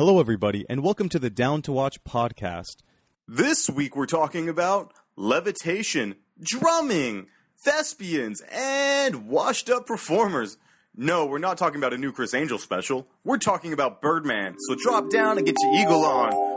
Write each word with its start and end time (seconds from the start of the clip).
Hello, 0.00 0.18
everybody, 0.18 0.64
and 0.70 0.82
welcome 0.82 1.10
to 1.10 1.18
the 1.18 1.28
Down 1.28 1.60
to 1.60 1.72
Watch 1.72 2.02
podcast. 2.04 2.76
This 3.28 3.68
week 3.68 3.94
we're 3.94 4.06
talking 4.06 4.48
about 4.48 4.94
levitation, 5.14 6.14
drumming, 6.40 7.26
thespians, 7.62 8.40
and 8.50 9.28
washed 9.28 9.68
up 9.68 9.86
performers. 9.86 10.56
No, 10.96 11.26
we're 11.26 11.36
not 11.36 11.58
talking 11.58 11.76
about 11.76 11.92
a 11.92 11.98
new 11.98 12.12
Criss 12.12 12.32
Angel 12.32 12.56
special. 12.56 13.08
We're 13.24 13.36
talking 13.36 13.74
about 13.74 14.00
Birdman. 14.00 14.56
So 14.68 14.74
drop 14.74 15.10
down 15.10 15.36
and 15.36 15.44
get 15.44 15.56
your 15.62 15.74
eagle 15.74 16.02
on. 16.02 16.49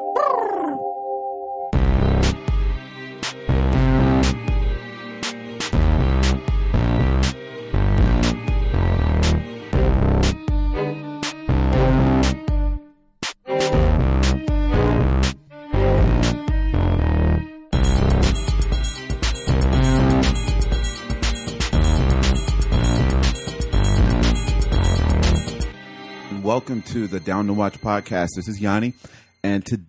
Welcome 26.73 26.91
to 26.93 27.07
the 27.07 27.19
Down 27.19 27.45
to 27.45 27.53
Watch 27.53 27.79
podcast. 27.81 28.29
This 28.35 28.47
is 28.47 28.59
Yanni, 28.59 28.95
and 29.43 29.63
to 29.67 29.81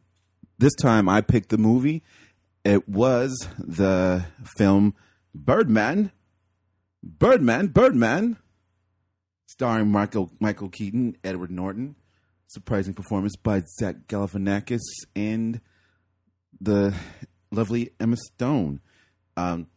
this 0.59 0.75
time 0.75 1.09
I 1.09 1.23
picked 1.23 1.49
the 1.49 1.57
movie. 1.57 2.03
It 2.63 2.87
was 2.87 3.49
the 3.57 4.27
film 4.59 4.95
Birdman, 5.35 6.13
Birdman, 7.03 7.69
Birdman, 7.69 8.37
starring 9.47 9.91
Michael 9.93 10.31
Michael 10.41 10.69
Keaton, 10.69 11.17
Edward 11.25 11.51
Norton. 11.51 11.97
Surprising 12.49 12.93
performance 12.93 13.35
by 13.35 13.63
Zach 13.81 14.07
Galifianakis 14.07 14.83
and 15.17 15.63
the 16.61 16.93
lovely 17.51 17.93
Emma 17.99 18.19
Stone. 18.19 18.83
Um, 19.39 19.69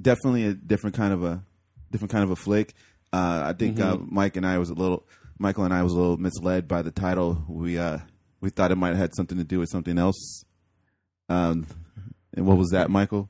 definitely 0.00 0.46
a 0.46 0.54
different 0.54 0.94
kind 0.94 1.12
of 1.12 1.24
a 1.24 1.42
different 1.90 2.12
kind 2.12 2.22
of 2.22 2.30
a 2.30 2.36
flick. 2.36 2.72
Uh, 3.12 3.42
I 3.46 3.52
think 3.52 3.80
uh, 3.80 3.98
Mike 4.00 4.36
and 4.36 4.46
I 4.46 4.58
was 4.58 4.70
a 4.70 4.74
little 4.74 5.08
Michael 5.42 5.64
and 5.64 5.74
I 5.74 5.82
was 5.82 5.92
a 5.92 5.96
little 5.96 6.16
misled 6.18 6.68
by 6.68 6.82
the 6.82 6.92
title. 6.92 7.44
We 7.48 7.76
uh, 7.78 7.98
we 8.40 8.50
thought 8.50 8.70
it 8.70 8.76
might 8.76 8.90
have 8.90 8.98
had 8.98 9.14
something 9.16 9.36
to 9.38 9.44
do 9.44 9.58
with 9.58 9.68
something 9.68 9.98
else. 9.98 10.44
Um, 11.28 11.66
and 12.34 12.46
what 12.46 12.56
was 12.56 12.70
that, 12.70 12.90
Michael? 12.90 13.28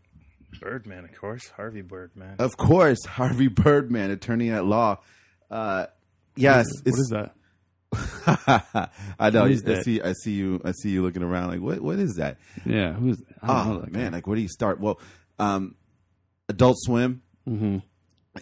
Birdman, 0.61 1.05
of 1.05 1.19
course. 1.19 1.49
Harvey 1.57 1.81
Birdman. 1.81 2.37
Of 2.39 2.57
course, 2.59 3.05
Harvey 3.07 3.49
Birdman, 3.49 4.11
attorney 4.11 4.51
at 4.51 4.65
law. 4.67 4.99
Uh, 5.51 5.87
yes, 6.37 6.67
What 6.85 6.95
is 6.99 7.09
that? 7.13 7.35
I 9.19 9.31
know. 9.31 9.45
I 9.45 9.55
that? 9.55 9.83
see. 9.85 10.01
I 10.03 10.13
see 10.13 10.33
you. 10.33 10.61
I 10.65 10.73
see 10.73 10.91
you 10.91 11.03
looking 11.03 11.23
around. 11.23 11.49
Like, 11.49 11.61
what? 11.61 11.81
What 11.81 11.99
is 11.99 12.15
that? 12.17 12.37
Yeah, 12.67 12.93
who's? 12.93 13.23
I 13.43 13.47
don't 13.47 13.69
know 13.69 13.75
Oh 13.77 13.81
that 13.81 13.93
man, 13.93 14.11
guy. 14.11 14.17
like 14.19 14.27
where 14.27 14.37
do 14.37 14.43
you 14.43 14.49
start? 14.49 14.81
Well, 14.81 15.01
um, 15.39 15.75
Adult 16.49 16.77
Swim. 16.81 17.23
Mm-hmm. 17.49 17.79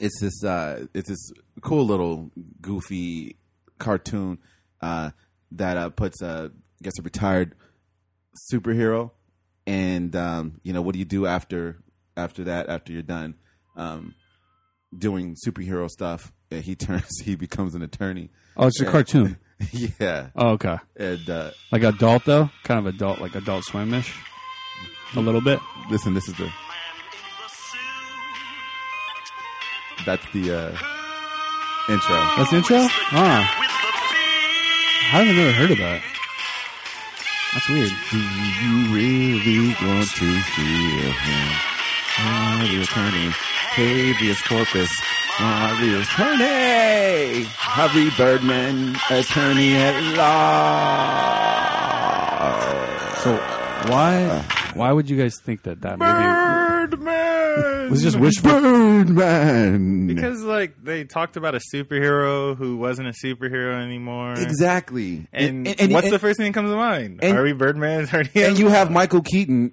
It's 0.00 0.20
this. 0.20 0.44
Uh, 0.44 0.86
it's 0.94 1.08
this 1.08 1.30
cool 1.62 1.84
little 1.86 2.30
goofy 2.60 3.36
cartoon 3.80 4.38
uh, 4.80 5.10
that 5.52 5.76
uh, 5.76 5.90
puts 5.90 6.22
a 6.22 6.52
I 6.52 6.84
guess 6.84 6.98
a 6.98 7.02
retired 7.02 7.54
superhero, 8.52 9.10
and 9.66 10.14
um, 10.14 10.60
you 10.62 10.72
know 10.72 10.82
what 10.82 10.92
do 10.92 10.98
you 11.00 11.04
do 11.04 11.26
after 11.26 11.82
after 12.16 12.44
that? 12.44 12.68
After 12.68 12.92
you're 12.92 13.02
done 13.02 13.34
um, 13.76 14.14
doing 14.96 15.34
superhero 15.46 15.88
stuff, 15.88 16.32
uh, 16.52 16.56
he 16.56 16.74
turns. 16.86 17.20
He 17.24 17.34
becomes 17.34 17.74
an 17.74 17.82
attorney. 17.82 18.30
Oh, 18.56 18.68
it's 18.68 18.80
a 18.80 18.84
cartoon. 18.84 19.38
yeah, 19.72 20.28
Oh, 20.34 20.50
okay. 20.52 20.78
and 20.96 21.28
uh, 21.28 21.50
Like 21.70 21.82
adult 21.82 22.24
though, 22.24 22.48
kind 22.64 22.78
of 22.80 22.86
adult, 22.86 23.20
like 23.20 23.34
Adult 23.34 23.64
Swimish, 23.64 24.10
a 25.14 25.20
little 25.20 25.42
bit. 25.42 25.60
listen, 25.90 26.14
this 26.14 26.28
is 26.28 26.34
the. 26.36 26.50
That's 30.06 30.24
the 30.32 30.50
uh, 30.50 30.70
intro. 31.92 32.14
That's 32.38 32.50
the 32.50 32.56
intro. 32.56 32.78
Ah, 33.12 33.69
I 35.12 35.24
haven't 35.24 35.34
never 35.34 35.50
heard 35.50 35.72
of 35.72 35.78
that. 35.78 36.02
That's 37.52 37.68
weird. 37.68 37.90
Do 38.12 38.18
you 38.62 38.94
really 38.94 39.74
want 39.82 40.08
to 40.08 40.40
feel 40.54 41.10
him? 41.10 41.48
Harvey 42.14 42.80
attorney, 42.80 43.30
habeas 43.74 44.40
corpus, 44.42 44.88
Harvey 45.34 45.94
attorney, 45.98 47.42
Harvey 47.58 48.10
Birdman, 48.16 48.94
attorney 49.10 49.74
at 49.74 50.16
law. 50.16 51.40
So 53.24 53.34
why 53.90 54.44
why 54.74 54.92
would 54.92 55.10
you 55.10 55.16
guys 55.16 55.38
think 55.38 55.62
that 55.64 55.80
that 55.80 55.98
movie 55.98 56.59
Birdman! 57.56 57.90
was 57.90 58.00
it 58.00 58.04
just 58.04 58.18
wishful? 58.18 58.50
Birdman. 58.50 60.06
because 60.06 60.42
like 60.42 60.82
they 60.82 61.04
talked 61.04 61.36
about 61.36 61.54
a 61.54 61.60
superhero 61.74 62.56
who 62.56 62.76
wasn't 62.76 63.08
a 63.08 63.12
superhero 63.12 63.82
anymore. 63.82 64.34
exactly. 64.34 65.26
And, 65.32 65.66
and- 65.66 65.92
what's 65.92 66.06
and- 66.06 66.14
the 66.14 66.18
first 66.18 66.38
thing 66.38 66.46
that 66.46 66.54
comes 66.54 66.70
to 66.70 66.76
mind? 66.76 67.20
and- 67.22 67.32
Harvey 67.32 67.52
Birdman 67.52 68.04
attorney. 68.04 68.30
and 68.36 68.58
you 68.58 68.68
have 68.68 68.90
Michael 68.90 69.22
Keaton 69.22 69.72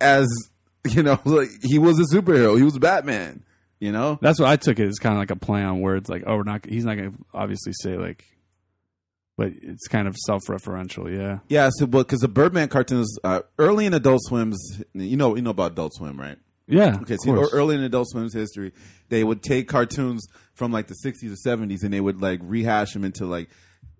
as 0.00 0.28
you 0.86 1.02
know, 1.02 1.18
like 1.24 1.48
he 1.62 1.78
was 1.78 1.98
a 1.98 2.14
superhero. 2.14 2.56
He 2.56 2.62
was 2.62 2.78
Batman. 2.78 3.44
You 3.80 3.92
know, 3.92 4.18
That's 4.20 4.40
what 4.40 4.48
I 4.48 4.56
took 4.56 4.80
it 4.80 4.88
as 4.88 4.98
kind 4.98 5.14
of 5.14 5.20
like 5.20 5.30
a 5.30 5.36
play 5.36 5.62
on 5.62 5.80
words. 5.80 6.08
Like, 6.08 6.24
oh, 6.26 6.36
we're 6.36 6.42
not. 6.42 6.66
He's 6.66 6.84
not 6.84 6.96
going 6.96 7.12
to 7.12 7.18
obviously 7.32 7.72
say 7.80 7.96
like, 7.96 8.24
but 9.36 9.52
it's 9.62 9.86
kind 9.86 10.08
of 10.08 10.16
self-referential. 10.16 11.16
Yeah. 11.16 11.38
yeah. 11.48 11.70
So, 11.72 11.86
because 11.86 12.18
the 12.18 12.26
Birdman 12.26 12.66
cartoons 12.70 13.16
uh, 13.22 13.42
early 13.56 13.86
in 13.86 13.94
Adult 13.94 14.20
Swim's, 14.24 14.82
you 14.94 15.16
know, 15.16 15.36
you 15.36 15.42
know 15.42 15.50
about 15.50 15.72
Adult 15.72 15.94
Swim, 15.94 16.18
right? 16.20 16.38
Yeah. 16.68 16.98
Okay, 17.02 17.14
of 17.14 17.20
so 17.20 17.48
early 17.52 17.74
in 17.76 17.82
Adult 17.82 18.08
Swim's 18.10 18.34
history, 18.34 18.72
they 19.08 19.24
would 19.24 19.42
take 19.42 19.68
cartoons 19.68 20.26
from 20.54 20.70
like 20.72 20.86
the 20.86 20.94
'60s 21.04 21.32
or 21.32 21.36
'70s, 21.48 21.82
and 21.82 21.92
they 21.92 22.00
would 22.00 22.20
like 22.20 22.40
rehash 22.42 22.92
them 22.92 23.04
into 23.04 23.26
like 23.26 23.48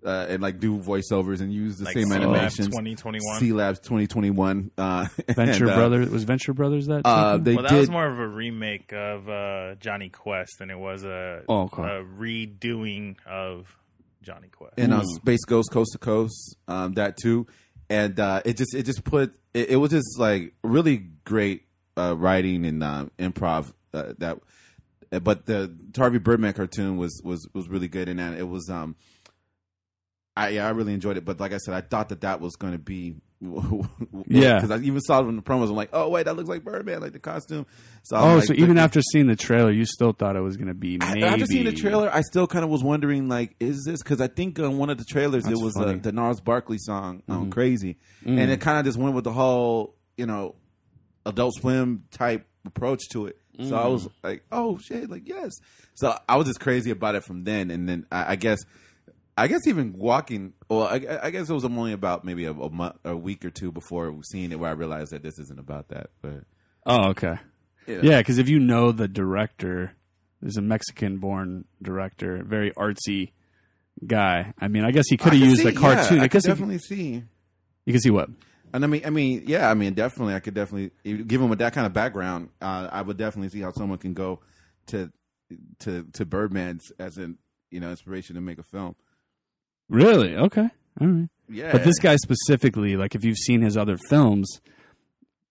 uh, 0.05 0.27
and 0.29 0.41
like 0.41 0.59
do 0.59 0.77
voiceovers 0.77 1.41
and 1.41 1.51
use 1.53 1.77
the 1.77 1.85
Like 1.85 1.93
same 1.95 2.07
Sealab 2.07 2.15
animations. 2.23 2.67
2021. 2.67 3.41
Sealabs 3.41 3.81
2021. 3.81 4.71
Uh, 4.77 5.07
Venture 5.35 5.65
and, 5.65 5.71
uh, 5.71 5.75
Brothers 5.75 6.09
was 6.09 6.23
Venture 6.23 6.53
Brothers 6.53 6.87
that. 6.87 7.01
Uh, 7.05 7.37
they 7.37 7.55
well, 7.55 7.63
that 7.63 7.71
did. 7.71 7.79
was 7.79 7.89
more 7.89 8.07
of 8.07 8.17
a 8.19 8.27
remake 8.27 8.93
of 8.93 9.27
uh, 9.27 9.75
Jonny 9.75 10.09
Quest 10.09 10.53
than 10.59 10.69
it 10.69 10.79
was 10.79 11.03
a, 11.03 11.43
Oh, 11.49 11.63
okay. 11.63 11.81
a 11.81 12.03
redoing 12.03 13.15
of 13.25 13.75
Jonny 14.21 14.47
Quest. 14.49 14.75
and 14.77 14.93
uh, 14.93 15.03
Space 15.03 15.43
Ghost 15.45 15.71
Coast 15.71 15.91
to 15.93 15.97
Coast, 15.97 16.55
um, 16.67 16.93
that 16.93 17.17
too, 17.17 17.47
and 17.89 18.17
uh, 18.19 18.41
it 18.45 18.55
just 18.57 18.75
it 18.75 18.83
just 18.85 19.03
put 19.03 19.33
it, 19.53 19.71
it 19.71 19.75
was 19.77 19.91
just 19.91 20.19
like 20.19 20.53
really 20.63 20.97
great 21.25 21.63
uh, 21.99 22.13
writing 22.15 22.65
and 22.65 22.83
uh, 22.83 23.05
improv 23.17 23.73
uh, 23.93 24.13
that, 24.19 24.39
but 25.23 25.45
the 25.45 25.75
Harvey 25.97 26.19
Birdman 26.19 26.53
cartoon 26.53 26.97
was 26.97 27.21
was 27.23 27.47
was 27.53 27.67
really 27.67 27.87
good 27.87 28.07
that 28.07 28.37
it 28.37 28.47
was 28.47 28.69
um. 28.69 28.95
I 30.37 30.49
yeah, 30.49 30.67
I 30.67 30.69
really 30.69 30.93
enjoyed 30.93 31.17
it, 31.17 31.25
but 31.25 31.39
like 31.39 31.51
I 31.53 31.57
said, 31.57 31.73
I 31.73 31.81
thought 31.81 32.09
that 32.09 32.21
that 32.21 32.39
was 32.39 32.55
going 32.55 32.71
to 32.73 32.79
be 32.79 33.15
Yeah. 33.41 34.55
because 34.55 34.71
I 34.71 34.77
even 34.77 35.01
saw 35.01 35.19
it 35.21 35.27
in 35.27 35.35
the 35.35 35.41
promos. 35.41 35.69
I'm 35.69 35.75
like, 35.75 35.89
oh 35.91 36.07
wait, 36.09 36.23
that 36.27 36.35
looks 36.35 36.47
like 36.47 36.63
Birdman, 36.63 37.01
like 37.01 37.11
the 37.11 37.19
costume. 37.19 37.65
So 38.03 38.15
oh, 38.15 38.35
like 38.35 38.45
so 38.45 38.53
even 38.53 38.77
after 38.77 39.01
seeing 39.01 39.27
the 39.27 39.35
trailer, 39.35 39.71
you 39.71 39.85
still 39.85 40.13
thought 40.13 40.35
it 40.37 40.41
was 40.41 40.55
going 40.55 40.67
to 40.67 40.73
be 40.73 40.97
maybe. 40.97 41.23
after 41.23 41.45
seeing 41.45 41.65
the 41.65 41.73
trailer, 41.73 42.09
I 42.13 42.21
still 42.21 42.47
kind 42.47 42.63
of 42.63 42.69
was 42.71 42.83
wondering, 42.83 43.27
like, 43.27 43.55
is 43.59 43.83
this 43.85 44.01
because 44.01 44.21
I 44.21 44.27
think 44.27 44.59
on 44.59 44.77
one 44.77 44.89
of 44.89 44.97
the 44.97 45.03
trailers 45.05 45.43
That's 45.43 45.59
it 45.59 45.63
was 45.63 45.75
uh, 45.75 45.81
funny. 45.83 45.99
the 45.99 46.11
Gnarls 46.13 46.39
Barkley 46.41 46.77
song 46.79 47.21
um, 47.27 47.47
Mhm. 47.47 47.51
"Crazy," 47.51 47.97
Mm. 48.23 48.39
and 48.39 48.51
it 48.51 48.61
kind 48.61 48.77
of 48.79 48.85
just 48.85 48.97
went 48.97 49.15
with 49.15 49.23
the 49.25 49.33
whole, 49.33 49.95
you 50.15 50.25
know, 50.25 50.55
Adult 51.29 51.55
Swim 51.55 52.05
type 52.11 52.47
approach 52.65 53.07
to 53.13 53.27
it. 53.27 53.37
So 53.61 53.75
I 53.75 53.87
was 53.87 54.03
mm-hmm. 54.03 54.27
like, 54.27 54.43
oh 54.53 54.77
shit, 54.77 55.09
like 55.09 55.27
yes. 55.27 55.51
So 55.95 56.17
I 56.29 56.37
was 56.37 56.47
just 56.47 56.61
crazy 56.61 56.91
about 56.91 57.15
it 57.15 57.25
from 57.25 57.43
then, 57.43 57.71
and 57.71 57.89
then 57.89 58.05
I, 58.09 58.31
I 58.31 58.35
guess, 58.37 58.59
I 59.37 59.47
guess 59.47 59.67
even 59.67 59.91
walking. 59.97 60.53
Well, 60.69 60.83
I, 60.83 61.19
I 61.23 61.29
guess 61.29 61.49
it 61.49 61.53
was 61.53 61.65
only 61.65 61.91
about 61.91 62.23
maybe 62.23 62.45
a, 62.45 62.51
a 62.51 62.69
month, 62.69 62.95
a 63.03 63.17
week 63.17 63.43
or 63.43 63.49
two 63.49 63.73
before 63.73 64.15
seeing 64.23 64.53
it 64.53 64.59
where 64.59 64.69
I 64.69 64.73
realized 64.73 65.11
that 65.11 65.23
this 65.23 65.37
isn't 65.39 65.59
about 65.59 65.89
that. 65.89 66.09
But 66.21 66.43
Oh, 66.85 67.09
okay. 67.09 67.37
Yeah. 67.85 67.99
Yeah, 68.01 68.17
because 68.19 68.37
if 68.37 68.47
you 68.49 68.59
know 68.59 68.91
the 68.91 69.07
director, 69.07 69.93
there's 70.41 70.57
a 70.57 70.61
Mexican-born 70.61 71.65
director, 71.81 72.43
very 72.43 72.71
artsy 72.71 73.31
guy. 74.05 74.53
I 74.59 74.67
mean, 74.69 74.85
I 74.85 74.91
guess 74.91 75.05
he 75.09 75.17
could 75.17 75.33
have 75.33 75.41
used 75.41 75.63
see- 75.63 75.69
the 75.69 75.73
cartoon. 75.73 76.17
Yeah, 76.17 76.21
I 76.21 76.25
I 76.25 76.27
could 76.27 76.31
guess 76.31 76.45
he- 76.45 76.51
definitely 76.51 76.77
see. 76.79 77.23
you 77.85 77.93
can 77.93 77.99
see 77.99 78.11
what. 78.11 78.29
And 78.73 78.83
I 78.83 78.87
mean, 78.87 79.01
I 79.05 79.09
mean, 79.09 79.43
yeah, 79.47 79.69
I 79.69 79.73
mean, 79.73 79.93
definitely, 79.93 80.33
I 80.35 80.39
could 80.39 80.53
definitely 80.53 80.91
give 81.23 81.41
him 81.41 81.49
with 81.49 81.59
that 81.59 81.73
kind 81.73 81.85
of 81.87 81.93
background. 81.93 82.49
Uh, 82.61 82.87
I 82.91 83.01
would 83.01 83.17
definitely 83.17 83.49
see 83.49 83.61
how 83.61 83.71
someone 83.71 83.97
can 83.99 84.13
go 84.13 84.39
to 84.87 85.11
to 85.79 86.05
to 86.13 86.25
Birdman's 86.25 86.91
as 86.99 87.17
an 87.17 87.37
you 87.71 87.79
know 87.79 87.89
inspiration 87.89 88.35
to 88.35 88.41
make 88.41 88.59
a 88.59 88.63
film. 88.63 88.95
Really? 89.89 90.35
Okay. 90.35 90.69
All 91.01 91.07
right. 91.07 91.29
Yeah, 91.51 91.71
But 91.71 91.83
this 91.83 91.97
guy 91.97 92.15
specifically, 92.17 92.95
like 92.95 93.15
if 93.15 93.23
you've 93.23 93.37
seen 93.37 93.61
his 93.61 93.75
other 93.75 93.97
films, 93.97 94.61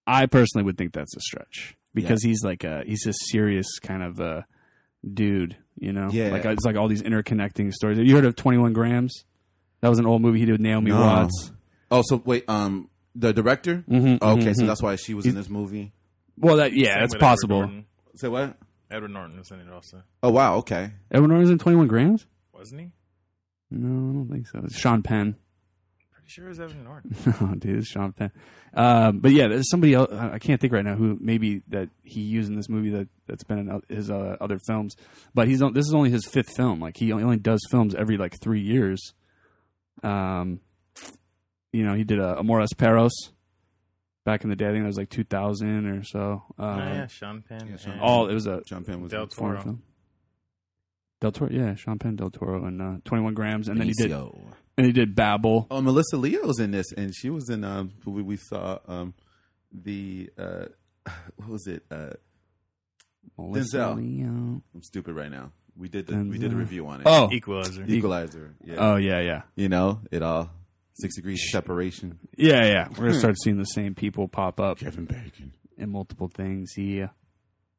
I 0.07 0.27
personally 0.27 0.65
would 0.65 0.79
think 0.79 0.93
that's 0.93 1.17
a 1.17 1.21
stretch 1.21 1.77
because 1.93 2.23
he's 2.23 2.45
like 2.45 2.63
a 2.63 2.85
he's 2.87 3.05
a 3.07 3.13
serious 3.31 3.67
kind 3.81 4.05
of 4.05 4.21
a 4.21 4.47
dude, 5.13 5.57
you 5.77 5.93
know. 5.93 6.09
Yeah. 6.13 6.29
Like 6.29 6.45
it's 6.45 6.65
like 6.65 6.77
all 6.77 6.87
these 6.87 7.03
interconnecting 7.03 7.73
stories. 7.73 7.99
Have 7.99 8.07
you 8.07 8.15
heard 8.15 8.25
of 8.27 8.37
Twenty 8.37 8.59
One 8.59 8.73
Grams? 8.73 9.25
That 9.81 9.89
was 9.89 9.99
an 9.99 10.07
old 10.07 10.23
movie 10.23 10.39
he 10.39 10.45
did 10.45 10.53
with 10.53 10.61
Naomi 10.61 10.91
No. 10.93 11.01
Watts. 11.01 11.53
Oh, 11.91 12.03
so 12.05 12.23
wait, 12.25 12.45
um, 12.49 12.91
the 13.19 13.33
director? 13.33 13.85
Mhm, 13.89 14.23
okay, 14.23 14.43
mhm, 14.51 14.55
so 14.57 14.67
that's 14.67 14.83
why 14.83 14.97
she 14.97 15.15
was 15.15 15.27
in 15.27 15.35
this 15.35 15.49
movie. 15.49 15.93
Well, 16.39 16.57
that 16.57 16.73
yeah, 16.73 16.95
Same 16.95 17.01
that's 17.01 17.15
with 17.15 17.23
Edward 17.23 17.29
possible. 17.29 17.59
Norton. 17.61 17.87
Say 18.17 18.29
what? 18.29 18.57
Edward 18.91 19.11
Norton 19.11 19.39
was 19.39 19.51
in 19.51 19.61
it 19.61 19.71
also, 19.73 20.03
Oh 20.23 20.31
wow, 20.31 20.57
okay. 20.57 20.93
Edward 21.11 21.29
Norton's 21.29 21.51
in 21.51 21.59
Twenty 21.59 21.77
One 21.77 21.89
Grams. 21.89 22.27
wasn't 22.53 22.81
he? 22.81 22.91
No, 23.71 23.87
I 24.11 24.13
don't 24.15 24.29
think 24.31 24.47
so. 24.47 24.61
It's 24.65 24.79
Sean 24.79 25.03
Penn. 25.03 25.37
Pretty 26.13 26.29
sure 26.29 26.47
it 26.47 26.49
was 26.49 26.61
Edward 26.61 26.83
Norton. 26.85 27.17
oh, 27.41 27.55
dude, 27.55 27.79
it's 27.79 27.89
Sean 27.89 28.13
Penn. 28.13 28.33
Um, 28.75 29.19
but 29.21 29.33
yeah, 29.33 29.49
there's 29.49 29.69
somebody 29.71 29.95
else. 29.95 30.11
I 30.13 30.35
I 30.35 30.39
can't 30.39 30.61
think 30.61 30.73
right 30.73 30.85
now 30.85 30.95
who 30.95 31.19
maybe 31.21 31.63
that 31.69 31.91
he 32.03 32.21
used 32.23 32.49
in 32.49 32.57
this 32.57 32.69
movie 32.69 32.91
that 32.91 33.09
that's 33.27 33.45
been 33.45 33.59
in 33.59 33.83
his 33.95 34.11
uh, 34.11 34.37
other 34.41 34.59
films. 34.67 34.95
But 35.35 35.49
he's 35.49 35.61
on, 35.61 35.73
this 35.75 35.87
is 35.87 35.93
only 35.95 36.11
his 36.11 36.25
fifth 36.27 36.55
film. 36.57 36.81
Like 36.81 36.97
he 36.97 37.13
only, 37.13 37.25
only 37.25 37.37
does 37.39 37.61
films 37.71 37.95
every 37.95 38.17
like 38.17 38.41
three 38.41 38.61
years. 38.61 39.13
Um, 40.03 40.61
you 41.73 41.85
know, 41.85 41.95
he 41.95 42.05
did 42.05 42.21
uh, 42.21 42.37
Amores 42.39 42.73
Perros 42.75 43.13
back 44.25 44.45
in 44.45 44.51
the 44.51 44.57
day. 44.57 44.67
I 44.67 44.73
think 44.73 44.83
that 44.83 44.89
was 44.89 44.97
like 44.97 45.11
2000 45.11 45.87
or 45.87 46.05
so. 46.05 46.45
Um, 46.59 46.67
oh 46.67 46.79
yeah, 46.79 47.07
Sean 47.07 47.43
Penn. 47.43 47.69
yeah, 47.71 47.77
Sean 47.77 47.99
all 48.01 48.29
it 48.29 48.35
was 48.35 48.47
a 48.47 48.63
John 48.67 48.85
Penn 48.85 49.03
was 49.03 49.11
Del 49.11 49.23
in 49.23 49.29
Toro. 49.29 49.63
film. 49.63 49.83
Del 51.21 51.33
Toro, 51.33 51.51
yeah, 51.51 51.75
Sean 51.75 51.99
Penn, 51.99 52.17
Del 52.17 52.31
Toro, 52.31 52.65
and 52.65 52.81
uh, 52.81 52.95
21 53.05 53.35
Grams, 53.35 53.69
and 53.69 53.81
then 53.81 53.89
he 53.89 53.95
did 53.95 54.13
and 54.13 54.87
he 54.87 54.93
did 54.93 55.15
Babel. 55.17 55.67
Oh, 55.71 55.81
Melissa 55.81 56.17
Leo's 56.17 56.61
in 56.61 56.71
this, 56.71 56.93
and 56.93 57.15
she 57.15 57.31
was 57.31 57.49
in 57.51 57.65
um 57.65 57.93
we, 58.05 58.23
we 58.23 58.37
saw 58.37 58.79
um 58.87 59.15
the 59.73 60.31
uh 60.39 60.67
what 61.37 61.49
was 61.49 61.67
it 61.67 61.85
uh 61.91 62.11
Melissa 63.37 63.79
Denzel. 63.79 63.97
Leo. 63.97 64.27
I'm 64.75 64.83
stupid 64.83 65.15
right 65.15 65.31
now. 65.31 65.53
We 65.77 65.89
did 65.89 66.07
the 66.07 66.17
we 66.17 66.39
did 66.39 66.53
a 66.53 66.57
review 66.57 66.87
on 66.89 67.01
it. 67.01 67.07
Oh, 67.07 67.31
Equalizer. 67.33 67.85
Equalizer. 67.87 68.55
Yeah. 68.65 68.77
oh 68.79 68.97
yeah, 68.97 69.21
yeah. 69.21 69.43
you 69.55 69.69
know 69.69 70.01
it 70.11 70.23
all 70.23 70.51
six 71.01 71.17
degrees 71.17 71.49
separation. 71.51 72.19
Yeah, 72.37 72.65
yeah. 72.65 72.89
We're 72.91 73.09
gonna 73.09 73.19
start 73.19 73.37
seeing 73.43 73.57
the 73.59 73.65
same 73.65 73.95
people 73.95 74.29
pop 74.29 74.61
up 74.61 74.79
Kevin 74.79 75.05
Bacon. 75.07 75.53
in 75.77 75.91
multiple 75.91 76.29
things. 76.29 76.73
Yeah, 76.77 77.09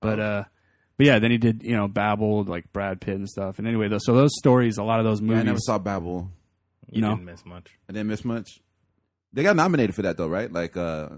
but 0.01 0.19
uh, 0.19 0.43
but 0.97 1.05
yeah. 1.05 1.19
Then 1.19 1.31
he 1.31 1.37
did 1.37 1.63
you 1.63 1.75
know 1.75 1.87
Babel 1.87 2.43
like 2.43 2.71
Brad 2.73 3.01
Pitt 3.01 3.15
and 3.15 3.27
stuff. 3.29 3.59
And 3.59 3.67
anyway, 3.67 3.87
those, 3.87 4.05
so 4.05 4.13
those 4.13 4.31
stories, 4.37 4.77
a 4.77 4.83
lot 4.83 4.99
of 4.99 5.05
those 5.05 5.19
Yeah, 5.21 5.27
movies. 5.27 5.41
I 5.41 5.43
never 5.45 5.59
saw 5.59 5.77
Babel. 5.77 6.31
You 6.91 7.01
No. 7.01 7.09
didn't 7.11 7.25
miss 7.25 7.45
much. 7.45 7.67
I 7.87 7.93
didn't 7.93 8.07
miss 8.07 8.25
much. 8.25 8.49
They 9.31 9.43
got 9.43 9.55
nominated 9.55 9.93
for 9.95 10.01
that 10.03 10.17
though, 10.17 10.27
right? 10.27 10.51
Like 10.51 10.75
uh 10.75 11.09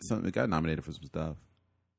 something 0.00 0.24
they 0.24 0.30
got 0.30 0.48
nominated 0.48 0.84
for 0.84 0.92
some 0.92 1.04
stuff. 1.04 1.36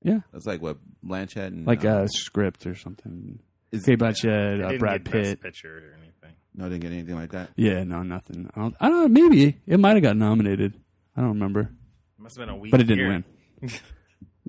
Yeah, 0.03 0.19
That's 0.31 0.45
like 0.45 0.61
what 0.61 0.77
Blanchett 1.03 1.47
and 1.47 1.65
like 1.65 1.83
uh, 1.83 2.03
a 2.03 2.07
script 2.07 2.67
or 2.67 2.75
something. 2.75 3.39
is, 3.71 3.83
Cate 3.83 3.97
Blanchett, 3.99 4.57
They 4.59 4.63
uh, 4.63 4.67
didn't 4.69 4.79
Brad 4.79 5.03
get 5.03 5.11
Best 5.11 5.23
Pitt. 5.29 5.41
Picture 5.41 5.77
or 5.77 5.97
anything. 5.97 6.37
No, 6.57 6.67
didn't 6.67 6.81
get 6.81 6.91
anything 6.91 7.15
like 7.15 7.31
that. 7.31 7.51
Yeah, 7.55 7.83
no, 7.85 8.03
nothing. 8.03 8.49
I 8.55 8.59
don't, 8.59 8.75
I 8.81 8.89
don't 8.89 9.13
know. 9.13 9.29
Maybe 9.29 9.57
it 9.65 9.79
might 9.79 9.93
have 9.93 10.03
got 10.03 10.17
nominated. 10.17 10.73
I 11.15 11.21
don't 11.21 11.29
remember, 11.29 11.61
It 11.61 11.69
must 12.21 12.37
have 12.37 12.45
been 12.45 12.53
a 12.53 12.57
week, 12.57 12.71
but 12.71 12.81
it 12.81 12.85
didn't 12.85 13.07
win. 13.61 13.71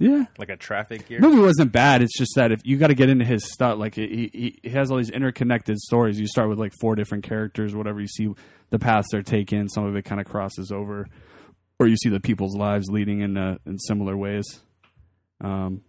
Yeah, 0.00 0.26
Like 0.38 0.48
a 0.48 0.56
traffic 0.56 1.10
year. 1.10 1.18
movie 1.18 1.40
wasn't 1.40 1.72
bad. 1.72 2.02
It's 2.02 2.16
just 2.16 2.30
that 2.36 2.52
if 2.52 2.60
you 2.64 2.76
got 2.76 2.86
to 2.86 2.94
get 2.94 3.08
into 3.08 3.24
his 3.24 3.50
stuff, 3.52 3.78
like 3.80 3.96
he, 3.96 4.30
he 4.32 4.58
he 4.62 4.68
has 4.68 4.92
all 4.92 4.96
these 4.96 5.10
interconnected 5.10 5.76
stories. 5.76 6.20
You 6.20 6.28
start 6.28 6.48
with 6.48 6.56
like 6.60 6.72
four 6.80 6.94
different 6.94 7.24
characters, 7.24 7.74
whatever. 7.74 8.00
You 8.00 8.06
see 8.06 8.32
the 8.70 8.78
paths 8.78 9.08
they're 9.10 9.24
taking. 9.24 9.68
Some 9.68 9.84
of 9.86 9.96
it 9.96 10.04
kind 10.04 10.20
of 10.20 10.26
crosses 10.28 10.70
over, 10.70 11.08
or 11.80 11.88
you 11.88 11.96
see 11.96 12.10
the 12.10 12.20
people's 12.20 12.54
lives 12.54 12.86
leading 12.88 13.22
in 13.22 13.36
uh, 13.36 13.58
in 13.66 13.76
similar 13.76 14.16
ways. 14.16 14.60
Um, 15.40 15.82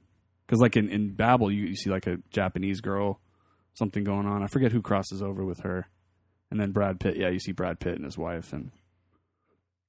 because 0.47 0.59
like 0.59 0.75
in 0.75 0.89
in 0.89 1.13
Babel, 1.13 1.51
you, 1.51 1.67
you 1.67 1.75
see 1.75 1.91
like 1.91 2.07
a 2.07 2.17
Japanese 2.31 2.81
girl, 2.81 3.19
something 3.75 4.03
going 4.03 4.25
on. 4.25 4.41
I 4.41 4.47
forget 4.47 4.71
who 4.71 4.81
crosses 4.81 5.21
over 5.21 5.45
with 5.45 5.59
her, 5.59 5.85
and 6.51 6.59
then 6.59 6.71
Brad 6.71 6.99
Pitt. 6.99 7.17
Yeah, 7.17 7.29
you 7.29 7.39
see 7.39 7.51
Brad 7.51 7.79
Pitt 7.79 7.95
and 7.95 8.05
his 8.05 8.17
wife, 8.17 8.53
and 8.53 8.71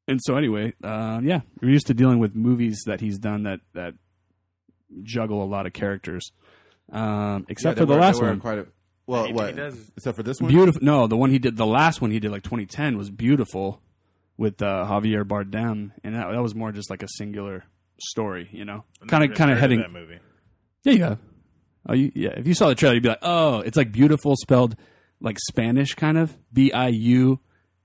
and 0.09 0.21
so 0.23 0.37
anyway, 0.37 0.75
uh, 0.83 1.21
yeah, 1.23 1.41
we're 1.61 1.71
used 1.71 1.87
to 1.89 1.95
dealing 1.95 2.19
with 2.19 2.35
movies 2.35 2.83
that 2.87 3.01
he's 3.01 3.19
done 3.19 3.45
that 3.45 3.61
that 3.75 3.95
juggle 5.03 5.43
a 5.43 5.47
lot 5.47 5.67
of 5.67 5.73
characters. 5.73 6.31
Um, 6.91 7.47
except 7.49 7.77
Yeah, 7.79 7.83
for 7.83 7.87
the 7.87 7.95
were- 7.95 8.01
last 8.01 8.21
one, 8.21 8.41
Quite 8.41 8.59
a, 8.59 8.67
well, 9.07 9.27
He- 9.27 9.33
what? 9.33 9.51
he 9.51 9.57
does- 9.57 9.93
Except 9.97 10.17
for 10.17 10.23
this 10.25 10.41
one. 10.41 10.51
Biutiful. 10.51 10.83
No, 10.83 11.07
the 11.07 11.17
one 11.17 11.31
he 11.31 11.39
did, 11.39 11.57
the 11.57 11.67
last 11.67 12.01
one 12.01 12.11
he 12.11 12.19
did, 12.19 12.33
like 12.33 12.43
2010, 12.43 12.97
was 12.97 13.11
Biutiful 13.11 13.79
with 14.37 14.61
uh, 14.61 14.87
Javier 14.89 15.23
Bardem, 15.25 15.93
and 16.03 16.15
that, 16.17 16.33
that 16.33 16.43
was 16.43 16.55
more 16.55 16.73
just 16.73 16.91
like 16.91 17.03
a 17.05 17.09
singular 17.17 17.65
story, 18.01 18.49
you 18.51 18.65
know, 18.65 18.85
kind 19.07 19.23
of 19.31 19.37
kind 19.37 19.51
of 19.53 19.59
heading. 19.59 19.79
that 19.81 19.93
movie. 19.93 20.19
Yeah, 20.83 20.93
you 20.95 21.05
have. 21.05 21.19
Oh, 21.89 21.93
you, 21.95 22.11
yeah. 22.15 22.31
If 22.31 22.47
you 22.49 22.55
saw 22.55 22.69
the 22.69 22.75
trailer, 22.75 22.95
you'd 22.95 23.03
be 23.05 23.11
like, 23.11 23.19
oh, 23.23 23.61
it's 23.61 23.77
like 23.77 23.93
beautiful 23.93 24.35
spelled 24.37 24.75
like 25.21 25.39
Spanish, 25.39 25.95
kind 25.95 26.19
of 26.19 26.37
B 26.53 26.73
I 26.73 26.89
U 26.89 27.41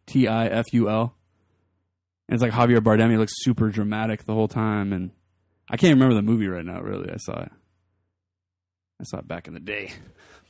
T 0.06 0.28
I 0.28 0.48
F 0.48 0.66
U 0.72 0.90
L. 0.90 1.16
And 2.28 2.34
it's 2.34 2.42
like 2.42 2.54
Javier 2.54 2.80
Bardem. 2.80 3.12
He 3.12 3.18
looks 3.18 3.34
super 3.38 3.70
dramatic 3.70 4.26
the 4.26 4.34
whole 4.34 4.48
time, 4.48 4.92
and 4.94 5.12
I 5.70 5.78
can't 5.78 5.94
remember 5.94 6.16
the 6.16 6.22
movie 6.24 6.48
right 6.48 6.66
now. 6.66 6.82
Really, 6.82 7.12
I 7.12 7.18
saw 7.18 7.42
it. 7.42 7.52
I 9.00 9.04
saw 9.04 9.18
it 9.20 9.28
back 9.28 9.48
in 9.48 9.54
the 9.54 9.60
day, 9.60 9.92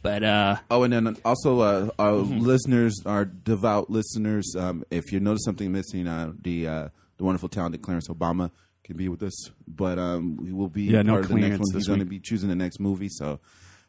but 0.04 0.24
uh, 0.24 0.58
Oh, 0.70 0.84
and 0.84 0.94
then 0.94 1.18
also 1.26 1.60
uh, 1.62 1.90
our 1.98 2.12
Mm-hmm. 2.14 2.40
listeners, 2.46 3.02
our 3.06 3.26
devout 3.26 3.90
listeners, 3.90 4.54
um, 4.58 4.84
if 4.92 5.12
you 5.12 5.20
notice 5.20 5.44
something 5.44 5.72
missing, 5.72 6.08
uh, 6.08 6.32
the 6.42 6.68
uh, 6.68 6.90
the 7.18 7.24
wonderful 7.24 7.50
talented 7.50 7.82
Clarence 7.82 8.08
Obama 8.08 8.52
can 8.84 8.98
be 8.98 9.10
with 9.10 9.24
us, 9.24 9.50
but 9.68 9.98
um, 9.98 10.38
we 10.38 10.54
will 10.54 10.70
be 10.70 10.84
Yeah, 10.84 11.02
no 11.02 11.14
part 11.14 11.26
of 11.26 11.30
the 11.32 11.36
next 11.38 11.60
one. 11.60 11.74
He's 11.74 11.88
going 11.88 12.00
to 12.00 12.06
be 12.06 12.20
choosing 12.20 12.50
the 12.50 12.56
next 12.56 12.80
movie, 12.80 13.10
so 13.10 13.40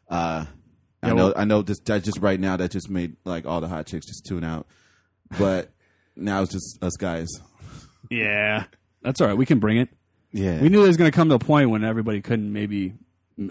uh, 0.09 0.45
I 1.03 1.09
know 1.09 1.15
well- 1.15 1.33
I 1.37 1.45
know 1.45 1.61
this 1.61 1.79
that 1.81 2.03
just 2.03 2.19
right 2.19 2.39
now 2.39 2.57
that 2.57 2.71
just 2.71 2.89
made 2.89 3.15
like 3.25 3.45
all 3.45 3.61
the 3.61 3.67
hot 3.67 3.85
chicks 3.85 4.05
just 4.07 4.25
tune 4.25 4.43
out, 4.43 4.67
but 5.37 5.69
now 6.15 6.41
it's 6.41 6.51
just 6.51 6.81
us 6.83 6.97
guys. 6.97 7.27
yeah, 8.09 8.65
that's 9.01 9.21
all 9.21 9.27
right. 9.27 9.37
We 9.37 9.45
can 9.45 9.59
bring 9.59 9.77
it. 9.77 9.89
Yeah, 10.33 10.61
We 10.61 10.69
knew 10.69 10.79
there 10.79 10.87
was 10.87 10.97
going 10.97 11.09
to 11.09 11.15
come 11.15 11.29
to 11.29 11.35
a 11.35 11.39
point 11.39 11.69
when 11.69 11.83
everybody 11.85 12.21
couldn't 12.21 12.51
maybe 12.51 12.93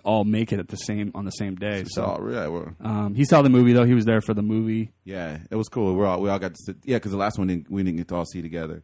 all 0.04 0.24
make 0.24 0.52
it 0.52 0.58
at 0.58 0.68
the 0.68 0.76
same 0.76 1.10
on 1.14 1.24
the 1.24 1.30
same 1.30 1.54
day. 1.54 1.84
so 1.88 2.02
So 2.18 2.28
yeah, 2.30 2.48
we're, 2.48 2.74
um, 2.80 3.14
he 3.14 3.24
saw 3.24 3.40
the 3.42 3.48
movie 3.48 3.72
though. 3.72 3.84
He 3.84 3.94
was 3.94 4.04
there 4.04 4.20
for 4.20 4.34
the 4.34 4.42
movie. 4.42 4.92
yeah, 5.04 5.38
it 5.50 5.56
was 5.56 5.68
cool. 5.68 5.94
We're 5.94 6.06
all 6.06 6.20
we 6.20 6.28
all 6.28 6.38
got 6.38 6.54
to 6.54 6.62
sit. 6.64 6.76
Yeah, 6.84 6.96
because 6.96 7.12
the 7.12 7.16
last 7.18 7.38
one 7.38 7.46
didn't, 7.46 7.70
we 7.70 7.82
didn't 7.82 7.96
get 7.98 8.08
to 8.08 8.16
all 8.16 8.26
see 8.26 8.42
together. 8.42 8.82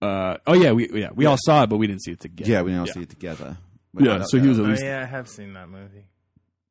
Uh, 0.00 0.36
oh 0.46 0.52
yeah, 0.54 0.72
we 0.72 0.88
yeah 0.92 1.08
we 1.14 1.26
all 1.26 1.38
saw 1.40 1.62
it, 1.64 1.68
but 1.70 1.78
we 1.78 1.86
didn't 1.86 2.02
see 2.02 2.12
it 2.12 2.20
together. 2.20 2.50
Yeah, 2.50 2.62
we 2.62 2.70
didn't 2.70 2.80
all 2.80 2.86
see 2.94 3.02
it 3.02 3.08
together. 3.08 3.56
But 3.94 4.04
Yeah, 4.04 4.22
so 4.26 4.38
he 4.38 4.46
was 4.48 4.58
that- 4.58 4.64
at 4.70 4.78
Oh 4.82 4.84
yeah, 4.84 5.02
I 5.02 5.06
have 5.06 5.28
seen 5.28 5.54
that 5.54 5.68
movie. 5.68 6.04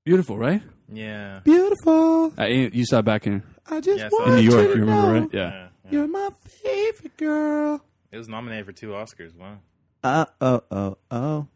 Beautiful, 0.07 0.37
right? 0.37 0.61
Yeah. 0.91 1.41
Biutiful. 1.45 2.39
Uh, 2.39 2.45
you 2.45 2.85
saw 2.85 2.99
it 2.99 3.05
back 3.05 3.27
in 3.27 3.43
I 3.69 3.81
just 3.81 3.99
Yeah, 3.99 4.05
I 4.05 4.09
saw 4.09 4.15
want 4.19 4.29
in 4.29 4.35
New 4.37 4.41
you 4.43 4.51
York. 4.51 4.63
to 4.63 4.67
You 4.69 4.79
remember, 4.85 5.13
know 5.13 5.19
right? 5.19 5.29
Yeah. 5.33 5.39
Yeah, 5.41 5.67
yeah. 5.83 5.91
You're 5.91 6.07
my 6.07 6.29
favorite 6.63 7.17
girl. 7.17 7.81
It 8.13 8.17
was 8.17 8.29
nominated 8.29 8.65
for 8.65 8.71
two 8.71 8.89
Oscars. 8.91 9.35
Wow. 9.35 9.57
Uh 10.03 10.25
oh 10.39 10.61
oh 10.71 10.97
oh. 11.11 11.47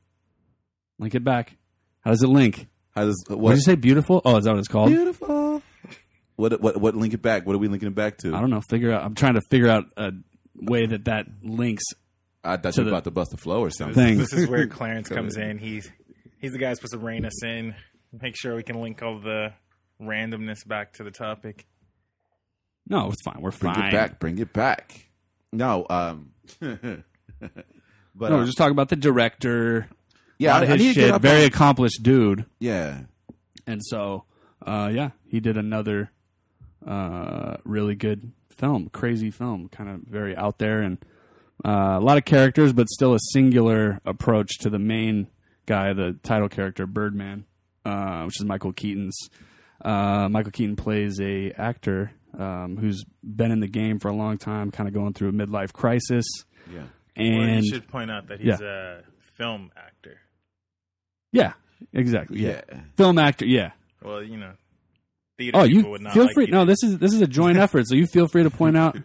Link 0.99 1.15
it 1.15 1.23
back. 1.23 1.55
How 2.01 2.11
does 2.11 2.21
it 2.23 2.27
link? 2.27 2.67
How 2.93 3.05
does 3.05 3.23
what? 3.29 3.39
What 3.39 3.49
did 3.51 3.57
you 3.59 3.63
say? 3.63 3.75
Biutiful. 3.77 4.21
Oh, 4.25 4.35
is 4.35 4.43
that 4.43 4.51
what 4.51 4.59
it's 4.59 4.67
called? 4.67 4.91
Biutiful. 4.91 5.61
What 6.35 6.59
what 6.61 6.75
what 6.81 6.95
link 6.95 7.13
it 7.13 7.21
back? 7.21 7.45
What 7.47 7.55
are 7.55 7.59
we 7.59 7.69
linking 7.69 7.87
it 7.87 7.95
back 7.95 8.17
to? 8.19 8.35
I 8.35 8.41
don't 8.41 8.49
know. 8.49 8.61
Figure 8.69 8.91
out. 8.91 9.03
I'm 9.05 9.15
trying 9.15 9.35
to 9.35 9.41
figure 9.49 9.69
out 9.69 9.85
a 9.95 10.11
way 10.55 10.87
that 10.87 11.05
that 11.05 11.27
links. 11.41 11.83
I 12.43 12.57
thought 12.57 12.75
you 12.75 12.81
were 12.81 12.89
the- 12.89 12.91
about 12.95 13.03
to 13.05 13.11
bust 13.11 13.31
the 13.31 13.37
flow 13.37 13.61
or 13.61 13.69
something. 13.69 13.93
Thing. 13.95 14.17
This 14.17 14.33
is 14.33 14.49
where 14.49 14.67
Clarence 14.67 15.07
comes 15.17 15.37
in. 15.37 15.57
He's 15.57 15.89
he's 16.39 16.51
the 16.51 16.57
guy 16.57 16.73
supposed 16.73 16.93
to 16.93 16.99
rein 16.99 17.23
us 17.23 17.43
in, 17.45 17.75
make 18.11 18.35
sure 18.35 18.55
we 18.55 18.63
can 18.63 18.81
link 18.81 19.01
all 19.01 19.19
the 19.19 19.53
randomness 20.01 20.65
back 20.67 20.93
to 20.93 21.03
the 21.03 21.11
topic. 21.11 21.65
No, 22.87 23.07
it's 23.09 23.21
fine. 23.23 23.37
We're 23.41 23.51
Bring 23.51 23.73
fine. 23.73 23.85
it 23.89 23.91
back. 23.91 24.19
Bring 24.19 24.37
it 24.39 24.53
back. 24.53 25.07
No, 25.53 25.85
um, 25.89 26.31
but 26.59 27.03
No, 28.19 28.25
uh, 28.27 28.37
we're 28.39 28.45
just 28.45 28.57
talking 28.57 28.71
about 28.71 28.89
the 28.89 28.95
director. 28.95 29.87
yeah, 30.37 30.51
a 30.51 30.53
lot 30.53 30.63
of 30.63 30.69
I, 30.69 30.73
I 30.73 30.77
his 30.77 30.87
to 30.87 30.93
get 30.93 31.01
shit. 31.05 31.11
up 31.11 31.21
Very 31.21 31.41
on- 31.43 31.47
accomplished 31.47 32.03
dude. 32.03 32.45
yeah. 32.59 33.01
And 33.67 33.79
so, 33.85 34.23
uh, 34.65 34.89
yeah, 34.91 35.11
he 35.27 35.39
did 35.39 35.55
another 35.57 36.11
uh, 36.85 37.57
really 37.63 37.95
good 37.95 38.31
film, 38.49 38.89
crazy 38.89 39.29
film, 39.29 39.69
kind 39.69 39.89
of 39.89 39.99
very 40.01 40.35
out 40.35 40.57
there 40.57 40.81
and 40.81 40.97
uh, 41.63 41.97
a 41.97 42.01
lot 42.01 42.17
of 42.17 42.25
characters, 42.25 42.73
but 42.73 42.89
still 42.89 43.13
a 43.13 43.19
singular 43.33 43.99
approach 44.03 44.57
to 44.61 44.69
the 44.69 44.79
main 44.79 45.27
guy, 45.67 45.93
the 45.93 46.17
title 46.23 46.49
character, 46.49 46.87
Birdman, 46.87 47.45
uh, 47.85 48.23
which 48.23 48.39
is 48.39 48.45
Michael 48.45 48.73
Keaton's. 48.73 49.17
Uh, 49.83 50.29
Michael 50.29 50.51
Keaton 50.51 50.75
plays 50.75 51.19
a 51.19 51.51
actor 51.51 52.11
um, 52.37 52.77
who's 52.79 53.03
been 53.23 53.51
in 53.51 53.59
the 53.61 53.67
game 53.67 53.99
for 53.99 54.09
a 54.09 54.13
long 54.15 54.37
time, 54.37 54.69
kind 54.71 54.87
of 54.87 54.93
going 54.93 55.13
through 55.13 55.29
a 55.29 55.31
midlife 55.33 55.73
crisis, 55.73 56.25
Yeah. 56.71 56.81
Well, 57.17 57.27
and 57.27 57.65
you 57.65 57.73
should 57.73 57.87
point 57.87 58.09
out 58.11 58.27
that 58.27 58.39
he's 58.39 58.61
a 58.61 59.01
film 59.37 59.71
actor. 59.75 60.17
yeah, 61.31 61.53
exactly, 61.93 62.39
yeah. 62.41 62.61
Yeah. 62.71 62.79
film 62.95 63.17
actor, 63.17 63.45
yeah. 63.45 63.71
Well, 64.03 64.23
you 64.23 64.37
know, 64.37 64.51
theater 65.37 65.57
Oh, 65.57 65.63
people 65.63 65.81
you 65.81 65.87
would 65.89 66.01
not 66.01 66.13
feel 66.13 66.23
like 66.25 66.33
free. 66.35 66.45
you 66.45 66.51
No, 66.51 66.65
this 66.65 66.83
is 66.83 66.97
this 66.99 67.13
is 67.13 67.21
a 67.21 67.27
joint 67.27 67.57
effort, 67.65 67.87
so 67.87 67.95
you 67.95 68.05
feel 68.07 68.27
free 68.27 68.43
to 68.43 68.49
point 68.49 68.77
out 68.77 68.97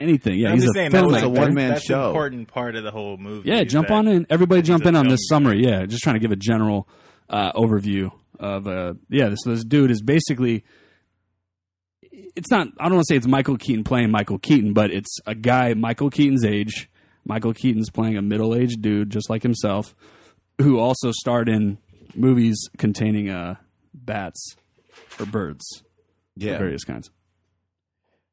anything. 0.00 0.38
Yeah, 0.38 0.48
I'm 0.50 0.54
he's 0.54 0.64
just 0.64 0.76
a 0.76 0.78
saying 0.78 0.90
film 0.92 1.10
that's, 1.12 1.24
a 1.24 1.28
actor. 1.28 1.40
one-man 1.40 1.68
that's 1.70 1.84
show. 1.84 2.00
an 2.02 2.06
important 2.08 2.48
part 2.48 2.76
of 2.76 2.84
the 2.84 2.90
whole 2.90 3.16
movie. 3.16 3.48
Yeah, 3.50 3.64
jump 3.64 3.90
on 3.90 4.06
in. 4.08 4.26
Everybody 4.30 4.62
jump 4.62 4.84
in 4.86 4.94
on 4.94 5.04
film 5.06 5.10
this 5.10 5.26
summary. 5.28 5.64
Yeah, 5.64 5.86
just 5.86 6.02
trying 6.02 6.14
to 6.14 6.20
give 6.20 6.32
a 6.32 6.36
general 6.36 6.86
uh, 7.32 7.52
overview 7.54 8.12
of 8.38 8.66
uh 8.68 8.94
yeah. 9.08 9.28
This 9.28 9.40
this 9.44 9.64
dude 9.64 9.90
is 9.90 10.02
basically 10.02 10.64
it's 12.34 12.50
not. 12.50 12.68
I 12.78 12.84
don't 12.84 12.94
want 12.94 13.06
to 13.08 13.12
say 13.12 13.16
it's 13.16 13.26
Michael 13.26 13.56
Keaton 13.56 13.84
playing 13.84 14.10
Michael 14.10 14.38
Keaton, 14.38 14.72
but 14.72 14.90
it's 14.90 15.18
a 15.26 15.34
guy 15.34 15.74
Michael 15.74 16.10
Keaton's 16.10 16.44
age. 16.44 16.88
Michael 17.24 17.54
Keaton's 17.54 17.88
playing 17.90 18.16
a 18.16 18.22
middle 18.22 18.54
aged 18.54 18.82
dude 18.82 19.10
just 19.10 19.30
like 19.30 19.42
himself, 19.42 19.94
who 20.60 20.78
also 20.78 21.12
starred 21.12 21.48
in 21.48 21.78
movies 22.14 22.58
containing 22.78 23.30
uh, 23.30 23.54
bats 23.94 24.56
or 25.20 25.26
birds, 25.26 25.64
Yeah. 26.36 26.58
various 26.58 26.84
kinds. 26.84 27.10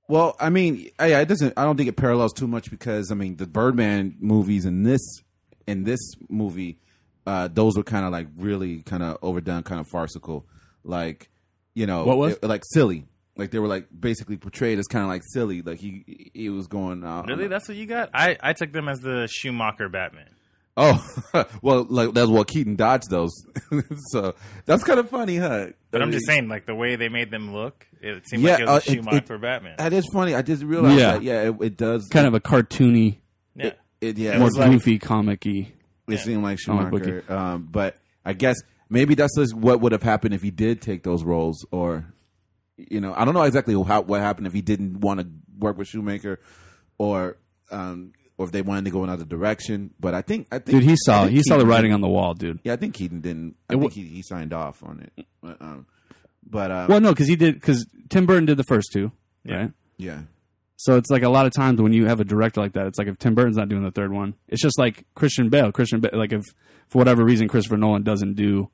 Well, 0.08 0.36
I 0.40 0.50
mean, 0.50 0.90
I, 0.98 1.14
it 1.22 1.28
doesn't. 1.28 1.54
I 1.56 1.66
don't 1.66 1.78
think 1.78 1.88
it 1.90 1.96
parallels 1.98 2.34
too 2.34 2.48
much 2.48 2.72
because 2.72 3.12
I 3.12 3.16
mean, 3.16 3.36
the 3.36 3.46
Birdman 3.46 4.16
movies 4.20 4.66
in 4.66 4.82
this 4.84 5.02
in 5.68 5.84
this 5.84 6.00
movie, 6.30 6.80
uh, 7.30 7.48
those 7.48 7.78
were 7.78 7.84
kind 7.84 8.06
of 8.06 8.12
like 8.12 8.28
really 8.38 8.82
kind 8.82 9.04
of 9.04 9.18
overdone, 9.22 9.64
kind 9.64 9.80
of 9.80 9.88
farcical, 9.88 10.46
like 10.84 11.30
you 11.76 11.86
know, 11.86 12.04
What 12.06 12.18
was? 12.18 12.34
it- 12.34 12.44
like 12.44 12.64
silly. 12.66 13.06
Like 13.38 13.52
they 13.52 13.60
were 13.60 13.68
like 13.68 13.88
basically 13.98 14.36
portrayed 14.36 14.80
as 14.80 14.88
kind 14.88 15.04
of 15.06 15.10
like 15.10 15.22
silly. 15.34 15.62
Like 15.62 15.80
he 15.80 16.32
he 16.34 16.50
was 16.50 16.68
going. 16.68 17.04
Uh, 17.06 17.24
Really, 17.28 17.48
that's 17.48 17.68
what 17.70 17.78
you 17.78 17.86
got? 17.86 18.10
I, 18.14 18.36
I 18.42 18.52
took 18.54 18.74
them 18.74 18.90
as 18.90 19.00
the 19.00 19.28
Schumacher 19.32 19.88
Batman. 19.88 20.28
Oh, 20.76 20.98
well, 21.62 21.86
like 21.90 22.14
that's 22.14 22.30
what 22.30 22.48
Keaton 22.48 22.76
dodged 22.76 23.10
those. 23.10 23.32
so 24.12 24.34
that's 24.66 24.84
kind 24.84 25.00
of 25.00 25.10
funny, 25.10 25.38
huh? 25.38 25.68
But 25.92 26.02
I'm 26.02 26.12
just 26.12 26.26
saying, 26.26 26.48
like 26.50 26.66
the 26.66 26.76
way 26.76 26.96
they 26.98 27.08
made 27.10 27.32
them 27.32 27.54
look, 27.54 27.86
it 28.02 28.28
seemed 28.28 28.44
Yeah, 28.44 28.52
like 28.54 28.60
it 28.62 28.66
was 28.66 28.72
uh, 28.74 28.78
a 28.78 28.82
Schumacher 28.96 29.36
it- 29.36 29.42
Batman. 29.42 29.76
That 29.78 29.94
is 29.94 30.06
funny. 30.12 30.36
I 30.36 30.42
just 30.42 30.64
realized 30.64 31.00
Yeah. 31.00 31.12
that. 31.14 31.24
Yeah, 31.24 31.50
it, 31.50 31.56
it 31.62 31.78
does. 31.78 32.08
Kind 32.10 32.28
of 32.28 32.34
a 32.34 32.40
cartoony, 32.42 33.18
yeah, 33.56 33.72
It, 34.02 34.18
yeah, 34.18 34.32
more 34.38 34.42
it, 34.42 34.44
was 34.46 34.58
like, 34.58 34.72
goofy, 34.72 35.00
comic-y. 35.00 35.72
It 36.16 36.20
seemed 36.20 36.44
like 36.44 36.60
Comic 36.66 36.92
booky. 36.92 37.06
Schumacher. 37.06 37.34
Um, 37.34 37.68
but 37.72 37.98
I 38.26 38.34
guess 38.34 38.56
maybe 38.90 39.16
that's 39.16 39.36
just 39.38 39.54
what 39.54 39.82
would 39.82 39.92
have 39.92 40.04
happened 40.04 40.34
if 40.34 40.42
he 40.42 40.52
did 40.52 40.82
take 40.82 41.04
those 41.04 41.24
roles, 41.24 41.66
or 41.72 42.06
you 42.78 43.00
know, 43.02 43.14
I 43.16 43.26
don't 43.26 43.34
know 43.34 43.44
exactly 43.44 43.74
how 43.84 44.02
what 44.02 44.22
happened 44.22 44.48
if 44.48 44.54
he 44.54 44.62
didn't 44.62 45.02
want 45.02 45.20
to 45.20 45.28
work 45.58 45.78
with 45.78 45.88
Schumacher, 45.88 46.40
or 46.98 47.38
um, 47.72 48.14
or 48.38 48.46
if 48.46 48.52
they 48.52 48.62
wanted 48.62 48.86
to 48.86 48.92
go 48.92 49.04
another 49.04 49.26
direction. 49.26 49.94
But 50.00 50.14
I 50.14 50.22
think 50.22 50.48
I 50.52 50.60
think 50.60 50.80
Dude, 50.80 50.90
he 50.90 50.96
saw 50.98 51.24
think 51.26 51.36
he 51.36 51.44
saw 51.44 51.58
the 51.58 51.66
writing 51.66 51.92
on 51.94 52.02
the 52.02 52.08
wall, 52.08 52.34
dude. 52.34 52.60
Yeah, 52.64 52.74
I 52.74 52.76
think 52.78 52.94
Keaton 52.96 53.20
didn't. 53.22 53.56
I 53.70 53.74
It 53.74 53.76
wa- 53.78 53.82
think 53.90 53.94
he, 53.94 54.04
he 54.06 54.22
signed 54.22 54.54
off 54.54 54.82
on 54.84 55.02
it. 55.18 55.26
But, 55.42 55.62
um, 55.62 55.86
but 56.50 56.72
uh, 56.72 56.86
Well, 56.90 57.02
no, 57.02 57.12
because 57.12 57.28
he 57.28 57.36
did 57.36 57.56
because 57.56 57.86
Tim 58.10 58.26
Burton 58.26 58.46
did 58.46 58.58
the 58.58 58.64
first 58.64 58.90
two, 58.94 59.12
Yeah. 59.44 59.56
right? 59.58 59.72
yeah. 59.98 60.22
So 60.82 60.96
it's 60.96 61.10
like 61.10 61.24
a 61.24 61.30
lot 61.30 61.46
of 61.46 61.52
times 61.52 61.82
when 61.82 61.92
you 61.92 62.06
have 62.06 62.22
a 62.22 62.24
director 62.24 62.62
like 62.62 62.72
that, 62.74 62.88
it's 62.88 62.98
like 62.98 63.10
if 63.10 63.20
Tim 63.20 63.36
Burton's 63.36 63.58
not 63.58 63.68
doing 63.68 63.84
the 63.84 63.92
third 63.92 64.14
one, 64.14 64.36
it's 64.48 64.62
just 64.62 64.80
like 64.80 65.04
Christian 65.14 65.50
Bale. 65.50 65.74
Christian 65.74 66.00
Bale, 66.00 66.12
like 66.14 66.32
if 66.32 66.44
for 66.88 67.00
whatever 67.00 67.22
reason 67.26 67.50
Christopher 67.50 67.76
Nolan 67.76 68.04
doesn't 68.04 68.36
do, 68.36 68.70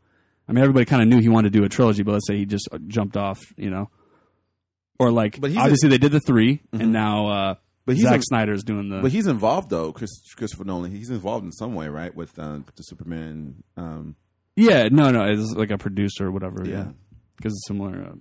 I 0.48 0.52
mean 0.52 0.62
everybody 0.64 0.86
kind 0.86 1.02
of 1.02 1.08
knew 1.08 1.20
he 1.20 1.30
wanted 1.30 1.52
to 1.52 1.60
do 1.60 1.66
a 1.66 1.70
trilogy, 1.70 2.04
but 2.04 2.12
let's 2.12 2.28
say 2.28 2.38
he 2.38 2.46
just 2.46 2.70
jumped 2.88 3.18
off, 3.18 3.40
you 3.58 3.72
know, 3.72 3.90
or 5.00 5.10
like 5.10 5.42
But 5.42 5.58
obviously 5.58 5.90
they 5.90 5.98
did 5.98 6.12
the 6.12 6.20
3 6.20 6.62
and 6.74 6.94
now 6.94 7.28
uh, 7.28 7.56
But 7.88 7.96
he's 7.96 8.04
Zack 8.06 8.20
a- 8.20 8.24
Snyder's 8.24 8.64
doing 8.64 8.90
the. 8.90 9.00
But 9.02 9.12
he's 9.12 9.26
involved 9.26 9.72
though, 9.72 9.92
Chris, 9.92 10.12
Christopher 10.36 10.64
Nolan. 10.64 10.92
He's 10.92 11.10
involved 11.10 11.44
in 11.44 11.52
some 11.52 11.74
way, 11.74 11.88
right, 11.88 12.16
with 12.16 12.38
uh, 12.38 12.60
the 12.76 12.84
Superman. 12.84 13.64
Um, 13.78 14.16
yeah, 14.56 14.90
no, 14.92 15.10
no, 15.10 15.26
it's 15.26 15.54
like 15.54 15.72
a 15.72 15.80
producer 15.80 16.28
or 16.28 16.32
whatever. 16.32 16.64
Yeah. 16.64 16.72
Yeah, 16.72 16.88
because 17.38 17.54
it's 17.54 17.68
similar 17.68 18.12
uh, 18.12 18.16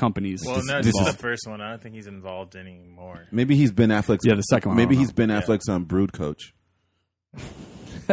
companies. 0.00 0.42
well, 0.44 0.60
no, 0.64 0.78
this 0.78 0.86
this 0.86 0.94
is 1.00 1.06
is- 1.08 1.12
the 1.14 1.18
first 1.18 1.46
one. 1.46 1.60
I 1.60 1.70
don't 1.70 1.82
think 1.82 1.94
he's 1.94 2.06
involved 2.08 2.56
anymore. 2.56 3.26
maybe 3.30 3.54
he's 3.56 3.70
Ben 3.70 3.90
Affleck's. 3.90 4.24
Yeah, 4.24 4.34
the 4.34 4.42
second 4.42 4.70
one, 4.70 4.76
Maybe 4.76 4.94
don't 4.96 5.00
he's 5.00 5.08
know. 5.10 5.14
Ben 5.26 5.28
Yeah. 5.28 5.40
Affleck's 5.42 5.68
um, 5.68 5.84
brood 5.84 6.12
coach. 6.12 6.54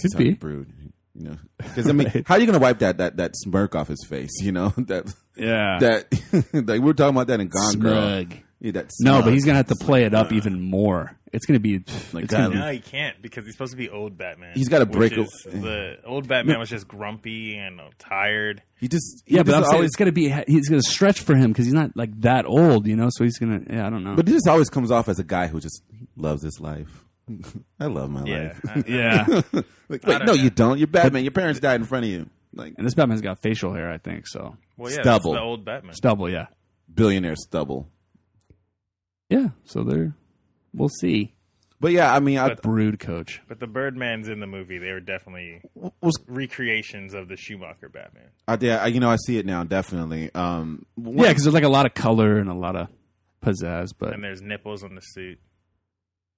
Could 0.00 0.18
be. 0.18 0.32
brood. 0.34 0.72
You 1.16 1.28
know, 1.30 1.36
because 1.58 1.88
I 1.88 1.92
mean, 1.92 2.10
how 2.26 2.34
are 2.34 2.40
you 2.40 2.46
gonna 2.46 2.58
wipe 2.58 2.80
that 2.80 2.98
that 2.98 3.16
that 3.18 3.36
smirk 3.36 3.76
off 3.76 3.86
his 3.88 4.04
face? 4.08 4.32
You 4.42 4.50
know 4.52 4.70
that 4.76 5.06
yeah, 5.36 5.78
that 5.80 6.06
like 6.52 6.66
we 6.68 6.80
were 6.80 6.94
talking 6.94 7.14
about 7.14 7.28
that 7.28 7.38
in 7.40 7.46
Gone 7.48 7.78
Girl. 7.78 8.24
Yeah, 8.60 8.72
that 8.72 8.90
No, 9.00 9.22
but 9.22 9.32
he's 9.32 9.44
gonna 9.44 9.58
have 9.58 9.68
to 9.68 9.76
play 9.76 10.04
it 10.04 10.14
up 10.14 10.32
even 10.32 10.60
more. 10.60 11.16
It's 11.34 11.46
gonna 11.46 11.58
be 11.60 11.78
Like 11.78 11.84
it's 11.84 12.12
that. 12.12 12.30
gonna 12.30 12.50
be 12.50 12.56
No, 12.56 12.70
he 12.72 12.78
can't 12.78 13.20
because 13.20 13.44
he's 13.44 13.54
supposed 13.54 13.72
to 13.72 13.76
be 13.76 13.90
old 13.90 14.16
Batman. 14.16 14.52
He's 14.54 14.68
gotta 14.68 14.86
break 14.86 15.12
is- 15.18 15.28
The 15.50 15.98
old 16.04 16.28
Batman 16.28 16.58
was 16.58 16.68
just 16.70 16.86
grumpy 16.88 17.56
and 17.56 17.80
uh, 17.80 17.90
tired. 17.98 18.62
He 18.80 18.88
just 18.88 19.22
he 19.26 19.34
Yeah, 19.36 19.42
but 19.42 19.52
just 19.52 19.66
I'm 19.66 19.70
saying 19.72 19.84
it's 19.84 19.96
gonna 19.96 20.12
be 20.12 20.28
he's 20.46 20.68
gonna 20.68 20.82
stretch 20.82 21.20
for 21.20 21.34
him 21.34 21.52
because 21.52 21.66
he's 21.66 21.74
not 21.74 21.96
like 21.96 22.18
that 22.22 22.46
old, 22.46 22.86
you 22.86 22.96
know. 22.96 23.08
So 23.10 23.24
he's 23.24 23.38
gonna 23.38 23.60
yeah, 23.68 23.86
I 23.86 23.90
don't 23.90 24.04
know. 24.04 24.14
but 24.16 24.26
he 24.28 24.32
just 24.34 24.48
always 24.48 24.70
comes 24.70 24.90
off 24.90 25.08
as 25.08 25.18
a 25.18 25.24
guy 25.24 25.48
who 25.48 25.60
just 25.60 25.82
loves 26.16 26.42
his 26.42 26.60
life. 26.60 27.04
I 27.80 27.86
love 27.86 28.10
my 28.10 28.24
Yeah, 28.24 28.38
life. 28.42 28.60
I- 28.68 28.84
yeah, 28.86 29.26
Like, 29.88 30.06
wait, 30.06 30.18
no, 30.20 30.24
know. 30.26 30.32
you 30.34 30.50
don't. 30.50 30.78
You're 30.78 30.86
Batman. 30.86 31.24
Your 31.24 31.32
parents 31.32 31.60
died 31.60 31.80
in 31.80 31.86
front 31.86 32.04
of 32.04 32.10
you. 32.10 32.28
Like 32.54 32.74
and 32.78 32.86
this 32.86 32.94
Batman's 32.94 33.20
got 33.22 33.40
facial 33.42 33.74
hair, 33.74 33.90
I 33.90 33.98
think. 33.98 34.28
So 34.28 34.56
well, 34.76 34.92
yeah, 34.92 35.02
Stubble. 35.02 35.32
the 35.32 35.40
old 35.40 35.64
Batman. 35.64 35.94
stubble, 35.94 36.30
yeah, 36.30 36.46
billionaire 36.94 37.34
stubble. 37.36 37.88
yeah. 39.28 39.48
So 39.64 39.82
there, 39.82 40.14
we'll 40.74 40.88
see. 40.88 41.34
But 41.80 41.92
yeah, 41.92 42.14
I 42.14 42.20
mean, 42.20 42.38
I, 42.38 42.54
Brood 42.54 42.98
coach. 42.98 43.42
But 43.46 43.60
the 43.60 43.66
Birdmans 43.66 44.28
in 44.28 44.40
the 44.40 44.46
movie, 44.46 44.78
they 44.78 44.90
were 44.92 45.00
definitely 45.00 45.60
was 46.00 46.14
recreations 46.26 47.12
of 47.12 47.28
the 47.28 47.36
Schumacher 47.36 47.88
Batman. 47.90 48.28
I, 48.48 48.56
yeah, 48.60 48.78
I, 48.82 48.86
you 48.86 49.00
know, 49.00 49.10
I 49.10 49.16
see 49.16 49.36
it 49.38 49.44
now. 49.44 49.64
Definitely. 49.64 50.30
Um, 50.34 50.86
Yeah, 50.96 51.28
because 51.28 51.42
there's 51.44 51.52
like 51.54 51.64
a 51.64 51.68
lot 51.68 51.84
of 51.84 51.92
color 51.92 52.38
and 52.38 52.48
a 52.48 52.54
lot 52.54 52.74
of 52.76 52.88
pizzazz, 53.44 53.92
but, 53.98 54.14
And 54.14 54.24
there's 54.24 54.40
nipples 54.40 54.82
on 54.82 54.94
the 54.94 55.02
suit. 55.02 55.38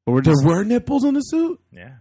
but 0.05 0.13
we're 0.13 0.23
there 0.23 0.33
just 0.33 0.45
were 0.45 0.65
nipples 0.65 1.05
on 1.05 1.15
the 1.15 1.21
suit. 1.21 1.61
Yeah. 1.71 1.97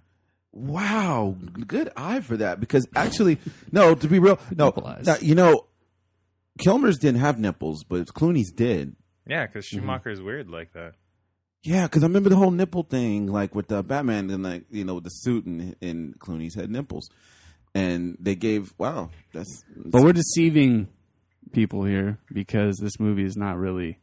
Wow, 0.51 1.35
good 1.67 1.91
eye 1.97 2.21
for 2.21 2.37
that. 2.37 2.59
Because 2.59 2.87
actually, 2.95 3.37
no, 3.71 3.93
to 3.93 4.07
be 4.07 4.17
real, 4.19 4.39
no, 4.55 4.67
Nipple 4.67 4.87
eyes. 4.87 5.05
no, 5.05 5.17
you 5.21 5.35
know, 5.35 5.67
Kilmer's 6.57 6.97
didn't 6.97 7.19
have 7.19 7.37
nipples, 7.37 7.83
but 7.83 8.07
Clooney's 8.07 8.51
did. 8.51 8.95
Yeah, 9.27 9.45
because 9.45 9.65
Schumacher's 9.65 10.21
weird 10.21 10.49
like 10.49 10.71
that. 10.73 10.93
Yeah, 11.65 11.87
because 11.87 12.03
I 12.03 12.05
remember 12.05 12.29
the 12.29 12.35
whole 12.35 12.51
nipple 12.51 12.83
thing, 12.83 13.25
like 13.25 13.55
with 13.55 13.69
the 13.69 13.81
Batman 13.81 14.29
and 14.29 14.43
like 14.43 14.65
you 14.69 14.85
know 14.85 14.95
with 14.95 15.05
the 15.05 15.09
suit 15.09 15.45
and, 15.45 15.75
and 15.81 16.17
Clooney's 16.19 16.53
had 16.53 16.69
nipples, 16.69 17.09
and 17.73 18.15
they 18.19 18.35
gave 18.35 18.73
wow, 18.77 19.09
that's 19.33 19.65
but 19.75 20.03
we're 20.03 20.13
deceiving 20.13 20.87
people 21.53 21.83
here 21.83 22.19
because 22.31 22.77
this 22.77 22.99
movie 22.99 23.25
is 23.25 23.35
not 23.35 23.57
really 23.57 23.97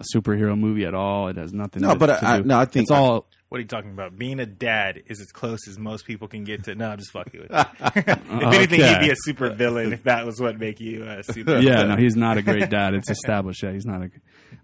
a 0.00 0.04
superhero 0.16 0.58
movie 0.58 0.84
at 0.84 0.94
all. 0.94 1.28
It 1.28 1.36
has 1.36 1.52
nothing. 1.52 1.82
no, 1.82 1.92
to, 1.92 1.98
but 1.98 2.06
to 2.06 2.24
I, 2.26 2.34
I, 2.34 2.38
do. 2.38 2.44
no, 2.44 2.58
I 2.58 2.64
think 2.64 2.84
it's 2.84 2.90
all 2.90 3.26
What 3.48 3.58
are 3.58 3.60
you 3.60 3.66
talking 3.66 3.90
about? 3.90 4.16
Being 4.18 4.40
a 4.40 4.46
dad 4.46 5.02
is 5.06 5.20
as 5.20 5.26
close 5.32 5.66
as 5.68 5.78
most 5.78 6.04
people 6.06 6.28
can 6.28 6.44
get 6.44 6.64
to. 6.64 6.74
No, 6.74 6.90
I'm 6.90 6.98
just 6.98 7.10
fucking 7.12 7.40
with 7.40 7.50
you. 7.50 7.56
if 7.96 8.08
anything, 8.54 8.80
Okay. 8.82 8.92
he'd 8.92 9.00
be 9.06 9.10
a 9.10 9.16
super 9.16 9.50
villain 9.50 9.92
if 9.92 10.04
that 10.04 10.24
was 10.26 10.40
what 10.40 10.58
make 10.58 10.80
you 10.80 11.04
a 11.04 11.22
super. 11.22 11.58
yeah, 11.58 11.82
no, 11.84 11.96
he's 11.96 12.16
not 12.16 12.36
a 12.38 12.42
great 12.42 12.70
dad. 12.70 12.94
It's 12.94 13.10
established. 13.10 13.62
Yeah, 13.62 13.72
he's 13.72 13.86
not 13.86 14.02
a. 14.02 14.10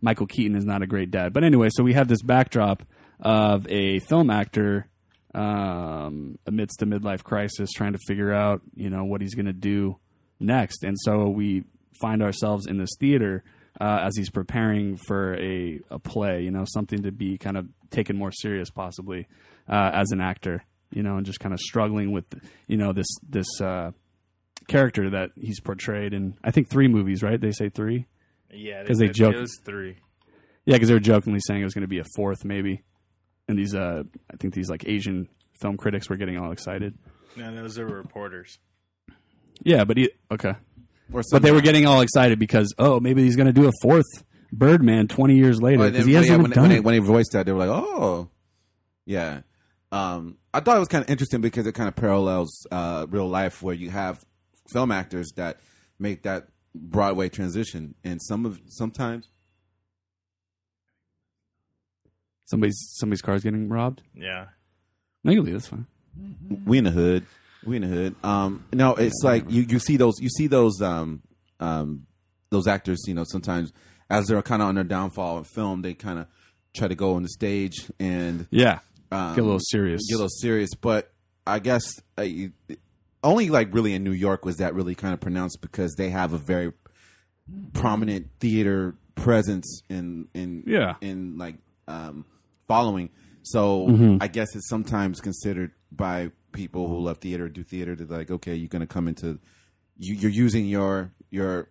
Michael 0.00 0.26
Keaton 0.26 0.56
is 0.56 0.64
not 0.64 0.82
a 0.82 0.86
great 0.86 1.10
dad. 1.10 1.32
But 1.32 1.44
anyway, 1.44 1.68
so 1.72 1.82
we 1.82 1.94
have 1.94 2.08
this 2.08 2.22
backdrop 2.22 2.82
of 3.20 3.66
a 3.68 4.00
film 4.00 4.28
actor 4.30 4.88
um, 5.34 6.38
amidst 6.46 6.82
a 6.82 6.86
midlife 6.86 7.22
crisis, 7.24 7.70
trying 7.72 7.92
to 7.92 7.98
figure 8.06 8.32
out, 8.32 8.62
you 8.74 8.90
know, 8.90 9.04
what 9.04 9.20
he's 9.20 9.34
going 9.34 9.46
to 9.46 9.52
do 9.52 9.96
next. 10.40 10.84
And 10.84 10.96
so 11.00 11.28
we 11.28 11.64
find 12.00 12.22
ourselves 12.22 12.66
in 12.66 12.78
this 12.78 12.90
theater 13.00 13.44
uh, 13.80 14.00
as 14.02 14.12
he's 14.16 14.30
preparing 14.30 14.96
for 14.96 15.34
a, 15.36 15.80
a 15.90 15.98
play, 15.98 16.42
you 16.42 16.50
know, 16.50 16.64
something 16.66 17.02
to 17.02 17.12
be 17.12 17.38
kind 17.38 17.56
of 17.56 17.68
taken 17.90 18.16
more 18.16 18.32
serious, 18.32 18.70
possibly 18.70 19.26
uh, 19.68 19.90
as 19.92 20.10
an 20.10 20.20
actor, 20.20 20.64
you 20.92 21.02
know, 21.02 21.16
and 21.16 21.26
just 21.26 21.40
kind 21.40 21.52
of 21.52 21.60
struggling 21.60 22.12
with, 22.12 22.26
you 22.66 22.76
know, 22.76 22.92
this 22.92 23.08
this. 23.28 23.60
Uh, 23.60 23.92
character 24.66 25.10
that 25.10 25.30
he's 25.36 25.60
portrayed 25.60 26.14
in 26.14 26.34
I 26.42 26.50
think 26.50 26.70
three 26.70 26.88
movies, 26.88 27.22
right? 27.22 27.38
They 27.38 27.52
say 27.52 27.68
three. 27.68 28.06
Yeah. 28.50 28.80
Because 28.82 28.98
they 28.98 29.08
said 29.08 29.14
joke- 29.14 29.34
It 29.34 29.40
was 29.40 29.60
three. 29.62 29.98
Yeah, 30.64 30.76
because 30.76 30.88
they 30.88 30.94
were 30.94 31.00
jokingly 31.00 31.40
saying 31.46 31.60
it 31.60 31.64
was 31.64 31.74
going 31.74 31.82
to 31.82 31.88
be 31.88 31.98
a 31.98 32.04
fourth, 32.16 32.46
maybe. 32.46 32.82
And 33.46 33.58
these, 33.58 33.74
uh, 33.74 34.04
I 34.32 34.36
think 34.38 34.54
these 34.54 34.70
like 34.70 34.88
Asian 34.88 35.28
film 35.60 35.76
critics 35.76 36.08
were 36.08 36.16
getting 36.16 36.38
all 36.38 36.50
excited. 36.50 36.96
No, 37.36 37.54
those 37.54 37.78
are 37.78 37.84
reporters. 37.84 38.58
Yeah, 39.62 39.84
but 39.84 39.98
he 39.98 40.10
okay, 40.30 40.54
but 41.08 41.42
they 41.42 41.52
were 41.52 41.60
getting 41.60 41.86
all 41.86 42.00
excited 42.00 42.38
because 42.38 42.74
oh, 42.78 43.00
maybe 43.00 43.22
he's 43.22 43.36
going 43.36 43.46
to 43.46 43.52
do 43.52 43.66
a 43.66 43.72
fourth 43.82 44.24
Birdman 44.52 45.08
twenty 45.08 45.36
years 45.36 45.60
later 45.60 45.78
because 45.78 45.92
then- 45.98 46.08
he 46.08 46.14
hasn't 46.14 46.28
yeah, 46.28 46.34
even 46.34 46.42
when, 46.42 46.50
done 46.50 46.62
when, 46.62 46.70
it. 46.72 46.74
they, 46.74 46.80
when 46.80 46.94
he 46.94 47.00
voiced 47.00 47.32
that, 47.32 47.46
they 47.46 47.52
were 47.52 47.66
like, 47.66 47.70
"Oh, 47.70 48.28
yeah." 49.04 49.40
Um, 49.92 50.38
I 50.52 50.60
thought 50.60 50.76
it 50.76 50.80
was 50.80 50.88
kind 50.88 51.04
of 51.04 51.10
interesting 51.10 51.40
because 51.40 51.66
it 51.66 51.72
kind 51.72 51.88
of 51.88 51.94
parallels 51.94 52.66
uh, 52.72 53.06
real 53.08 53.28
life, 53.28 53.62
where 53.62 53.74
you 53.74 53.90
have 53.90 54.24
film 54.72 54.90
actors 54.90 55.32
that 55.36 55.58
make 55.98 56.22
that 56.22 56.48
Broadway 56.74 57.28
transition, 57.28 57.94
and 58.02 58.20
some 58.20 58.44
of 58.44 58.60
sometimes 58.66 59.28
somebody's 62.46 62.78
somebody's 62.94 63.22
car's 63.22 63.42
getting 63.42 63.68
robbed. 63.68 64.02
Yeah. 64.14 64.46
No, 65.22 65.32
you 65.32 65.42
leave. 65.42 65.54
That's 65.54 65.68
fine. 65.68 65.86
we 66.66 66.78
in 66.78 66.84
the 66.84 66.90
hood, 66.90 67.24
we 67.66 67.76
in 67.76 67.82
the 67.82 67.88
hood. 67.88 68.14
Um, 68.24 68.64
no, 68.72 68.94
it's 68.94 69.20
like 69.22 69.50
you 69.50 69.62
you 69.62 69.78
see 69.78 69.96
those 69.96 70.14
you 70.20 70.28
see 70.28 70.46
those 70.46 70.80
um 70.82 71.22
um 71.60 72.06
those 72.50 72.66
actors, 72.66 73.02
you 73.06 73.14
know, 73.14 73.24
sometimes 73.24 73.72
as 74.10 74.26
they're 74.26 74.42
kind 74.42 74.62
of 74.62 74.68
on 74.68 74.74
their 74.76 74.84
downfall 74.84 75.38
in 75.38 75.44
film, 75.44 75.82
they 75.82 75.94
kind 75.94 76.18
of 76.18 76.26
try 76.74 76.86
to 76.88 76.94
go 76.94 77.14
on 77.14 77.22
the 77.22 77.28
stage 77.28 77.90
and 77.98 78.46
Yeah, 78.50 78.80
um, 79.10 79.34
get 79.34 79.42
a 79.42 79.44
little 79.44 79.58
serious. 79.60 80.02
get 80.08 80.14
a 80.14 80.18
little 80.18 80.28
serious. 80.28 80.70
But 80.74 81.10
I 81.46 81.58
guess 81.58 81.84
uh, 82.18 82.24
only 83.22 83.48
like 83.50 83.72
really 83.74 83.94
in 83.94 84.04
New 84.04 84.12
York 84.12 84.44
was 84.44 84.56
that 84.58 84.74
really 84.74 84.94
kind 84.94 85.14
of 85.14 85.20
pronounced 85.20 85.60
because 85.60 85.94
they 85.96 86.10
have 86.10 86.32
a 86.32 86.38
very 86.38 86.72
prominent 87.72 88.28
theater 88.40 88.94
presence 89.14 89.82
in 89.88 90.28
in 90.34 90.64
Yeah. 90.66 90.94
in 91.00 91.38
like 91.38 91.56
um, 91.88 92.24
following. 92.68 93.10
So 93.42 93.86
Mm-hmm. 93.88 94.16
I 94.20 94.28
guess 94.28 94.54
it's 94.54 94.68
sometimes 94.68 95.20
considered 95.20 95.72
by 95.92 96.30
people 96.54 96.88
who 96.88 97.00
love 97.00 97.18
theater, 97.18 97.48
do 97.50 97.62
theater, 97.62 97.94
to 97.94 98.04
like, 98.06 98.30
okay, 98.30 98.54
you're 98.54 98.68
going 98.68 98.80
to 98.80 98.86
come 98.86 99.08
into, 99.08 99.38
you, 99.98 100.14
you're 100.14 100.30
using 100.30 100.66
your 100.66 101.12
your 101.30 101.68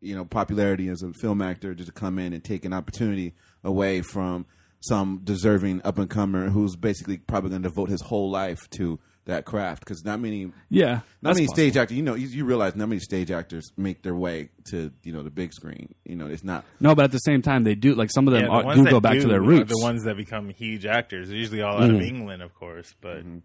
you 0.00 0.14
know 0.14 0.24
popularity 0.24 0.88
as 0.88 1.02
a 1.02 1.12
film 1.14 1.40
actor 1.40 1.74
just 1.74 1.86
to 1.88 1.92
come 1.92 2.18
in 2.18 2.32
and 2.32 2.42
take 2.44 2.64
an 2.64 2.72
opportunity 2.72 3.34
away 3.62 4.02
from 4.02 4.44
some 4.80 5.20
deserving 5.24 5.80
up 5.84 5.98
and 5.98 6.10
comer 6.10 6.50
who's 6.50 6.76
basically 6.76 7.16
probably 7.16 7.50
going 7.50 7.62
to 7.62 7.68
devote 7.68 7.88
his 7.88 8.02
whole 8.02 8.30
life 8.30 8.68
to 8.70 8.98
that 9.24 9.46
craft. 9.46 9.80
Because 9.80 10.04
not 10.04 10.20
many 10.20 10.52
Yeah, 10.68 11.00
not 11.22 11.34
many 11.34 11.46
possible. 11.46 11.54
stage 11.54 11.76
actors 11.78 11.96
you 11.96 12.02
know 12.02 12.14
you, 12.14 12.26
you 12.28 12.44
realize 12.44 12.76
not 12.76 12.88
many 12.88 13.00
stage 13.00 13.30
actors 13.30 13.72
make 13.78 14.02
their 14.02 14.14
way 14.14 14.50
to 14.66 14.92
you 15.02 15.12
know 15.12 15.22
the 15.22 15.30
big 15.30 15.54
screen. 15.54 15.94
You 16.04 16.16
know 16.16 16.26
it's 16.26 16.44
not 16.44 16.64
No, 16.80 16.94
but 16.94 17.04
at 17.04 17.12
the 17.12 17.18
same 17.18 17.40
time, 17.40 17.64
they 17.64 17.74
do 17.74 17.94
like 17.94 18.10
some 18.10 18.28
of 18.28 18.34
them 18.34 18.42
Yeah, 18.42 18.48
the 18.62 18.68
are- 18.68 18.74
do 18.74 18.84
go 18.84 19.00
back 19.00 19.14
do 19.14 19.22
to 19.22 19.28
their 19.28 19.38
are 19.38 19.42
roots, 19.42 19.72
The 19.72 19.82
ones 19.82 20.04
that 20.04 20.18
become 20.18 20.50
huge 20.50 20.84
actors, 20.84 21.28
they're 21.28 21.38
usually 21.38 21.62
all 21.62 21.76
out 21.76 21.84
of 21.84 21.96
mm-hmm. 21.96 22.02
England, 22.02 22.42
of 22.42 22.54
course. 22.54 22.94
But 23.00 23.18
mm-hmm. 23.20 23.38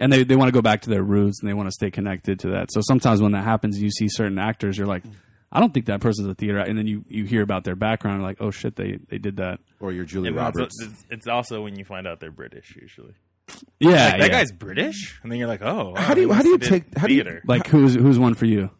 And 0.00 0.12
they 0.12 0.24
they 0.24 0.34
want 0.34 0.48
to 0.48 0.52
go 0.52 0.62
back 0.62 0.82
to 0.82 0.90
their 0.90 1.02
roots 1.04 1.40
and 1.40 1.48
they 1.48 1.54
want 1.54 1.68
to 1.68 1.72
stay 1.72 1.90
connected 1.90 2.40
to 2.40 2.48
that. 2.50 2.72
So 2.72 2.80
sometimes 2.82 3.22
when 3.22 3.32
that 3.32 3.44
happens, 3.44 3.80
you 3.80 3.90
see 3.90 4.08
certain 4.08 4.38
actors, 4.38 4.76
you're 4.76 4.86
like, 4.88 5.04
I 5.52 5.60
don't 5.60 5.72
think 5.72 5.86
that 5.86 6.00
person's 6.00 6.26
a 6.28 6.34
theater, 6.34 6.58
act-" 6.58 6.68
and 6.68 6.76
then 6.78 6.86
you 6.88 7.04
you 7.08 7.24
hear 7.24 7.42
about 7.42 7.62
their 7.64 7.76
background, 7.76 8.22
like, 8.22 8.38
oh 8.40 8.50
shit, 8.50 8.74
they 8.76 8.98
they 9.08 9.18
did 9.18 9.36
that. 9.36 9.60
or 9.78 9.92
your 9.92 10.04
Julia 10.04 10.30
and 10.30 10.38
also- 10.40 10.58
Roberts 10.60 10.74
it's, 10.82 11.04
it's 11.10 11.26
also 11.28 11.62
when 11.62 11.78
you 11.78 11.84
find 11.84 12.06
out 12.08 12.18
they're 12.20 12.30
British, 12.32 12.74
usually. 12.80 13.14
Yeah, 13.80 13.90
Like, 13.90 13.96
that 14.12 14.20
yeah. 14.20 14.28
guy's 14.28 14.52
British, 14.52 15.18
and 15.22 15.30
then 15.32 15.38
you're 15.40 15.48
like, 15.48 15.62
oh, 15.62 15.94
How 15.96 16.14
do 16.14 16.20
you- 16.20 16.28
wow, 16.28 16.36
how 16.36 16.42
do 16.42 16.48
you 16.48 16.54
he 16.54 16.58
did 16.58 16.68
take- 16.68 16.98
how 16.98 17.06
do 17.06 17.14
you- 17.14 17.22
theater? 17.24 17.42
like 17.46 17.66
who's 17.66 17.94
who's 17.94 18.18
one 18.18 18.34
for 18.34 18.46
you? 18.46 18.70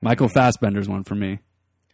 Michael 0.00 0.28
Fassbender's 0.28 0.88
one 0.88 1.04
for 1.04 1.14
me. 1.14 1.40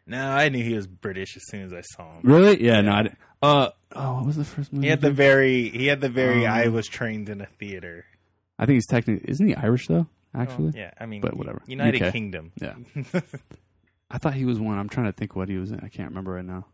No, 0.06 0.22
I 0.30 0.48
knew 0.50 0.62
he 0.62 0.74
was 0.74 0.86
British 0.86 1.36
as 1.36 1.42
soon 1.48 1.62
as 1.62 1.72
I 1.72 1.80
saw 1.80 2.12
him. 2.14 2.20
Really? 2.22 2.62
Yeah, 2.62 2.80
no. 2.82 2.92
I, 2.92 3.02
di- 3.02 3.14
uh, 3.42 3.70
oh, 3.96 4.14
what 4.18 4.26
was 4.26 4.36
the 4.36 4.44
first 4.44 4.72
movie? 4.72 4.86
He 4.86 4.90
had 4.90 5.00
the 5.00 5.10
very, 5.10 5.68
he 5.70 5.86
had 5.88 6.00
the 6.00 6.08
very. 6.08 6.46
Um, 6.46 6.52
I 6.54 6.68
was 6.68 6.86
trained 6.86 7.28
in 7.28 7.40
a 7.40 7.46
theater. 7.46 8.04
I 8.58 8.66
think 8.66 8.74
he's 8.76 8.86
technically 8.86 9.28
isn't 9.30 9.46
he 9.46 9.54
Irish 9.54 9.86
though? 9.88 10.06
Actually, 10.34 10.72
Yeah, 10.76 10.90
I 11.00 11.06
mean, 11.06 11.20
But 11.22 11.34
whatever. 11.36 11.62
United 11.66 12.02
UK. 12.02 12.12
Kingdom. 12.12 12.52
yeah. 12.60 12.74
I 14.10 14.18
thought 14.18 14.34
he 14.34 14.44
was 14.44 14.60
one. 14.60 14.78
I'm 14.78 14.88
trying 14.88 15.06
to 15.06 15.12
think 15.12 15.34
what 15.34 15.48
he 15.48 15.56
was 15.56 15.70
in. 15.72 15.80
I 15.80 15.88
can't 15.88 16.10
remember 16.10 16.32
right 16.32 16.44
now. 16.44 16.66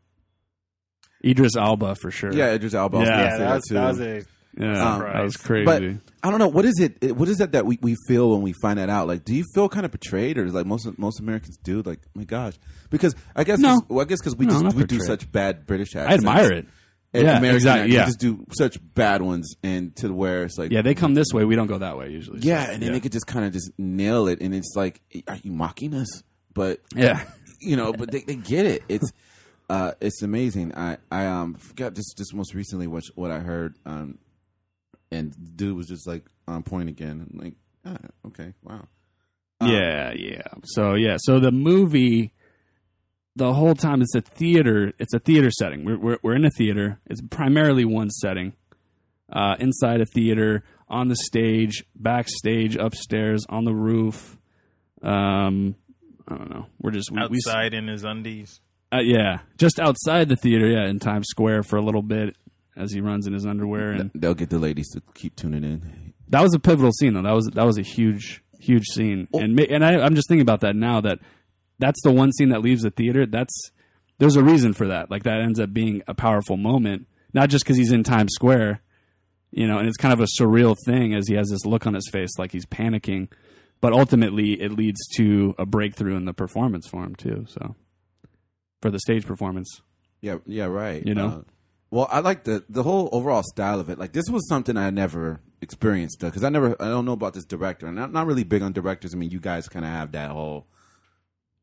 Idris 1.25 1.57
Elba 1.57 1.95
for 1.95 2.11
sure. 2.11 2.33
yeah 2.33 2.53
Idris 2.53 2.75
Elba 2.75 2.97
I 2.97 3.01
was 3.01 3.09
Yeah, 3.09 3.15
gonna 3.17 3.25
Yeah, 3.25 3.37
say 3.37 3.39
that 3.45 3.55
was, 3.55 3.65
too. 3.69 3.75
that 3.75 3.89
was 3.89 4.01
a 4.01 4.23
yeah, 4.59 4.95
Um, 4.95 5.01
that 5.01 5.23
was 5.23 5.37
crazy. 5.39 5.65
But 5.65 5.83
I 6.23 6.31
don't 6.31 6.39
know 6.39 6.49
what 6.49 6.67
is 6.67 6.79
it. 6.79 6.99
it- 7.01 7.17
What 7.17 7.29
is 7.31 7.41
it 7.41 7.53
that 7.53 7.65
we, 7.65 7.79
we 7.81 7.97
feel 8.07 8.33
when 8.33 8.43
we 8.43 8.53
find 8.61 8.79
that 8.79 8.91
out? 8.91 9.07
Like, 9.09 9.25
do 9.25 9.35
you 9.35 9.45
feel 9.55 9.67
kind 9.71 9.87
of 9.87 9.93
betrayed, 9.93 10.37
or 10.37 10.45
is 10.45 10.53
like 10.53 10.67
most 10.67 10.87
most 10.99 11.21
Americans 11.21 11.57
do? 11.63 11.81
Like, 11.83 12.01
oh 12.07 12.11
my 12.17 12.25
gosh, 12.25 12.55
because 12.91 13.15
I 13.35 13.45
guess 13.45 13.61
No. 13.61 13.81
well, 13.89 14.01
I 14.01 14.05
guess 14.05 14.21
because 14.21 14.37
we 14.37 14.45
No, 14.45 14.53
just 14.53 14.65
not 14.65 14.75
we 14.75 14.85
do 14.85 15.01
such 15.01 15.31
bad 15.33 15.65
British 15.67 15.97
accents. 15.97 16.11
I 16.11 16.15
admire 16.31 16.53
it. 16.53 16.67
And 17.15 17.25
Yeah, 17.25 17.39
American 17.39 17.57
exactly, 17.57 17.83
accents, 17.83 17.95
yeah. 17.95 18.05
just 18.07 18.21
do 18.21 18.47
such 18.57 18.95
bad 18.95 19.21
ones, 19.23 19.55
and 19.63 19.95
to 19.97 20.13
where 20.13 20.45
it's 20.45 20.57
like, 20.57 20.71
Yeah, 20.73 20.83
they 20.83 20.95
come 20.95 21.15
this 21.15 21.29
way. 21.33 21.45
We 21.45 21.57
don't 21.57 21.67
go 21.67 21.79
that 21.79 21.99
way 21.99 22.11
usually. 22.11 22.41
so, 22.41 22.49
yeah, 22.49 22.71
and 22.71 22.81
then 22.83 22.89
yeah. 22.89 22.93
they 22.95 23.01
could 23.01 23.13
just 23.13 23.27
kind 23.27 23.45
of 23.45 23.53
just 23.53 23.71
nail 23.79 24.29
it, 24.29 24.41
and 24.41 24.55
it's 24.55 24.73
like, 24.75 25.03
are 25.29 25.37
you 25.43 25.53
mocking 25.53 25.95
us? 25.95 26.23
But 26.55 26.81
yeah. 26.95 27.25
you 27.61 27.77
know, 27.77 27.93
but 27.93 28.11
they, 28.11 28.21
they 28.21 28.37
get 28.37 28.67
it. 28.67 28.83
It's 28.89 29.13
uh, 29.69 29.93
it's 30.01 30.23
amazing. 30.23 30.75
I 30.75 30.99
I 31.11 31.27
um 31.27 31.55
forgot 31.55 31.95
just 31.95 32.17
just 32.17 32.35
most 32.35 32.55
recently 32.55 32.87
what 32.87 33.05
what 33.15 33.31
I 33.31 33.39
heard 33.41 33.77
um, 33.87 34.19
and 35.11 35.35
dude 35.57 35.77
was 35.77 35.87
just 35.87 36.07
like 36.07 36.25
on 36.49 36.63
point 36.63 36.89
again. 36.89 37.29
I'm 37.33 37.39
like, 37.39 37.55
ah, 37.87 38.27
okay, 38.29 38.55
wow. 38.63 38.87
Um, 39.61 39.71
Yeah, 39.71 40.13
yeah. 40.13 40.43
So 40.65 40.95
yeah, 40.95 41.17
so 41.21 41.39
the 41.41 41.53
movie, 41.53 42.33
the 43.37 43.55
whole 43.55 43.75
time 43.75 44.03
it's 44.03 44.15
a 44.15 44.21
theater. 44.21 44.93
It's 44.99 45.15
a 45.15 45.19
theater 45.19 45.51
setting. 45.51 45.85
We're 45.85 45.99
we're, 45.99 46.19
we're 46.23 46.35
in 46.35 46.45
a 46.45 46.51
theater. 46.51 47.01
It's 47.07 47.21
primarily 47.31 47.85
one 47.85 48.11
setting, 48.11 48.53
uh, 49.33 49.57
inside 49.59 50.01
a 50.01 50.07
theater, 50.07 50.65
on 50.89 51.09
the 51.09 51.17
stage, 51.17 51.85
backstage, 51.97 52.77
upstairs, 52.77 53.45
on 53.49 53.65
the 53.65 53.75
roof. 53.75 54.37
Um, 55.03 55.75
I 56.29 56.37
don't 56.37 56.51
know. 56.51 56.67
We're 56.81 56.91
just 56.93 57.11
we, 57.11 57.19
we- 57.29 57.39
outside 57.39 57.75
in 57.75 57.89
his 57.89 58.05
undies. 58.05 58.61
uh, 58.93 59.01
yeah, 59.01 59.41
just 59.59 59.81
outside 59.81 60.29
the 60.29 60.37
theater. 60.37 60.67
Yeah, 60.69 60.87
in 60.89 60.99
Times 60.99 61.27
Square 61.29 61.65
for 61.65 61.77
a 61.77 61.83
little 61.83 62.03
bit 62.03 62.37
as 62.77 62.93
he 62.93 63.01
runs 63.01 63.27
in 63.27 63.33
his 63.35 63.45
underwear 63.45 63.91
and 63.93 64.11
They'll 64.15 64.33
get 64.35 64.49
the 64.51 64.59
ladies 64.59 64.89
to 64.93 65.03
keep 65.15 65.37
tuning 65.37 65.63
in. 65.63 66.15
that 66.29 66.41
was 66.43 66.55
a 66.55 66.59
pivotal 66.59 66.91
scene 66.93 67.13
though. 67.15 67.23
That 67.23 67.33
was 67.35 67.47
that 67.55 67.65
was 67.65 67.77
a 67.79 67.83
huge 67.83 68.43
huge 68.61 68.85
scene. 68.87 69.29
And 69.35 69.59
and 69.61 69.85
I, 69.85 70.01
I'm 70.01 70.15
just 70.15 70.29
thinking 70.29 70.43
about 70.43 70.61
that 70.61 70.77
now 70.77 71.01
that 71.03 71.19
that's 71.79 72.01
the 72.03 72.13
one 72.13 72.33
scene 72.33 72.51
that 72.51 72.63
leaves 72.63 72.83
the 72.83 72.91
theater. 72.91 73.27
That's 73.27 73.71
there's 74.19 74.37
a 74.37 74.43
reason 74.43 74.73
for 74.73 74.87
that. 74.89 75.11
Like 75.11 75.25
that 75.25 75.41
ends 75.41 75.59
up 75.59 75.73
being 75.73 76.03
a 76.07 76.15
powerful 76.15 76.57
moment, 76.57 77.07
not 77.35 77.49
just 77.49 77.65
because 77.65 77.77
he's 77.77 77.93
in 77.93 78.05
Times 78.05 78.33
Square, 78.35 78.83
you 79.51 79.67
know, 79.67 79.79
and 79.79 79.89
it's 79.89 79.97
kind 79.97 80.13
of 80.13 80.21
a 80.21 80.27
surreal 80.41 80.77
thing 80.87 81.15
as 81.15 81.29
he 81.29 81.35
has 81.35 81.49
this 81.51 81.65
look 81.67 81.87
on 81.87 81.95
his 81.95 82.09
face 82.11 82.31
like 82.39 82.53
he's 82.53 82.67
panicking, 82.67 83.29
but 83.81 83.93
ultimately 83.93 84.61
it 84.61 84.73
leads 84.73 85.01
to 85.17 85.55
a 85.59 85.67
breakthrough 85.67 86.17
in 86.17 86.25
the 86.25 86.33
performance 86.33 86.87
for 86.87 87.05
him 87.05 87.15
too. 87.15 87.47
So 87.49 87.75
for 88.81 88.91
the 88.91 89.01
stage 89.01 89.27
performance, 89.27 89.81
Yeah, 90.21 90.39
yeah, 90.47 90.65
right. 90.67 91.05
You 91.07 91.15
know? 91.15 91.27
Uh, 91.29 91.43
well, 91.91 92.09
I 92.11 92.21
like 92.21 92.45
the 92.45 92.65
the 92.71 92.83
whole 92.83 93.11
overall 93.13 93.43
style 93.43 93.79
of 93.79 93.91
it. 93.91 93.99
Like 93.99 94.13
this 94.13 94.31
was 94.31 94.49
something 94.49 94.77
I 94.79 94.89
never 94.91 95.41
experienced 95.61 96.21
because 96.21 96.43
I 96.43 96.49
never 96.49 96.75
I 96.81 96.89
don't 96.89 97.05
know 97.05 97.13
about 97.13 97.35
this 97.35 97.45
director, 97.45 97.87
and 97.87 98.01
I'm 98.01 98.13
not 98.13 98.27
really 98.27 98.45
big 98.45 98.63
on 98.63 98.73
directors. 98.73 99.15
I 99.15 99.19
mean, 99.19 99.31
you 99.31 99.41
guys 99.41 99.69
kind 99.69 99.85
of 99.85 99.91
have 99.91 100.13
that 100.13 100.31
whole, 100.31 100.67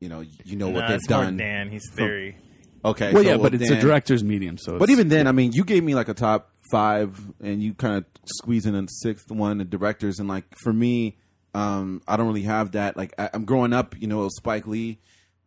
you 0.00 0.08
know, 0.08 0.24
you 0.44 0.56
know 0.56 0.68
what 0.68 0.80
Nah, 0.80 0.88
they've 0.88 0.96
it's 0.96 1.08
more 1.10 1.24
done. 1.24 1.36
Dan. 1.36 1.70
He's 1.70 1.88
very. 1.94 2.36
Okay, 2.84 3.12
well, 3.12 3.22
so, 3.22 3.28
yeah, 3.28 3.36
but 3.36 3.54
it's 3.54 3.68
Dan- 3.68 3.76
a 3.78 3.80
director's 3.80 4.24
medium, 4.24 4.56
so 4.56 4.78
But 4.78 4.84
it's- 4.88 4.98
even 4.98 5.08
then, 5.10 5.26
I 5.26 5.32
mean, 5.32 5.52
you 5.52 5.64
gave 5.64 5.84
me 5.84 5.94
like 5.94 6.08
a 6.08 6.14
top 6.14 6.50
five, 6.72 7.20
and 7.42 7.62
you 7.62 7.74
kind 7.74 7.96
of 7.96 8.04
squeeze 8.24 8.64
in 8.64 8.74
a 8.74 8.86
sixth 8.88 9.30
one, 9.30 9.58
the 9.58 9.64
directors, 9.66 10.18
and 10.18 10.28
like 10.28 10.44
for 10.62 10.72
me, 10.72 11.18
um, 11.54 12.00
I 12.08 12.16
don't 12.16 12.26
really 12.26 12.42
have 12.42 12.72
that. 12.72 12.96
Like 12.96 13.12
I, 13.18 13.28
I'm 13.34 13.44
growing 13.44 13.72
up, 13.74 13.94
you 14.00 14.06
know, 14.06 14.26
Spike 14.30 14.66
Lee, 14.66 14.98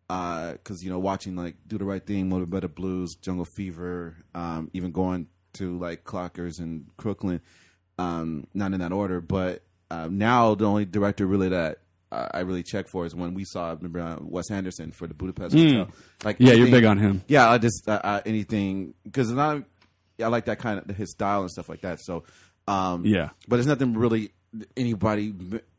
because 0.07 0.83
you 0.83 0.89
know, 0.91 0.99
watching 0.99 1.35
like 1.35 1.55
Do 1.67 1.77
the 1.79 1.85
Right 1.85 2.05
Thing, 2.05 2.29
Mo' 2.29 2.45
Better 2.45 2.67
Blues, 2.67 3.15
Jungle 3.21 3.47
Fever, 3.55 4.15
um, 4.35 4.69
even 4.73 4.91
going 4.91 5.27
to 5.53 5.77
like 5.79 6.03
Clockers 6.03 6.59
and 6.59 6.85
Crooklyn, 6.97 7.41
um, 7.97 8.45
not 8.53 8.73
in 8.73 8.79
that 8.81 8.91
order, 8.91 9.21
but 9.21 9.63
uh, 9.89 10.07
now 10.11 10.53
the 10.55 10.65
only 10.65 10.85
director 10.85 11.25
really 11.25 11.49
that. 11.49 11.79
I 12.33 12.39
really 12.41 12.63
check 12.63 12.87
for 12.89 13.05
is 13.05 13.13
when 13.15 13.33
we 13.33 13.43
saw 13.45 13.71
remember 13.71 13.99
uh, 13.99 14.17
Wes 14.21 14.49
Anderson 14.51 14.91
for 14.91 15.07
the 15.07 15.13
Budapest 15.13 15.55
Hotel. 15.55 15.87
Like. 16.23 16.37
Yeah, 16.39 16.53
you're 16.53 16.71
big 16.71 16.85
on 16.85 16.97
him. 16.97 17.23
yeah, 17.27 17.49
I 17.49 17.57
just 17.57 17.87
uh, 17.87 17.99
uh, 18.03 18.21
anything 18.25 18.93
because 19.03 19.31
not 19.31 19.63
I 20.21 20.27
like 20.27 20.45
that 20.45 20.59
kind 20.59 20.79
of 20.79 20.95
his 20.95 21.11
style 21.11 21.41
and 21.41 21.49
stuff 21.49 21.69
like 21.69 21.81
that. 21.81 21.99
So, 22.01 22.23
um, 22.67 23.05
Yeah. 23.05 23.29
but 23.47 23.57
there's 23.57 23.67
nothing 23.67 23.93
really 23.93 24.31
anybody 24.77 25.33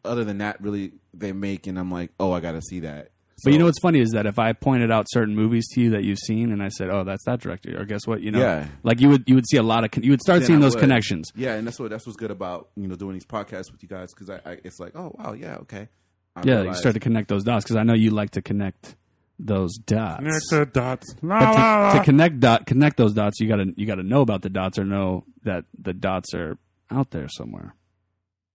other 0.04 0.24
than 0.24 0.38
that 0.38 0.60
really 0.60 0.92
they 1.12 1.32
make, 1.32 1.66
and 1.66 1.78
I'm 1.78 1.90
like, 1.90 2.10
oh, 2.18 2.32
I 2.32 2.40
got 2.40 2.52
to 2.52 2.60
see 2.62 2.80
that. 2.80 3.10
But 3.42 3.52
you 3.52 3.58
know 3.58 3.64
what's 3.66 3.80
funny 3.80 3.98
is 3.98 4.10
that 4.10 4.26
if 4.26 4.38
I 4.38 4.52
pointed 4.52 4.90
out 4.92 5.06
certain 5.10 5.34
movies 5.34 5.66
to 5.74 5.80
you 5.80 5.90
that 5.90 6.04
you've 6.04 6.18
seen, 6.20 6.50
and 6.52 6.62
I 6.62 6.68
said, 6.68 6.88
"Oh, 6.88 7.02
that's 7.04 7.24
that 7.26 7.40
director," 7.40 7.78
or 7.78 7.84
guess 7.84 8.06
what, 8.06 8.22
you 8.22 8.30
know, 8.30 8.38
Yeah. 8.38 8.68
like 8.84 9.00
you 9.00 9.08
would 9.08 9.24
you 9.26 9.34
would 9.34 9.44
see 9.50 9.56
a 9.56 9.62
lot 9.62 9.82
of 9.84 9.90
con- 9.90 10.04
you 10.04 10.12
would 10.12 10.20
start 10.20 10.40
then 10.40 10.46
seeing 10.46 10.58
I 10.60 10.62
those 10.62 10.74
would. 10.76 10.80
connections. 10.80 11.30
Yeah, 11.36 11.54
and 11.56 11.66
that's 11.66 11.78
what 11.78 11.90
that's 11.90 12.06
what's 12.06 12.16
good 12.16 12.30
about 12.30 12.68
you 12.76 12.86
know 12.86 12.94
doing 12.94 13.14
these 13.14 13.26
podcasts 13.26 13.70
with 13.72 13.82
you 13.82 13.88
guys 13.88 14.14
because 14.14 14.30
I, 14.30 14.36
I 14.50 14.58
it's 14.64 14.78
like, 14.78 14.92
oh 14.96 15.14
wow, 15.18 15.32
yeah, 15.32 15.56
okay. 15.62 15.88
I 16.36 16.42
Yeah, 16.44 16.62
you 16.62 16.74
start 16.74 16.94
to 16.94 17.00
connect 17.00 17.28
those 17.28 17.44
dots 17.44 17.64
because 17.64 17.76
I 17.76 17.82
know 17.84 17.94
you 17.94 18.10
like 18.10 18.30
to 18.32 18.42
connect 18.42 18.96
those 19.38 19.76
dots. 19.76 20.18
Connect 20.18 20.44
the 20.50 20.66
dots. 20.66 21.14
La, 21.22 21.38
But 21.40 21.92
to, 21.92 21.98
to 21.98 22.04
connect 22.04 22.40
dot 22.40 22.66
connect 22.66 22.96
those 22.96 23.14
dots, 23.14 23.40
you 23.40 23.48
gotta 23.48 23.72
you 23.76 23.86
gotta 23.86 24.02
know 24.02 24.20
about 24.20 24.42
the 24.42 24.50
dots 24.50 24.78
or 24.78 24.84
know 24.84 25.24
that 25.44 25.64
the 25.80 25.92
dots 25.92 26.34
are 26.34 26.56
out 26.90 27.10
there 27.10 27.28
somewhere. 27.28 27.74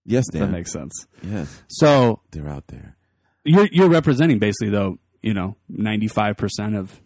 yes, 0.05 0.25
Dan. 0.31 0.41
that 0.43 0.51
makes 0.51 0.71
sense. 0.71 1.05
yes, 1.23 1.61
So 1.67 2.21
they're 2.31 2.47
out 2.49 2.67
there. 2.67 2.95
you're 3.43 3.67
you're 3.71 3.89
representing 3.89 4.39
basically 4.39 4.69
though 4.69 4.99
you 5.21 5.33
know 5.33 5.55
ninety 5.67 6.07
five 6.07 6.37
percent 6.37 6.75
of 6.75 6.99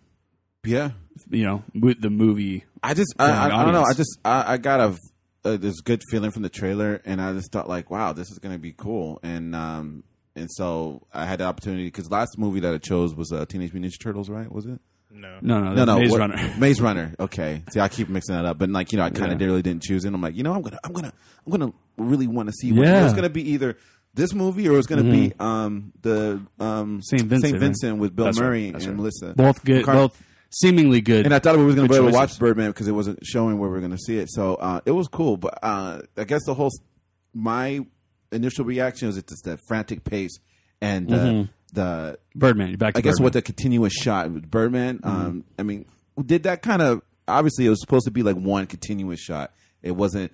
Yeah, 0.64 0.92
you 1.30 1.44
know 1.44 1.64
mo- 1.74 1.96
the 2.00 2.10
movie. 2.10 2.66
I 2.82 2.94
just 2.94 3.14
I, 3.18 3.30
I, 3.32 3.46
I 3.62 3.64
don't 3.64 3.74
know. 3.74 3.84
I 3.84 3.94
just 3.94 4.18
I, 4.26 4.54
I 4.54 4.58
got 4.58 4.80
a 4.80 4.98
uh, 5.46 5.58
this 5.58 5.82
good 5.82 6.02
feeling 6.10 6.32
from 6.32 6.42
the 6.44 6.50
trailer, 6.50 7.02
and 7.06 7.22
I 7.22 7.34
just 7.34 7.52
thought 7.52 7.68
like, 7.68 7.90
wow, 7.92 8.14
this 8.14 8.30
is 8.32 8.40
gonna 8.40 8.60
be 8.60 8.74
cool. 8.74 9.20
And 9.24 9.56
um 9.56 10.04
and 10.36 10.50
so 10.52 11.06
I 11.14 11.26
had 11.26 11.40
the 11.40 11.46
opportunity 11.46 11.86
because 11.86 12.10
last 12.12 12.38
movie 12.38 12.60
that 12.62 12.74
I 12.74 12.78
chose 12.78 13.14
was 13.16 13.32
uh, 13.32 13.46
Teenage 13.46 13.74
Mutant 13.74 13.94
Ninja 13.94 14.00
Turtles, 14.02 14.30
right? 14.30 14.52
Was 14.52 14.66
it? 14.66 14.80
No. 15.12 15.38
No, 15.42 15.60
no, 15.62 15.74
No, 15.74 15.86
no, 15.86 16.00
Maze 16.00 16.12
what- 16.12 16.20
Runner. 16.22 16.54
Maze 16.60 16.82
Runner. 16.82 17.14
Okay, 17.20 17.62
see, 17.72 17.80
I 17.80 17.88
keep 17.88 18.10
mixing 18.10 18.34
that 18.36 18.46
up, 18.46 18.58
but 18.58 18.70
like 18.70 18.92
you 18.92 18.98
know, 18.98 19.04
I 19.04 19.10
kind 19.12 19.32
of 19.32 19.40
Yeah. 19.40 19.48
really 19.48 19.62
didn't 19.62 19.84
choose 19.84 20.06
it. 20.06 20.14
I'm 20.14 20.22
like, 20.22 20.36
you 20.36 20.44
know, 20.44 20.54
I'm 20.54 20.62
gonna, 20.64 20.80
I'm 20.84 20.92
gonna, 20.92 21.14
I'm 21.46 21.52
gonna 21.52 21.74
really 21.98 22.28
want 22.28 22.50
to 22.50 22.54
see. 22.54 22.72
What, 22.72 22.88
Yeah. 22.88 23.06
It's 23.06 23.14
gonna 23.14 23.30
be 23.30 23.52
either 23.52 23.78
this 24.16 24.34
movie 24.34 24.68
or 24.70 24.78
it's 24.78 24.88
gonna 24.88 25.04
be 25.04 25.34
um 25.40 25.92
the 26.02 26.42
um 26.60 27.02
Saint 27.04 27.24
Vincent, 27.24 27.60
Saint 27.80 27.94
right? 27.94 28.00
With 28.00 28.16
Bill 28.16 28.26
That's 28.26 28.40
Murray 28.40 28.72
that's 28.72 28.86
and 28.86 28.94
right. 28.94 28.98
Melissa. 28.98 29.34
Both 29.36 29.64
good, 29.64 29.86
McCart- 29.86 29.94
both 29.94 30.24
seemingly 30.50 31.02
good. 31.02 31.26
and 31.26 31.34
I 31.34 31.40
thought 31.40 31.58
we 31.58 31.64
were 31.64 31.74
going 31.74 31.88
to 31.88 31.94
be 31.94 31.96
Good 31.96 32.02
able 32.04 32.12
to 32.12 32.16
watch. 32.16 32.38
Birdman 32.38 32.70
because 32.70 32.88
it 32.88 32.92
wasn't 32.92 33.26
showing 33.26 33.58
where 33.58 33.70
we 33.72 33.78
are 33.78 33.82
going 33.82 33.90
to 33.92 33.98
see 33.98 34.18
it. 34.20 34.30
So 34.32 34.54
uh, 34.56 34.82
it 34.86 34.92
was 34.92 35.08
cool, 35.08 35.36
but 35.38 35.58
uh, 35.64 36.02
I 36.16 36.24
guess 36.26 36.42
the 36.46 36.54
whole 36.54 36.70
my 37.34 37.84
initial 38.34 38.66
reaction 38.66 39.08
was 39.08 39.18
it's 39.18 39.32
just 39.32 39.46
that 39.46 39.60
frantic 39.68 40.04
pace 40.04 40.38
and 40.82 41.12
uh, 41.14 41.18
Mm-hmm. 41.18 41.52
the 41.74 42.20
Birdman. 42.36 42.76
Back 42.76 42.94
to 42.96 42.98
I 43.00 43.02
guess 43.02 43.14
Birdman. 43.14 43.24
what 43.24 43.34
the 43.34 43.42
continuous 43.42 43.94
shot 43.94 44.30
with 44.32 44.50
Birdman. 44.50 45.00
Um, 45.04 45.44
I 45.58 45.64
mean, 45.64 45.86
did 46.24 46.44
that 46.44 46.62
kind 46.62 46.82
of 46.82 47.02
obviously 47.28 47.66
it 47.66 47.70
was 47.70 47.80
supposed 47.82 48.06
to 48.06 48.12
be 48.12 48.24
like 48.24 48.36
one 48.36 48.66
continuous 48.68 49.20
shot. 49.20 49.52
It 49.82 49.92
wasn't. 49.92 50.32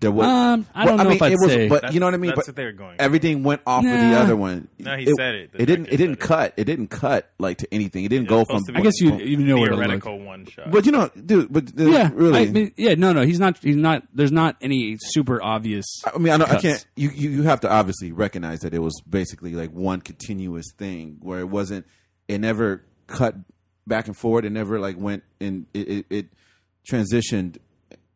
There 0.00 0.10
was. 0.10 0.26
Um, 0.26 0.66
I 0.74 0.86
don't 0.86 0.96
know 0.96 1.10
if 1.10 1.20
I'd 1.20 1.32
it 1.32 1.38
was, 1.42 1.52
say- 1.52 1.68
but 1.68 1.92
you 1.92 2.00
know 2.00 2.06
what 2.06 2.14
I 2.14 2.16
mean. 2.16 2.30
That's 2.30 2.38
but 2.40 2.46
what 2.48 2.56
they 2.56 2.64
were 2.64 2.72
going. 2.72 2.96
everything 2.98 3.42
went 3.42 3.60
off 3.66 3.84
of 3.84 3.90
the 3.90 4.18
other 4.18 4.34
one. 4.34 4.68
No, 4.78 4.96
he 4.96 5.04
said 5.16 5.34
it. 5.34 5.52
The 5.52 5.62
It 5.62 5.66
didn't. 5.66 5.86
It 5.88 5.96
didn't 5.98 6.14
said 6.14 6.24
it. 6.24 6.28
cut. 6.28 6.54
It 6.56 6.64
didn't 6.64 6.86
cut 6.88 7.30
like 7.38 7.58
to 7.58 7.68
anything. 7.74 8.04
It 8.04 8.08
didn't 8.08 8.24
It 8.26 8.30
go 8.30 8.44
from. 8.46 8.60
supposed 8.60 8.66
to 8.68 8.72
be 8.72 8.78
I 8.78 8.82
guess 8.82 8.98
you 9.00 9.10
one 9.10 9.20
you 9.20 9.36
know 9.36 9.58
where 9.58 9.68
to 9.68 9.76
theoretical 9.76 10.18
one 10.18 10.46
shot. 10.46 10.70
But 10.70 10.86
you 10.86 10.92
know, 10.92 11.10
dude. 11.10 11.52
But 11.52 11.78
uh, 11.78 11.84
Yeah, 11.84 12.10
really. 12.14 12.40
I 12.40 12.46
mean, 12.46 12.72
yeah, 12.78 12.94
no, 12.94 13.12
no, 13.12 13.22
he's 13.26 13.38
not. 13.38 13.58
He's 13.58 13.76
not. 13.76 14.04
There's 14.14 14.32
not 14.32 14.56
any 14.62 14.96
super 14.98 15.42
obvious. 15.42 15.84
I 16.12 16.16
mean, 16.18 16.32
I, 16.32 16.38
know, 16.38 16.46
I 16.46 16.56
can't. 16.56 16.84
You, 16.96 17.10
you 17.10 17.28
you 17.30 17.42
have 17.42 17.60
to 17.60 17.70
obviously 17.70 18.10
recognize 18.10 18.60
that 18.60 18.72
it 18.72 18.80
was 18.80 18.98
basically 19.08 19.52
like 19.52 19.70
one 19.70 20.00
continuous 20.00 20.72
thing 20.78 21.18
where 21.20 21.40
it 21.40 21.48
wasn't. 21.50 21.86
It 22.26 22.38
never 22.40 22.84
cut 23.06 23.34
back 23.86 24.06
and 24.06 24.16
forward. 24.16 24.46
It 24.46 24.50
never 24.50 24.78
like 24.80 24.96
went 24.98 25.24
and 25.40 25.66
It, 25.74 25.88
it, 25.88 26.06
it 26.08 26.26
transitioned 26.90 27.58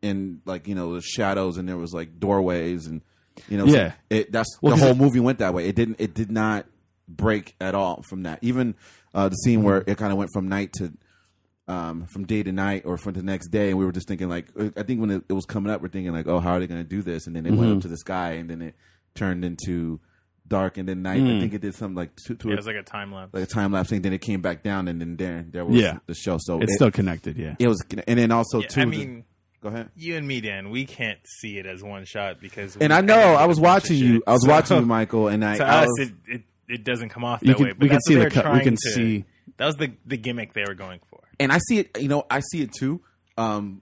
in 0.05 0.41
like 0.45 0.67
you 0.67 0.75
know 0.75 0.93
the 0.95 1.01
shadows 1.01 1.57
and 1.57 1.67
there 1.67 1.77
was 1.77 1.93
like 1.93 2.19
doorways 2.19 2.85
and 2.87 3.01
you 3.49 3.57
know 3.57 3.65
Yeah. 3.65 3.93
It 4.09 4.31
that's 4.31 4.49
Well, 4.61 4.71
the 4.75 4.75
'cause 4.79 4.83
whole 4.83 4.91
it- 4.95 5.03
movie 5.03 5.19
went 5.19 5.39
that 5.39 5.53
way. 5.53 5.67
It 5.67 5.75
didn't. 5.75 5.97
It 5.99 6.13
did 6.13 6.31
not 6.31 6.65
break 7.07 7.55
at 7.59 7.75
all 7.75 8.03
from 8.09 8.23
that. 8.23 8.39
Even 8.41 8.75
uh, 9.13 9.29
the 9.29 9.35
scene 9.35 9.63
where 9.63 9.83
it 9.87 9.97
kind 9.97 10.11
of 10.11 10.17
went 10.17 10.29
from 10.33 10.47
night 10.47 10.73
to 10.73 10.91
um, 11.67 12.05
from 12.07 12.25
day 12.25 12.43
to 12.43 12.51
night 12.51 12.83
or 12.85 12.97
from 12.97 13.13
the 13.13 13.23
next 13.23 13.47
day. 13.49 13.69
And 13.69 13.77
we 13.79 13.85
were 13.85 13.91
just 13.91 14.07
thinking 14.07 14.29
like, 14.29 14.47
I 14.77 14.83
think 14.83 15.01
when 15.01 15.09
it, 15.11 15.23
it 15.29 15.33
was 15.33 15.45
coming 15.45 15.71
up, 15.71 15.81
we're 15.81 15.87
thinking 15.87 16.13
like, 16.13 16.27
oh, 16.27 16.39
how 16.39 16.51
are 16.51 16.59
they 16.59 16.67
going 16.67 16.83
to 16.83 16.87
do 16.87 17.01
this? 17.01 17.25
And 17.27 17.35
then 17.35 17.45
it 17.45 17.51
went 17.51 17.61
Mm-hmm. 17.63 17.77
up 17.77 17.81
to 17.83 17.87
the 17.87 17.97
sky, 17.97 18.31
and 18.33 18.49
then 18.49 18.61
it 18.61 18.75
turned 19.15 19.43
into 19.43 19.99
dark, 20.47 20.77
and 20.77 20.87
then 20.87 21.01
night. 21.01 21.21
Mm. 21.21 21.37
I 21.37 21.39
think 21.39 21.53
it 21.55 21.61
did 21.61 21.73
something 21.73 21.95
like 21.95 22.11
two, 22.17 22.35
two 22.35 22.49
Yeah, 22.49 22.53
it 22.53 22.57
was 22.57 22.67
like 22.67 22.75
a 22.75 22.83
time 22.83 23.11
lapse. 23.11 23.33
like 23.33 23.43
a 23.43 23.47
time 23.47 23.71
lapse 23.71 23.89
thing. 23.89 24.01
Then 24.03 24.13
it 24.13 24.21
came 24.21 24.41
back 24.41 24.61
down, 24.61 24.87
and 24.87 25.01
then 25.01 25.15
there 25.17 25.43
there 25.49 25.65
was 25.65 25.75
Yeah. 25.81 25.97
the 26.05 26.13
show. 26.13 26.37
So 26.39 26.59
It's 26.61 26.73
it, 26.73 26.75
still 26.75 26.91
connected. 26.91 27.35
Yeah. 27.37 27.55
it 27.57 27.67
was, 27.67 27.83
and 28.07 28.19
then 28.19 28.31
also 28.31 28.61
Yeah, 28.61 28.67
too. 28.67 28.81
I 28.81 28.85
the- 28.85 28.89
mean, 28.91 29.23
go 29.69 29.75
ahead. 29.75 29.89
you 29.95 30.15
and 30.15 30.27
me, 30.27 30.41
Dan, 30.41 30.69
we 30.69 30.85
can't 30.85 31.19
see 31.39 31.57
it 31.57 31.65
as 31.65 31.83
one 31.83 32.05
shot 32.05 32.39
because. 32.39 32.75
And 32.77 32.93
I 32.93 33.01
know 33.01 33.15
I 33.35 33.45
was 33.45 33.57
did 33.57 33.63
a 33.63 33.67
bunch 33.67 33.83
of 33.83 33.89
watching 33.89 33.97
you. 33.97 34.13
shit. 34.15 34.23
I 34.27 34.31
was 34.33 34.43
So, 34.43 34.49
watching 34.49 34.77
you, 34.77 34.85
Michael, 34.97 35.27
and 35.27 35.43
I, 35.43 35.57
To 35.57 35.65
I 35.65 35.81
us, 35.81 35.87
was- 35.87 36.09
it, 36.09 36.13
it 36.27 36.41
it 36.67 36.83
doesn't 36.83 37.09
come 37.09 37.23
off 37.23 37.41
You 37.41 37.49
that 37.49 37.57
can- 37.57 37.65
way. 37.65 37.71
But 37.73 37.79
we 37.81 37.89
can 37.89 37.99
see 38.07 38.15
the 38.15 38.29
cut- 38.29 38.51
we 38.53 38.61
can 38.61 38.75
to- 38.75 38.89
see- 38.91 39.25
That 39.57 39.65
was 39.67 39.75
the 39.75 39.91
the 40.05 40.17
gimmick 40.17 40.53
they 40.53 40.63
were 40.67 40.73
going 40.75 40.99
for. 41.09 41.19
and 41.39 41.51
I 41.51 41.57
see 41.67 41.79
it. 41.79 41.97
You 41.99 42.07
know, 42.07 42.25
I 42.29 42.39
see 42.51 42.61
it 42.61 42.71
too. 42.73 43.01
Um, 43.37 43.81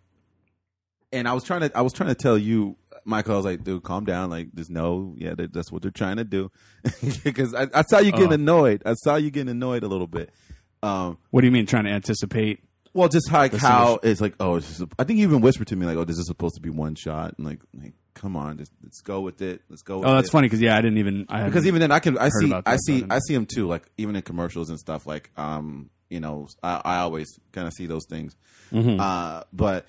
and 1.12 1.28
I 1.28 1.34
was 1.34 1.44
trying 1.44 1.62
to, 1.62 1.78
I 1.78 1.82
was 1.82 1.94
trying 1.94 2.10
to 2.10 2.16
tell 2.16 2.38
you, 2.38 2.76
Michael. 3.06 3.34
I 3.34 3.38
was 3.38 3.46
like, 3.46 3.64
dude, 3.64 3.84
calm 3.84 4.04
down. 4.06 4.30
Like, 4.32 4.54
just 4.56 4.70
know, 4.72 5.14
yeah, 5.18 5.36
that, 5.36 5.54
that's 5.54 5.72
what 5.72 5.82
they're 5.84 5.92
trying 5.92 6.18
to 6.18 6.24
do. 6.24 6.52
Because 7.24 7.54
I, 7.54 7.68
I 7.74 7.84
saw 7.84 8.00
you 8.00 8.12
getting 8.12 8.30
Oh. 8.30 8.34
annoyed. 8.34 8.82
I 8.86 8.94
saw 8.96 9.16
you 9.18 9.30
getting 9.32 9.50
annoyed 9.50 9.84
a 9.84 9.88
little 9.88 10.08
bit. 10.08 10.32
Um, 10.82 11.18
What 11.30 11.42
do 11.42 11.48
you 11.48 11.52
mean 11.52 11.66
trying 11.68 11.84
to 11.86 11.92
anticipate? 11.92 12.64
Well, 12.94 13.10
just 13.10 13.32
like 13.32 13.52
That's 13.52 13.64
how 13.64 14.00
it's 14.04 14.22
like, 14.22 14.36
oh, 14.40 14.56
it's 14.56 14.68
just, 14.78 14.84
I 15.00 15.04
think 15.04 15.20
you 15.20 15.28
even 15.28 15.42
whispered 15.42 15.68
to 15.68 15.76
me 15.76 15.86
like, 15.86 15.98
oh, 15.98 16.04
this 16.04 16.18
is 16.18 16.28
supposed 16.28 16.56
to 16.56 16.62
be 16.62 16.70
one 16.70 16.96
shot, 16.96 17.34
and 17.38 17.46
like, 17.48 17.60
like, 17.74 17.94
come 18.14 18.36
on, 18.36 18.58
just, 18.58 18.72
let's 18.84 19.02
go 19.02 19.22
with 19.22 19.42
it. 19.42 19.62
Let's 19.70 19.82
go. 19.82 20.00
With 20.00 20.08
Oh, 20.08 20.16
that's 20.16 20.30
it. 20.30 20.32
funny 20.32 20.48
because 20.48 20.62
yeah, 20.62 20.78
I 20.78 20.82
didn't 20.82 21.00
even. 21.00 21.26
I 21.30 21.44
because 21.46 21.66
even 21.66 21.80
then 21.82 21.92
I 21.92 22.00
can 22.00 22.18
I 22.18 22.30
see 22.30 22.48
about 22.48 22.64
I 22.68 22.78
see 22.78 23.04
I 23.10 23.20
see 23.20 23.34
him 23.34 23.46
too 23.46 23.68
like 23.68 23.84
even 23.98 24.16
in 24.16 24.22
commercials 24.22 24.70
and 24.70 24.78
stuff 24.80 25.06
like 25.08 25.32
um 25.38 25.90
you 26.10 26.20
know 26.20 26.48
I, 26.62 26.82
I 26.86 26.98
always 27.00 27.28
kind 27.52 27.68
of 27.68 27.74
see 27.74 27.88
those 27.88 28.06
things 28.08 28.36
Mm-hmm. 28.72 29.00
uh 29.00 29.44
but 29.52 29.86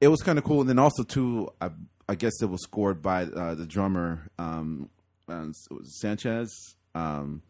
it 0.00 0.08
was 0.08 0.20
kind 0.22 0.38
of 0.38 0.44
cool 0.44 0.60
and 0.60 0.68
then 0.68 0.78
also 0.78 1.02
too 1.02 1.50
I 1.60 1.70
I 2.08 2.14
guess 2.14 2.32
it 2.42 2.50
was 2.50 2.62
scored 2.62 3.00
by 3.02 3.22
uh, 3.24 3.54
the 3.54 3.64
drummer 3.66 4.28
um 4.38 4.90
uh, 5.28 5.44
it 5.48 5.72
was 5.74 5.98
Sanchez 6.00 6.76
um 6.94 7.40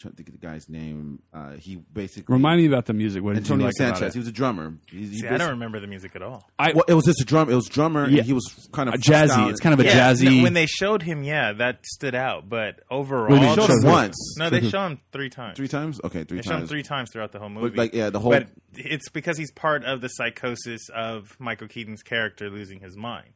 trying 0.00 0.12
to 0.12 0.16
think 0.16 0.28
of 0.28 0.38
the 0.38 0.44
guy's 0.46 0.68
name 0.68 1.20
uh 1.32 1.52
he 1.52 1.76
basically 1.76 2.32
remind 2.32 2.60
me 2.60 2.66
about 2.66 2.84
the 2.86 2.92
music. 2.92 3.22
What 3.22 3.34
did 3.34 3.44
Antonio 3.44 3.64
you 3.64 3.66
like 3.68 3.74
about 3.80 3.96
Sanchez 3.98 4.08
it? 4.08 4.12
he 4.14 4.18
was 4.18 4.28
a 4.28 4.32
drummer 4.32 4.74
he, 4.90 4.98
he 5.06 5.18
See, 5.18 5.28
I 5.28 5.36
don't 5.38 5.50
remember 5.50 5.78
the 5.80 5.86
music 5.86 6.14
at 6.16 6.22
all. 6.22 6.50
I, 6.58 6.72
well, 6.72 6.84
it 6.88 6.94
was 6.94 7.04
just 7.04 7.20
a 7.20 7.24
drum 7.24 7.48
it 7.48 7.54
was 7.54 7.66
drummer 7.68 8.08
Yeah. 8.08 8.18
and 8.18 8.26
he 8.26 8.32
was 8.32 8.68
kind 8.72 8.88
of 8.88 8.96
a 8.96 8.98
jazzy. 8.98 9.28
freestyling. 9.28 9.50
It's 9.50 9.60
kind 9.60 9.72
of 9.72 9.80
a 9.80 9.84
Yeah, 9.84 10.12
jazzy. 10.12 10.36
no, 10.38 10.42
when 10.42 10.52
they 10.54 10.66
showed 10.66 11.02
him, 11.02 11.22
yeah, 11.22 11.52
that 11.54 11.86
stood 11.86 12.14
out. 12.14 12.48
But 12.48 12.80
overall, 12.90 13.30
When 13.30 13.40
they 13.40 13.46
They 13.48 13.54
showed 13.54 13.66
showed 13.68 13.70
him 13.78 13.84
him- 13.84 13.90
once 13.92 14.36
no, 14.38 14.50
they 14.50 14.68
show 14.68 14.86
him 14.86 15.00
three 15.12 15.30
times. 15.30 15.56
three 15.56 15.68
times 15.68 16.00
okay 16.04 16.24
three 16.24 16.38
They 16.38 16.42
show 16.42 16.50
him 16.54 16.58
times 16.60 16.70
three 16.70 16.82
times 16.82 17.10
throughout 17.12 17.32
the 17.32 17.38
whole 17.38 17.48
movie. 17.48 17.76
like 17.76 17.94
yeah 17.94 18.10
the 18.10 18.18
whole 18.20 18.32
But 18.32 18.48
it's 18.74 19.08
because 19.10 19.38
he's 19.38 19.52
part 19.52 19.84
of 19.84 20.00
the 20.00 20.08
psychosis 20.08 20.88
of 20.94 21.36
Michael 21.38 21.68
Keaton's 21.68 22.02
character 22.02 22.50
losing 22.50 22.80
his 22.80 22.96
mind. 22.96 23.28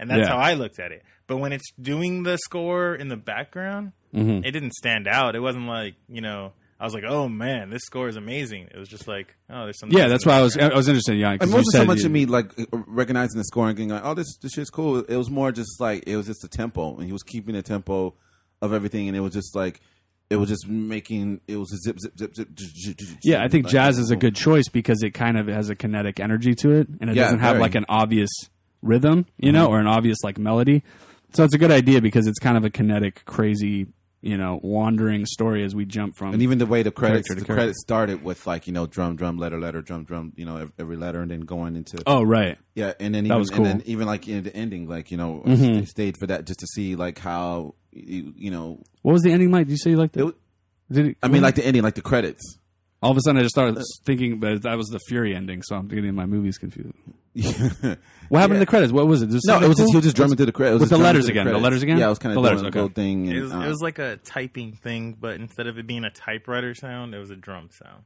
And 0.00 0.08
that's 0.08 0.28
Yeah. 0.28 0.34
how 0.34 0.38
I 0.38 0.54
looked 0.54 0.78
at 0.78 0.92
it. 0.92 1.02
But 1.26 1.38
when 1.38 1.52
it's 1.52 1.70
doing 1.72 2.22
the 2.22 2.38
score 2.38 2.94
in 2.94 3.08
the 3.08 3.16
background, 3.16 3.92
Mhm. 4.14 4.44
it 4.44 4.50
didn't 4.52 4.72
stand 4.72 5.06
out. 5.06 5.34
It 5.36 5.40
wasn't 5.40 5.66
like, 5.66 5.94
you 6.08 6.20
know, 6.20 6.52
I 6.80 6.84
was 6.84 6.94
like, 6.94 7.04
oh 7.06 7.28
man, 7.28 7.70
this 7.70 7.82
score 7.82 8.08
is 8.08 8.16
amazing. 8.16 8.68
It 8.72 8.78
was 8.78 8.88
just 8.88 9.08
like, 9.08 9.34
oh, 9.50 9.64
there's 9.64 9.78
something. 9.80 9.98
yeah, 9.98 10.06
that's 10.08 10.24
why 10.24 10.34
I 10.38 10.42
was. 10.42 10.56
I 10.56 10.68
was 10.74 10.86
interested. 10.88 11.18
Yeah, 11.18 11.32
It 11.34 11.40
wasn't 11.40 11.66
so 11.72 11.84
much 11.84 12.04
of 12.04 12.10
me 12.12 12.24
like 12.26 12.52
recognizing 12.72 13.36
the 13.38 13.44
score 13.44 13.66
and 13.68 13.76
being 13.76 13.88
like, 13.88 14.02
"Oh, 14.04 14.14
this 14.14 14.36
this 14.40 14.52
shit's 14.52 14.70
cool." 14.70 14.98
It 15.00 15.16
was 15.16 15.28
more 15.28 15.50
just 15.52 15.80
like 15.80 16.04
it 16.06 16.16
was 16.16 16.26
just 16.26 16.40
the 16.42 16.48
tempo, 16.48 16.94
and 16.96 17.04
he 17.06 17.12
was 17.12 17.22
keeping 17.24 17.54
the 17.54 17.62
tempo 17.62 18.14
of 18.62 18.72
everything, 18.72 19.08
and 19.08 19.16
it 19.16 19.20
was 19.20 19.32
just 19.32 19.56
like 19.56 19.80
it 20.30 20.36
was 20.36 20.48
just 20.50 20.68
making 20.68 21.40
it 21.48 21.56
was 21.56 21.72
a 21.72 21.78
zip 21.78 21.98
zip 22.00 22.16
zip 22.16 22.34
zip. 22.36 22.48
zip, 22.56 22.76
zip, 22.76 23.00
zip, 23.00 23.18
Yeah, 23.24 23.42
I 23.42 23.48
think 23.48 23.66
jazz 23.66 23.98
is 23.98 24.10
a 24.12 24.16
good 24.16 24.36
choice 24.36 24.68
because 24.68 25.02
it 25.02 25.10
kind 25.14 25.36
of 25.36 25.48
has 25.48 25.70
a 25.70 25.74
kinetic 25.74 26.20
energy 26.20 26.54
to 26.56 26.70
it, 26.72 26.86
and 27.00 27.10
it 27.10 27.14
doesn't 27.14 27.40
have 27.40 27.58
like 27.58 27.74
an 27.74 27.86
obvious 27.88 28.30
rhythm, 28.82 29.26
you 29.36 29.50
know, 29.50 29.66
or 29.66 29.80
an 29.80 29.88
obvious 29.88 30.18
like 30.22 30.38
melody. 30.38 30.84
So 31.32 31.42
it's 31.44 31.54
a 31.54 31.58
good 31.58 31.72
idea 31.72 32.00
because 32.00 32.26
it's 32.28 32.38
kind 32.38 32.56
of 32.56 32.64
a 32.64 32.70
kinetic, 32.70 33.24
crazy, 33.26 33.88
you 34.20 34.36
know, 34.36 34.58
wandering 34.62 35.24
story 35.26 35.62
as 35.64 35.74
we 35.74 35.84
jump 35.84 36.16
from. 36.16 36.32
And 36.34 36.42
even 36.42 36.58
the 36.58 36.66
way 36.66 36.82
the 36.82 36.90
credits 36.90 37.32
the 37.32 37.44
credits 37.44 37.80
started 37.80 38.24
with 38.24 38.46
like 38.46 38.66
you 38.66 38.72
know 38.72 38.86
drum 38.86 39.16
drum 39.16 39.38
letter 39.38 39.58
letter 39.60 39.80
drum 39.82 40.04
drum 40.04 40.32
you 40.36 40.44
know 40.44 40.68
every 40.78 40.96
letter 40.96 41.20
and 41.20 41.30
then 41.30 41.40
going 41.42 41.76
into 41.76 41.98
oh, 42.06 42.22
right. 42.22 42.58
yeah 42.74 42.92
and 42.98 43.14
then 43.14 43.24
That 43.24 43.28
even 43.34 43.38
was 43.38 43.50
and 43.50 43.64
then 43.64 43.82
even 43.86 44.06
like 44.06 44.26
in 44.26 44.42
the 44.42 44.54
ending 44.56 44.88
like 44.88 45.10
you 45.10 45.16
know 45.16 45.42
Mhm. 45.46 45.82
I 45.82 45.84
stayed 45.84 46.16
for 46.18 46.26
that 46.26 46.46
just 46.46 46.60
to 46.60 46.66
see 46.66 46.96
like 46.96 47.18
how 47.18 47.74
you, 47.92 48.32
you 48.36 48.50
know 48.50 48.82
What 49.02 49.12
was 49.12 49.22
the 49.22 49.30
ending, 49.32 49.50
like 49.52 49.66
Did 49.66 49.72
you 49.72 49.78
say 49.78 49.90
you 49.90 49.96
liked 49.96 50.16
it? 50.16 50.34
Did 50.90 51.06
it 51.06 51.16
I 51.22 51.28
mean 51.28 51.42
like 51.42 51.54
the 51.54 51.64
ending 51.66 51.82
like 51.82 51.94
the 51.94 52.02
credits 52.02 52.58
all 53.02 53.10
of 53.12 53.16
a 53.16 53.20
sudden 53.20 53.38
I 53.38 53.42
just 53.42 53.54
started 53.54 53.82
thinking, 54.04 54.40
but 54.40 54.62
that 54.62 54.76
was 54.76 54.88
the 54.88 54.98
Fury 55.08 55.34
ending, 55.34 55.62
so 55.62 55.76
I'm 55.76 55.88
getting 55.88 56.14
my 56.14 56.26
movies 56.26 56.58
confused. 56.58 56.94
What 58.30 58.40
happened 58.40 58.56
to 58.56 58.60
the 58.60 58.66
credits? 58.66 58.92
What 58.92 59.06
was 59.06 59.22
it? 59.22 59.30
Just 59.30 59.46
No, 59.46 59.56
it 59.62 59.68
was 59.68 59.78
just 59.78 59.88
he 59.90 59.96
was 59.96 60.04
just 60.04 60.14
drumming 60.16 60.36
through 60.36 60.44
the 60.46 60.52
credits. 60.52 60.72
It 60.72 60.74
was 60.74 60.80
With 60.82 60.90
just 60.90 60.98
the 60.98 61.02
letters 61.02 61.28
again. 61.28 61.46
The 61.46 61.52
credits. 61.52 61.64
letters 61.64 61.82
again? 61.82 61.96
Yeah, 61.98 62.06
I 62.06 62.08
was 62.10 62.18
kind 62.18 62.34
The 62.34 62.40
of 62.40 62.44
letters, 62.44 62.60
doing 62.60 62.68
okay. 62.72 62.78
a 62.78 62.82
little 62.82 62.94
thing. 62.94 63.26
And, 63.28 63.36
It 63.38 63.40
was, 63.40 63.52
uh, 63.54 63.60
it 63.60 63.68
was 63.68 63.80
like 63.80 63.98
a 63.98 64.16
typing 64.18 64.72
thing, 64.74 65.16
but 65.18 65.36
instead 65.40 65.66
of 65.66 65.78
it 65.78 65.86
being 65.86 66.04
a 66.04 66.10
typewriter 66.10 66.74
sound, 66.74 67.14
it 67.14 67.18
was 67.18 67.30
a 67.30 67.36
drum 67.36 67.70
sound. 67.72 68.02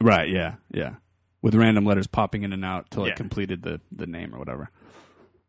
Right, 0.00 0.28
yeah, 0.28 0.54
yeah. 0.70 0.94
With 1.40 1.56
random 1.56 1.84
letters 1.84 2.06
popping 2.06 2.44
in 2.44 2.52
and 2.52 2.64
out 2.64 2.88
till 2.92 3.04
Yeah. 3.04 3.14
it 3.14 3.16
completed 3.16 3.62
the, 3.64 3.80
the 3.90 4.06
name 4.06 4.32
or 4.32 4.38
whatever. 4.38 4.70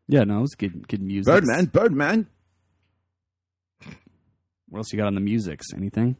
Yeah, 0.08 0.24
no, 0.24 0.38
it 0.38 0.40
was 0.42 0.54
good 0.56 0.88
good 0.88 1.00
music. 1.00 1.32
Birdman, 1.32 1.66
Birdman. 1.66 2.26
What 4.68 4.78
else 4.80 4.92
you 4.92 4.96
got 4.96 5.06
on 5.06 5.14
the 5.14 5.20
musics? 5.20 5.66
Anything? 5.72 6.16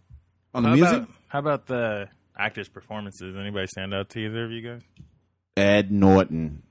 On 0.55 0.63
the 0.63 0.69
how 0.69 0.75
music, 0.77 0.97
About, 0.97 1.09
how 1.29 1.39
about 1.41 1.67
the 1.67 2.09
actors' 2.39 2.69
performances? 2.69 3.37
Anybody 3.37 3.67
stand 3.67 3.95
out 3.95 4.11
to 4.11 4.19
either 4.21 4.45
of 4.45 4.51
you 4.51 4.61
guys? 4.63 4.83
Ed 5.57 5.91
Norton. 5.93 6.63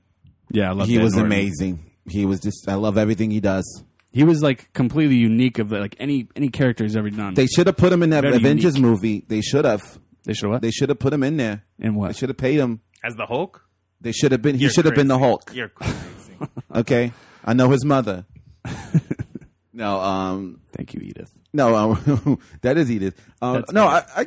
Yeah, 0.50 0.70
I 0.70 0.72
love 0.72 0.88
he 0.88 0.98
Ed 0.98 1.02
was 1.02 1.14
Norton. 1.14 1.32
amazing. 1.32 1.90
He 2.08 2.26
was 2.26 2.40
just. 2.40 2.68
I 2.68 2.74
love 2.74 2.98
everything 2.98 3.30
he 3.30 3.40
does. 3.40 3.82
He 4.12 4.22
was 4.24 4.42
like 4.42 4.72
completely 4.74 5.16
unique 5.16 5.58
of 5.58 5.70
the, 5.70 5.78
like 5.80 5.96
any 5.98 6.28
any 6.36 6.48
character 6.48 6.84
he's 6.84 6.96
ever 6.96 7.10
done. 7.10 7.34
They 7.34 7.46
should 7.46 7.66
have 7.66 7.76
put 7.76 7.92
him 7.92 8.02
in 8.02 8.10
that 8.10 8.22
Very 8.22 8.36
Avengers 8.36 8.76
unique. 8.76 8.90
movie. 8.90 9.24
They 9.26 9.40
should 9.40 9.64
have. 9.64 9.98
they 10.24 10.34
should 10.34 10.50
what? 10.50 10.62
They 10.62 10.70
should 10.70 10.88
have 10.90 10.98
put 10.98 11.12
him 11.12 11.22
in 11.22 11.36
there. 11.36 11.64
In 11.78 11.94
what? 11.94 12.08
They 12.08 12.12
should 12.14 12.28
have 12.28 12.36
paid 12.38 12.58
him. 12.60 12.80
As 13.02 13.14
the 13.16 13.26
Hulk? 13.26 13.66
They 14.00 14.12
should 14.12 14.32
have 14.32 14.42
been. 14.42 14.54
He 14.56 14.62
You're 14.62 14.70
should 14.70 14.84
have 14.84 14.94
been 14.94 15.08
the. 15.08 15.18
Hulk. 15.18 15.50
You're 15.54 15.68
crazy. 15.70 16.00
Okay, 16.74 17.12
I 17.44 17.54
know 17.54 17.70
his 17.70 17.84
mother. 17.84 18.26
no, 19.72 20.00
um, 20.00 20.60
Thank 20.72 20.92
you, 20.94 21.00
Edith. 21.00 21.30
no, 21.52 21.74
um, 21.74 22.38
that 22.62 22.76
is 22.76 22.90
Edith. 22.90 23.18
Um, 23.40 23.64
no, 23.72 23.86
I, 23.86 24.04
I, 24.16 24.26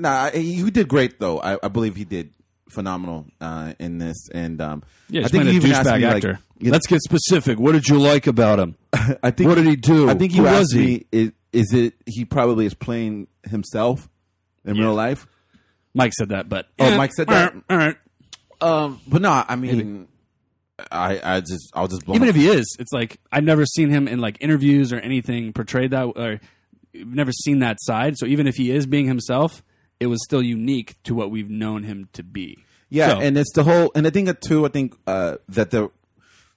nah, 0.00 0.24
I, 0.24 0.30
he 0.38 0.70
did 0.70 0.88
great 0.88 1.18
though. 1.20 1.40
I, 1.40 1.58
I 1.62 1.68
believe 1.68 1.96
he 1.96 2.04
did 2.04 2.32
phenomenal 2.68 3.26
uh, 3.40 3.72
in 3.78 3.98
this, 3.98 4.28
and 4.32 4.60
um, 4.60 4.82
Yeah, 5.08 5.24
I 5.24 5.28
think 5.28 5.44
a 5.44 5.50
even 5.50 5.72
asked 5.72 5.86
me 5.86 6.04
like, 6.04 6.16
actor. 6.16 6.38
you- 6.58 6.70
Let's 6.70 6.86
get 6.86 7.00
specific. 7.02 7.58
What 7.58 7.72
did 7.72 7.88
you 7.88 7.98
like 7.98 8.26
about 8.26 8.58
him? 8.58 8.76
I 9.22 9.30
think 9.30 9.48
What 9.48 9.56
did 9.56 9.66
he 9.66 9.76
do? 9.76 10.08
I 10.10 10.14
think 10.14 10.34
you 10.34 10.44
Who 10.46 10.52
was 10.52 10.72
he? 10.72 10.80
me 10.80 11.06
is, 11.12 11.32
is 11.52 11.72
it 11.72 11.94
he 12.06 12.24
probably 12.24 12.66
is 12.66 12.74
playing 12.74 13.26
himself 13.44 14.08
in 14.64 14.76
real 14.76 14.94
life. 14.94 15.26
Mike 15.94 16.12
said 16.12 16.28
that, 16.30 16.48
but 16.48 16.66
Oh, 16.78 16.96
Mike 16.96 17.12
said 17.14 17.28
that? 17.28 17.54
All 17.70 17.76
right. 17.76 17.96
Um, 18.60 19.00
but 19.06 19.22
no, 19.22 19.30
I 19.48 19.56
mean, 19.56 20.08
I 20.92 21.20
I 21.36 21.40
just 21.40 21.70
I'll 21.74 21.88
just 21.88 22.04
blow 22.04 22.14
Even 22.16 22.28
if 22.28 22.34
he 22.36 22.48
is, 22.48 22.76
it's 22.78 22.92
like 22.92 23.18
I've 23.32 23.44
never 23.44 23.64
seen 23.64 23.88
him 23.90 24.06
in 24.08 24.18
like 24.20 24.36
interviews 24.40 24.92
or 24.92 24.98
anything 24.98 25.52
portrayed 25.52 25.92
that, 25.92 26.02
or 26.04 26.40
never 26.94 27.32
seen 27.32 27.60
that 27.60 27.78
side. 27.80 28.18
So 28.18 28.26
even 28.26 28.46
if 28.46 28.56
he 28.56 28.70
is 28.70 28.84
being 28.86 29.06
himself, 29.06 29.62
it 30.00 30.06
was 30.06 30.22
still 30.24 30.42
unique 30.42 30.96
to 31.04 31.14
what 31.14 31.30
we've 31.30 31.50
known 31.50 31.82
him 31.84 32.08
to 32.12 32.22
be. 32.22 32.64
yeah, 32.90 33.10
So- 33.10 33.20
and 33.20 33.36
it's 33.38 33.52
the 33.54 33.64
whole 33.64 33.90
and 33.94 34.06
I 34.06 34.10
think 34.10 34.26
that 34.26 34.40
too. 34.40 34.64
I 34.64 34.68
think 34.68 34.94
uh, 35.06 35.36
that 35.50 35.70
the 35.70 35.90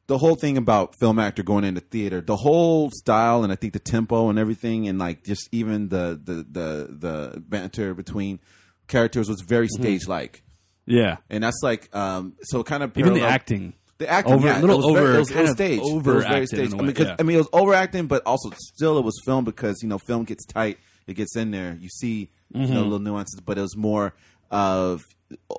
the 0.08 0.18
whole 0.18 0.36
thing 0.36 0.58
about 0.58 0.96
film 1.00 1.20
actor 1.20 1.42
going 1.44 1.64
into 1.64 1.80
theater, 1.80 2.20
the 2.22 2.36
whole 2.36 2.90
style 2.92 3.44
and 3.44 3.52
I 3.52 3.56
think 3.56 3.72
the 3.74 3.80
tempo 3.80 4.30
and 4.30 4.38
everything, 4.38 4.88
and 4.88 5.00
like 5.00 5.24
just 5.24 5.48
even 5.52 5.90
the 5.90 6.20
the 6.24 6.34
the, 6.50 6.88
the 7.34 7.40
banter 7.40 7.94
between 7.94 8.40
characters 8.88 9.30
was 9.30 9.42
very 9.42 9.68
Mm-hmm. 9.68 9.84
stage 9.84 10.08
like, 10.08 10.44
Yeah. 10.86 11.18
and 11.30 11.44
that's 11.44 11.60
like 11.64 11.94
um 11.96 12.34
so 12.44 12.64
kind 12.64 12.84
of 12.84 12.98
Even 12.98 13.14
the 13.14 13.22
acting. 13.26 13.74
The 14.00 14.10
acting, 14.10 14.34
Over- 14.34 14.48
yeah, 14.48 14.60
little 14.60 14.82
it 14.82 14.86
was 14.88 14.96
very, 14.96 15.08
over- 15.08 15.16
it 15.16 15.20
was, 15.20 15.30
it 15.30 15.34
kind 15.34 15.42
was 15.44 15.52
of. 15.52 15.62
It 15.62 15.80
was 15.80 16.04
very 16.04 16.18
overacted 16.18 16.42
in 16.42 16.48
staged. 16.48 16.74
a 16.74 16.76
I 16.76 16.78
mean, 16.80 16.88
way, 16.88 16.94
'cause- 16.94 17.06
yeah. 17.08 17.16
I 17.20 17.24
mean, 17.24 17.36
it 17.36 17.40
was 17.40 17.50
overacting, 17.54 18.08
but 18.08 18.24
also 18.26 18.50
still 18.58 18.98
it 18.98 19.06
was 19.06 19.14
film 19.26 19.46
because 19.46 19.78
you 19.84 19.88
know 19.90 20.00
film 20.00 20.24
gets 20.26 20.44
tight, 20.46 20.80
it 21.08 21.14
gets 21.16 21.36
in 21.36 21.52
there. 21.52 21.78
You 21.80 21.90
see, 21.90 22.30
you 22.54 22.62
Mm-hmm. 22.62 22.74
know, 22.74 22.84
little 22.84 23.00
nuances, 23.00 23.40
but 23.46 23.58
it 23.58 23.62
was 23.62 23.78
more 23.78 24.14
of 24.50 25.02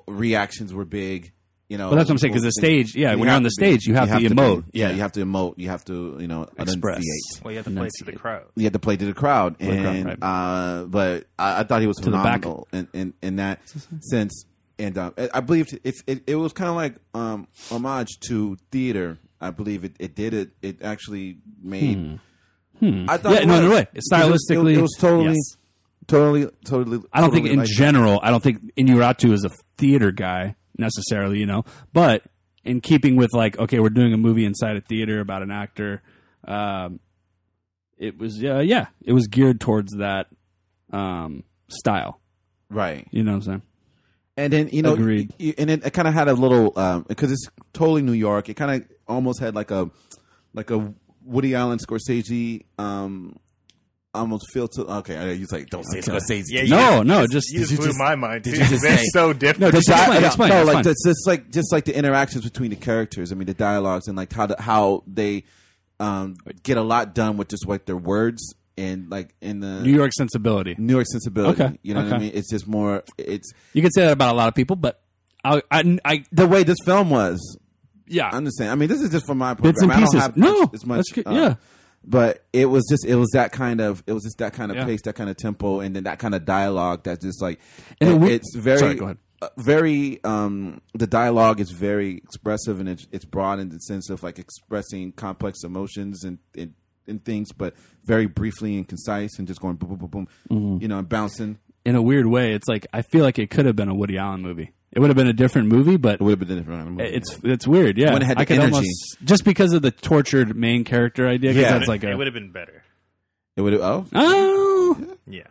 reactions 0.07 0.73
were 0.73 0.85
big. 0.85 1.31
You 1.69 1.77
know, 1.79 1.87
Well, 1.87 1.95
that's 1.95 2.07
what 2.09 2.15
I'm 2.15 2.17
saying 2.19 2.33
because 2.33 2.43
the 2.43 2.51
stage- 2.51 2.95
yeah, 2.95 3.15
when 3.15 3.23
you're 3.25 3.29
on 3.31 3.41
the 3.41 3.49
to 3.49 3.55
be- 3.59 3.65
stage, 3.65 3.87
you 3.87 3.95
have 3.95 4.09
to 4.11 4.19
be- 4.19 4.27
emote. 4.27 4.65
yeah, 4.73 4.89
Yeah. 4.89 4.95
you 4.95 5.01
have 5.01 5.13
to 5.13 5.25
emote. 5.25 5.55
You 5.57 5.69
have 5.69 5.83
to, 5.85 6.17
you 6.19 6.27
know, 6.27 6.43
Express. 6.59 6.97
enunciate. 6.97 7.43
Well, 7.43 7.51
you 7.51 7.57
have 7.57 7.65
to 7.65 7.71
play 7.71 7.89
to 7.97 8.03
the 8.05 8.11
crowd. 8.11 8.43
You 8.55 8.63
have 8.65 8.73
to 8.73 8.79
play 8.79 8.97
to 8.97 9.05
the 9.05 9.13
crowd, 9.13 9.57
the 9.57 9.65
crowd, 9.65 9.95
and 9.95 10.05
right. 10.05 10.17
uh, 10.21 10.85
but 10.85 11.25
I, 11.39 11.61
I 11.61 11.63
thought 11.63 11.81
he 11.81 11.87
was 11.87 11.97
the 11.97 12.11
back. 12.11 12.41
phenomenal 12.43 12.67
in, 12.73 12.87
in 12.93 13.13
in 13.23 13.35
that 13.37 13.59
sense. 14.01 14.45
And 14.77 14.97
um, 14.97 15.13
I 15.17 15.39
believe 15.39 15.67
believed 15.67 15.79
it's 15.83 16.03
it, 16.05 16.23
it 16.27 16.35
was 16.35 16.51
kind 16.53 16.69
of 16.69 16.75
like 16.75 16.95
um, 17.15 17.47
homage 17.71 18.19
to 18.27 18.57
theater. 18.71 19.17
I 19.41 19.49
believe 19.49 19.83
it, 19.83 19.95
it 19.99 20.13
did 20.15 20.33
it. 20.35 20.51
It 20.61 20.83
actually 20.83 21.37
made. 21.61 22.19
I 22.83 23.17
thought 23.17 23.23
Hmm. 23.29 23.33
Yeah, 23.33 23.41
it 23.41 23.47
no, 23.47 23.61
no 23.61 23.69
way. 23.69 23.87
Was- 23.93 24.09
it 24.11 24.29
was- 24.29 24.47
Stylistically, 24.49 24.75
it 24.77 24.81
was 24.81 24.95
totally, 24.99 25.25
yes. 25.35 25.57
totally, 26.07 26.47
totally. 26.65 27.01
I 27.13 27.21
don't 27.21 27.31
think 27.31 27.47
in 27.47 27.59
like 27.59 27.67
that. 27.67 27.73
general, 27.73 28.19
I 28.21 28.29
don't 28.31 28.43
think 28.43 28.73
Iñárritu 28.75 29.31
is 29.33 29.43
a 29.45 29.49
theater 29.77 30.11
guy 30.11 30.55
necessarily, 30.77 31.39
you 31.39 31.45
know, 31.45 31.63
but 31.93 32.23
in 32.63 32.81
keeping 32.81 33.15
with 33.15 33.33
like, 33.33 33.57
okay, 33.59 33.79
we're 33.79 33.89
doing 33.89 34.13
a 34.13 34.17
movie 34.17 34.45
inside 34.45 34.75
a 34.77 34.81
theater 34.81 35.19
about 35.19 35.41
an 35.43 35.51
actor. 35.51 36.01
Um, 36.45 36.99
it 37.97 38.17
was, 38.17 38.43
uh, 38.43 38.59
yeah, 38.59 38.87
it 39.01 39.13
was 39.13 39.27
geared 39.27 39.59
towards 39.61 39.93
that 39.97 40.27
um, 40.91 41.43
style. 41.69 42.19
right? 42.69 43.07
You 43.11 43.23
know 43.23 43.31
what 43.33 43.37
I'm 43.37 43.41
saying? 43.43 43.61
And 44.35 44.51
then 44.51 44.69
you 44.73 44.81
know, 44.81 44.93
Agreed. 44.93 45.31
and 45.59 45.69
it, 45.69 45.85
it 45.85 45.91
kind 45.93 46.07
of 46.07 46.13
had 46.15 46.27
a 46.27 46.33
little 46.33 46.71
because 47.07 47.31
it's 47.31 47.47
totally 47.71 48.01
New 48.01 48.13
York. 48.13 48.49
It 48.49 48.55
kind 48.55 48.71
of 48.81 48.87
almost 49.07 49.39
had 49.39 49.53
like 49.53 49.69
a 49.69 49.91
like 50.55 50.71
a 50.71 50.91
Woody 51.25 51.55
Allen, 51.55 51.79
Scorsese, 51.79 52.63
um, 52.77 53.37
almost 54.13 54.45
feel 54.53 54.67
to. 54.67 54.81
Okay, 54.85 55.33
use 55.35 55.51
like 55.51 55.69
don't 55.69 55.83
say 55.85 55.99
Scorsese. 55.99 56.45
Yeah, 56.49 56.63
No, 56.65 56.97
you 56.99 57.03
no, 57.03 57.27
just, 57.27 57.51
you 57.51 57.59
just 57.59 57.71
you 57.71 57.77
blew 57.77 57.87
just- 57.87 57.99
my 57.99 58.15
mind. 58.15 58.43
did 58.43 58.57
you 58.57 58.65
just 58.65 58.81
They're 58.83 58.97
say- 58.97 59.05
so 59.11 59.33
different. 59.33 59.59
No, 59.61 59.71
just 59.71 59.89
explain, 59.89 60.21
yeah, 60.21 60.27
explain, 60.27 60.49
no, 60.49 60.63
like 60.63 60.83
just, 60.83 61.27
like 61.27 61.49
just 61.51 61.71
like 61.71 61.85
the 61.85 61.95
interactions 61.95 62.43
between 62.43 62.69
the 62.69 62.75
characters. 62.75 63.31
I 63.31 63.35
mean, 63.35 63.47
the 63.47 63.53
dialogues 63.53 64.07
and 64.07 64.15
like 64.17 64.31
how 64.33 64.45
the, 64.47 64.61
how 64.61 65.03
they 65.07 65.43
um, 65.99 66.35
get 66.63 66.77
a 66.77 66.81
lot 66.83 67.15
done 67.15 67.37
with 67.37 67.47
just 67.49 67.67
like 67.67 67.85
their 67.85 67.97
words 67.97 68.53
and 68.77 69.09
like 69.09 69.33
in 69.41 69.59
the 69.59 69.81
New 69.81 69.93
York 69.93 70.11
sensibility. 70.17 70.75
New 70.77 70.93
York 70.93 71.07
sensibility. 71.07 71.63
Okay, 71.63 71.79
You 71.83 71.93
know 71.93 72.03
what 72.03 72.13
I 72.13 72.17
mean? 72.19 72.31
It's 72.33 72.49
just 72.49 72.67
more. 72.67 73.03
It's 73.17 73.51
You 73.73 73.81
can 73.81 73.91
say 73.91 74.01
that 74.05 74.11
about 74.13 74.33
a 74.33 74.37
lot 74.37 74.47
of 74.47 74.55
people, 74.55 74.75
but 74.75 74.99
I, 75.43 75.61
I, 75.71 75.99
I 76.05 76.23
the 76.31 76.47
way 76.47 76.63
this 76.63 76.77
film 76.85 77.09
was. 77.09 77.57
Yeah, 78.13 78.29
I 78.31 78.37
understand. 78.37 78.69
I 78.71 78.75
mean, 78.75 78.89
this 78.89 79.01
is 79.01 79.09
just 79.09 79.25
from 79.25 79.37
my 79.39 79.53
Bits 79.53 79.81
and 79.81 79.91
I 79.91 79.95
don't 79.95 80.03
pieces. 80.05 80.21
have 80.21 80.37
No, 80.37 80.59
much, 80.61 80.69
as 80.73 80.85
much. 80.85 81.05
uh, 81.17 81.31
Yeah. 81.31 81.55
But 82.05 82.43
it 82.51 82.65
was 82.65 82.85
just 82.89 83.05
it 83.05 83.15
was 83.15 83.29
that 83.31 83.51
kind 83.53 83.79
of 83.79 84.03
it 84.05 84.11
was 84.13 84.23
just 84.23 84.37
that 84.39 84.53
kind 84.53 84.71
of 84.71 84.77
Yeah. 84.77 84.85
pace, 84.85 85.01
that 85.03 85.15
kind 85.15 85.29
of 85.29 85.37
tempo, 85.37 85.79
and 85.79 85.95
then 85.95 86.03
that 86.03 86.19
kind 86.19 86.35
of 86.35 86.43
dialogue 86.45 87.03
that's 87.03 87.23
just 87.23 87.41
like 87.41 87.59
And 88.01 88.23
it- 88.25 88.31
it's 88.33 88.55
very 88.55 88.77
Sorry, 88.77 88.95
go 88.95 89.05
ahead. 89.05 89.17
uh, 89.41 89.47
very 89.57 90.21
um 90.25 90.81
the 90.93 91.07
dialogue 91.07 91.61
is 91.61 91.71
very 91.71 92.17
expressive 92.17 92.79
and 92.81 92.89
it's 92.89 93.07
it's 93.13 93.23
broad 93.25 93.59
in 93.59 93.69
the 93.69 93.79
sense 93.79 94.09
of 94.09 94.21
like 94.21 94.37
expressing 94.37 95.13
complex 95.13 95.63
emotions 95.63 96.25
and 96.25 96.39
and, 96.57 96.73
and 97.07 97.23
things, 97.23 97.53
but 97.53 97.73
very 98.03 98.25
briefly 98.25 98.75
and 98.75 98.85
concise 98.87 99.39
and 99.39 99.47
just 99.47 99.61
going 99.61 99.75
boom 99.77 99.89
boom 99.91 99.99
boom 99.99 100.09
boom, 100.09 100.27
Mm-hmm. 100.51 100.81
you 100.81 100.87
know, 100.89 100.99
and 100.99 101.07
bouncing. 101.07 101.57
in 101.85 101.95
a 101.95 102.01
weird 102.01 102.27
way, 102.27 102.53
it's 102.53 102.67
like 102.67 102.85
I 102.93 103.01
feel 103.01 103.23
like 103.23 103.39
it 103.39 103.49
could 103.49 103.65
have 103.65 103.77
been 103.77 103.87
a 103.89 103.95
Woody 103.95 104.17
Allen 104.17 104.41
movie. 104.41 104.71
It 104.95 104.99
would 104.99 105.09
have 105.09 105.17
been 105.17 105.27
a 105.27 105.33
different 105.33 105.67
movie, 105.69 105.97
but 105.97 106.15
It 106.15 106.21
would 106.21 106.39
have 106.39 106.47
been 106.47 106.57
a 106.57 106.61
different. 106.61 107.01
it's 107.01 107.39
it's 107.43 107.67
weird. 107.67 107.97
Yeah, 107.97 108.13
When 108.13 108.21
it 108.21 108.25
had 108.25 108.37
I 108.37 108.41
the 108.41 108.45
could 108.45 108.59
energy. 108.59 108.75
almost 108.75 109.17
just 109.23 109.43
because 109.43 109.73
of 109.73 109.81
the 109.81 109.91
tortured 109.91 110.55
main 110.55 110.83
character 110.83 111.27
idea. 111.27 111.51
'cause 111.51 111.61
Yeah. 111.61 111.77
that's 111.77 111.87
like 111.87 112.03
it 112.03 112.15
would 112.15 112.27
have 112.27 112.33
been 112.33 112.51
better. 112.51 112.83
it 113.57 113.61
would 113.61 113.73
have 113.73 113.81
oh 113.81 114.05
oh, 114.13 115.17
Yeah, 115.27 115.43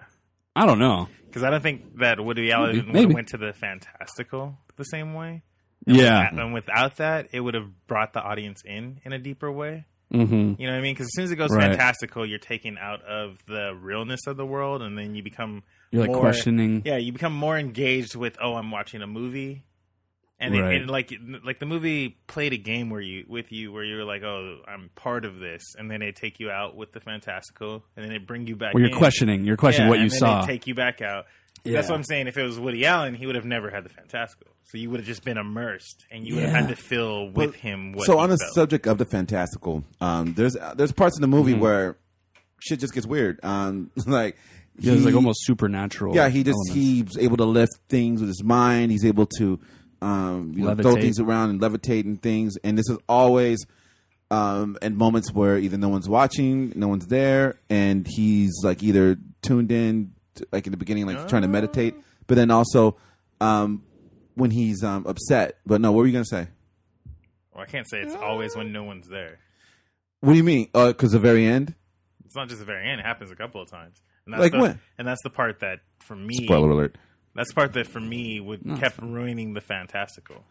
I 0.57 0.65
don't 0.67 0.79
know. 0.79 1.09
because 1.27 1.43
I 1.43 1.51
don't 1.51 1.63
think 1.63 1.99
that 1.99 2.21
Woody 2.25 2.53
Allen 2.53 2.77
would 2.77 2.87
maybe. 2.89 3.01
have 3.07 3.15
went 3.15 3.29
to 3.29 3.37
the 3.37 3.53
fantastical 3.53 4.59
the 4.77 4.85
same 4.85 5.15
way. 5.15 5.43
Yeah, 5.87 6.29
And 6.31 6.55
without 6.55 6.97
that, 6.99 7.29
it 7.33 7.41
would 7.41 7.55
have 7.55 7.69
brought 7.89 8.13
the 8.13 8.23
audience 8.23 8.63
in 8.65 9.01
in 9.05 9.13
a 9.13 9.19
deeper 9.19 9.51
way. 9.51 9.85
hmm 10.13 10.55
You 10.59 10.67
know 10.67 10.73
what 10.73 10.79
I 10.79 10.81
mean? 10.83 10.95
Because 10.95 11.07
as 11.07 11.15
soon 11.15 11.25
as 11.25 11.33
it 11.33 11.37
goes 11.37 11.51
Right. 11.51 11.71
fantastical, 11.71 12.25
you're 12.25 12.39
taken 12.39 12.79
out 12.79 13.03
of 13.03 13.39
the 13.49 13.75
realness 13.75 14.21
of 14.29 14.37
the 14.37 14.47
world, 14.47 14.83
and 14.83 14.97
then 14.97 15.15
you 15.17 15.23
become 15.25 15.65
you're 15.93 16.03
like 16.03 16.11
more- 16.11 16.21
questioning. 16.21 16.83
Yeah, 16.85 16.97
you 16.97 17.13
become 17.13 17.33
more 17.35 17.57
engaged 17.57 18.17
with 18.17 18.37
oh, 18.43 18.55
I'm 18.55 18.71
watching 18.73 19.01
a 19.03 19.07
movie, 19.07 19.63
and, 20.41 20.55
Right. 20.59 20.73
it, 20.75 20.81
and 20.83 20.91
like 20.91 21.13
like 21.45 21.61
the 21.61 21.67
movie 21.67 22.17
played 22.27 22.53
a 22.53 22.57
game 22.57 22.91
where 22.91 23.01
you 23.01 23.25
with 23.29 23.53
you 23.53 23.71
where 23.73 23.85
you're 23.85 24.05
like 24.05 24.23
oh, 24.25 24.59
I'm 24.67 24.91
part 24.97 25.25
of 25.25 25.39
this, 25.39 25.63
and 25.79 25.89
then 25.91 26.01
they 26.01 26.11
take 26.13 26.41
you 26.41 26.51
out 26.51 26.75
with 26.77 26.93
the 26.93 27.01
fantastical, 27.01 27.85
and 27.97 28.05
then 28.05 28.11
they 28.13 28.19
bring 28.19 28.47
you 28.49 28.57
back. 28.57 28.75
Where 28.75 28.83
you're 28.83 28.91
in. 28.93 28.99
questioning, 28.99 29.45
you're 29.45 29.57
questioning 29.57 29.87
Yeah, 29.87 29.91
what 29.99 30.03
you 30.03 30.09
then 30.11 30.19
saw. 30.19 30.45
Take 30.47 30.67
you 30.67 30.75
back 30.75 31.01
out. 31.01 31.27
Yeah. 31.65 31.75
That's 31.75 31.89
what 31.91 31.95
I'm 31.95 32.03
saying. 32.03 32.27
If 32.27 32.37
it 32.37 32.43
was 32.43 32.59
Woody 32.59 32.85
Allen, 32.85 33.15
he 33.15 33.25
would 33.27 33.37
have 33.37 33.45
never 33.45 33.71
had 33.71 33.85
the 33.85 33.89
fantastical. 33.89 34.49
So 34.65 34.79
you 34.79 34.91
would 34.91 34.99
have 34.99 35.07
just 35.07 35.23
been 35.25 35.39
immersed, 35.39 36.05
and 36.11 36.27
you 36.27 36.35
would 36.37 36.45
have 36.45 36.53
had 36.53 36.69
to 36.71 36.77
feel 36.77 37.29
with 37.31 37.55
him. 37.55 37.93
What 37.93 38.07
so 38.07 38.15
he 38.17 38.19
on 38.23 38.31
the 38.31 38.37
felt. 38.39 38.55
subject 38.55 38.87
of 38.89 38.99
the 38.99 39.05
fantastical, 39.05 39.85
um, 40.01 40.35
there's 40.35 40.57
there's 40.77 40.91
parts 40.93 41.17
in 41.17 41.21
the 41.23 41.29
movie 41.29 41.53
Mm-hmm. 41.53 41.61
where 41.61 41.99
shit 42.61 42.81
just 42.81 42.95
gets 42.95 43.07
weird. 43.07 43.39
Um, 43.45 43.91
like 44.07 44.37
yeah, 44.79 44.93
it's 44.95 45.05
like 45.05 45.15
almost 45.15 45.45
supernatural. 45.45 46.15
yeah, 46.15 46.29
he 46.29 46.43
just 46.43 46.57
elements. 46.71 47.15
he's 47.17 47.19
able 47.19 47.37
to 47.37 47.45
lift 47.45 47.73
things 47.89 48.21
with 48.21 48.29
his 48.29 48.43
mind. 48.43 48.91
He's 48.91 49.05
able 49.05 49.27
to 49.39 49.61
um, 50.03 50.53
you 50.55 50.65
know, 50.65 50.75
throw 50.75 50.97
things 50.97 51.21
around 51.21 51.51
and 51.51 51.61
levitate 51.61 52.05
and 52.05 52.21
things. 52.21 52.57
And 52.65 52.77
this 52.77 52.89
is 52.91 52.99
always 53.09 53.65
um, 54.31 54.77
in 54.83 54.97
moments 54.97 55.33
where 55.33 55.57
either 55.57 55.79
no 55.79 55.89
one's 55.89 56.09
watching, 56.09 56.73
no 56.75 56.89
one's 56.89 57.07
there, 57.07 57.61
and 57.71 58.07
he's 58.07 58.53
like 58.65 58.83
either 58.83 59.17
tuned 59.43 59.71
in, 59.71 60.13
to, 60.35 60.47
like 60.51 60.67
in 60.67 60.73
the 60.73 60.77
beginning, 60.77 61.07
like 61.07 61.29
trying 61.29 61.43
to 61.43 61.49
meditate, 61.49 61.95
but 62.27 62.35
then 62.35 62.51
also 62.51 62.97
um, 63.41 63.85
when 64.35 64.51
he's 64.51 64.83
um, 64.83 65.07
upset. 65.07 65.59
But 65.65 65.81
no, 65.81 65.93
what 65.93 65.99
were 65.99 66.07
you 66.07 66.13
gonna 66.13 66.25
say? 66.25 66.49
Well, 67.55 67.63
I 67.63 67.67
can't 67.67 67.89
say 67.89 68.01
it's 68.01 68.15
always 68.15 68.57
when 68.57 68.73
no 68.73 68.83
one's 68.83 69.07
there. 69.09 69.39
What 70.21 70.33
do 70.33 70.37
you 70.37 70.45
mean? 70.45 70.69
Because 70.73 71.13
the 71.13 71.19
very 71.19 71.47
end. 71.47 71.75
It's 72.25 72.35
not 72.35 72.49
just 72.49 72.61
the 72.61 72.65
very 72.65 72.89
end; 72.89 73.01
it 73.01 73.07
happens 73.07 73.31
a 73.31 73.37
couple 73.37 73.61
of 73.61 73.71
times. 73.71 74.01
And 74.27 74.39
Like 74.39 74.53
the, 74.53 74.59
when? 74.59 74.81
And 74.99 75.07
that's 75.09 75.23
the 75.23 75.31
part 75.31 75.61
that, 75.61 75.81
for 76.01 76.15
me, 76.17 76.45
Spoiler 76.45 76.71
alert. 76.71 76.97
that's 77.35 77.49
the 77.51 77.55
part 77.55 77.73
that 77.75 77.87
for 77.87 78.01
me 78.01 78.41
would 78.41 78.63
kept 78.79 78.99
ruining 79.03 79.55
the 79.55 79.61
fantastical. 79.61 80.45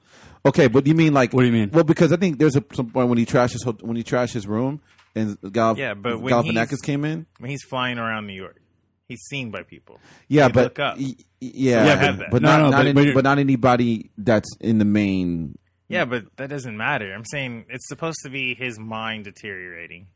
Okay, 0.45 0.67
but 0.67 0.86
you 0.88 0.93
mean 0.95 1.13
like 1.13 1.34
What 1.34 1.41
do 1.41 1.47
you 1.47 1.53
mean? 1.53 1.69
Well, 1.71 1.84
because 1.84 2.12
I 2.12 2.17
think 2.17 2.38
there's 2.39 2.55
a 2.55 2.63
some 2.73 2.89
point 2.89 3.07
when 3.10 3.17
he 3.17 3.25
trashes 3.25 3.65
when 3.81 3.95
he 3.95 4.03
trashed 4.03 4.34
his 4.34 4.47
room 4.47 4.81
and 5.15 5.38
Gal 5.51 5.77
Yeah, 5.77 5.93
but 5.93 6.19
when 6.21 6.34
Galifianakis 6.34 6.69
he's- 6.69 6.81
came 6.81 7.05
in. 7.05 7.25
When 7.39 7.49
he's 7.51 7.63
flying 7.63 7.97
around 7.97 8.27
New 8.27 8.34
York, 8.34 8.62
he's 9.07 9.21
seen 9.29 9.51
by 9.51 9.63
people. 9.63 9.99
Yeah, 10.27 10.47
They 10.47 10.53
but 10.53 10.63
look 10.63 10.79
up. 10.79 10.97
y- 10.97 11.03
y- 11.07 11.15
yeah, 11.39 11.86
Yeah, 11.86 12.12
but, 12.12 12.17
but- 12.19 12.31
but 12.31 12.41
No, 12.41 12.49
not, 12.49 12.57
no, 12.57 12.63
not 12.69 12.77
but- 12.95 13.01
any- 13.01 13.13
but 13.13 13.23
not 13.23 13.39
anybody 13.39 14.10
that's 14.17 14.49
in 14.60 14.77
the 14.79 14.86
main. 14.86 15.57
Yeah, 15.89 16.05
but 16.05 16.25
that 16.38 16.49
doesn't 16.49 16.77
matter. 16.77 17.13
I'm 17.13 17.25
saying 17.25 17.65
it's 17.69 17.88
supposed 17.89 18.19
to 18.23 18.29
be 18.29 18.55
his 18.55 18.79
mind 18.79 19.25
deteriorating, 19.25 20.07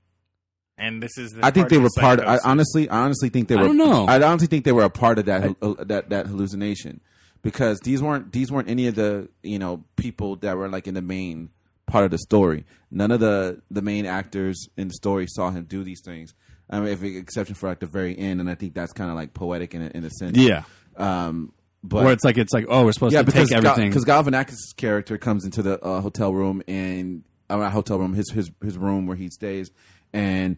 and 0.77 1.01
this 1.01 1.17
is. 1.17 1.33
The 1.33 1.45
I 1.45 1.51
think 1.51 1.69
they 1.69 1.77
were 1.77 1.89
part. 1.97 2.19
Of, 2.19 2.27
I 2.27 2.39
honestly, 2.43 2.89
I 2.89 2.99
honestly 2.99 3.29
think 3.29 3.47
they 3.47 3.55
were. 3.55 3.61
I 3.61 3.63
were. 3.63 3.69
don't 3.69 3.77
know. 3.77 4.05
I 4.05 4.21
honestly 4.21 4.47
think 4.47 4.65
they 4.65 4.71
were 4.71 4.83
a 4.83 4.89
part 4.89 5.19
of 5.19 5.25
that 5.25 5.55
uh, 5.61 5.75
that 5.85 6.09
that 6.09 6.27
hallucination 6.27 7.01
because 7.41 7.79
these 7.81 8.01
weren't 8.01 8.31
these 8.31 8.51
weren't 8.51 8.69
any 8.69 8.88
of 8.88 8.95
the 8.95 9.29
you 9.43 9.59
know 9.59 9.83
people 9.95 10.35
that 10.38 10.57
were 10.57 10.67
like 10.69 10.88
in 10.88 10.93
the 10.93 11.01
main 11.01 11.49
part 11.85 12.05
of 12.05 12.11
the 12.11 12.17
story. 12.17 12.65
None 12.91 13.11
of 13.11 13.19
the 13.19 13.61
the 13.69 13.81
main 13.81 14.05
actors 14.05 14.67
in 14.77 14.88
the 14.88 14.93
story 14.93 15.27
saw 15.27 15.51
him 15.51 15.65
do 15.65 15.83
these 15.83 16.01
things. 16.03 16.33
I 16.69 16.79
mean, 16.79 16.89
if 16.89 17.03
exception 17.03 17.55
for 17.55 17.69
like 17.69 17.79
the 17.79 17.85
very 17.85 18.17
end, 18.17 18.39
and 18.41 18.49
I 18.49 18.55
think 18.55 18.73
that's 18.73 18.91
kind 18.93 19.09
of 19.09 19.15
like 19.15 19.33
poetic 19.33 19.75
in 19.75 19.83
a, 19.83 19.91
in 19.93 20.03
a 20.03 20.09
sense. 20.09 20.35
yeah, 20.35 20.63
Um, 20.97 21.53
but 21.83 22.03
where 22.03 22.13
it's 22.13 22.23
like 22.23 22.38
it's 22.39 22.53
like 22.53 22.65
oh, 22.67 22.85
we're 22.85 22.91
supposed 22.91 23.13
yeah, 23.13 23.19
to 23.19 23.25
because 23.25 23.49
take 23.49 23.57
everything. 23.57 23.89
because 23.89 24.05
Galifianakis' 24.05 24.75
character 24.75 25.19
comes 25.19 25.45
into 25.45 25.61
the 25.61 25.79
uh, 25.83 26.01
hotel 26.01 26.33
room 26.33 26.63
and 26.67 27.23
uh, 27.49 27.57
not 27.57 27.71
hotel 27.71 27.99
room, 27.99 28.13
his 28.13 28.31
his 28.31 28.49
his 28.63 28.77
room 28.77 29.05
where 29.05 29.15
he 29.15 29.29
stays, 29.29 29.69
and 30.13 30.57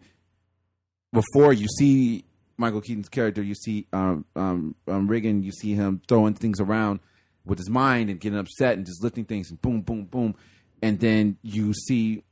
before 1.12 1.52
you 1.52 1.66
see 1.78 2.24
Michael 2.56 2.80
Keaton's 2.80 3.08
character, 3.08 3.42
you 3.42 3.54
see 3.54 3.86
um, 3.92 4.24
um, 4.36 4.74
um, 4.86 5.08
Riggan, 5.08 5.42
you 5.44 5.52
see 5.52 5.74
him 5.74 6.02
throwing 6.08 6.34
things 6.34 6.60
around 6.60 7.00
with 7.44 7.58
his 7.58 7.70
mind 7.70 8.10
and 8.10 8.20
getting 8.20 8.38
upset 8.38 8.76
and 8.76 8.84
just 8.84 9.02
lifting 9.02 9.24
things 9.24 9.50
and 9.50 9.60
boom, 9.62 9.80
boom, 9.80 10.04
boom, 10.04 10.34
and 10.82 11.00
then 11.00 11.38
you 11.42 11.72
see 11.72 12.22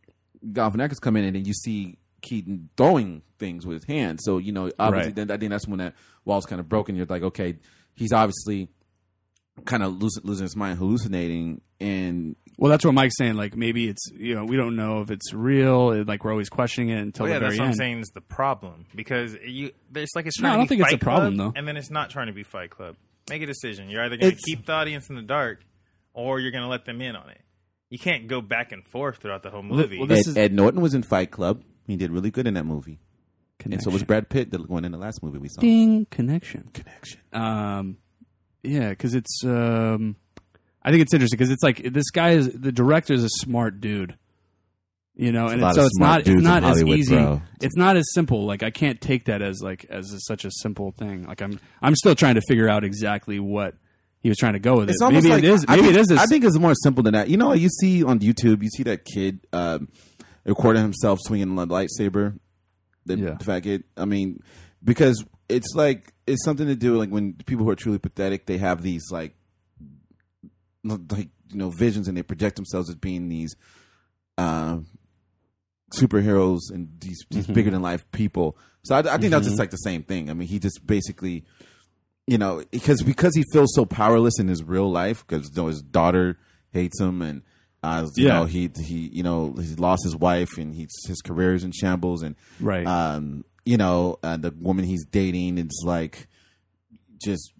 Galifianakis 0.45 1.01
come 1.01 1.17
in 1.17 1.25
and 1.25 1.37
then 1.37 1.45
you 1.45 1.55
see 1.55 1.97
Keaton 2.23 2.69
throwing 2.77 3.23
things 3.39 3.65
with 3.67 3.77
his 3.77 3.85
hands. 3.85 4.23
So 4.25 4.39
you 4.39 4.53
know, 4.53 4.71
obviously, 4.79 5.09
Right. 5.11 5.15
then 5.17 5.31
I 5.31 5.37
think 5.39 5.51
that's 5.51 5.67
when 5.69 5.79
that 5.79 5.95
wall's 6.25 6.45
kind 6.47 6.61
of 6.61 6.69
broken. 6.69 6.97
You're 6.97 7.07
like, 7.07 7.23
okay, 7.23 7.57
he's 7.95 8.13
obviously 8.13 8.69
kind 9.65 9.83
of 9.83 10.01
losing, 10.03 10.23
losing 10.25 10.45
his 10.45 10.57
mind, 10.57 10.79
hallucinating, 10.79 11.61
and 11.81 12.37
Well, 12.59 12.71
that's 12.71 12.85
what 12.87 12.95
Mike's 12.95 13.17
saying. 13.19 13.35
Like 13.35 13.55
maybe 13.57 13.89
it's 13.89 14.11
you 14.17 14.35
know 14.35 14.45
we 14.45 14.57
don't 14.57 14.77
know 14.77 15.03
if 15.03 15.11
it's 15.11 15.33
real. 15.35 15.91
it- 15.91 16.07
Like 16.09 16.25
we're 16.25 16.31
always 16.31 16.49
questioning 16.49 16.89
it 16.91 17.01
until 17.01 17.25
Well, 17.25 17.33
yeah, 17.35 17.39
the 17.39 17.45
that's 17.47 17.57
very 17.57 17.59
what 17.61 17.65
I'm 17.65 17.71
end. 17.71 17.77
saying 17.79 18.01
is 18.01 18.09
the 18.15 18.21
problem 18.23 18.87
because 18.95 19.35
you 19.47 19.73
there's 19.91 20.09
like 20.17 20.27
it's 20.27 20.41
No, 20.41 20.49
I 20.49 20.53
to 20.53 20.57
don't 20.59 20.65
be 20.65 20.69
think 20.69 20.81
it's 20.83 20.91
Fight 20.93 21.03
a 21.03 21.05
problem, 21.05 21.37
Club, 21.37 21.55
though. 21.55 21.59
and 21.59 21.69
then 21.69 21.77
it's 21.77 21.91
not 21.91 22.11
trying 22.11 22.29
to 22.29 22.33
be 22.33 22.43
Fight 22.45 22.71
Club. 22.71 22.97
Make 23.29 23.43
a 23.43 23.47
decision. 23.47 23.91
You're 23.91 24.03
either 24.05 24.17
going 24.17 24.31
to 24.31 24.37
It's- 24.37 24.45
keep 24.45 24.65
the 24.67 24.73
audience 24.73 25.11
in 25.11 25.17
the 25.17 25.23
dark, 25.23 25.61
or 26.15 26.39
you're 26.41 26.53
going 26.53 26.63
to 26.65 26.69
let 26.71 26.85
them 26.87 27.01
in 27.03 27.15
on 27.17 27.29
it. 27.29 27.41
You 27.91 27.99
can't 27.99 28.27
go 28.27 28.41
back 28.41 28.73
and 28.73 28.85
forth 28.87 29.19
throughout 29.19 29.43
the 29.43 29.51
whole 29.51 29.63
movie. 29.63 29.99
well, 29.99 30.07
this 30.07 30.27
Ed, 30.27 30.31
is- 30.31 30.37
Ed 30.37 30.53
Norton 30.53 30.81
was 30.81 30.95
in 30.95 31.03
Fight 31.03 31.31
Club. 31.31 31.63
He 31.87 31.97
did 31.97 32.11
really 32.11 32.31
good 32.31 32.47
in 32.47 32.55
that 32.55 32.65
movie, 32.67 32.99
and 33.65 33.73
so 33.83 33.91
was 33.91 34.03
Connection. 34.03 34.07
Brad 34.07 34.29
Pitt, 34.29 34.51
the 34.51 34.59
one 34.59 34.85
in 34.85 34.93
the 34.93 34.99
last 34.99 35.23
movie 35.23 35.39
we 35.39 35.49
saw. 35.49 35.61
Ding 35.61 36.07
connection. 36.11 36.69
Connection. 36.73 37.21
Um, 37.33 37.99
yeah, 38.63 38.91
because 38.91 39.15
it's 39.15 39.43
um, 39.45 40.17
I 40.87 40.91
think 40.91 41.03
it's 41.03 41.13
interesting 41.13 41.37
because 41.37 41.51
it's 41.51 41.63
like 41.65 41.93
this 41.93 42.11
guy 42.11 42.31
is 42.31 42.49
the 42.49 42.71
director 42.73 43.13
is 43.13 43.25
a 43.25 43.29
smart 43.29 43.81
dude, 43.81 44.17
you 45.17 45.33
know, 45.33 45.49
and 45.49 45.63
a 45.63 45.67
it's, 45.69 45.77
so 45.77 45.83
it's 45.85 45.99
not 45.99 46.21
it's 46.27 46.43
not 46.43 46.63
as 46.65 46.83
easy. 46.83 47.17
bro. 47.17 47.43
It's 47.61 47.77
not 47.77 47.97
as 47.97 48.05
simple. 48.15 48.47
Like 48.47 48.63
I 48.63 48.71
can't 48.71 49.01
take 49.01 49.25
that 49.25 49.43
as 49.43 49.61
like 49.63 49.85
as 49.91 50.13
a, 50.13 50.21
such 50.21 50.45
a 50.45 50.51
simple 50.51 50.93
thing. 50.93 51.27
Like 51.27 51.43
I'm 51.43 51.59
I'm 51.83 51.95
still 51.97 52.15
trying 52.15 52.37
to 52.37 52.43
figure 52.49 52.69
out 52.69 52.85
exactly 52.85 53.41
what 53.41 53.75
he 54.21 54.29
was 54.29 54.39
trying 54.39 54.55
to 54.55 54.59
go 54.59 54.77
with 54.79 54.89
It's 54.91 55.03
it. 55.03 55.11
Maybe 55.13 55.29
like 55.29 55.45
it 55.45 55.51
is. 55.51 55.65
I 55.69 55.77
Maybe 55.77 55.89
think, 55.89 55.97
it 55.97 56.01
is. 56.01 56.07
This, 56.09 56.21
I 56.21 56.27
think 56.27 56.45
it's 56.45 56.59
more 56.59 56.75
simple 56.75 57.03
than 57.03 57.13
that. 57.15 57.29
You 57.29 57.37
know, 57.37 57.53
you 57.53 57.69
see 57.69 58.03
on 58.03 58.19
YouTube, 58.21 58.63
you 58.63 58.71
see 58.71 58.83
that 58.85 59.05
kid 59.05 59.41
um, 59.53 59.89
recording 60.45 60.83
himself 60.83 61.21
swinging 61.23 61.57
a 61.59 61.67
lightsaber. 61.67 62.39
The, 63.07 63.17
Yeah. 63.19 63.35
the 63.39 63.45
fat 63.45 63.61
kid. 63.63 63.85
I 63.97 64.05
mean, 64.05 64.41
because 64.83 65.25
it's 65.49 65.75
like 65.77 66.13
it's 66.27 66.45
something 66.45 66.67
to 66.67 66.75
do 66.75 66.97
like 66.97 67.09
when 67.11 67.35
people 67.35 67.65
who 67.65 67.71
are 67.71 67.77
truly 67.77 67.99
pathetic, 67.99 68.47
they 68.47 68.59
have 68.59 68.83
these 68.83 69.05
like 69.13 69.36
like 70.89 71.29
you 71.51 71.57
know 71.59 71.71
visions 71.71 72.09
and 72.09 72.17
they 72.17 72.23
project 72.23 72.57
themselves 72.57 72.89
as 72.89 72.95
being 72.97 73.29
these 73.29 73.55
uh, 74.39 74.79
superheroes 75.93 76.71
and 76.71 76.89
these, 77.01 77.25
these 77.31 77.47
bigger 77.47 77.71
than 77.71 77.83
life 77.83 78.11
people. 78.13 78.57
So 78.85 78.95
I, 78.97 78.99
I 79.15 79.19
think 79.19 79.31
that's 79.31 79.47
just 79.47 79.59
like 79.59 79.71
the 79.71 79.77
same 79.79 80.03
thing. 80.03 80.31
I 80.31 80.35
mean, 80.35 80.49
he 80.49 80.59
just 80.59 80.87
basically 80.87 81.45
you 82.27 82.39
know, 82.39 82.65
because 82.73 83.03
because 83.03 83.37
he 83.37 83.45
feels 83.53 83.73
so 83.75 83.85
powerless 83.85 84.41
in 84.41 84.49
his 84.49 84.65
real 84.65 84.91
life 84.91 85.25
because 85.27 85.49
you 85.55 85.63
know, 85.63 85.69
his 85.69 85.81
daughter 85.81 86.37
hates 86.73 87.01
him 87.01 87.23
and 87.23 87.43
uh, 87.85 88.05
you 88.17 88.25
Yeah. 88.27 88.33
know 88.41 88.45
he 88.47 88.69
he 88.85 89.09
you 89.13 89.23
know 89.23 89.53
he 89.61 89.77
lost 89.77 90.03
his 90.03 90.17
wife 90.17 90.59
and 90.59 90.75
he's 90.75 90.91
his 91.07 91.21
career 91.23 91.55
is 91.55 91.63
in 91.63 91.71
shambles 91.71 92.23
and 92.23 92.35
Right. 92.61 92.85
um 92.87 93.45
you 93.65 93.77
know 93.77 94.19
uh, 94.25 94.37
the 94.37 94.51
woman 94.51 94.85
he's 94.85 95.05
dating 95.07 95.59
is 95.59 95.83
like 95.87 96.27
just 97.25 97.53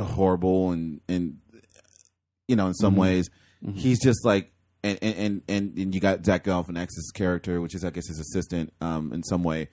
horrible 0.00 0.72
and 0.72 1.00
and 1.08 1.38
you 2.48 2.56
know 2.56 2.68
in 2.68 2.74
some 2.74 2.96
ways. 2.96 3.30
He's 3.74 4.00
just 4.00 4.24
like 4.24 4.52
and 4.84 4.98
and 5.02 5.42
and 5.48 5.78
and, 5.78 5.94
you 5.94 6.00
got 6.00 6.24
Zach 6.24 6.44
Galifianakis' 6.44 7.12
character 7.14 7.60
which 7.60 7.74
is 7.74 7.84
I 7.84 7.90
guess 7.90 8.06
his 8.06 8.20
assistant 8.20 8.72
um 8.80 9.12
in 9.12 9.22
some 9.22 9.42
way. 9.42 9.68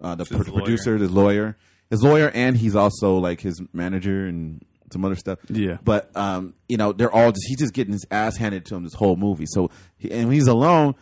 Uh 0.00 0.14
the 0.14 0.24
his 0.24 0.36
pro- 0.36 0.52
producer 0.52 0.96
his 0.96 1.10
lawyer. 1.10 1.56
His 1.90 2.02
lawyer 2.02 2.30
and 2.34 2.56
he's 2.56 2.74
also 2.74 3.16
like 3.18 3.40
his 3.40 3.62
manager 3.72 4.26
and 4.26 4.64
some 4.92 5.04
other 5.04 5.16
stuff. 5.16 5.38
Yeah. 5.48 5.78
but 5.84 6.16
um 6.16 6.54
you 6.68 6.76
know 6.76 6.92
they're 6.92 7.12
all 7.12 7.30
just 7.30 7.46
he's 7.46 7.58
just 7.58 7.74
getting 7.74 7.92
his 7.92 8.06
ass 8.10 8.36
handed 8.36 8.66
to 8.66 8.74
him 8.74 8.84
this 8.84 8.94
whole 8.94 9.16
movie. 9.16 9.46
So 9.46 9.70
he, 9.96 10.10
and 10.10 10.28
when 10.28 10.34
he's 10.34 10.48
alone. 10.48 10.94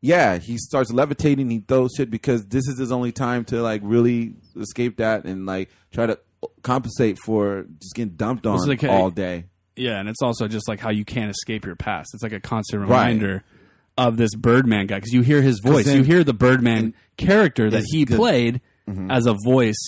Yeah, 0.00 0.36
he 0.36 0.58
starts 0.58 0.92
levitating. 0.92 1.48
He 1.48 1.60
throws 1.60 1.92
shit 1.96 2.10
because 2.10 2.44
this 2.44 2.68
is 2.68 2.78
his 2.78 2.92
only 2.92 3.10
time 3.10 3.46
to 3.46 3.62
like 3.62 3.80
really 3.82 4.34
escape 4.54 4.98
that 4.98 5.24
and 5.24 5.46
like 5.46 5.70
try 5.92 6.04
to 6.04 6.18
compensate 6.62 7.18
for 7.24 7.64
just 7.80 7.94
getting 7.94 8.14
dumped 8.14 8.46
on 8.46 8.58
like, 8.68 8.84
all 8.84 9.10
day. 9.10 9.46
Yeah, 9.76 9.98
and 9.98 10.08
it's 10.08 10.22
also 10.22 10.46
just 10.48 10.68
like 10.68 10.80
how 10.80 10.90
you 10.90 11.04
can't 11.04 11.30
escape 11.30 11.64
your 11.66 11.76
past. 11.76 12.10
It's 12.14 12.22
like 12.22 12.32
a 12.32 12.40
constant 12.40 12.82
Right. 12.82 12.88
reminder 13.08 13.42
of 13.98 14.16
this 14.16 14.34
Birdman 14.34 14.86
guy 14.86 14.96
because 14.96 15.12
you 15.12 15.22
hear 15.22 15.42
his 15.42 15.60
voice, 15.60 15.86
then- 15.86 15.96
you 15.98 16.02
hear 16.04 16.22
the 16.24 16.34
Birdman 16.34 16.94
character 17.16 17.70
that 17.70 17.84
he 17.86 18.04
good. 18.04 18.16
played 18.16 18.60
Mm-hmm. 18.88 19.10
as 19.10 19.26
a 19.26 19.34
voice. 19.44 19.82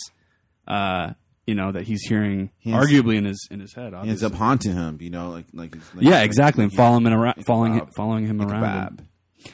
Uh, 0.66 1.12
you 1.46 1.54
know 1.54 1.70
that 1.70 1.82
he's 1.84 2.02
hearing 2.02 2.50
ends- 2.64 2.76
arguably 2.90 3.16
in 3.16 3.24
his 3.24 3.46
in 3.52 3.60
his 3.60 3.72
head. 3.74 3.92
He 4.02 4.08
ends 4.10 4.24
up 4.24 4.34
haunting 4.34 4.72
him, 4.74 4.98
you 5.00 5.10
know, 5.10 5.30
like 5.30 5.44
like, 5.52 5.76
like 5.94 6.04
yeah, 6.04 6.22
exactly, 6.22 6.64
like 6.64 6.70
and 6.72 6.76
following 6.76 7.06
him 7.06 7.12
around, 7.12 7.44
following 7.46 7.74
him, 7.74 7.86
following 7.96 8.26
him 8.26 8.40
around. 8.42 9.06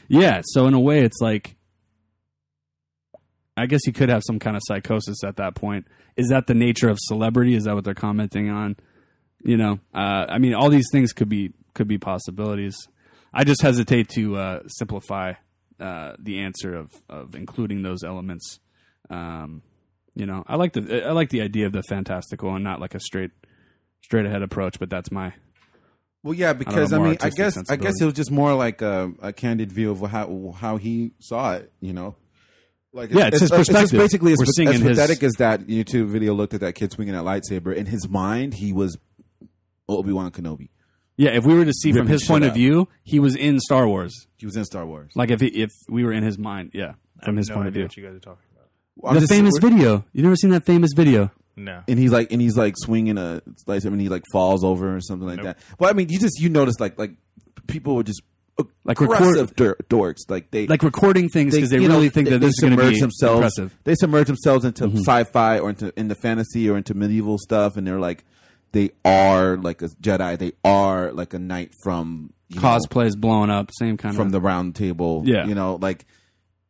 Yeah, 0.09 0.41
so 0.45 0.67
in 0.67 0.73
a 0.75 0.81
way, 0.81 1.01
it's 1.05 1.21
like 1.21 1.57
I 3.57 3.67
guess 3.67 3.81
you 3.87 3.93
could 3.93 4.09
have 4.09 4.23
some 4.27 4.39
kind 4.39 4.57
of 4.57 4.63
psychosis 4.67 5.23
at 5.25 5.37
that 5.37 5.55
point. 5.55 5.87
Is 6.17 6.29
that 6.29 6.47
the 6.47 6.55
nature 6.55 6.89
of 6.89 6.99
celebrity? 7.01 7.55
Is 7.55 7.65
that 7.65 7.75
what 7.75 7.85
they're 7.85 7.95
commenting 7.95 8.49
on? 8.49 8.77
You 9.45 9.57
know, 9.57 9.81
uh, 9.95 10.27
I 10.29 10.39
mean, 10.39 10.55
all 10.55 10.71
these 10.71 10.89
things 10.93 11.13
could 11.13 11.29
be 11.29 11.53
could 11.75 11.89
be 11.89 11.99
possibilities. 11.99 12.77
I 13.35 13.45
just 13.45 13.63
hesitate 13.63 14.09
to 14.11 14.37
uh, 14.37 14.61
simplify 14.69 15.35
uh, 15.81 16.13
the 16.19 16.41
answer 16.41 16.75
of 16.77 16.91
of 17.09 17.35
including 17.35 17.83
those 17.83 18.05
elements. 18.05 18.61
Um, 19.11 19.63
you 20.15 20.27
know, 20.27 20.45
I 20.47 20.57
like 20.57 20.75
the 20.75 21.05
I 21.07 21.13
like 21.13 21.31
the 21.31 21.41
idea 21.43 21.67
of 21.67 21.73
the 21.73 21.83
fantastical 21.83 22.55
and 22.55 22.63
not 22.63 22.81
like 22.81 22.95
a 22.95 23.01
straight 23.01 23.31
straight 24.03 24.27
ahead 24.27 24.43
approach. 24.43 24.79
But 24.79 24.91
that's 24.91 25.11
my 25.11 25.33
Well, 26.23 26.35
yeah, 26.35 26.53
because 26.53 26.93
I, 26.93 26.99
more 26.99 27.09
mean, 27.09 27.17
I 27.21 27.31
guess 27.31 27.57
I 27.69 27.77
guess 27.77 28.01
it 28.01 28.05
was 28.05 28.15
just 28.15 28.31
more 28.31 28.55
like 28.55 28.81
a, 28.83 29.13
a 29.21 29.33
candid 29.33 29.73
view 29.73 29.91
of 29.91 30.01
how 30.03 30.55
how 30.57 30.77
he 30.77 31.13
saw 31.19 31.55
it, 31.55 31.73
you 31.81 31.93
know. 31.93 32.15
Like 32.95 33.11
Yeah, 33.11 33.29
it's 33.29 33.41
his 33.41 33.49
just 33.49 33.59
perspective. 33.59 33.99
basically, 33.99 34.33
as, 34.35 34.39
We're 34.39 34.45
as 34.67 34.77
in 34.77 34.83
his- 34.87 34.99
pathetic 34.99 35.23
as 35.23 35.33
that 35.39 35.63
YouTube 35.63 36.09
video 36.09 36.35
looked 36.35 36.53
at 36.53 36.61
that 36.61 36.75
kid 36.75 36.93
swinging 36.93 37.15
that 37.15 37.25
lightsaber. 37.25 37.75
In 37.75 37.87
his 37.87 38.07
mind, 38.07 38.53
he 38.53 38.75
was 38.75 38.99
Obi 39.99 40.13
Wan 40.13 40.31
Kenobi. 40.31 40.69
yeah. 41.17 41.31
If 41.31 41.45
we 41.45 41.55
were 41.55 41.65
to 41.65 41.73
see 41.73 41.91
from 41.93 42.03
Ripping 42.03 42.13
his 42.13 42.25
point 42.27 42.43
shit 42.45 42.49
of 42.49 42.53
up. 42.53 42.57
view, 42.57 42.89
he 43.05 43.19
was 43.21 43.35
in 43.37 43.61
Star 43.61 43.87
Wars. 43.89 44.27
He 44.39 44.47
was 44.47 44.57
in 44.57 44.65
Star 44.65 44.87
Wars. 44.87 45.13
Like 45.15 45.31
if 45.31 45.41
he, 45.41 45.49
if 45.49 45.71
we 45.89 46.05
were 46.05 46.13
in 46.13 46.23
his 46.23 46.39
mind, 46.39 46.71
yeah, 46.75 46.95
from 47.25 47.35
have 47.35 47.37
his 47.37 47.49
no 47.49 47.55
point 47.57 47.69
of 47.69 47.73
idea 47.75 47.81
view. 47.83 47.85
what 47.89 47.97
you 47.97 48.03
guys 48.05 48.17
are 48.17 48.21
talking 48.21 48.45
about. 48.53 49.09
I'm 49.09 49.15
the 49.15 49.21
just- 49.21 49.33
famous 49.33 49.55
video. 49.61 50.05
You 50.13 50.23
never 50.23 50.37
seen 50.37 50.51
that 50.51 50.65
famous 50.67 50.91
video? 50.95 51.31
No. 51.55 51.83
and 51.87 51.99
he's 51.99 52.11
like, 52.13 52.33
and 52.33 52.41
he's 52.41 52.57
like 52.57 52.75
swinging 52.79 53.19
a 53.19 53.43
lightsaber, 53.69 53.89
and 53.93 54.01
he 54.01 54.09
like 54.09 54.25
falls 54.33 54.65
over 54.65 54.97
or 54.97 55.01
something 55.03 55.29
like 55.29 55.37
Nope. 55.37 55.45
that. 55.45 55.59
But 55.79 55.91
I 55.91 55.93
mean, 55.93 56.09
you 56.09 56.19
just 56.19 56.41
you 56.41 56.49
notice 56.49 56.81
like 56.81 56.99
like 56.99 57.13
people 57.67 57.95
were 57.95 58.03
just 58.05 58.23
Like 58.85 58.99
aggressive 59.01 59.51
record- 59.51 59.57
dur- 59.57 59.77
dorks. 59.91 60.31
Like 60.31 60.51
they 60.51 60.67
Like 60.67 60.83
recording 60.83 61.29
things 61.29 61.55
because 61.55 61.69
they, 61.69 61.77
you 61.79 61.89
really 61.89 62.07
know, 62.07 62.11
think 62.11 62.29
they- 62.29 62.33
that 62.35 62.39
they 62.39 62.47
this 62.47 62.55
is 62.55 62.61
going 62.61 62.73
to 62.73 62.79
submerge 62.79 62.95
be 62.95 63.01
themselves. 63.01 63.37
impressive. 63.37 63.69
Mm-hmm. 63.73 63.81
They 63.85 63.95
submerge 63.97 64.27
themselves 64.29 64.65
into 64.65 64.97
sci-fi 64.97 65.59
or 65.59 65.69
into 65.71 65.93
into 66.01 66.15
fantasy 66.15 66.71
or 66.71 66.79
into 66.79 66.95
medieval 66.95 67.37
stuff, 67.39 67.77
and 67.77 67.87
they're 67.87 68.01
like, 68.01 68.25
they 68.73 68.91
are 69.05 69.57
like 69.57 69.83
a 69.83 69.89
Jedi. 69.89 70.39
They 70.39 70.53
are 70.65 71.13
like 71.13 71.35
a 71.35 71.39
knight 71.39 71.73
from 71.83 72.33
you 72.49 72.61
know, 72.61 72.67
Cosplays 72.67 73.17
blowing 73.19 73.51
up, 73.51 73.71
same 73.79 73.97
kind 73.97 74.15
from 74.17 74.27
of. 74.27 74.33
the 74.33 74.41
Round 74.41 74.75
Table. 74.75 75.23
Yeah. 75.25 75.47
you 75.47 75.55
know, 75.55 75.77
like, 75.81 76.05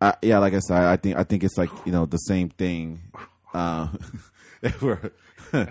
uh, 0.01 0.13
yeah, 0.23 0.39
like 0.39 0.55
I 0.55 0.59
said, 0.61 0.77
I 0.83 0.97
think 0.97 1.17
I 1.17 1.25
think 1.25 1.45
it's 1.45 1.57
like 1.57 1.71
you 1.87 1.93
know 1.93 2.07
the 2.07 2.19
same 2.19 2.49
thing. 2.51 3.01
Uh, 3.55 3.89
we're 4.81 5.11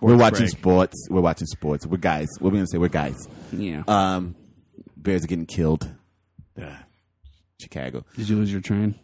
we're 0.00 0.16
watching 0.16 0.46
break. 0.46 0.50
sports. 0.50 1.08
We're 1.10 1.20
watching 1.20 1.46
sports. 1.46 1.86
We're 1.86 1.96
guys. 1.98 2.28
What 2.38 2.50
are 2.50 2.52
we 2.52 2.58
gonna 2.58 2.66
say? 2.68 2.78
We're 2.78 2.88
guys. 2.88 3.28
yeah. 3.52 3.82
Um, 3.88 4.34
Bears 4.96 5.24
are 5.24 5.26
getting 5.26 5.46
killed. 5.46 5.88
Uh, 6.60 6.76
Chicago. 7.60 8.04
Did 8.16 8.28
you 8.28 8.36
lose 8.36 8.50
your 8.52 8.60
train? 8.60 8.94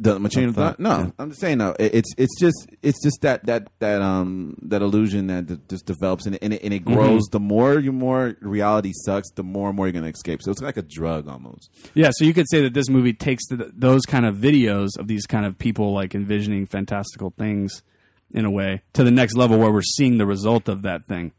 The 0.00 0.16
my 0.20 0.28
chain 0.28 0.48
of 0.48 0.54
thought, 0.54 0.76
thought? 0.76 0.80
No, 0.80 0.98
yeah. 1.06 1.10
I'm 1.18 1.30
just 1.30 1.40
saying. 1.40 1.58
No, 1.58 1.74
it, 1.78 1.92
it's 1.92 2.14
it's 2.16 2.38
just 2.38 2.68
it's 2.82 3.02
just 3.02 3.20
that 3.22 3.44
that 3.46 3.68
that 3.80 4.00
um 4.00 4.56
that 4.62 4.80
illusion 4.80 5.26
that 5.26 5.46
d- 5.46 5.58
just 5.68 5.86
develops 5.86 6.24
and 6.26 6.36
it, 6.36 6.42
and 6.42 6.52
it, 6.54 6.62
and 6.62 6.72
it 6.72 6.84
Mm-hmm. 6.84 6.94
grows. 6.94 7.22
The 7.32 7.40
more 7.40 7.80
you 7.80 7.90
more 7.90 8.36
reality 8.40 8.92
sucks, 8.94 9.28
the 9.32 9.42
more 9.42 9.68
and 9.68 9.76
more 9.76 9.86
you're 9.86 9.92
gonna 9.92 10.06
escape. 10.06 10.40
So 10.42 10.52
it's 10.52 10.62
like 10.62 10.76
a 10.76 10.82
drug 10.82 11.26
almost. 11.28 11.70
Yeah, 11.94 12.10
so 12.12 12.24
you 12.24 12.32
could 12.32 12.46
say 12.48 12.62
that 12.62 12.74
this 12.74 12.88
movie 12.88 13.12
takes 13.12 13.44
the, 13.48 13.72
those 13.74 14.02
kind 14.02 14.24
of 14.24 14.36
videos 14.36 14.90
of 15.00 15.08
these 15.08 15.26
kind 15.26 15.44
of 15.44 15.58
people 15.58 15.92
like 15.92 16.14
envisioning 16.14 16.66
fantastical 16.66 17.34
things 17.36 17.82
in 18.32 18.44
a 18.44 18.50
way 18.52 18.82
to 18.92 19.02
the 19.02 19.10
next 19.10 19.34
level 19.36 19.58
where 19.58 19.72
we're 19.72 19.82
seeing 19.82 20.18
the 20.18 20.26
result 20.26 20.68
of 20.68 20.82
that 20.82 21.06
thing. 21.06 21.32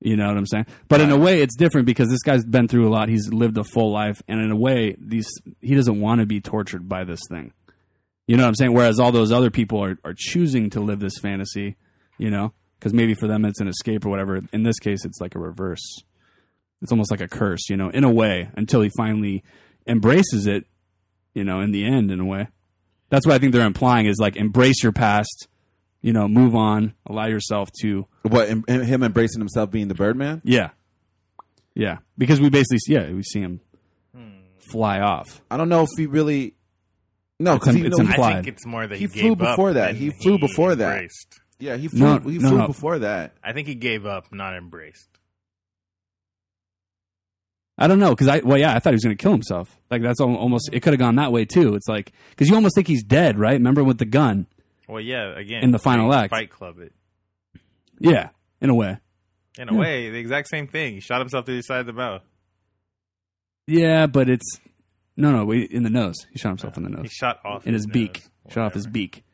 You 0.00 0.16
know 0.16 0.26
what 0.26 0.36
I'm 0.36 0.46
saying? 0.46 0.66
But 0.88 1.00
in 1.00 1.10
a 1.10 1.16
way, 1.16 1.40
it's 1.40 1.54
different 1.56 1.86
because 1.86 2.08
this 2.10 2.22
guy's 2.22 2.44
been 2.44 2.66
through 2.68 2.88
a 2.88 2.90
lot. 2.90 3.08
He's 3.08 3.32
lived 3.32 3.56
a 3.58 3.64
full 3.64 3.92
life, 3.92 4.22
and 4.26 4.40
in 4.40 4.50
a 4.50 4.56
way, 4.56 4.96
these 4.98 5.28
he 5.60 5.74
doesn't 5.76 6.00
want 6.00 6.20
to 6.20 6.26
be 6.26 6.40
tortured 6.40 6.88
by 6.88 7.04
this 7.04 7.20
thing. 7.30 7.52
You 8.26 8.36
know 8.36 8.42
what 8.42 8.48
I'm 8.48 8.54
saying? 8.56 8.72
Whereas 8.72 8.98
all 8.98 9.12
those 9.12 9.30
other 9.30 9.50
people 9.50 9.82
are, 9.82 9.98
are 10.04 10.14
choosing 10.16 10.70
to 10.70 10.80
live 10.80 10.98
this 10.98 11.18
fantasy, 11.18 11.76
you 12.18 12.30
know, 12.30 12.52
because 12.78 12.92
maybe 12.92 13.14
for 13.14 13.28
them 13.28 13.44
it's 13.44 13.60
an 13.60 13.68
escape 13.68 14.04
or 14.04 14.08
whatever. 14.08 14.40
In 14.52 14.62
this 14.64 14.78
case, 14.78 15.04
it's 15.04 15.20
like 15.20 15.34
a 15.34 15.38
reverse. 15.38 16.02
It's 16.82 16.90
almost 16.92 17.10
like 17.10 17.20
a 17.20 17.28
curse, 17.28 17.70
you 17.70 17.76
know, 17.76 17.88
in 17.88 18.04
a 18.04 18.10
way, 18.10 18.50
until 18.56 18.82
he 18.82 18.90
finally 18.96 19.44
embraces 19.86 20.46
it, 20.46 20.64
you 21.34 21.44
know, 21.44 21.60
in 21.60 21.70
the 21.70 21.84
end, 21.84 22.10
in 22.10 22.20
a 22.20 22.24
way. 22.24 22.48
That's 23.08 23.26
what 23.26 23.34
I 23.34 23.38
think 23.38 23.52
they're 23.52 23.66
implying 23.66 24.06
is 24.06 24.18
like 24.18 24.36
embrace 24.36 24.82
your 24.82 24.92
past, 24.92 25.46
you 26.02 26.12
know, 26.12 26.26
move 26.26 26.56
on, 26.56 26.94
allow 27.06 27.26
yourself 27.26 27.70
to, 27.82 28.06
What 28.22 28.48
and, 28.48 28.64
and 28.66 28.84
him 28.84 29.02
embracing 29.04 29.40
himself 29.40 29.70
being 29.70 29.88
the 29.88 29.94
Birdman? 29.94 30.42
yeah, 30.44 30.70
yeah, 31.74 31.98
because 32.18 32.40
we 32.40 32.48
basically, 32.48 32.78
yeah, 32.88 33.10
we 33.10 33.22
see 33.22 33.40
him 33.40 33.60
hmm. 34.14 34.30
fly 34.58 34.98
off. 34.98 35.40
I 35.50 35.56
don't 35.56 35.68
know 35.68 35.82
if 35.82 35.90
he 35.96 36.06
really. 36.06 36.55
No, 37.38 37.54
because 37.54 37.74
im- 37.74 37.82
he, 37.82 37.86
it's 37.86 37.98
no, 37.98 38.04
im- 38.04 38.10
he- 38.12 38.22
I 38.22 38.34
think 38.34 38.46
it's 38.48 38.66
more 38.66 38.86
that 38.86 38.94
He 38.96 39.02
he, 39.02 39.06
flew 39.08 39.22
gave 39.22 39.32
up 39.32 39.38
before 39.56 39.72
that. 39.74 39.94
He 39.94 40.10
flew 40.10 40.38
before 40.38 40.74
that. 40.76 41.02
yeah, 41.58 41.76
he 41.76 41.88
flew. 41.88 42.00
No, 42.00 42.18
he 42.18 42.38
flew 42.38 42.58
no. 42.58 42.66
before 42.66 42.98
that. 43.00 43.34
I 43.44 43.52
think 43.52 43.68
he 43.68 43.74
gave 43.74 44.06
up, 44.06 44.32
not 44.32 44.54
embraced. 44.56 45.08
I 47.78 47.88
don't 47.88 47.98
know 47.98 48.10
because 48.10 48.28
I 48.28 48.38
well 48.38 48.56
yeah 48.58 48.74
I 48.74 48.78
thought 48.78 48.90
he 48.90 48.94
was 48.94 49.04
going 49.04 49.16
to 49.16 49.22
kill 49.22 49.32
himself. 49.32 49.76
Like 49.90 50.00
that's 50.02 50.20
almost 50.20 50.70
it 50.72 50.80
could 50.80 50.94
have 50.94 51.00
gone 51.00 51.16
that 51.16 51.30
way 51.30 51.44
too. 51.44 51.74
It's 51.74 51.88
like 51.88 52.12
because 52.30 52.48
you 52.48 52.54
almost 52.54 52.74
think 52.74 52.86
he's 52.86 53.02
dead, 53.04 53.38
right? 53.38 53.52
Remember 53.52 53.84
with 53.84 53.98
the 53.98 54.06
gun? 54.06 54.46
Well, 54.88 55.00
yeah. 55.00 55.36
Again, 55.38 55.62
In 55.62 55.72
the 55.72 55.78
final 55.78 56.12
act. 56.14 56.30
Fight 56.30 56.48
Club 56.50 56.78
it. 56.78 56.92
Yeah, 57.98 58.30
in 58.62 58.70
a 58.70 58.74
way. 58.74 58.98
In 59.58 59.68
a 59.68 59.74
way, 59.74 60.10
the 60.10 60.18
exact 60.18 60.48
same 60.48 60.68
thing. 60.68 60.94
He 60.94 61.00
shot 61.00 61.18
himself 61.20 61.44
through 61.46 61.56
the 61.56 61.62
side 61.62 61.80
of 61.80 61.86
the 61.86 61.92
mouth. 61.92 62.22
Yeah, 63.66 64.06
but 64.06 64.28
it's 64.28 64.58
no 65.16 65.32
no 65.32 65.44
wait, 65.44 65.70
in 65.70 65.82
the 65.82 65.90
nose. 65.90 66.16
He 66.30 66.38
shot 66.38 66.50
himself 66.50 66.76
in 66.76 66.84
the 66.84 66.90
nose. 66.90 67.02
He 67.02 67.08
shot 67.08 67.40
off 67.44 67.66
in 67.66 67.74
his, 67.74 67.86
beak. 67.86 68.22
nose. 68.44 68.54
Shot 68.54 68.66
off 68.66 68.74
his 68.74 68.86
beak. 68.86 69.24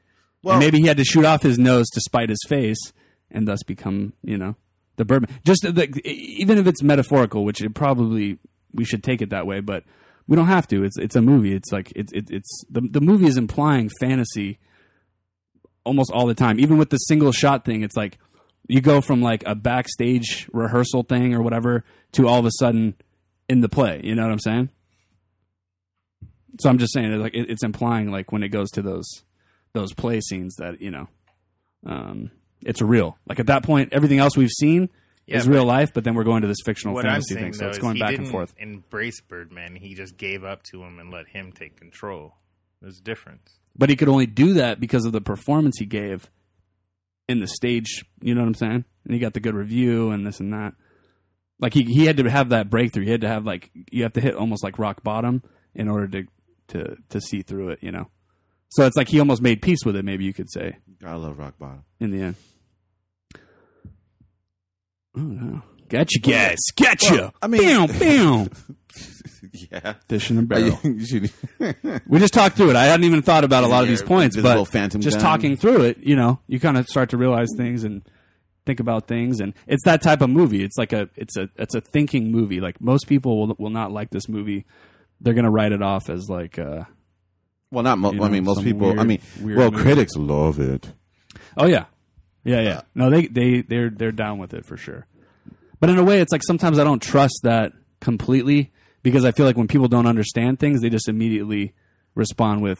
Well- 0.42 0.54
and 0.54 0.60
maybe 0.64 0.78
he 0.78 0.86
had 0.86 0.96
to 0.96 1.04
shoot 1.04 1.24
off 1.24 1.42
his 1.42 1.58
nose 1.58 1.86
to 1.90 2.00
spite 2.00 2.28
his 2.28 2.40
face 2.48 2.92
and 3.30 3.46
thus 3.48 3.62
become 3.62 4.12
you 4.22 4.38
know 4.38 4.56
the 4.96 5.04
Birdman. 5.04 5.30
Just 5.44 5.62
the, 5.62 6.00
even 6.04 6.58
if 6.58 6.66
it's 6.66 6.82
metaphorical, 6.82 7.44
which 7.44 7.60
it 7.62 7.74
probably 7.74 8.38
we 8.72 8.84
should 8.84 9.02
take 9.02 9.22
it 9.22 9.30
that 9.30 9.46
way, 9.46 9.60
but 9.60 9.84
we 10.26 10.36
don't 10.36 10.46
have 10.46 10.68
to. 10.68 10.84
It's 10.84 10.98
it's 10.98 11.16
a 11.16 11.22
movie. 11.22 11.54
It's 11.54 11.72
like 11.72 11.92
it's 11.96 12.12
it, 12.12 12.30
it's 12.30 12.64
the 12.70 12.80
the 12.80 13.00
movie 13.00 13.26
is 13.26 13.36
implying 13.36 13.90
fantasy 14.00 14.58
almost 15.84 16.10
all 16.12 16.26
the 16.26 16.34
time. 16.34 16.60
Even 16.60 16.78
with 16.78 16.90
the 16.90 16.98
single 16.98 17.32
shot 17.32 17.64
thing, 17.64 17.82
it's 17.82 17.96
like 17.96 18.18
you 18.68 18.80
go 18.80 19.00
from 19.00 19.20
like 19.20 19.42
a 19.46 19.54
backstage 19.54 20.48
rehearsal 20.52 21.02
thing 21.02 21.34
or 21.34 21.42
whatever 21.42 21.84
to 22.12 22.28
all 22.28 22.38
of 22.38 22.46
a 22.46 22.50
sudden 22.58 22.94
in 23.48 23.60
the 23.60 23.68
play. 23.68 24.00
You 24.04 24.14
know 24.14 24.22
what 24.22 24.32
I'm 24.32 24.38
saying? 24.38 24.70
So 26.60 26.68
I'm 26.68 26.78
just 26.78 26.92
saying, 26.92 27.12
it's 27.12 27.22
like 27.22 27.34
it, 27.34 27.50
it's 27.50 27.62
implying 27.64 28.10
like 28.10 28.32
when 28.32 28.42
it 28.42 28.48
goes 28.48 28.70
to 28.72 28.82
those 28.82 29.06
those 29.72 29.92
play 29.94 30.20
scenes 30.20 30.54
that 30.56 30.80
you 30.80 30.90
know, 30.90 31.08
um, 31.86 32.30
it's 32.64 32.82
real. 32.82 33.16
Like 33.26 33.40
at 33.40 33.46
that 33.46 33.62
point, 33.62 33.92
everything 33.92 34.18
else 34.18 34.36
we've 34.36 34.50
seen 34.50 34.90
Yeah, 35.26 35.38
is 35.38 35.48
real 35.48 35.64
life, 35.64 35.92
but 35.94 36.04
then 36.04 36.14
we're 36.14 36.24
going 36.24 36.42
to 36.42 36.48
this 36.48 36.60
fictional 36.64 36.94
What 36.94 37.04
fantasy 37.04 37.34
saying 37.34 37.46
thing, 37.46 37.52
so 37.54 37.64
though 37.64 37.68
it's 37.70 37.78
going 37.78 37.98
back 37.98 38.10
didn't 38.10 38.26
and 38.26 38.32
forth. 38.32 38.54
embrace 38.58 39.20
Birdman. 39.20 39.76
He 39.76 39.94
just 39.94 40.16
gave 40.16 40.44
up 40.44 40.62
to 40.64 40.82
him 40.82 40.98
and 40.98 41.10
let 41.10 41.28
him 41.28 41.52
take 41.52 41.76
control. 41.76 42.34
There's 42.80 42.98
a 42.98 43.02
difference. 43.02 43.60
But 43.76 43.88
he 43.88 43.96
could 43.96 44.08
only 44.08 44.26
do 44.26 44.54
that 44.54 44.78
because 44.80 45.06
of 45.06 45.12
the 45.12 45.20
performance 45.22 45.76
he 45.78 45.86
gave 45.86 46.30
in 47.28 47.40
the 47.40 47.46
stage. 47.46 48.04
You 48.20 48.34
know 48.34 48.42
what 48.42 48.48
I'm 48.48 48.54
saying? 48.54 48.84
And 49.04 49.14
he 49.14 49.18
got 49.18 49.32
the 49.32 49.40
good 49.40 49.54
review 49.54 50.10
and 50.10 50.26
this 50.26 50.40
and 50.40 50.52
that. 50.52 50.74
Like 51.58 51.72
he 51.72 51.84
he 51.84 52.04
had 52.04 52.16
to 52.18 52.28
have 52.28 52.50
that 52.50 52.68
breakthrough. 52.68 53.04
He 53.04 53.10
had 53.10 53.20
to 53.22 53.28
have 53.28 53.46
like 53.46 53.70
you 53.90 54.02
have 54.02 54.12
to 54.14 54.20
hit 54.20 54.34
almost 54.34 54.62
like 54.62 54.78
rock 54.78 55.02
bottom 55.02 55.42
in 55.74 55.88
order 55.88 56.08
to 56.08 56.26
to 56.68 56.96
to 57.10 57.20
see 57.20 57.42
through 57.42 57.70
it. 57.70 57.78
You 57.82 57.92
know. 57.92 58.08
So 58.70 58.86
it's 58.86 58.96
like 58.96 59.08
he 59.08 59.18
almost 59.18 59.42
made 59.42 59.60
peace 59.60 59.84
with 59.84 59.96
it. 59.96 60.04
Maybe 60.04 60.24
you 60.24 60.32
could 60.32 60.50
say 60.50 60.78
I 61.04 61.14
love 61.14 61.38
rock 61.38 61.58
bottom. 61.58 61.84
in 62.00 62.10
the 62.10 62.22
end. 62.22 62.36
Oh 65.16 65.20
no! 65.20 65.62
Gotcha, 65.88 66.18
guys. 66.20 66.58
Gotcha. 66.80 67.14
Well, 67.14 67.34
I 67.42 67.46
mean- 67.48 67.60
bam, 67.62 67.98
bam. 67.98 68.48
yeah. 69.52 69.94
Fish 70.08 70.30
in 70.30 70.38
a 70.38 70.42
barrel. 70.42 70.78
We 72.08 72.18
just 72.18 72.32
talked 72.32 72.56
through 72.56 72.70
it. 72.70 72.76
I 72.76 72.84
hadn't 72.84 73.04
even 73.04 73.22
thought 73.22 73.44
about 73.44 73.64
a 73.64 73.66
lot 73.66 73.82
of 73.82 73.88
these 73.88 74.02
points, 74.02 74.36
but 74.36 74.64
phantom 74.66 75.00
just 75.00 75.16
gun. 75.18 75.24
talking 75.24 75.56
through 75.56 75.82
it, 75.82 75.98
you 75.98 76.16
know, 76.16 76.40
you 76.46 76.60
kind 76.60 76.76
of 76.78 76.88
start 76.88 77.10
to 77.10 77.16
realize 77.16 77.48
things 77.56 77.84
and 77.84 78.02
think 78.64 78.80
about 78.80 79.06
things, 79.08 79.40
and 79.40 79.52
it's 79.66 79.84
that 79.84 80.00
type 80.02 80.20
of 80.22 80.30
movie. 80.30 80.62
It's 80.64 80.78
like 80.78 80.92
a 80.92 81.08
it's 81.16 81.36
a 81.36 81.48
it's 81.56 81.74
a 81.74 81.80
thinking 81.80 82.30
movie. 82.30 82.60
Like 82.60 82.80
most 82.80 83.06
people 83.06 83.38
will 83.46 83.56
will 83.58 83.70
not 83.70 83.92
like 83.92 84.10
this 84.10 84.28
movie. 84.28 84.64
They're 85.22 85.34
gonna 85.34 85.50
write 85.50 85.72
it 85.72 85.82
off 85.82 86.10
as 86.10 86.28
like, 86.28 86.58
uh, 86.58 86.84
well, 87.70 87.84
not. 87.84 87.98
Mo- 87.98 88.12
You 88.12 88.22
I 88.22 88.28
mean, 88.28 88.44
most 88.44 88.62
people. 88.62 88.98
I 89.00 89.04
mean, 89.04 89.20
well, 89.40 89.70
movie. 89.70 89.82
critics 89.82 90.16
love 90.16 90.58
it. 90.60 90.92
oh 91.56 91.66
yeah, 91.66 91.84
yeah, 92.44 92.60
yeah. 92.60 92.80
No, 92.94 93.08
they 93.08 93.26
they 93.28 93.62
they're 93.62 93.88
they're 93.90 94.12
down 94.12 94.38
with 94.38 94.52
it 94.52 94.66
for 94.66 94.76
sure. 94.76 95.06
But 95.80 95.90
in 95.90 95.98
a 95.98 96.04
way, 96.04 96.20
it's 96.20 96.32
like 96.32 96.42
sometimes 96.44 96.78
I 96.78 96.84
don't 96.84 97.00
trust 97.02 97.40
that 97.44 97.72
completely 98.00 98.72
because 99.02 99.24
I 99.24 99.32
feel 99.32 99.46
like 99.46 99.56
when 99.56 99.68
people 99.68 99.88
don't 99.88 100.06
understand 100.06 100.58
things, 100.58 100.80
they 100.80 100.90
just 100.90 101.08
immediately 101.08 101.72
respond 102.14 102.62
with, 102.62 102.78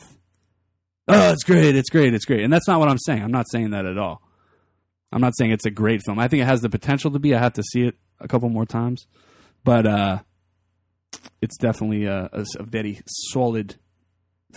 "Oh, 1.09 1.33
it's 1.33 1.45
great, 1.45 1.75
it's 1.77 1.91
great, 1.91 2.13
it's 2.15 2.25
great," 2.25 2.43
and 2.45 2.53
that's 2.53 2.69
not 2.69 2.79
what 2.81 2.89
I'm 2.89 2.99
saying. 2.99 3.23
I'm 3.23 3.33
not 3.33 3.49
saying 3.51 3.71
that 3.71 3.87
at 3.87 3.99
all. 3.99 4.21
I'm 5.13 5.21
not 5.21 5.37
saying 5.37 5.51
it's 5.53 5.67
a 5.67 5.71
great 5.71 6.03
film. 6.05 6.19
I 6.19 6.29
think 6.29 6.43
it 6.43 6.47
has 6.47 6.61
the 6.61 6.69
potential 6.71 7.11
to 7.13 7.19
be. 7.19 7.35
I 7.35 7.39
have 7.39 7.53
to 7.55 7.63
see 7.63 7.83
it 7.83 7.97
a 8.21 8.29
couple 8.29 8.49
more 8.49 8.67
times, 8.67 9.07
but 9.65 9.87
uh, 9.87 10.19
it's 11.41 11.57
definitely 11.59 12.05
a 12.07 12.29
very 12.61 13.01
solid 13.07 13.77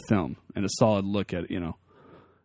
film 0.07 0.37
and 0.55 0.65
a 0.65 0.69
solid 0.77 1.05
look 1.05 1.33
at 1.33 1.49
you 1.49 1.59
know 1.59 1.77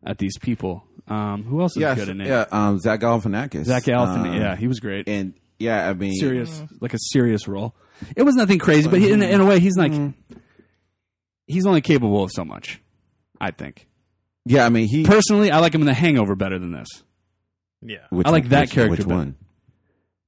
at 0.05 0.19
these 0.19 0.39
people. 0.39 0.85
Um, 1.09 1.43
who 1.45 1.61
else 1.61 1.73
is 1.77 1.81
Yeah, 1.83 1.95
good 1.95 2.09
in 2.09 2.21
it? 2.21 2.29
yeah. 2.29 2.45
Um, 2.53 2.79
Zach 2.79 3.01
Galifianakis. 3.01 3.65
Zach 3.65 3.83
Galifianakis. 3.85 4.29
Um, 4.29 4.35
yeah, 4.35 4.57
he 4.57 4.69
was 4.69 4.79
great. 4.81 5.09
and 5.09 5.35
yeah, 5.59 5.89
I 5.91 5.93
mean, 5.95 6.15
serious, 6.15 6.63
like 6.81 6.95
a 6.95 6.99
serious 7.11 7.47
role. 7.49 7.75
It 8.17 8.23
was 8.23 8.35
nothing 8.35 8.59
crazy, 8.59 8.89
but 8.89 8.99
he, 8.99 9.11
in, 9.13 9.23
in 9.23 9.41
a 9.41 9.45
way, 9.45 9.59
he's 9.61 9.77
like 9.77 9.93
he's 11.47 11.67
only 11.67 11.81
capable 11.81 12.23
of 12.23 12.31
so 12.33 12.45
much. 12.45 12.81
I 13.41 13.51
think 13.51 13.87
yeah, 14.47 14.65
I 14.65 14.69
mean, 14.71 14.89
he. 14.89 15.05
personally, 15.05 15.51
I 15.51 15.59
like 15.59 15.75
him 15.75 15.83
in 15.83 15.87
The 15.87 15.95
Hangover 15.95 16.35
better 16.35 16.59
than 16.59 16.73
this. 16.73 16.89
Yeah. 17.83 17.99
which 18.11 18.27
I 18.27 18.31
like 18.31 18.45
one- 18.45 18.51
that 18.51 18.61
which- 18.63 18.71
character 18.73 18.91
Which 18.91 19.01
better. 19.01 19.15
one? 19.15 19.37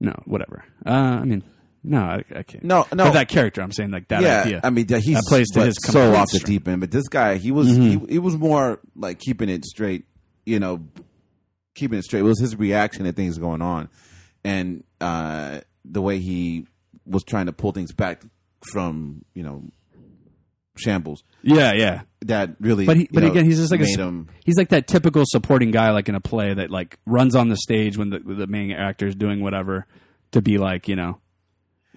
No, 0.00 0.12
whatever. 0.24 0.64
Uh, 0.84 0.90
I 0.90 1.24
mean, 1.24 1.42
no, 1.84 1.98
I, 2.00 2.24
I 2.34 2.42
can't. 2.42 2.62
No, 2.64 2.86
no. 2.92 3.04
But 3.04 3.12
that 3.14 3.28
character, 3.28 3.60
I'm 3.60 3.72
saying 3.72 3.90
like 3.90 4.08
that 4.08 4.22
yeah, 4.22 4.42
idea. 4.42 4.60
I 4.62 4.70
mean, 4.70 4.86
that 4.86 5.00
he's 5.00 5.16
That 5.16 5.24
plays 5.28 5.50
to 5.50 5.64
his 5.64 5.76
so 5.82 6.14
off 6.14 6.30
the 6.30 6.38
strength. 6.38 6.46
deep 6.46 6.68
end. 6.68 6.80
But 6.80 6.90
this 6.90 7.08
guy, 7.08 7.36
he 7.36 7.50
was 7.50 7.68
he, 7.68 7.98
he 8.08 8.18
was 8.18 8.36
more 8.36 8.80
like 8.94 9.18
keeping 9.18 9.48
it 9.48 9.64
straight. 9.64 10.04
You 10.46 10.60
know, 10.60 10.86
keeping 11.74 11.98
it 11.98 12.04
straight. 12.04 12.20
It 12.20 12.24
was 12.24 12.40
his 12.40 12.56
reaction 12.56 13.04
to 13.04 13.12
things 13.12 13.38
going 13.38 13.62
on, 13.62 13.88
and 14.44 14.84
uh, 15.00 15.60
the 15.84 16.02
way 16.02 16.18
he 16.18 16.66
was 17.04 17.24
trying 17.24 17.46
to 17.46 17.52
pull 17.52 17.72
things 17.72 17.92
back 17.92 18.22
from 18.72 19.24
you 19.34 19.42
know 19.42 19.64
shambles. 20.76 21.24
yeah, 21.42 21.72
yeah. 21.72 22.02
That 22.22 22.50
really, 22.60 22.86
But 22.86 22.96
he, 22.96 23.08
but 23.12 23.24
know, 23.24 23.30
again, 23.30 23.44
he's 23.44 23.58
just 23.58 23.72
like 23.72 23.80
a, 23.80 23.84
him. 23.86 24.28
he's 24.44 24.56
like 24.56 24.68
that 24.68 24.86
typical 24.86 25.24
supporting 25.26 25.72
guy, 25.72 25.90
like 25.90 26.08
in 26.08 26.14
a 26.14 26.20
play 26.20 26.54
that 26.54 26.70
like 26.70 26.98
runs 27.04 27.34
on 27.34 27.48
the 27.48 27.56
stage 27.56 27.98
when 27.98 28.10
the 28.10 28.20
the 28.20 28.46
main 28.46 28.70
actor 28.70 29.08
is 29.08 29.16
doing 29.16 29.42
whatever 29.42 29.86
to 30.30 30.40
be 30.40 30.58
like, 30.58 30.86
you 30.86 30.94
know, 30.96 31.18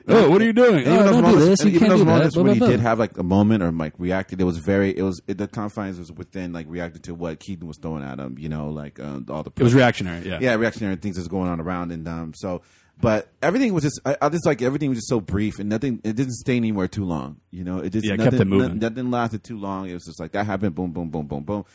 oh, 0.07 0.29
what 0.29 0.41
are 0.41 0.45
you 0.45 0.53
doing? 0.53 0.87
Oh, 0.87 1.21
don't 1.21 1.23
do 1.33 1.39
this. 1.39 1.63
You 1.63 1.69
even 1.71 1.79
can't 1.79 1.91
do 1.93 1.97
that. 1.99 2.05
moments 2.05 2.35
Blah, 2.35 2.43
when 2.43 2.57
blah, 2.57 2.67
he 2.67 2.73
did 2.73 2.79
have 2.81 2.99
like 2.99 3.17
a 3.17 3.23
moment 3.23 3.63
or 3.63 3.71
like 3.71 3.93
reacted, 3.97 4.39
it 4.41 4.43
was 4.43 4.57
very. 4.57 4.95
It 4.97 5.01
was 5.03 5.21
it, 5.27 5.37
the 5.37 5.47
confines 5.47 5.97
was 5.99 6.11
within 6.11 6.53
like 6.53 6.65
reacted 6.69 7.03
to 7.05 7.15
what 7.15 7.39
Keaton 7.39 7.67
was 7.67 7.77
throwing 7.77 8.03
at 8.03 8.19
him. 8.19 8.37
You 8.37 8.49
know, 8.49 8.69
like 8.69 8.99
uh, 8.99 9.19
all 9.29 9.43
the 9.43 9.51
It 9.57 9.63
was 9.63 9.73
reactionary. 9.73 10.27
Yeah. 10.27 10.39
yeah, 10.41 10.55
reactionary 10.55 10.95
things 10.97 11.15
that's 11.15 11.27
going 11.27 11.49
on 11.49 11.59
around, 11.59 11.91
and 11.91 12.07
um, 12.07 12.33
so. 12.35 12.61
But 12.97 13.27
everything 13.41 13.73
was 13.73 13.83
just, 13.83 13.99
I, 14.05 14.15
I 14.21 14.29
just 14.29 14.45
like 14.45 14.61
everything 14.61 14.87
was 14.87 14.99
just 14.99 15.09
so 15.09 15.19
brief, 15.19 15.59
and 15.59 15.67
nothing. 15.67 15.99
It 16.05 16.15
didn't 16.15 16.35
stay 16.35 16.55
anywhere 16.55 16.87
too 16.87 17.03
long. 17.03 17.41
You 17.51 17.65
know, 17.65 17.79
it 17.79 17.89
just 17.89 18.05
Yeah, 18.05 18.15
nothing, 18.15 18.31
kept 18.31 18.41
it 18.41 18.45
moving. 18.45 18.79
no- 18.79 18.87
Nothing 18.87 19.11
lasted 19.11 19.43
too 19.43 19.57
long. 19.59 19.89
It 19.89 19.93
was 19.95 20.05
just 20.05 20.17
like 20.17 20.31
that 20.31 20.45
happened, 20.45 20.75
boom, 20.75 20.93
boom, 20.93 21.09
boom, 21.09 21.27
boom, 21.27 21.43
boom, 21.43 21.65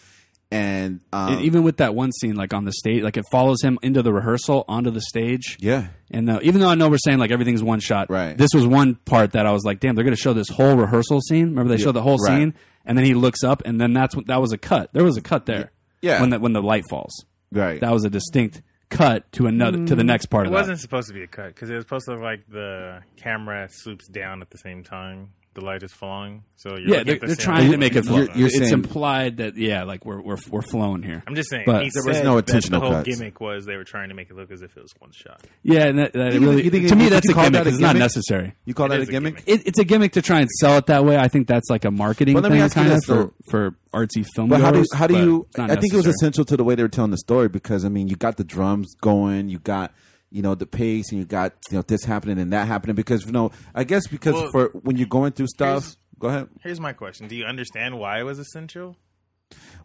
and 0.51 1.01
um, 1.13 1.35
And 1.35 1.43
even 1.43 1.63
with 1.63 1.77
that 1.77 1.95
one 1.95 2.11
scene, 2.13 2.35
like 2.35 2.53
on 2.53 2.65
the 2.65 2.73
stage, 2.73 3.03
like 3.03 3.17
it 3.17 3.25
follows 3.31 3.63
him 3.63 3.79
into 3.83 4.03
the 4.03 4.13
rehearsal 4.13 4.65
onto 4.69 4.91
the 4.91 5.01
stage. 5.01 5.57
yeah, 5.61 5.89
And 6.11 6.29
uh, 6.29 6.41
even 6.43 6.61
though 6.61 6.69
I 6.69 6.75
know 6.75 6.89
we're 6.89 6.99
saying 6.99 7.19
like 7.19 7.31
everything's 7.31 7.63
one 7.63 7.81
shot, 7.81 8.11
Right. 8.11 8.37
This 8.37 8.51
was 8.55 8.67
one 8.67 8.97
part 8.97 9.33
that 9.33 9.47
I 9.47 9.53
was 9.53 9.65
like, 9.65 9.79
damn, 9.81 9.95
they're 9.95 10.05
going 10.05 10.17
to 10.17 10.21
show 10.21 10.33
this 10.33 10.49
whole 10.49 10.77
rehearsal 10.77 11.21
scene. 11.21 11.51
Remember 11.51 11.75
they 11.75 11.83
showed 11.83 11.93
the 11.93 12.03
whole 12.03 12.17
right. 12.19 12.39
scene, 12.39 12.55
and 12.85 12.99
then 12.99 13.05
he 13.05 13.15
looks 13.15 13.45
up, 13.45 13.63
and 13.65 13.81
then 13.81 13.93
that's 13.93 14.17
what 14.17 14.27
that 14.27 14.41
was 14.41 14.53
a 14.53 14.59
cut. 14.59 14.91
There 14.93 15.05
was 15.05 15.17
a 15.17 15.23
cut 15.23 15.47
there. 15.47 15.71
Yeah. 16.03 16.21
When 16.21 16.31
the 16.31 16.41
when 16.41 16.53
the 16.53 16.63
light 16.63 16.85
falls, 16.89 17.13
right. 17.53 17.81
that 17.81 17.93
was 17.93 18.05
a 18.05 18.11
distinct 18.11 18.63
cut 18.89 19.31
to 19.33 19.47
another 19.47 19.85
to 19.87 19.95
the 19.95 20.03
next 20.03 20.27
part 20.27 20.47
It 20.47 20.49
of 20.49 20.53
that. 20.53 20.59
wasn't 20.61 20.81
supposed 20.81 21.07
to 21.09 21.15
be 21.15 21.23
a 21.23 21.27
cut 21.29 21.55
because 21.55 21.71
it 21.71 21.75
was 21.75 21.85
supposed 21.85 22.07
to 22.07 22.13
look 22.13 22.23
like 22.23 22.49
the 22.49 23.03
camera 23.17 23.69
swoops 23.71 24.09
down 24.09 24.43
at 24.43 24.51
the 24.51 24.59
same 24.59 24.83
time. 24.83 25.33
The 25.53 25.63
light 25.63 25.83
is 25.83 25.93
falling, 25.93 26.45
so 26.55 26.77
you're 26.79 26.79
Yeah, 26.99 27.03
they're, 27.03 27.17
the 27.19 27.27
they're 27.27 27.29
same 27.35 27.37
trying 27.45 27.71
to 27.73 27.77
make 27.77 27.97
it. 27.97 28.05
flow. 28.05 28.19
You're- 28.19 28.33
you're 28.37 28.47
it's 28.47 28.59
saying- 28.59 28.73
implied 28.73 29.39
that 29.39 29.57
yeah, 29.57 29.83
like 29.83 30.07
we're 30.07 30.21
we're 30.21 30.37
we're 30.49 30.63
flowing 30.63 31.03
here. 31.03 31.25
I'm 31.27 31.35
just 31.35 31.51
saying. 31.51 31.65
But- 31.67 31.83
he 31.83 31.91
There 31.93 32.05
was 32.07 32.23
no 32.23 32.37
that 32.37 32.49
intentional 32.49 32.81
The 32.81 32.87
whole 32.87 32.95
cuts. 33.03 33.09
gimmick 33.19 33.41
was 33.41 33.67
they 33.67 33.77
were 33.77 33.83
trying 33.83 34.11
to 34.11 34.15
make 34.15 34.31
it 34.31 34.37
look 34.37 34.53
as 34.53 34.63
if 34.63 34.77
it 34.77 34.81
was 34.81 34.93
one 35.01 35.11
shot. 35.13 35.41
Yeah, 35.65 35.87
and 35.87 35.99
that, 35.99 36.13
that 36.13 36.35
You 36.35 36.41
really 36.41 36.63
think- 36.63 36.65
you 36.67 36.71
think- 36.71 36.89
to 36.91 36.95
me 36.95 37.05
would 37.05 37.13
that's 37.15 37.27
you 37.27 37.33
a 37.33 37.35
gimmick. 37.35 37.53
that 37.53 37.67
a 37.67 37.69
It's 37.71 37.79
not 37.81 37.97
necessary. 37.97 38.55
you 38.65 38.75
call 38.75 38.87
It 38.87 38.91
that 38.91 38.99
a 39.01 39.03
is 39.03 39.09
a 39.09 39.11
gimmick? 39.11 39.45
gimmick. 39.45 39.61
It, 39.63 39.67
it's 39.67 39.79
a 39.81 39.85
gimmick 39.85 40.13
to 40.13 40.23
try 40.23 40.39
and 40.39 40.49
sell 40.61 40.79
it 40.79 40.87
that 40.87 41.05
way. 41.05 41.17
I 41.19 41.27
think 41.27 41.49
that's 41.49 41.69
like 41.69 41.85
a 41.85 41.91
marketing 41.91 42.35
But 42.35 42.45
let 42.45 42.53
me 42.53 42.59
thing, 42.59 42.63
ask 42.67 42.77
you 42.77 42.83
kind 42.83 42.93
of 42.93 42.99
this, 43.01 43.05
for, 43.07 43.33
for 43.51 43.75
artsy 43.93 44.25
film. 44.37 44.51
But 44.51 44.61
how 44.61 44.71
do 44.71 44.85
how 44.95 45.09
do 45.09 45.15
you? 45.19 45.47
I 45.59 45.75
think 45.75 45.93
it 45.93 45.97
was 45.97 46.07
essential 46.07 46.45
to 46.45 46.57
the 46.57 46.63
way 46.63 46.77
they 46.77 46.85
were 46.85 46.89
telling 46.89 47.11
the 47.11 47.19
story 47.19 47.49
because 47.49 47.85
I 47.85 47.89
mean, 47.89 48.07
you 48.07 48.15
got 48.15 48.37
the 48.37 48.45
drums 48.45 48.95
going, 49.01 49.49
you 49.49 49.59
got 49.59 49.93
you 50.31 50.43
know 50.43 50.55
the 50.55 50.67
pace, 50.67 51.11
and 51.11 51.19
you 51.19 51.25
got 51.25 51.55
you 51.71 51.79
know 51.79 51.83
this 51.83 52.05
happening 52.05 52.39
and 52.39 52.53
that 52.53 52.67
happening 52.69 52.97
because 52.97 53.25
you 53.27 53.33
know 53.33 53.51
I 53.75 53.85
guess 53.85 54.07
because 54.07 54.35
Well, 54.35 54.51
for 54.51 54.69
when 54.83 54.97
you're 54.97 55.07
going 55.09 55.33
through 55.33 55.49
stuff. 55.49 55.97
Go 56.19 56.29
ahead. 56.29 56.49
Here's 56.63 56.81
my 56.81 56.93
question: 56.93 57.29
Do 57.29 57.35
you 57.37 57.45
understand 57.45 57.99
why 57.99 58.21
it 58.21 58.25
was 58.25 58.39
essential? 58.39 58.97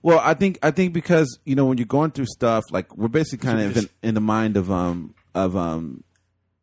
Well, 0.01 0.19
I 0.19 0.33
think 0.33 0.59
I 0.61 0.71
think 0.71 0.93
because 0.93 1.39
you 1.45 1.55
know 1.55 1.65
when 1.65 1.77
you're 1.77 1.87
going 1.87 2.11
through 2.11 2.25
stuff, 2.27 2.63
like 2.71 2.95
we're 2.97 3.07
basically 3.07 3.47
kind 3.47 3.61
of 3.61 3.77
in, 3.77 3.89
in 4.03 4.13
the 4.15 4.21
mind 4.21 4.57
of 4.57 4.69
um 4.69 5.15
of 5.33 5.55
um 5.55 6.03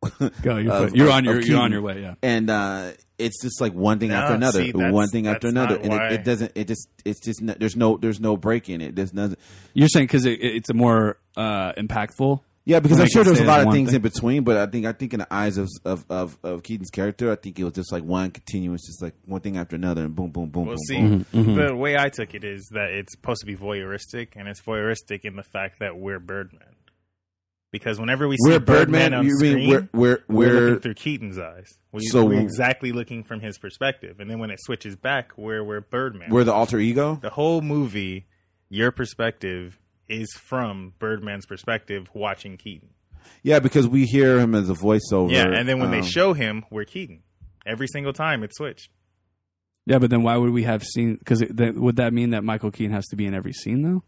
Go, 0.42 0.56
you're, 0.58 0.72
of- 0.72 0.94
you're 0.96 1.06
of- 1.08 1.12
on 1.14 1.24
your 1.24 1.40
you're 1.40 1.58
on 1.60 1.72
your 1.72 1.80
way. 1.80 2.02
Yeah. 2.02 2.14
and 2.22 2.50
uh 2.50 2.92
it's 3.18 3.40
just 3.40 3.60
like 3.60 3.72
one 3.72 3.98
thing 4.00 4.08
No, 4.10 4.16
after 4.16 4.34
another, 4.34 4.64
see, 4.64 4.72
one 4.72 5.08
thing 5.08 5.26
after 5.28 5.46
another, 5.48 5.76
and 5.76 5.92
it, 5.92 6.12
it 6.12 6.24
doesn't. 6.24 6.52
It 6.56 6.66
just 6.66 6.88
it's 7.04 7.20
just 7.20 7.40
n- 7.40 7.54
there's 7.58 7.76
no 7.76 7.96
there's 7.96 8.18
no 8.20 8.36
break 8.36 8.68
in 8.68 8.80
it. 8.80 8.96
There's 8.96 9.14
nothing. 9.14 9.36
You're 9.74 9.88
saying 9.88 10.06
because 10.06 10.26
it, 10.26 10.40
it's 10.42 10.68
a 10.70 10.74
more 10.74 11.18
uh, 11.36 11.72
impactful. 11.74 12.40
Yeah, 12.64 12.78
because 12.78 13.00
I'm 13.00 13.08
sure 13.08 13.24
can 13.24 13.34
there's 13.34 13.44
a 13.44 13.48
lot 13.48 13.66
of 13.66 13.72
things 13.72 13.88
thing. 13.90 13.96
in 13.96 14.02
between, 14.02 14.44
but 14.44 14.56
I 14.56 14.66
think 14.66 14.86
I 14.86 14.92
think 14.92 15.12
in 15.14 15.18
the 15.20 15.34
eyes 15.34 15.58
of 15.58 15.68
of, 15.84 16.04
of 16.08 16.38
of 16.44 16.62
Keaton's 16.62 16.90
character, 16.90 17.32
I 17.32 17.34
think 17.36 17.58
it 17.58 17.64
was 17.64 17.72
just 17.72 17.90
like 17.90 18.04
one 18.04 18.30
continuous, 18.30 18.82
just 18.86 19.02
like 19.02 19.14
one 19.24 19.40
thing 19.40 19.56
after 19.56 19.74
another, 19.74 20.04
and 20.04 20.14
boom, 20.14 20.30
boom, 20.30 20.48
boom, 20.48 20.66
Well, 20.66 20.76
boom, 20.76 20.84
see, 20.86 21.00
boom. 21.00 21.26
Mm-hmm, 21.34 21.54
the 21.56 21.74
way 21.76 21.96
I 21.98 22.08
took 22.08 22.34
it 22.34 22.44
is 22.44 22.68
that 22.72 22.90
it's 22.90 23.14
supposed 23.14 23.40
to 23.40 23.46
be 23.46 23.56
voyeuristic, 23.56 24.36
and 24.36 24.46
it's 24.46 24.60
voyeuristic 24.62 25.24
in 25.24 25.34
the 25.34 25.42
fact 25.42 25.80
that 25.80 25.96
we're 25.96 26.20
Birdman. 26.20 26.60
Because 27.72 27.98
whenever 27.98 28.28
we 28.28 28.36
see 28.36 28.50
We're 28.50 28.60
Birdman, 28.60 29.10
Birdman. 29.10 29.14
on 29.14 29.24
You 29.26 29.34
screen, 29.36 29.54
mean 29.56 29.68
we're 29.70 29.88
we're 29.92 30.18
we're, 30.28 30.46
we're 30.46 30.60
looking 30.60 30.80
through 30.82 30.94
Keaton's 30.94 31.38
eyes. 31.38 31.66
We, 31.90 32.02
So- 32.04 32.26
we're 32.26 32.38
exactly 32.40 32.92
looking 32.92 33.24
from 33.24 33.40
his 33.40 33.58
perspective, 33.58 34.20
and 34.20 34.30
then 34.30 34.38
when 34.38 34.50
it 34.50 34.58
switches 34.60 34.94
back, 34.94 35.32
we're 35.36 35.64
we're 35.64 35.80
Birdman. 35.80 36.30
we're 36.30 36.44
the 36.44 36.52
alter 36.52 36.78
ego. 36.78 37.18
the 37.20 37.30
whole 37.30 37.60
movie, 37.62 38.26
your 38.68 38.92
perspective 38.92 39.80
is 40.12 40.32
from 40.34 40.92
Birdman's 40.98 41.46
perspective, 41.46 42.08
watching 42.14 42.56
Keaton. 42.56 42.90
Yeah, 43.42 43.58
because 43.60 43.86
we 43.88 44.04
hear 44.06 44.38
him 44.38 44.54
as 44.54 44.68
a 44.68 44.74
voiceover. 44.74 45.30
Yeah, 45.32 45.46
and 45.52 45.68
then 45.68 45.78
when 45.80 45.90
they 45.90 46.00
um, 46.00 46.04
show 46.04 46.32
him, 46.32 46.64
we're 46.70 46.84
Keaton. 46.84 47.22
Every 47.66 47.86
single 47.88 48.12
time 48.12 48.42
it's 48.42 48.56
switched. 48.56 48.90
Yeah, 49.86 49.98
but 49.98 50.10
then 50.10 50.22
why 50.22 50.36
would 50.36 50.50
we 50.50 50.64
have 50.64 50.82
seen? 50.84 51.16
Because 51.16 51.44
would 51.50 51.96
that 51.96 52.12
mean 52.12 52.30
that 52.30 52.44
Michael 52.44 52.70
Keaton 52.70 52.92
has 52.92 53.06
to 53.08 53.16
be 53.16 53.26
in 53.26 53.34
every 53.34 53.52
scene 53.52 53.82
though? 53.82 54.02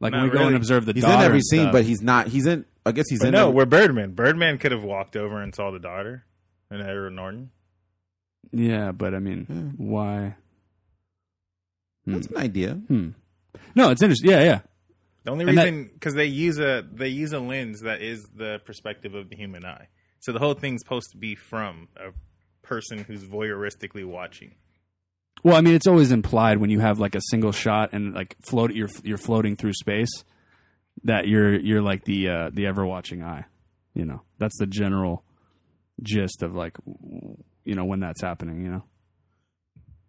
Like 0.00 0.12
when 0.12 0.22
Not 0.22 0.32
we 0.32 0.38
go 0.38 0.46
and 0.46 0.56
observe 0.56 0.86
the 0.86 0.92
he's 0.94 1.02
daughter 1.04 1.16
in 1.18 1.22
every 1.24 1.36
and 1.38 1.46
scene, 1.46 1.60
stuff. 1.62 1.72
but 1.72 1.84
he's 1.84 2.00
not. 2.02 2.26
He's 2.28 2.46
in. 2.46 2.64
I 2.86 2.92
guess 2.92 3.04
he's 3.10 3.18
But 3.20 3.28
in. 3.28 3.32
no, 3.32 3.42
every- 3.48 3.54
we're 3.54 3.66
Birdman. 3.66 4.12
Birdman 4.14 4.56
could 4.58 4.72
have 4.72 4.82
walked 4.82 5.16
over 5.16 5.40
and 5.42 5.54
saw 5.54 5.70
the 5.70 5.78
daughter 5.78 6.24
and 6.70 6.80
Edward 6.80 7.10
Norton. 7.10 7.50
yeah, 8.52 8.92
but 8.92 9.14
I 9.14 9.18
mean, 9.18 9.44
Hmm. 9.44 9.68
why? 9.76 10.36
Hmm. 12.06 12.12
That's 12.14 12.26
an 12.28 12.36
idea. 12.38 12.74
Hmm. 12.74 13.10
No, 13.74 13.90
it's 13.90 14.02
interesting. 14.02 14.30
Yeah, 14.30 14.42
yeah. 14.42 14.60
The 15.24 15.30
only 15.32 15.46
And 15.46 15.56
reason 15.56 15.90
because 15.92 16.14
they 16.14 16.26
use 16.26 16.58
a 16.58 16.86
they 16.90 17.08
use 17.08 17.32
a 17.32 17.40
lens 17.40 17.80
that 17.82 18.00
is 18.00 18.26
the 18.34 18.60
perspective 18.64 19.14
of 19.14 19.28
the 19.28 19.36
human 19.36 19.64
eye. 19.64 19.88
So 20.20 20.32
the 20.32 20.38
whole 20.38 20.54
thing's 20.54 20.80
supposed 20.82 21.10
to 21.12 21.18
be 21.18 21.34
from 21.34 21.88
a 21.96 22.12
person 22.66 23.04
who's 23.04 23.24
voyeuristically 23.24 24.04
watching. 24.04 24.54
Well, 25.42 25.56
I 25.56 25.62
mean, 25.62 25.74
it's 25.74 25.86
always 25.86 26.12
implied 26.12 26.58
when 26.58 26.70
you 26.70 26.80
have 26.80 26.98
like 26.98 27.14
a 27.14 27.20
single 27.30 27.52
shot 27.52 27.92
and 27.92 28.14
like 28.14 28.36
float, 28.42 28.72
you're 28.74 28.88
you're 29.02 29.18
floating 29.18 29.56
through 29.56 29.72
space 29.74 30.24
that 31.04 31.26
you're 31.28 31.58
you're 31.58 31.82
like 31.82 32.04
the 32.04 32.28
uh, 32.28 32.50
the 32.52 32.66
ever 32.66 32.86
watching 32.86 33.22
eye. 33.22 33.44
You 33.94 34.04
know, 34.04 34.22
that's 34.38 34.58
the 34.58 34.66
general 34.66 35.24
gist 36.02 36.42
of 36.42 36.54
like 36.54 36.76
you 37.64 37.74
know 37.74 37.84
when 37.84 38.00
that's 38.00 38.20
happening. 38.22 38.62
You 38.62 38.70
know, 38.70 38.84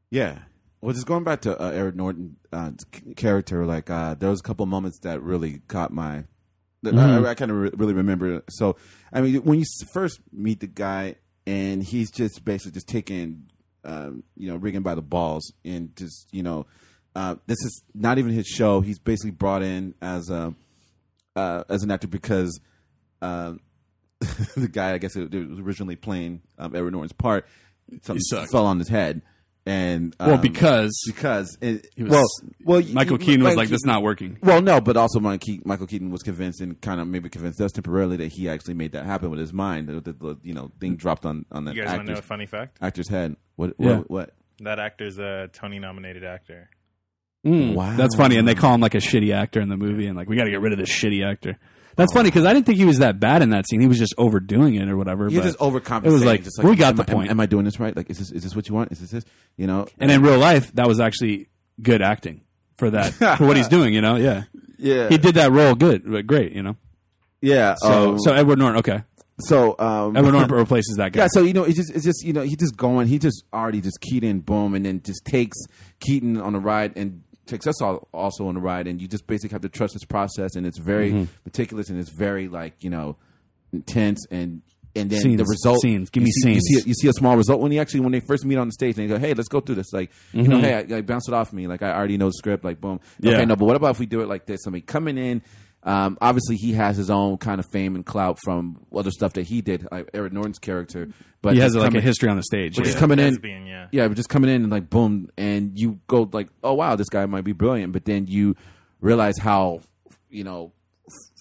Yeah. 0.10 0.40
Well, 0.82 0.94
just 0.94 1.06
going 1.06 1.24
back 1.24 1.42
to 1.42 1.62
uh, 1.62 1.70
Eric 1.70 1.96
Norton 1.96 2.38
uh, 2.52 2.72
character, 3.16 3.66
like 3.66 3.90
uh, 3.90 4.16
there 4.16 4.30
was 4.32 4.40
a 4.40 4.44
couple 4.44 4.66
moments 4.66 5.00
that 5.00 5.22
really 5.22 5.62
caught 5.68 5.92
my. 5.94 6.24
That 6.84 6.96
Mhm. 6.96 7.26
I, 7.26 7.30
I 7.30 7.34
kind 7.36 7.52
of 7.52 7.58
re- 7.58 7.72
really 7.76 7.94
remember. 7.94 8.44
So, 8.50 8.76
I 9.14 9.22
mean, 9.22 9.44
when 9.44 9.60
you 9.60 9.66
first 9.94 10.20
meet 10.34 10.60
the 10.62 10.68
guy, 10.68 11.16
and 11.46 11.84
he's 11.84 12.10
just 12.10 12.44
basically 12.44 12.72
just 12.72 12.88
taking, 12.88 13.44
um, 13.86 14.24
you 14.36 14.48
know, 14.52 14.58
Riggan 14.58 14.82
by 14.82 14.96
the 14.96 15.02
balls, 15.04 15.54
and 15.64 15.96
just 15.96 16.28
you 16.32 16.42
know, 16.42 16.66
uh, 17.16 17.36
this 17.46 17.60
is 17.64 17.84
not 17.94 18.18
even 18.18 18.32
his 18.32 18.48
show. 18.48 18.82
He's 18.82 18.98
basically 18.98 19.32
brought 19.32 19.62
in 19.62 19.94
as 20.02 20.32
a 20.32 20.56
uh, 21.36 21.64
as 21.70 21.84
an 21.84 21.92
actor 21.92 22.08
because 22.08 22.60
um, 23.22 23.60
the 24.58 24.68
guy, 24.68 24.94
I 24.94 24.98
guess, 24.98 25.16
it, 25.16 25.32
it 25.34 25.50
was 25.50 25.60
originally 25.60 25.96
playing 25.96 26.42
um, 26.58 26.76
Edward 26.76 26.92
Norton's 26.94 27.14
part. 27.14 27.46
Something 28.02 28.48
fell 28.52 28.66
on 28.66 28.80
his 28.80 28.88
head, 28.88 29.22
and 29.66 30.16
well, 30.20 30.34
um, 30.36 30.42
because 30.42 30.92
because 31.06 31.56
it, 31.62 31.88
he 31.96 32.04
was, 32.04 32.12
well, 32.12 32.26
well, 32.64 32.82
Michael 32.94 33.20
you- 33.20 33.26
Keaton 33.26 33.44
was 33.44 33.50
Michael 33.56 33.58
like, 33.58 33.70
"This 33.70 33.86
not 33.86 34.02
working." 34.02 34.38
Well, 34.42 34.62
no, 34.62 34.82
but 34.82 34.98
also 34.98 35.20
Michael 35.20 35.86
Keaton, 35.88 36.10
was 36.10 36.24
convinced 36.24 36.62
and 36.62 36.80
kind 36.82 37.00
of 37.00 37.08
maybe 37.08 37.30
convinced 37.30 37.62
us 37.62 37.72
temporarily 37.72 38.18
that 38.18 38.32
he 38.32 38.50
actually 38.50 38.74
made 38.74 38.94
that 38.94 39.06
happen 39.06 39.30
with 39.30 39.40
his 39.40 39.54
mind. 39.54 39.88
The, 39.88 40.02
the, 40.02 40.14
the, 40.14 40.38
you 40.44 40.54
know 40.54 40.72
thing 40.80 40.96
dropped 40.96 41.26
on 41.26 41.46
on 41.52 41.66
that 41.66 41.76
You 41.76 41.84
guys 41.84 41.92
want 41.98 42.02
to 42.02 42.06
know 42.08 42.14
a 42.14 42.18
actor's, 42.18 42.28
funny 42.28 42.46
fact? 42.48 42.78
actor's 42.82 43.08
head. 43.10 43.36
What? 43.56 43.74
Yeah. 43.78 43.98
What? 43.98 44.10
what? 44.10 44.30
That 44.62 44.80
actor's 44.80 45.18
a 45.20 45.50
Tony 45.54 45.80
nominated 45.80 46.24
actor. 46.24 46.70
Mm, 47.46 47.74
Wow. 47.76 47.96
That's 47.98 48.16
funny, 48.16 48.38
and 48.38 48.48
they 48.48 48.54
call 48.56 48.76
him 48.76 48.82
like 48.82 48.94
a 48.96 49.00
shitty 49.00 49.34
actor 49.34 49.60
in 49.62 49.70
the 49.70 49.78
movie, 49.78 50.06
and 50.08 50.16
like 50.16 50.30
we 50.30 50.36
got 50.36 50.44
to 50.44 50.52
get 50.52 50.62
rid 50.62 50.74
of 50.74 50.80
this 50.80 50.90
shitty 50.92 51.26
actor. 51.28 51.58
That's 51.96 52.14
funny 52.14 52.30
because 52.30 52.46
I 52.46 52.54
didn't 52.54 52.66
think 52.66 52.78
he 52.78 52.86
was 52.86 53.00
that 53.00 53.20
bad 53.20 53.42
in 53.42 53.50
that 53.50 53.68
scene. 53.68 53.82
He 53.82 53.88
was 53.88 54.00
just 54.00 54.16
overdoing 54.18 54.76
it 54.76 54.90
or 54.90 54.98
whatever. 54.98 55.30
You're 55.30 55.42
but- 55.42 55.48
just 55.48 55.60
overcompensating. 55.60 56.06
It 56.06 56.12
was 56.12 56.26
like, 56.26 56.44
just 56.44 56.64
we 56.64 56.76
got 56.76 56.92
am 56.92 56.96
the 56.98 57.04
I- 57.04 57.12
am- 57.12 57.16
point. 57.16 57.30
Am, 57.32 57.40
I 57.40 57.46
doing 57.46 57.66
this 57.66 57.80
right? 57.80 57.96
Like, 57.96 58.10
is 58.10 58.18
this 58.20 58.32
is 58.32 58.44
this 58.44 58.56
what 58.56 58.70
you 58.70 58.76
want? 58.76 58.92
Is 58.92 59.00
this 59.00 59.12
this? 59.12 59.26
You 59.58 59.68
know? 59.68 59.88
And 60.00 60.12
in 60.12 60.22
real 60.22 60.38
life, 60.38 60.74
that 60.74 60.88
was 60.88 61.00
actually 61.00 61.50
good 61.82 62.02
acting 62.02 62.42
for 62.78 62.90
that 62.92 63.14
for 63.38 63.46
what 63.46 63.58
he's 63.58 63.68
doing. 63.68 63.94
You 63.94 64.02
know, 64.02 64.16
yeah, 64.16 64.44
yeah, 64.78 65.10
he 65.10 65.18
did 65.18 65.36
that 65.36 65.52
role 65.52 65.76
good, 65.76 66.10
but 66.10 66.26
great. 66.28 66.54
You 66.54 66.64
know, 66.64 66.78
yeah. 67.42 67.76
so 67.78 68.12
um, 68.12 68.20
so 68.20 68.34
Edward 68.34 68.60
Norton, 68.60 68.80
okay, 68.80 69.04
so 69.40 69.76
um, 69.80 70.16
Edward 70.16 70.32
Norton 70.34 70.56
replaces 70.56 70.96
that 70.98 71.12
guy. 71.12 71.24
Yeah, 71.24 71.28
so 71.32 71.44
you 71.44 71.54
know, 71.54 71.64
it's 71.64 71.78
just 71.78 71.92
it's 71.92 72.06
just 72.06 72.24
you 72.24 72.34
know, 72.34 72.42
he 72.42 72.56
just 72.56 72.76
going, 72.76 73.08
he 73.08 73.20
just 73.20 73.44
already 73.54 73.82
just 73.82 74.00
Keaton, 74.02 74.40
boom, 74.40 74.76
and 74.76 74.86
then 74.86 75.02
just 75.04 75.26
takes 75.26 75.58
Keaton 76.00 76.40
on 76.40 76.56
a 76.56 76.60
ride 76.60 76.94
and 76.98 77.24
takes 77.46 77.68
us 77.68 77.82
all 77.82 78.08
also 78.14 78.48
on 78.48 78.56
the 78.56 78.62
ride, 78.62 78.88
and 78.88 79.02
you 79.02 79.08
just 79.08 79.28
basically 79.28 79.54
have 79.56 79.62
to 79.62 79.70
trust 79.70 79.94
this 79.94 80.06
process, 80.06 80.56
and 80.56 80.66
it's 80.66 80.78
very 80.80 81.12
Mm-hmm. 81.12 81.24
meticulous 81.46 81.90
and 81.90 82.00
it's 82.00 82.12
very 82.12 82.48
like 82.48 82.74
you 82.84 82.90
know 82.90 83.18
intense, 83.74 84.26
and 84.32 84.62
and 84.94 85.10
then 85.10 85.22
Scenes, 85.22 85.38
the 85.38 85.46
result 85.46 85.80
scenes. 85.82 86.10
Give 86.10 86.22
you 86.22 86.26
me 86.26 86.32
see, 86.32 86.54
You 86.54 86.60
see, 86.62 86.80
a, 86.82 86.84
you 86.90 86.94
see 86.94 87.08
a 87.08 87.14
small 87.14 87.38
result 87.38 87.62
when 87.62 87.72
he 87.72 87.80
actually 87.80 88.02
when 88.02 88.12
they 88.12 88.20
first 88.20 88.44
meet 88.44 88.58
on 88.58 88.68
the 88.68 88.74
stage 88.74 88.98
and 88.98 89.10
they 89.10 89.14
go, 89.14 89.18
hey, 89.18 89.34
let's 89.34 89.48
go 89.48 89.62
through 89.62 89.76
this, 89.76 89.94
like 89.94 90.12
you 90.34 90.44
know, 90.44 90.58
Mhm. 90.58 90.62
hey, 90.62 90.96
I, 90.96 90.98
I 90.98 91.02
bounce 91.02 91.30
it 91.30 91.34
off 91.34 91.54
me, 91.54 91.66
like 91.68 91.82
I 91.82 91.92
already 91.96 92.18
know 92.18 92.28
the 92.28 92.34
script, 92.34 92.66
like 92.66 92.82
boom, 92.82 93.00
Yeah. 93.22 93.36
okay, 93.36 93.46
no, 93.46 93.56
but 93.56 93.66
what 93.66 93.78
about 93.78 93.92
if 93.92 94.00
we 94.00 94.06
do 94.06 94.20
it 94.22 94.28
like 94.28 94.46
this? 94.46 94.62
I 94.68 94.70
mean, 94.70 94.82
coming 94.82 95.18
in. 95.18 95.42
Um, 95.84 96.18
obviously, 96.22 96.58
he 96.58 96.74
has 96.74 96.96
his 96.98 97.10
own 97.10 97.38
kind 97.38 97.60
of 97.60 97.66
fame 97.72 97.96
and 97.96 98.06
clout 98.06 98.38
from 98.44 98.86
other 98.96 99.10
stuff 99.12 99.34
that 99.34 99.44
he 99.44 99.62
did, 99.62 99.88
like 99.92 100.10
Eric 100.14 100.32
Norton's 100.34 100.60
character. 100.60 101.10
But 101.42 101.56
he 101.56 101.60
has 101.60 101.74
just 101.74 101.84
like 101.84 101.96
a 101.96 102.02
history 102.02 102.30
on 102.30 102.38
the 102.38 102.44
stage. 102.44 102.76
but 102.76 102.86
yeah. 102.86 102.92
just 102.92 103.00
coming 103.00 103.18
in, 103.18 103.34
Lesbian, 103.34 103.66
yeah. 103.66 103.88
yeah, 103.92 104.08
but 104.08 104.16
just 104.16 104.30
coming 104.30 104.50
in 104.52 104.62
and 104.64 104.72
like 104.72 104.90
boom, 104.90 105.30
and 105.38 105.80
you 105.80 106.00
go 106.08 106.30
like, 106.32 106.50
oh 106.64 106.74
wow, 106.74 106.96
this 106.96 107.10
guy 107.10 107.26
might 107.26 107.44
be 107.44 107.54
brilliant, 107.54 107.94
but 107.94 108.06
then 108.06 108.28
you 108.28 108.56
realize 109.00 109.40
how 109.40 109.82
you 110.30 110.44
know 110.44 110.72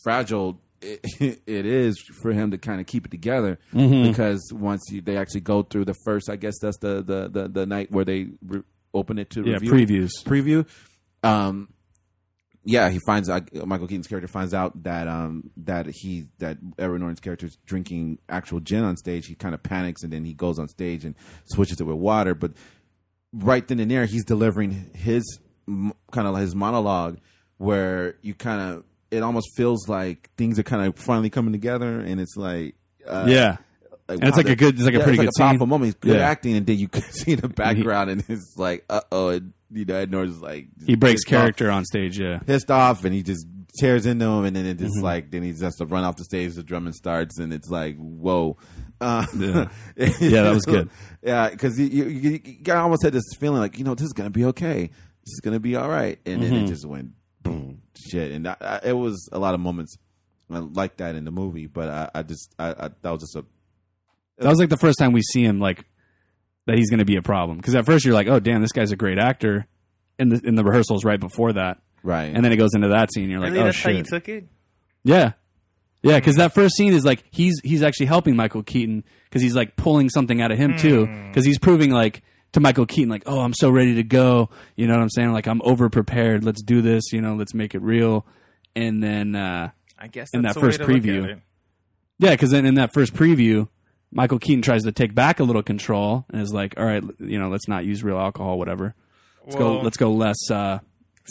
fragile 0.03 0.59
it, 0.81 1.01
it 1.47 1.67
is 1.67 2.03
for 2.23 2.33
him 2.33 2.51
to 2.53 2.59
kind 2.59 2.81
of 2.81 2.87
keep 2.87 3.05
it 3.05 3.11
together 3.11 3.59
Mm-hmm. 3.75 4.09
because 4.11 4.51
once 4.53 4.81
you, 4.91 5.03
they 5.03 5.19
actually 5.19 5.43
go 5.43 5.63
through 5.63 5.85
the 5.85 5.95
first, 6.07 6.31
I 6.31 6.37
guess 6.37 6.59
that's 6.59 6.79
the 6.79 7.03
the 7.03 7.29
the, 7.29 7.49
the 7.49 7.67
night 7.67 7.91
where 7.93 8.07
they 8.07 8.29
re- 8.47 8.63
open 8.95 9.19
it 9.19 9.29
to 9.31 9.43
yeah, 9.43 9.59
review 9.61 9.73
previews. 9.73 10.11
preview. 10.25 10.67
Um, 11.23 11.69
yeah, 12.65 12.91
he 12.91 12.99
finds 13.07 13.31
out 13.31 13.53
Michael 13.67 13.87
Keaton's 13.87 14.07
character 14.07 14.29
finds 14.29 14.53
out 14.53 14.83
that 14.83 15.09
um 15.09 15.51
that 15.59 15.87
he 15.87 16.27
that 16.39 16.59
Edward 16.79 16.99
Norton's 16.99 17.21
character 17.21 17.47
is 17.47 17.57
drinking 17.65 18.19
actual 18.29 18.61
gin 18.61 18.85
on 18.85 18.97
stage. 18.97 19.27
He 19.27 19.35
kind 19.35 19.55
of 19.55 19.63
panics 19.63 20.03
and 20.03 20.13
then 20.13 20.25
he 20.25 20.35
goes 20.35 20.59
on 20.59 20.69
stage 20.69 21.05
and 21.05 21.15
switches 21.47 21.81
it 21.81 21.85
with 21.85 21.97
water. 21.97 22.35
But 22.35 22.53
right 23.33 23.67
then 23.67 23.81
and 23.81 23.91
there, 23.91 24.05
he's 24.05 24.25
delivering 24.25 24.91
his 24.95 25.25
kind 25.67 26.29
of 26.29 26.37
his 26.37 26.55
monologue 26.55 27.19
where 27.57 28.17
you 28.23 28.35
kind 28.35 28.61
of 28.61 28.85
it 29.11 29.23
almost 29.23 29.57
feels 29.57 29.89
like 29.89 30.31
things 30.37 30.59
are 30.59 30.63
kind 30.63 30.87
of 30.87 30.97
finally 30.97 31.31
coming 31.31 31.53
together, 31.53 32.01
and 32.01 32.21
it's 32.21 32.37
like 32.37 32.75
uh, 33.07 33.27
yeah, 33.29 33.57
And 34.19 34.25
it's 34.29 34.37
like 34.37 34.49
a 34.49 34.57
good- 34.57 34.75
it's 34.77 34.85
like 34.85 34.95
a 34.95 35.01
pretty 35.01 35.19
it's 35.23 35.37
good 35.37 35.43
a 35.43 35.47
powerful 35.47 35.67
scene. 35.67 35.69
moment. 35.69 35.87
He's 35.87 35.95
good 35.95 36.17
Yeah. 36.17 36.29
acting, 36.29 36.57
and 36.57 36.67
then 36.67 36.79
you 36.79 36.89
can 36.97 37.03
see 37.03 37.35
the 37.37 37.49
background, 37.49 38.11
and 38.11 38.25
it's 38.29 38.55
like, 38.57 38.85
uh 38.91 39.01
oh, 39.13 39.31
you 39.73 39.85
know, 39.85 39.95
Ed 39.95 40.11
Norton's 40.11 40.41
like 40.43 40.67
he 40.87 40.97
breaks 40.97 41.25
pissed 41.25 41.35
off- 41.35 41.41
character 41.41 41.71
on 41.71 41.85
stage. 41.85 42.19
Yeah, 42.19 42.39
pissed 42.39 42.71
off, 42.71 43.05
and 43.05 43.15
he 43.15 43.23
just 43.23 43.47
tears 43.79 44.05
into 44.07 44.25
him, 44.27 44.45
and 44.45 44.57
then 44.57 44.67
it 44.67 44.77
Mm-hmm. 44.79 44.87
just 44.87 45.03
like 45.03 45.31
then 45.31 45.43
he 45.45 45.51
just 45.51 45.63
has 45.63 45.77
to 45.77 45.87
run 45.87 46.05
off 46.05 46.17
the 46.17 46.25
stage. 46.25 46.55
The 46.55 46.63
drumming 46.63 46.93
starts, 46.93 47.39
and 47.39 47.53
it's 47.53 47.69
like, 47.71 47.97
whoa. 47.97 48.57
Uh, 49.01 49.25
Yeah. 49.39 49.69
Yeah, 49.97 50.43
that 50.43 50.53
was 50.55 50.65
good. 50.67 50.91
yeah, 51.23 51.49
because 51.51 51.79
you, 51.79 51.87
you, 51.87 52.41
you, 52.45 52.73
almost 52.75 53.03
had 53.03 53.13
this 53.15 53.25
feeling 53.39 53.61
like 53.61 53.79
you 53.79 53.85
know 53.85 53.95
this 53.95 54.05
is 54.07 54.13
gonna 54.13 54.29
be 54.31 54.45
okay, 54.47 54.87
this 54.89 55.33
is 55.33 55.41
gonna 55.43 55.61
be 55.61 55.77
all 55.77 55.89
right, 55.89 56.19
and 56.27 56.43
then 56.43 56.53
it 56.53 56.57
Mm-hmm. 56.59 56.67
just 56.67 56.85
went 56.85 57.13
boom, 57.43 57.81
shit, 57.97 58.33
and 58.33 58.47
I, 58.49 58.57
I, 58.61 58.81
it 58.85 58.93
was 58.93 59.29
a 59.33 59.39
lot 59.39 59.55
of 59.55 59.61
moments 59.61 59.97
uh, 60.53 60.61
like 60.61 60.97
that 60.99 61.15
in 61.15 61.25
the 61.25 61.31
movie, 61.31 61.67
but 61.67 61.89
I, 61.89 62.11
I 62.17 62.23
just 62.25 62.55
I, 62.59 62.71
I 62.73 62.91
that 63.01 63.11
was 63.11 63.21
just 63.23 63.37
a 63.37 63.45
that 64.41 64.49
was 64.49 64.59
like 64.59 64.69
the 64.69 64.77
first 64.77 64.99
time 64.99 65.13
we 65.13 65.23
see 65.23 65.45
him 65.45 65.61
like 65.61 65.85
that 66.67 66.77
he's 66.77 66.91
going 66.91 66.99
to 66.99 67.05
be 67.05 67.17
a 67.17 67.23
problem 67.23 67.57
because 67.57 67.75
at 67.75 67.87
first 67.87 68.05
you're 68.05 68.15
like, 68.15 68.27
oh 68.27 68.41
damn, 68.41 68.61
this 68.61 68.73
guy's 68.73 68.93
a 68.93 68.97
great 68.97 69.19
actor. 69.19 69.67
In 70.19 70.29
the 70.29 70.41
in 70.45 70.55
the 70.55 70.65
rehearsals 70.65 71.03
right 71.05 71.19
before 71.19 71.55
that, 71.55 71.79
right, 72.03 72.25
and 72.35 72.45
then 72.45 72.53
it 72.53 72.57
goes 72.57 72.75
into 72.75 72.89
that 72.89 73.11
scene. 73.11 73.31
You're 73.31 73.41
like, 73.41 73.53
Really, 73.53 73.63
oh 73.63 73.65
that's 73.67 73.83
how 73.83 73.89
you 73.91 74.03
took 74.03 74.29
it? 74.29 74.45
yeah, 75.03 75.33
yeah, 76.03 76.19
because 76.19 76.37
that 76.37 76.53
first 76.53 76.77
scene 76.77 76.93
is 76.93 77.07
like 77.07 77.25
he's 77.31 77.59
he's 77.65 77.83
actually 77.83 78.05
helping 78.07 78.37
Michael 78.37 78.63
Keaton 78.63 79.03
because 79.25 79.41
he's 79.41 79.57
like 79.57 79.77
pulling 79.77 80.11
something 80.11 80.43
out 80.43 80.53
of 80.53 80.59
him 80.59 80.77
too 80.77 81.07
because 81.29 81.47
he's 81.47 81.59
proving 81.59 81.91
like 81.91 82.23
to 82.53 82.61
Michael 82.61 82.85
Keaton 82.85 83.09
like, 83.09 83.23
oh, 83.25 83.41
I'm 83.41 83.55
so 83.55 83.71
ready 83.71 83.95
to 83.95 84.03
go. 84.03 84.51
You 84.77 84.87
know 84.89 84.95
what 84.95 85.03
I'm 85.03 85.09
saying? 85.09 85.33
Like 85.33 85.47
I'm 85.47 85.63
over 85.65 85.89
prepared. 85.89 86.45
Let's 86.45 86.63
do 86.63 86.83
this. 86.83 87.13
You 87.13 87.23
know, 87.23 87.35
let's 87.35 87.55
make 87.55 87.75
it 87.75 87.81
real. 87.81 88.27
And 88.77 89.03
then 89.03 89.35
uh, 89.35 89.71
I 89.99 90.09
guess 90.09 90.29
In 90.35 90.43
that 90.43 90.55
first 90.55 90.81
to 90.81 90.87
look 90.87 90.97
at 90.99 91.03
preview. 91.03 91.41
Yeah, 92.19 92.33
because 92.33 92.51
then 92.51 92.67
in 92.67 92.75
that 92.75 92.93
first 92.93 93.15
preview, 93.15 93.69
Michael 94.13 94.39
Keaton 94.39 94.63
tries 94.63 94.83
to 94.85 94.93
take 94.93 95.15
back 95.15 95.41
a 95.41 95.45
little 95.45 95.63
control 95.63 96.25
and 96.31 96.43
is 96.43 96.53
like, 96.53 96.75
"All 96.79 96.85
right, 96.85 97.03
you 97.19 97.39
know, 97.39 97.49
let's 97.49 97.69
not 97.69 97.85
use 97.85 98.03
real 98.03 98.19
alcohol, 98.19 98.59
whatever. 98.59 98.95
Let's 99.45 99.57
go. 99.57 99.81
Let's 99.81 99.97
go 99.97 100.13
less." 100.13 100.51
Uh, 100.51 100.81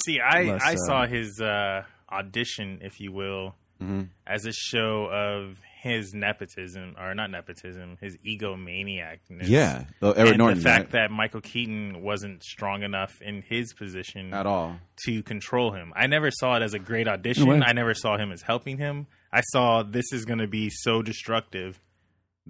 See, 0.05 0.19
I 0.21 0.43
Less, 0.43 0.61
I 0.63 0.73
uh, 0.73 0.77
saw 0.87 1.05
his 1.07 1.41
uh, 1.41 1.83
audition, 2.11 2.79
if 2.83 2.99
you 2.99 3.11
will, 3.11 3.55
Mm-hmm. 3.81 4.03
as 4.27 4.45
a 4.45 4.51
show 4.51 5.05
of 5.09 5.57
his 5.81 6.13
nepotism, 6.13 6.95
or 6.99 7.15
not 7.15 7.31
nepotism, 7.31 7.97
his 8.01 8.17
egomaniacness. 8.17 9.47
Yeah, 9.47 9.85
oh, 10.01 10.11
Edward 10.11 10.27
and 10.29 10.37
Norton 10.37 10.57
the 10.57 10.63
fact 10.63 10.83
right? 10.85 10.91
that 10.91 11.11
Michael 11.11 11.39
Keaton 11.41 12.01
wasn't 12.01 12.43
strong 12.43 12.83
enough 12.83 13.21
in 13.21 13.41
his 13.41 13.73
position 13.73 14.33
at 14.33 14.45
all. 14.45 14.75
to 15.05 15.23
control 15.23 15.71
him. 15.71 15.93
I 15.95 16.07
never 16.07 16.29
saw 16.31 16.55
it 16.57 16.61
as 16.63 16.73
a 16.73 16.79
great 16.79 17.07
audition. 17.07 17.47
way. 17.47 17.61
I 17.63 17.71
never 17.73 17.93
saw 17.93 18.17
him 18.17 18.31
as 18.33 18.41
helping 18.41 18.77
him. 18.77 19.07
I 19.31 19.41
saw 19.41 19.83
this 19.83 20.11
is 20.11 20.25
going 20.25 20.39
to 20.39 20.47
be 20.47 20.69
so 20.69 21.01
destructive. 21.01 21.79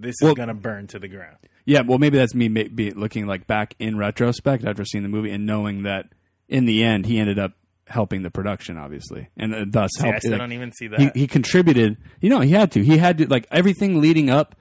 This 0.00 0.16
Well- 0.20 0.32
is 0.32 0.36
going 0.36 0.48
to 0.48 0.54
burn 0.54 0.86
to 0.88 0.98
the 0.98 1.08
ground. 1.08 1.36
Yeah, 1.66 1.82
well, 1.82 1.98
maybe 1.98 2.18
that's 2.18 2.34
me 2.34 2.48
looking 2.48 3.26
like 3.26 3.46
back 3.46 3.74
in 3.78 3.96
retrospect 3.96 4.64
after 4.64 4.84
seeing 4.84 5.02
the 5.02 5.08
movie 5.10 5.30
and 5.30 5.46
knowing 5.46 5.82
that 5.84 6.06
in 6.48 6.64
the 6.64 6.82
end 6.82 7.06
he 7.06 7.18
ended 7.18 7.38
up 7.38 7.52
helping 7.86 8.22
the 8.22 8.30
production, 8.30 8.76
obviously, 8.78 9.28
and 9.36 9.54
uh, 9.54 9.64
thus 9.68 9.90
See, 9.96 10.08
I 10.08 10.18
still 10.18 10.32
like, 10.32 10.40
don't 10.40 10.52
even 10.52 10.72
see 10.72 10.88
that. 10.88 11.00
he, 11.14 11.20
he 11.22 11.26
contributed. 11.26 11.96
You 12.20 12.30
know, 12.30 12.40
he 12.40 12.52
had 12.52 12.72
to. 12.72 12.82
He 12.84 12.98
had 12.98 13.18
to 13.18 13.26
like 13.28 13.46
everything 13.50 14.00
leading 14.00 14.30
up 14.30 14.54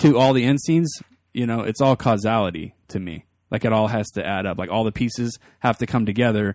to 0.00 0.18
all 0.18 0.32
the 0.34 0.44
end 0.44 0.60
scenes. 0.60 0.92
You 1.32 1.46
know, 1.46 1.60
it's 1.60 1.80
all 1.80 1.96
causality 1.96 2.74
to 2.88 3.00
me. 3.00 3.24
Like 3.50 3.64
it 3.64 3.72
all 3.72 3.88
has 3.88 4.10
to 4.12 4.24
add 4.24 4.46
up. 4.46 4.58
Like 4.58 4.70
all 4.70 4.84
the 4.84 4.92
pieces 4.92 5.38
have 5.60 5.78
to 5.78 5.86
come 5.86 6.06
together 6.06 6.54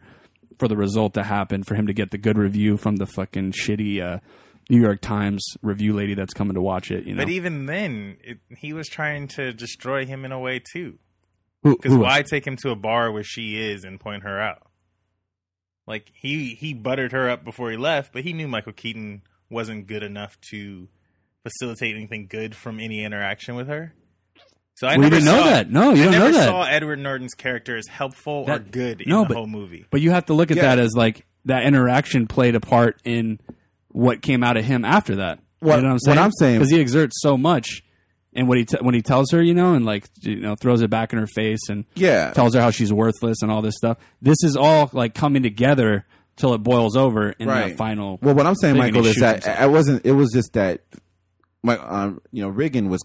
for 0.59 0.67
the 0.67 0.77
result 0.77 1.15
to 1.15 1.23
happen. 1.23 1.63
For 1.63 1.75
him 1.75 1.87
to 1.87 1.93
get 1.93 2.11
the 2.11 2.17
good 2.17 2.37
review 2.37 2.77
from 2.77 2.97
the 2.97 3.05
fucking 3.07 3.53
shitty 3.53 4.01
uh, 4.01 4.19
New 4.69 4.79
York 4.81 5.01
Times 5.01 5.45
review 5.61 5.93
lady 5.93 6.13
that's 6.13 6.33
coming 6.33 6.55
to 6.55 6.61
watch 6.61 6.91
it. 6.91 7.05
You 7.05 7.15
know, 7.15 7.23
But 7.23 7.29
even 7.29 7.65
then, 7.67 8.17
it, 8.23 8.39
he 8.57 8.73
was 8.73 8.87
trying 8.87 9.27
to 9.29 9.53
destroy 9.53 10.05
him 10.05 10.25
in 10.25 10.31
a 10.31 10.39
way 10.39 10.59
too. 10.59 10.99
Because 11.63 11.95
why 11.95 12.21
take 12.21 12.45
him 12.45 12.55
to 12.57 12.69
a 12.71 12.75
bar 12.75 13.11
where 13.11 13.23
she 13.23 13.59
is 13.59 13.83
and 13.83 13.99
point 13.99 14.23
her 14.23 14.39
out? 14.39 14.63
Like 15.85 16.11
he 16.13 16.55
he 16.55 16.73
buttered 16.73 17.11
her 17.13 17.29
up 17.29 17.43
before 17.43 17.71
he 17.71 17.77
left, 17.77 18.11
but 18.13 18.23
he 18.23 18.33
knew 18.33 18.47
Michael 18.47 18.73
Keaton 18.73 19.21
wasn't 19.49 19.87
good 19.87 20.03
enough 20.03 20.37
to 20.51 20.89
facilitate 21.43 21.95
anything 21.95 22.27
good 22.29 22.55
from 22.55 22.79
any 22.79 23.03
interaction 23.03 23.55
with 23.55 23.67
her. 23.69 23.93
So 24.75 24.85
I 24.87 24.97
Well, 24.97 25.09
didn't 25.09 25.25
know 25.25 25.43
that. 25.45 25.71
No, 25.71 25.93
you 25.93 26.01
I 26.01 26.03
don't 26.03 26.11
never 26.11 26.25
know 26.31 26.37
that. 26.37 26.45
saw 26.49 26.63
Edward 26.65 26.99
Norton's 26.99 27.33
character 27.33 27.77
as 27.77 27.87
helpful 27.87 28.45
or 28.47 28.59
good 28.59 29.01
in 29.01 29.09
no, 29.09 29.21
the 29.23 29.29
but- 29.29 29.37
whole 29.37 29.47
movie. 29.47 29.85
But 29.89 30.01
you 30.01 30.11
have 30.11 30.25
to 30.25 30.33
look 30.33 30.51
at 30.51 30.57
Yeah. 30.57 30.63
that 30.75 30.79
as 30.79 30.93
like 30.93 31.25
that 31.45 31.63
interaction 31.63 32.27
played 32.27 32.55
a 32.55 32.59
part 32.59 32.99
in 33.05 33.39
what 33.97 34.21
came 34.21 34.43
out 34.43 34.57
of 34.57 34.65
him 34.65 34.85
after 34.85 35.15
that. 35.17 35.39
What- 35.59 35.77
you 35.77 35.81
know 35.81 35.83
what 35.83 35.85
I'm 35.87 35.91
what 35.93 36.01
saying? 36.03 36.17
I'm 36.19 36.31
saying- 36.39 36.59
because 36.59 36.71
he 36.71 36.79
exerts 36.79 37.19
so 37.21 37.37
much, 37.37 37.81
and 38.33 38.47
what 38.47 38.57
he 38.59 38.65
t- 38.65 38.77
when 38.81 38.93
he 38.93 39.01
tells 39.01 39.31
her, 39.31 39.41
you 39.41 39.53
know, 39.55 39.73
and 39.73 39.85
like 39.85 40.05
you 40.21 40.35
know 40.39 40.55
throws 40.55 40.81
it 40.81 40.89
back 40.89 41.13
in 41.13 41.19
her 41.19 41.27
face 41.27 41.67
and 41.69 41.85
Yeah, 41.95 42.31
tells 42.31 42.53
her 42.53 42.61
how 42.61 42.69
she's 42.69 42.93
worthless 42.93 43.41
and 43.41 43.51
all 43.51 43.61
this 43.61 43.75
stuff. 43.75 43.97
This 44.21 44.37
is 44.43 44.55
all 44.55 44.89
like 44.93 45.15
coming 45.15 45.41
together 45.43 46.05
till 46.35 46.53
it 46.53 46.59
boils 46.59 46.95
over 46.95 47.31
in 47.39 47.47
Right. 47.47 47.69
that 47.69 47.77
final. 47.77 48.19
Well, 48.21 48.35
what 48.35 48.45
I'm 48.45 48.53
saying, 48.55 48.77
Michael, 48.77 49.05
is 49.07 49.15
that 49.15 49.37
himself. 49.43 49.59
I 49.59 49.65
wasn't. 49.65 50.05
It 50.05 50.11
was 50.11 50.31
just 50.31 50.53
that, 50.53 50.81
my, 51.63 51.77
um, 51.79 52.21
you 52.31 52.43
know, 52.43 52.51
Riggan 52.51 52.89
was 52.89 53.01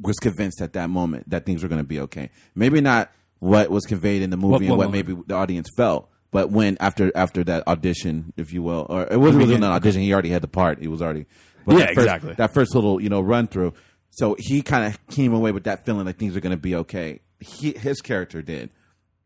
was 0.00 0.16
convinced 0.18 0.60
at 0.62 0.74
that 0.74 0.90
moment 0.90 1.28
that 1.30 1.44
things 1.46 1.62
were 1.62 1.68
going 1.68 1.80
to 1.80 1.88
be 1.88 1.98
okay. 2.00 2.30
Maybe 2.54 2.80
not 2.80 3.10
what 3.40 3.70
was 3.70 3.84
conveyed 3.86 4.22
in 4.22 4.30
the 4.30 4.36
movie 4.36 4.52
What- 4.52 4.60
and 4.60 4.70
what 4.70 4.78
what 4.78 4.84
moment? 4.88 5.08
maybe 5.08 5.22
the 5.26 5.34
audience 5.34 5.68
felt, 5.76 6.08
but 6.30 6.50
when 6.50 6.76
after 6.80 7.10
after 7.16 7.44
that 7.44 7.66
audition, 7.66 8.32
if 8.36 8.52
you 8.52 8.62
will, 8.62 8.86
or 8.88 9.02
it 9.02 9.16
wasn't, 9.18 9.42
it 9.42 9.46
wasn't 9.46 9.64
an 9.64 9.70
audition. 9.70 10.02
He 10.02 10.12
already 10.12 10.30
had 10.30 10.42
the 10.42 10.48
part. 10.48 10.80
He 10.80 10.88
was 10.88 11.02
already. 11.02 11.26
But 11.64 11.72
Yeah, 11.74 11.78
that 11.78 11.94
first, 11.94 11.98
exactly. 12.06 12.34
That 12.34 12.54
first 12.54 12.74
little 12.74 13.00
you 13.00 13.08
know 13.08 13.20
run 13.20 13.46
through. 13.46 13.74
So 14.10 14.36
he 14.38 14.62
kind 14.62 14.86
of 14.86 15.06
came 15.08 15.34
away 15.34 15.52
with 15.52 15.64
that 15.64 15.84
feeling 15.84 16.06
like 16.06 16.16
things 16.16 16.36
are 16.36 16.40
going 16.40 16.56
to 16.56 16.56
be 16.56 16.74
okay. 16.76 17.20
He, 17.38 17.72
his 17.72 18.00
character 18.00 18.40
did, 18.40 18.70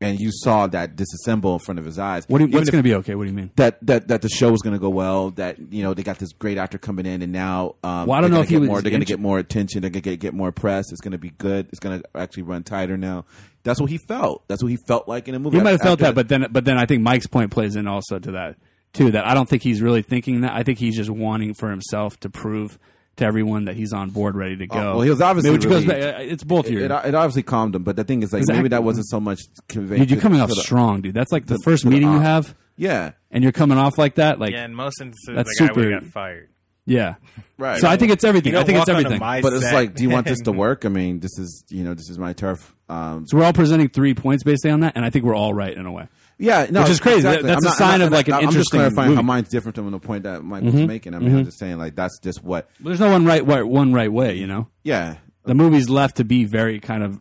and 0.01 0.19
you 0.19 0.31
saw 0.33 0.67
that 0.67 0.97
disassemble 0.97 1.53
in 1.53 1.59
front 1.59 1.79
of 1.79 1.85
his 1.85 1.99
eyes. 1.99 2.25
What 2.27 2.39
do 2.39 2.47
you, 2.47 2.51
what's 2.51 2.71
going 2.71 2.83
to 2.83 2.89
be 2.89 2.95
okay? 2.97 3.15
What 3.15 3.25
do 3.25 3.31
you 3.31 3.37
mean? 3.37 3.51
that 3.57 3.85
that 3.87 4.09
that 4.09 4.23
the 4.23 4.29
show 4.29 4.51
was 4.51 4.63
going 4.63 4.73
to 4.75 4.81
go 4.81 4.89
well. 4.89 5.31
That 5.33 5.73
you 5.73 5.83
know 5.83 5.95
they 5.95 6.03
got 6.03 6.19
this 6.19 6.33
great 6.33 6.59
actor 6.59 6.79
coming 6.79 7.07
in, 7.07 7.23
and 7.23 7.33
now 7.33 7.77
um, 7.85 8.07
Well, 8.07 8.13
I 8.13 8.21
don't 8.21 8.31
they're 8.31 8.39
know 8.39 8.43
if 8.43 8.49
he 8.49 8.59
get 8.59 8.67
more. 8.67 8.81
They're 8.81 8.91
going 8.91 9.01
to 9.01 9.07
get 9.07 9.21
more 9.21 9.39
attention. 9.39 9.83
They're 9.83 9.91
going 9.91 10.03
to 10.03 10.11
get 10.11 10.21
get 10.21 10.35
more 10.35 10.53
press. 10.53 10.91
It's 10.91 11.01
going 11.01 11.13
to 11.13 11.19
be 11.19 11.31
good. 11.31 11.69
It's 11.71 11.81
going 11.81 12.01
to 12.01 12.09
actually 12.15 12.45
run 12.45 12.63
tighter 12.63 12.97
now. 12.97 13.27
That's 13.63 13.81
what 13.81 13.91
he 13.91 13.99
felt. 13.99 14.43
That's 14.49 14.63
what 14.63 14.71
he 14.71 14.79
felt 14.87 15.07
like 15.07 15.29
in 15.29 15.35
the 15.35 15.39
movie. 15.39 15.59
He 15.59 15.63
might 15.63 15.73
have 15.73 15.83
felt 15.83 16.01
that, 16.01 16.15
but 16.15 16.29
then 16.29 16.47
but 16.51 16.65
then 16.65 16.79
I 16.79 16.87
think 16.87 17.03
Mike's 17.03 17.27
point 17.27 17.51
plays 17.51 17.77
in 17.77 17.87
also 17.87 18.19
to 18.19 18.33
that 18.33 18.57
too. 18.93 19.11
That 19.11 19.27
I 19.27 19.35
don't 19.35 19.49
think 19.49 19.63
he's 19.63 19.83
really 19.83 20.03
thinking 20.03 20.43
that. 20.43 20.53
I 20.53 20.63
think 20.63 20.79
he's 20.79 20.97
just 20.97 21.11
wanting 21.11 21.55
for 21.55 21.71
himself 21.71 22.19
to 22.21 22.31
prove 22.31 22.79
to 23.17 23.25
everyone 23.25 23.67
that 23.67 23.77
he's 23.77 23.93
on 23.93 24.11
board, 24.11 24.35
ready 24.37 24.57
to 24.57 24.67
go. 24.67 24.79
Oh, 24.79 24.93
well, 24.93 25.01
he 25.03 25.11
was 25.11 25.21
obviously 25.21 25.51
which 25.53 25.69
goes 25.69 25.85
back. 25.85 26.03
uh, 26.03 26.19
It's 26.21 26.45
both 26.45 26.67
it, 26.67 26.73
your. 26.73 26.83
it, 26.85 26.91
it 26.91 27.15
obviously 27.15 27.43
calmed 27.43 27.75
him. 27.75 27.83
But 27.83 27.97
the 27.97 28.05
thing 28.05 28.23
is, 28.23 28.33
like 28.33 28.43
Is 28.43 28.49
maybe 28.49 28.63
that- 28.65 28.69
that 28.71 28.85
wasn't 28.85 29.07
so 29.09 29.21
much 29.21 29.41
conveyed. 29.69 29.99
dude, 30.01 30.11
you're 30.13 30.21
coming 30.21 30.39
to 30.39 30.45
off 30.45 30.49
the- 30.51 30.57
strong, 30.57 31.03
dude. 31.03 31.15
That's 31.15 31.33
like 31.33 31.47
the 31.47 31.57
to- 31.57 31.63
first 31.65 31.83
to 31.83 31.89
the 31.89 31.95
meeting 31.95 32.11
you 32.13 32.21
have, 32.21 32.55
Yeah, 32.77 33.13
and 33.31 33.43
you're 33.43 33.53
coming 33.53 33.77
off 33.79 33.99
like 33.99 34.15
that. 34.15 34.39
Like, 34.39 34.53
yeah, 34.53 34.65
in 34.65 34.75
most 34.75 35.01
instances, 35.01 35.35
that's 35.35 35.59
the 35.59 35.67
guy 35.69 35.75
super- 35.75 35.91
got 35.91 36.03
fired. 36.05 36.49
yeah. 36.87 37.17
right. 37.59 37.79
So 37.81 37.89
I 37.89 37.97
think 37.99 38.13
it's 38.13 38.25
everything. 38.25 38.57
I 38.57 38.65
think 38.65 38.79
it's 38.79 38.89
everything. 38.89 39.19
my 39.19 39.43
but 39.43 39.53
it's 39.53 39.71
like, 39.73 39.95
do 39.95 40.03
you 40.03 40.11
want 40.11 40.27
this 40.27 40.41
to 40.43 40.53
work? 40.67 40.85
I 40.87 40.89
mean, 40.89 41.21
this 41.21 41.39
is 41.39 41.65
you 41.69 41.85
know, 41.85 41.93
this 41.95 42.09
is 42.09 42.19
my 42.19 42.33
turf. 42.33 42.75
Um, 42.89 43.27
So 43.27 43.37
we're 43.37 43.45
all 43.45 43.53
presenting 43.53 43.89
three 43.89 44.15
points 44.15 44.43
based 44.45 44.65
on 44.67 44.81
that, 44.81 44.95
and 44.97 45.05
I 45.05 45.11
think 45.11 45.25
we're 45.25 45.37
all 45.37 45.53
right 45.53 45.77
in 45.77 45.85
a 45.87 45.93
way. 45.93 46.09
Yeah, 46.43 46.67
no, 46.71 46.81
Which 46.83 46.91
is 46.91 47.01
crazy. 47.01 47.19
exactly. 47.19 47.49
That's 47.49 47.65
I'm 47.65 47.69
a 47.69 47.71
not- 47.71 47.77
sign 47.79 47.95
I'm 48.01 48.07
of, 48.07 48.11
not- 48.13 48.17
like, 48.17 48.29
an 48.29 48.35
I'm 48.35 48.41
just 48.45 48.53
interesting 48.55 48.79
clarifying 48.81 49.09
how 49.11 49.15
movie. 49.17 49.27
mine's 49.27 49.49
different 49.51 49.77
from 49.77 49.91
the 49.91 49.99
point 49.99 50.23
that 50.23 50.43
Mike 50.43 50.63
was 50.65 50.75
Mhm. 50.75 50.87
making. 50.87 51.15
I 51.15 51.19
mean, 51.19 51.37
I'm 51.37 51.45
just 51.45 51.59
saying 51.59 51.77
like 51.79 51.95
that's 51.97 52.19
just 52.19 52.43
what. 52.43 52.71
But 52.81 52.89
there's 52.91 53.01
no 53.01 53.11
one 53.11 53.27
right, 53.27 53.47
right 53.47 53.63
one 53.63 53.93
right 53.93 54.11
way. 54.11 54.37
You 54.39 54.47
know, 54.47 54.69
Yeah, 54.83 55.17
the 55.45 55.55
movie's 55.55 55.91
left 55.91 56.17
to 56.17 56.25
be 56.25 56.45
very 56.45 56.81
kind 56.81 57.03
of 57.03 57.21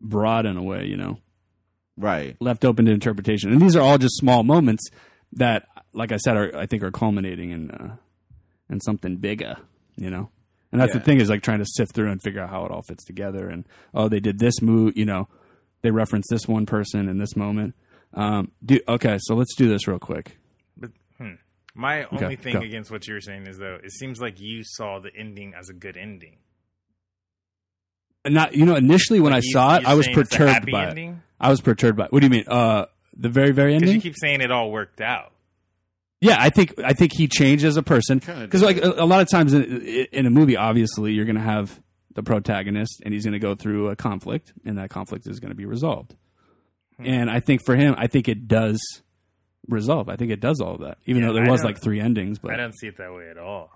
broad 0.00 0.44
in 0.46 0.56
a 0.58 0.62
way. 0.62 0.84
You 0.86 0.96
know, 0.98 1.18
right. 1.96 2.36
left 2.40 2.64
open 2.64 2.84
to 2.86 2.92
interpretation. 2.92 3.50
And 3.50 3.60
these 3.62 3.76
are 3.76 3.80
all 3.80 3.98
just 3.98 4.16
small 4.16 4.42
moments 4.42 4.88
that, 5.32 5.66
like 5.92 6.12
I 6.12 6.18
said, 6.18 6.36
are 6.36 6.56
I 6.56 6.66
think 6.66 6.82
are 6.82 6.90
culminating 6.90 7.50
in 7.50 7.70
uh, 7.70 7.96
in 8.68 8.80
something 8.80 9.16
bigger. 9.16 9.56
You 9.96 10.10
know, 10.10 10.28
and 10.72 10.80
that's 10.82 10.92
Yeah. 10.92 10.98
the 10.98 11.04
thing 11.04 11.20
is 11.20 11.30
like 11.30 11.42
trying 11.42 11.60
to 11.60 11.66
sift 11.66 11.94
through 11.94 12.10
and 12.10 12.20
figure 12.22 12.40
out 12.42 12.50
how 12.50 12.64
it 12.66 12.70
all 12.72 12.82
fits 12.82 13.04
together. 13.04 13.48
And 13.48 13.64
oh, 13.94 14.08
they 14.08 14.20
did 14.20 14.38
this 14.38 14.60
move. 14.60 14.96
You 14.96 15.04
know, 15.06 15.28
they 15.82 15.90
referenced 15.90 16.28
this 16.30 16.46
one 16.48 16.66
person 16.66 17.08
in 17.08 17.18
this 17.18 17.36
moment. 17.36 17.74
Um, 18.14 18.52
do 18.64 18.78
okay, 18.88 19.18
so 19.20 19.34
let's 19.34 19.54
do 19.56 19.68
this 19.68 19.88
real 19.88 19.98
quick. 19.98 20.38
But 20.76 20.90
hmm, 21.18 21.32
my 21.74 22.04
only 22.04 22.36
thing 22.36 22.54
go. 22.54 22.60
against 22.60 22.90
what 22.90 23.06
you're 23.08 23.20
saying 23.20 23.46
is 23.46 23.58
though, 23.58 23.78
it 23.82 23.90
seems 23.92 24.20
like 24.20 24.40
you 24.40 24.62
saw 24.64 25.00
the 25.00 25.10
ending 25.16 25.52
as 25.58 25.68
a 25.68 25.72
good 25.74 25.96
ending. 25.96 26.36
Not 28.26 28.54
you 28.54 28.64
know 28.64 28.76
initially 28.76 29.20
when 29.20 29.32
Like, 29.32 29.42
I 29.42 29.46
you- 29.46 29.52
saw 29.52 29.76
it, 29.76 29.84
I 29.86 29.94
was 29.94 30.06
saying 30.06 30.18
it's 30.18 30.34
a 30.34 30.38
perturbed 30.38 30.52
happy 30.52 30.72
by 30.72 30.84
it. 30.90 31.14
I 31.40 31.50
was 31.50 31.60
perturbed 31.60 31.98
by. 31.98 32.06
It. 32.06 32.12
What 32.12 32.20
do 32.20 32.26
you 32.26 32.30
mean? 32.30 32.44
Uh, 32.46 32.86
the 33.16 33.28
very 33.28 33.50
very 33.52 33.72
Because 33.74 33.82
ending. 33.82 33.96
you 33.96 34.00
keep 34.02 34.14
saying 34.16 34.40
it 34.40 34.50
all 34.50 34.70
worked 34.70 35.00
out. 35.00 35.32
Yeah, 36.20 36.36
I 36.38 36.48
think 36.48 36.72
I 36.82 36.94
think 36.94 37.12
he 37.12 37.28
changed 37.28 37.64
as 37.66 37.76
a 37.76 37.82
person 37.82 38.18
because 38.20 38.62
like 38.62 38.78
a, 38.78 38.92
a 38.96 39.04
lot 39.04 39.20
of 39.20 39.28
times 39.28 39.52
in, 39.52 39.64
in 40.10 40.24
a 40.26 40.30
movie, 40.30 40.56
obviously 40.56 41.12
you're 41.12 41.26
going 41.26 41.36
to 41.36 41.42
have 41.42 41.78
the 42.14 42.22
protagonist 42.22 43.02
and 43.04 43.12
he's 43.12 43.24
going 43.24 43.32
to 43.34 43.38
go 43.38 43.54
through 43.54 43.88
a 43.90 43.96
conflict, 43.96 44.52
and 44.64 44.78
that 44.78 44.88
conflict 44.88 45.26
is 45.26 45.38
going 45.38 45.50
to 45.50 45.54
be 45.56 45.66
resolved. 45.66 46.14
Hmm. 46.98 47.06
And 47.06 47.30
I 47.30 47.40
think 47.40 47.64
for 47.64 47.74
him, 47.76 47.94
I 47.98 48.06
think 48.06 48.28
it 48.28 48.46
does 48.48 48.80
resolve. 49.68 50.08
I 50.08 50.16
think 50.16 50.30
it 50.30 50.40
does 50.40 50.60
all 50.60 50.74
of 50.74 50.80
that, 50.82 50.98
even 51.06 51.22
Yeah, 51.22 51.28
though 51.28 51.34
there 51.34 51.46
I 51.46 51.50
was 51.50 51.64
like 51.64 51.80
three 51.82 52.00
endings. 52.00 52.38
But 52.38 52.52
I 52.52 52.56
don't 52.56 52.76
see 52.78 52.86
it 52.86 52.98
that 52.98 53.12
way 53.12 53.28
at 53.30 53.38
all. 53.38 53.70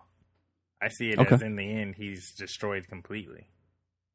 I 0.81 0.89
see 0.89 1.09
it 1.11 1.19
Okay. 1.19 1.35
as 1.35 1.43
in 1.43 1.57
the 1.57 1.65
end 1.69 1.95
he's 1.97 2.33
destroyed 2.39 2.87
completely. 2.89 3.49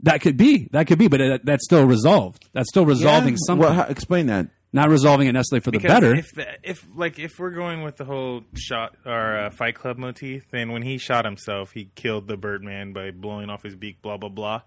that 0.01 0.22
could 0.22 0.38
be 0.38 0.68
that 0.72 0.88
could 0.88 0.99
be, 0.99 1.08
but 1.08 1.22
it, 1.22 1.45
that's 1.45 1.64
still 1.66 1.86
resolved. 1.86 2.47
That's 2.54 2.70
still 2.70 2.86
resolving 2.86 3.34
Yeah? 3.34 3.38
something, 3.47 3.64
Well, 3.66 3.74
how, 3.74 3.84
explain 3.84 4.28
that. 4.28 4.47
not 4.72 4.89
resolving 4.89 5.28
it 5.28 5.34
necessarily 5.34 5.62
for 5.62 5.72
the 5.72 5.80
better. 5.80 6.14
if 6.16 6.32
the, 6.34 6.45
if 6.64 6.86
like 6.95 7.20
if 7.20 7.38
we're 7.39 7.51
going 7.51 7.84
with 7.84 7.97
the 7.97 8.06
whole 8.06 8.43
shot 8.56 8.95
or 9.06 9.38
uh, 9.45 9.49
Fight 9.51 9.76
Club 9.76 9.97
motif, 9.97 10.43
then 10.51 10.72
when 10.72 10.82
he 10.84 10.97
shot 10.97 11.26
himself, 11.26 11.72
he 11.74 11.89
killed 11.95 12.28
the 12.28 12.38
Birdman 12.38 12.91
by 12.93 13.12
blowing 13.12 13.49
off 13.49 13.64
his 13.64 13.76
beak. 13.76 14.01
Blah 14.01 14.18
blah 14.18 14.30
blah. 14.30 14.62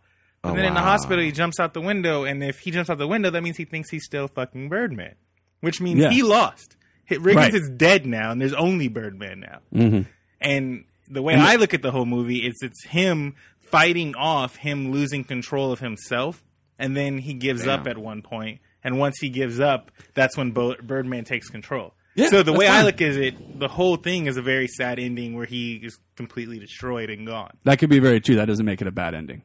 And 0.48 0.58
Oh, 0.58 0.60
then 0.60 0.64
in 0.68 0.74
the 0.74 0.80
hospital, 0.80 1.22
he 1.24 1.32
jumps 1.32 1.58
out 1.60 1.74
the 1.74 1.80
window, 1.80 2.24
and 2.24 2.42
if 2.42 2.58
he 2.60 2.70
jumps 2.70 2.90
out 2.90 2.98
the 2.98 3.06
window, 3.06 3.30
that 3.30 3.42
means 3.42 3.56
he 3.56 3.64
thinks 3.64 3.90
he's 3.90 4.04
still 4.04 4.28
fucking 4.28 4.68
Birdman, 4.68 5.14
which 5.60 5.80
means 5.80 6.00
Yeah. 6.00 6.10
he 6.10 6.22
lost. 6.22 6.76
Riggins 7.10 7.34
Right. 7.36 7.54
is 7.54 7.70
dead 7.76 8.04
now, 8.06 8.32
and 8.32 8.40
there's 8.40 8.52
only 8.54 8.88
Birdman 8.88 9.40
now. 9.40 9.58
Mhm. 9.72 10.06
And 10.40 10.84
the 11.08 11.22
way 11.22 11.34
And 11.34 11.42
I 11.42 11.54
look 11.56 11.72
at 11.72 11.82
the 11.82 11.92
whole 11.92 12.04
movie 12.06 12.38
is 12.38 12.54
it's 12.62 12.84
him 12.86 13.34
fighting 13.60 14.14
off 14.16 14.56
him 14.56 14.90
losing 14.90 15.22
control 15.24 15.70
of 15.72 15.78
himself, 15.80 16.42
and 16.78 16.96
then 16.96 17.18
he 17.18 17.34
gives 17.34 17.66
up 17.66 17.86
at 17.86 17.96
one 17.98 18.22
point. 18.22 18.60
And 18.82 18.98
once 18.98 19.18
he 19.20 19.28
gives 19.28 19.58
up, 19.60 19.90
that's 20.14 20.36
when 20.36 20.50
Bo- 20.52 20.76
Birdman 20.82 21.24
takes 21.24 21.48
control. 21.48 21.94
Yeah, 22.14 22.28
so 22.28 22.42
the 22.42 22.52
way 22.52 22.66
I 22.66 22.82
look 22.82 23.00
at 23.02 23.12
it, 23.16 23.58
the 23.60 23.68
whole 23.68 23.96
thing 23.96 24.26
is 24.26 24.36
a 24.36 24.42
very 24.42 24.68
sad 24.68 24.98
ending 24.98 25.34
where 25.34 25.44
he 25.46 25.74
is 25.76 25.98
completely 26.16 26.58
destroyed 26.58 27.10
and 27.10 27.26
gone. 27.26 27.50
That 27.64 27.78
could 27.78 27.90
be 27.90 27.98
very 27.98 28.20
true. 28.20 28.36
That 28.36 28.46
doesn't 28.46 28.64
make 28.64 28.80
it 28.80 28.86
a 28.86 28.92
bad 28.92 29.14
ending. 29.14 29.42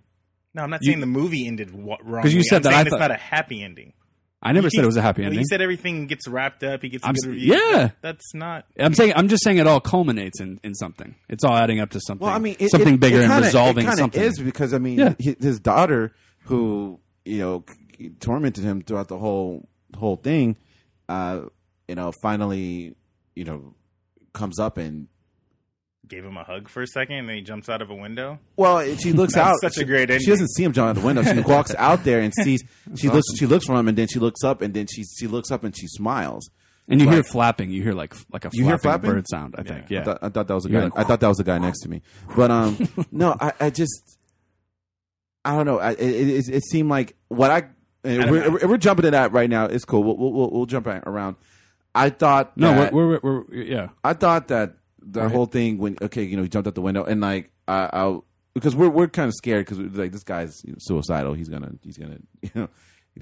No, 0.53 0.63
I'm 0.63 0.69
not 0.69 0.79
You- 0.83 0.87
saying 0.91 0.99
the 0.99 1.05
movie 1.05 1.47
ended 1.47 1.71
wa- 1.73 1.97
wrong. 2.03 2.23
'Cause 2.23 2.33
you 2.33 2.43
said 2.43 2.57
I'm 2.57 2.61
that, 2.63 2.69
saying 2.69 2.77
I 2.77 2.81
it's 2.81 2.89
thought- 2.91 2.99
not 2.99 3.11
a 3.11 3.15
happy 3.15 3.63
ending. 3.63 3.93
I 4.43 4.53
never 4.53 4.65
You 4.65 4.69
said 4.71 4.77
keep- 4.79 4.83
it 4.83 4.87
was 4.87 4.97
a 4.97 5.01
happy 5.03 5.21
well, 5.21 5.27
ending. 5.27 5.39
You 5.41 5.45
said 5.47 5.61
everything 5.61 6.07
gets 6.07 6.27
wrapped 6.27 6.63
up. 6.63 6.81
He 6.81 6.89
gets 6.89 7.03
a 7.03 7.07
I'm 7.09 7.13
good 7.13 7.25
s- 7.25 7.27
review. 7.29 7.53
yeah. 7.53 7.91
That's 8.01 8.33
not. 8.33 8.65
I'm 8.79 8.95
saying 8.95 9.13
I'm 9.15 9.27
just 9.27 9.43
saying 9.43 9.59
it 9.59 9.67
all 9.67 9.79
culminates 9.79 10.41
in, 10.41 10.59
in 10.63 10.73
something. 10.73 11.13
It's 11.29 11.43
all 11.43 11.55
adding 11.55 11.79
up 11.79 11.91
to 11.91 11.99
something. 12.01 12.25
Well, 12.25 12.35
I 12.35 12.39
mean, 12.39 12.55
it, 12.59 12.71
something 12.71 12.95
it- 12.95 12.99
bigger 12.99 13.17
it 13.17 13.23
and 13.25 13.31
kinda- 13.31 13.45
resolving 13.45 13.83
it 13.85 13.89
kinda 13.89 13.97
something. 13.97 14.21
Is 14.21 14.39
because 14.39 14.73
I 14.73 14.79
mean, 14.79 14.97
Yeah. 14.97 15.13
hi- 15.23 15.35
his 15.39 15.59
daughter, 15.59 16.13
who 16.45 16.99
you 17.23 17.37
know 17.37 17.63
tormented 18.19 18.63
him 18.63 18.81
throughout 18.81 19.09
the 19.09 19.19
whole 19.19 19.69
whole 19.95 20.15
thing, 20.15 20.55
uh, 21.07 21.41
you 21.87 21.93
know, 21.95 22.11
finally, 22.23 22.95
you 23.35 23.43
know, 23.45 23.75
comes 24.33 24.57
up 24.57 24.77
and 24.79 25.07
gave 26.11 26.23
him 26.23 26.37
a 26.37 26.43
hug 26.43 26.69
for 26.69 26.81
a 26.83 26.87
second, 26.87 27.15
and 27.15 27.29
then 27.29 27.37
he 27.37 27.41
jumps 27.41 27.69
out 27.69 27.81
of 27.81 27.89
a 27.89 27.95
window. 27.95 28.37
Well, 28.57 28.83
she 28.97 29.13
looks 29.21 29.35
out. 29.35 29.55
such 29.61 29.77
a 29.77 29.79
she- 29.79 29.85
great 29.85 30.11
She 30.21 30.27
doesn't 30.29 30.49
see 30.51 30.63
him 30.63 30.73
jump 30.73 30.89
out 30.89 31.01
the 31.01 31.05
window. 31.05 31.23
She 31.23 31.39
walks 31.51 31.73
out 31.75 32.03
there 32.03 32.19
and 32.19 32.33
sees. 32.43 32.63
She 32.95 33.09
looks. 33.09 33.25
She 33.39 33.45
looks 33.47 33.65
for 33.65 33.75
him, 33.75 33.87
and 33.87 33.97
then 33.97 34.07
she 34.07 34.19
looks 34.19 34.43
up, 34.43 34.61
and 34.61 34.73
then 34.73 34.85
she 34.87 35.03
she 35.03 35.25
looks 35.27 35.49
up 35.49 35.63
and 35.63 35.75
she 35.75 35.87
smiles. 35.87 36.49
And 36.87 36.99
you 36.99 37.09
hear 37.09 37.23
flapping. 37.23 37.71
You 37.71 37.81
hear 37.83 37.93
like 37.93 38.13
like 38.33 38.43
a 38.45 38.49
You 38.51 38.65
hear 38.65 38.77
flapping, 38.77 39.01
flapping? 39.03 39.11
bird 39.21 39.25
sound. 39.29 39.55
I 39.57 39.63
think. 39.63 39.89
Yeah. 39.89 40.01
I 40.01 40.03
thought, 40.03 40.19
I 40.23 40.29
thought 40.29 40.47
that 40.47 40.53
was 40.55 40.65
a 40.65 40.69
You're 40.69 40.81
guy. 40.81 40.85
like, 40.87 40.97
I 40.97 41.03
thought 41.07 41.19
that 41.21 41.27
was 41.29 41.39
a 41.39 41.43
guy 41.45 41.57
next 41.57 41.79
to 41.81 41.89
me. 41.89 42.01
But 42.35 42.51
um, 42.51 42.77
no, 43.11 43.35
I, 43.39 43.53
I 43.59 43.69
just 43.69 44.17
I 45.45 45.55
don't 45.55 45.65
know. 45.65 45.79
I, 45.79 45.91
it, 45.91 45.99
it, 45.99 46.49
it 46.49 46.63
seemed 46.65 46.89
like 46.89 47.15
what 47.29 47.49
I. 47.49 47.63
and 48.03 48.21
don't 48.23 48.31
we're, 48.31 48.67
we're 48.67 48.77
jumping 48.77 49.03
to 49.03 49.11
that 49.11 49.31
right 49.31 49.49
now. 49.49 49.65
It's 49.65 49.85
cool. 49.85 50.03
We'll 50.03 50.17
we'll, 50.17 50.33
we'll, 50.33 50.49
we'll 50.51 50.65
jump 50.65 50.87
around. 50.87 51.37
I 51.95 52.09
thought 52.09 52.57
no, 52.57 52.73
that- 52.75 52.93
we're, 52.93 53.19
we're, 53.21 53.43
we're 53.49 53.63
yeah. 53.63 53.89
I 54.03 54.13
thought 54.13 54.49
that 54.49 54.73
the 55.11 55.21
Right. 55.21 55.31
whole 55.31 55.45
thing 55.45 55.77
when 55.77 55.97
okay, 56.01 56.23
you 56.23 56.37
know, 56.37 56.43
he 56.43 56.49
jumped 56.49 56.67
out 56.67 56.75
the 56.75 56.81
window 56.81 57.03
and 57.03 57.21
like 57.21 57.49
I, 57.67 57.89
I 57.91 58.19
because 58.53 58.75
we're 58.75 58.89
we're 58.89 59.07
kind 59.07 59.27
of 59.27 59.33
scared 59.35 59.65
because 59.65 59.79
like 59.97 60.11
this 60.11 60.23
guy's 60.23 60.63
suicidal. 60.79 61.33
He's 61.33 61.49
gonna 61.49 61.71
he's 61.83 61.97
gonna 61.97 62.17
you 62.41 62.49
know 62.55 62.69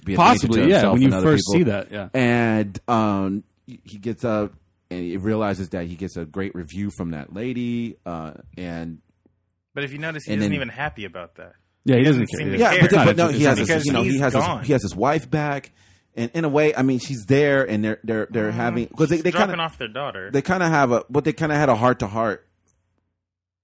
be 0.05 0.13
a 0.13 0.17
danger 0.17 0.39
to 0.39 0.47
Possibly, 0.47 0.69
yeah. 0.69 0.87
When 0.91 1.01
you 1.01 1.11
first 1.11 1.43
people. 1.51 1.53
see 1.53 1.63
that, 1.63 1.91
yeah. 1.91 2.09
and 2.13 2.79
um, 2.87 3.43
he 3.65 3.79
he 3.83 3.97
gets 3.97 4.23
up 4.23 4.53
and 4.91 5.01
he 5.01 5.17
realizes 5.17 5.69
that 5.69 5.85
he 5.85 5.95
gets 5.95 6.15
a 6.17 6.25
great 6.25 6.55
review 6.55 6.89
from 6.91 7.11
that 7.11 7.33
lady, 7.33 7.95
uh, 8.05 8.33
and 8.57 8.99
But 9.75 9.83
if 9.83 9.91
you 9.91 9.97
notice, 9.99 10.23
he 10.25 10.31
isn't 10.33 10.41
then- 10.41 10.53
even 10.53 10.69
happy 10.69 11.05
about 11.05 11.35
that. 11.35 11.53
Yeah, 11.85 11.95
he 11.95 11.99
He 12.01 12.05
doesn't 12.05 12.21
doesn't 12.23 12.27
care. 12.37 12.39
seem 12.39 12.51
to 12.53 12.59
yeah, 12.59 12.71
care. 12.71 12.81
but, 12.81 12.89
then, 12.91 13.05
but 13.05 13.17
no, 13.17 13.27
he 13.29 13.43
has 13.43 13.57
his, 13.57 13.85
you 13.85 13.93
know 13.93 14.03
he 14.03 14.17
has 14.19 14.33
his, 14.33 14.43
he 14.67 14.73
has 14.73 14.81
his 14.83 14.95
wife 14.95 15.29
back, 15.29 15.71
and 16.15 16.31
in 16.33 16.43
a 16.45 16.49
way, 16.49 16.75
I 16.75 16.81
mean, 16.81 16.99
she's 16.99 17.25
there, 17.25 17.63
and 17.69 17.83
they're 17.83 17.99
they're 18.03 18.27
they're 18.29 18.51
having 18.51 18.85
because 18.85 19.09
they 19.09 19.17
She's 19.17 19.23
they 19.23 19.31
dropping 19.31 19.49
kind 19.49 19.61
of 19.61 19.65
off 19.71 19.77
their 19.77 19.87
daughter. 19.87 20.31
they 20.31 20.41
kind 20.41 20.63
of 20.63 20.69
have 20.69 20.91
a 20.91 21.03
but 21.09 21.23
they 21.23 21.33
kind 21.33 21.51
of 21.51 21.57
had 21.57 21.69
a 21.69 21.75
heart 21.75 21.99
to 21.99 22.07
heart, 22.07 22.45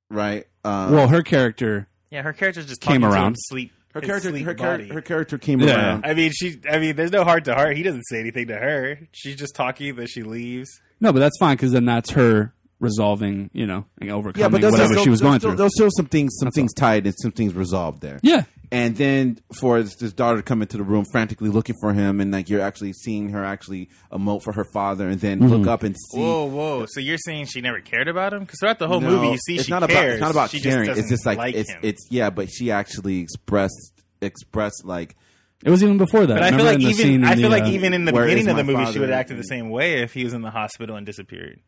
right? 0.10 0.46
Um, 0.64 0.92
Well, 0.94 1.08
her 1.08 1.22
character. 1.24 1.88
yeah, 2.12 2.22
her 2.22 2.34
character's 2.34 2.66
just 2.66 2.82
Came 2.82 3.02
talking 3.02 3.14
to 3.14 3.16
around. 3.22 3.32
his 3.34 3.48
sleep. 3.48 3.72
her 3.94 4.02
his 4.02 4.08
character 4.08 4.30
sleep 4.30 4.46
her, 4.46 4.54
body. 4.54 4.64
character 4.88 4.94
her 4.94 5.02
character 5.02 5.38
came 5.38 5.60
Yeah. 5.60 5.76
around. 5.76 6.06
I 6.06 6.14
mean, 6.14 6.32
she. 6.34 6.60
I 6.70 6.80
mean, 6.80 6.96
there's 6.96 7.12
no 7.12 7.24
heart 7.24 7.46
to 7.46 7.56
heart. 7.56 7.76
He 7.78 7.84
doesn't 7.84 8.04
say 8.04 8.20
anything 8.20 8.48
to 8.48 8.56
her. 8.58 9.00
She's 9.12 9.36
just 9.36 9.56
talking. 9.56 9.96
Then 9.96 10.08
she 10.08 10.24
leaves. 10.24 10.70
No, 11.02 11.12
but 11.14 11.20
that's 11.20 11.38
fine 11.40 11.56
because 11.58 11.72
then 11.72 11.86
that's 11.86 12.12
her 12.12 12.54
resolving, 12.80 13.50
you 13.54 13.66
know, 13.66 13.86
and 14.00 14.10
Yeah, 14.10 14.16
overcoming 14.16 14.52
but 14.52 14.62
there's 14.62 14.72
whatever 14.74 14.94
still, 14.94 15.04
she 15.06 15.10
was 15.10 15.22
going 15.22 15.40
still, 15.40 15.52
through. 15.52 15.58
There's 15.58 15.72
still 15.76 15.90
some 15.92 16.06
things, 16.08 16.36
some 16.40 16.52
things 16.52 16.74
tied 16.74 17.06
and 17.06 17.16
some 17.18 17.32
things 17.32 17.54
resolved 17.54 18.02
there. 18.02 18.20
Yeah, 18.22 18.44
And 18.72 18.96
then 18.96 19.40
for 19.60 19.82
this, 19.82 19.96
this 19.96 20.14
daughter 20.14 20.38
to 20.38 20.44
come 20.44 20.62
into 20.62 20.78
the 20.78 20.84
room 20.84 21.06
frantically 21.12 21.50
looking 21.50 21.76
for 21.82 21.94
him, 21.94 22.20
and 22.20 22.32
like 22.32 22.50
you're 22.50 22.62
actually 22.62 22.94
seeing 22.94 23.30
her 23.30 23.44
actually 23.44 23.90
emote 24.12 24.44
for 24.44 24.54
her 24.54 24.66
father, 24.74 25.08
and 25.08 25.20
then 25.20 25.40
Mm-hmm. 25.40 25.48
look 25.54 25.68
up 25.68 25.84
and 25.84 25.96
see. 26.12 26.20
Whoa, 26.20 26.46
whoa! 26.46 26.86
So 26.88 27.00
you're 27.00 27.18
saying 27.18 27.46
she 27.48 27.62
never 27.62 27.82
cared 27.82 28.08
about 28.08 28.34
him? 28.34 28.42
Because 28.42 28.60
throughout 28.60 28.80
the 28.80 28.88
whole 28.88 29.02
No, 29.02 29.10
movie, 29.10 29.28
you 29.30 29.38
see 29.38 29.56
it's 29.56 29.66
she 29.66 29.72
not 29.72 29.88
cares. 29.90 29.92
about 29.92 30.10
it's 30.10 30.22
not 30.22 30.32
about 30.32 30.50
she 30.50 30.60
caring. 30.62 30.86
Just 30.88 31.00
it's 31.00 31.10
just 31.10 31.26
like, 31.26 31.38
like 31.38 31.56
it's 31.56 31.72
him. 31.72 31.80
it's 31.84 32.08
yeah, 32.10 32.30
but 32.30 32.50
she 32.50 32.72
actually 32.72 33.20
expressed 33.20 33.94
expressed 34.22 34.84
like 34.86 35.16
it 35.64 35.70
was 35.70 35.84
even 35.84 35.98
before 35.98 36.26
that. 36.26 36.36
But 36.36 36.44
I 36.44 36.56
feel 36.56 36.66
like 36.66 36.76
in 36.80 36.84
the 36.84 36.94
scene 36.94 37.08
even 37.16 37.26
I 37.26 37.36
feel 37.36 37.44
the, 37.44 37.50
like 37.50 37.64
uh, 37.64 37.68
even 37.68 37.94
in 37.94 38.06
the 38.06 38.12
beginning 38.14 38.48
of 38.50 38.56
the 38.58 38.64
movie, 38.64 38.84
she 38.92 39.00
would 39.00 39.08
father? 39.10 39.14
have 39.14 39.20
acted 39.20 39.38
the 39.38 39.44
same 39.44 39.70
way 39.70 40.02
if 40.02 40.14
he 40.14 40.24
was 40.24 40.34
in 40.34 40.42
the 40.42 40.52
hospital 40.52 40.96
and 40.96 41.06
disappeared. 41.06 41.60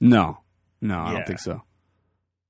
no, 0.00 0.38
no, 0.80 0.98
I 1.00 1.12
don't 1.12 1.26
think 1.26 1.40
so. 1.40 1.62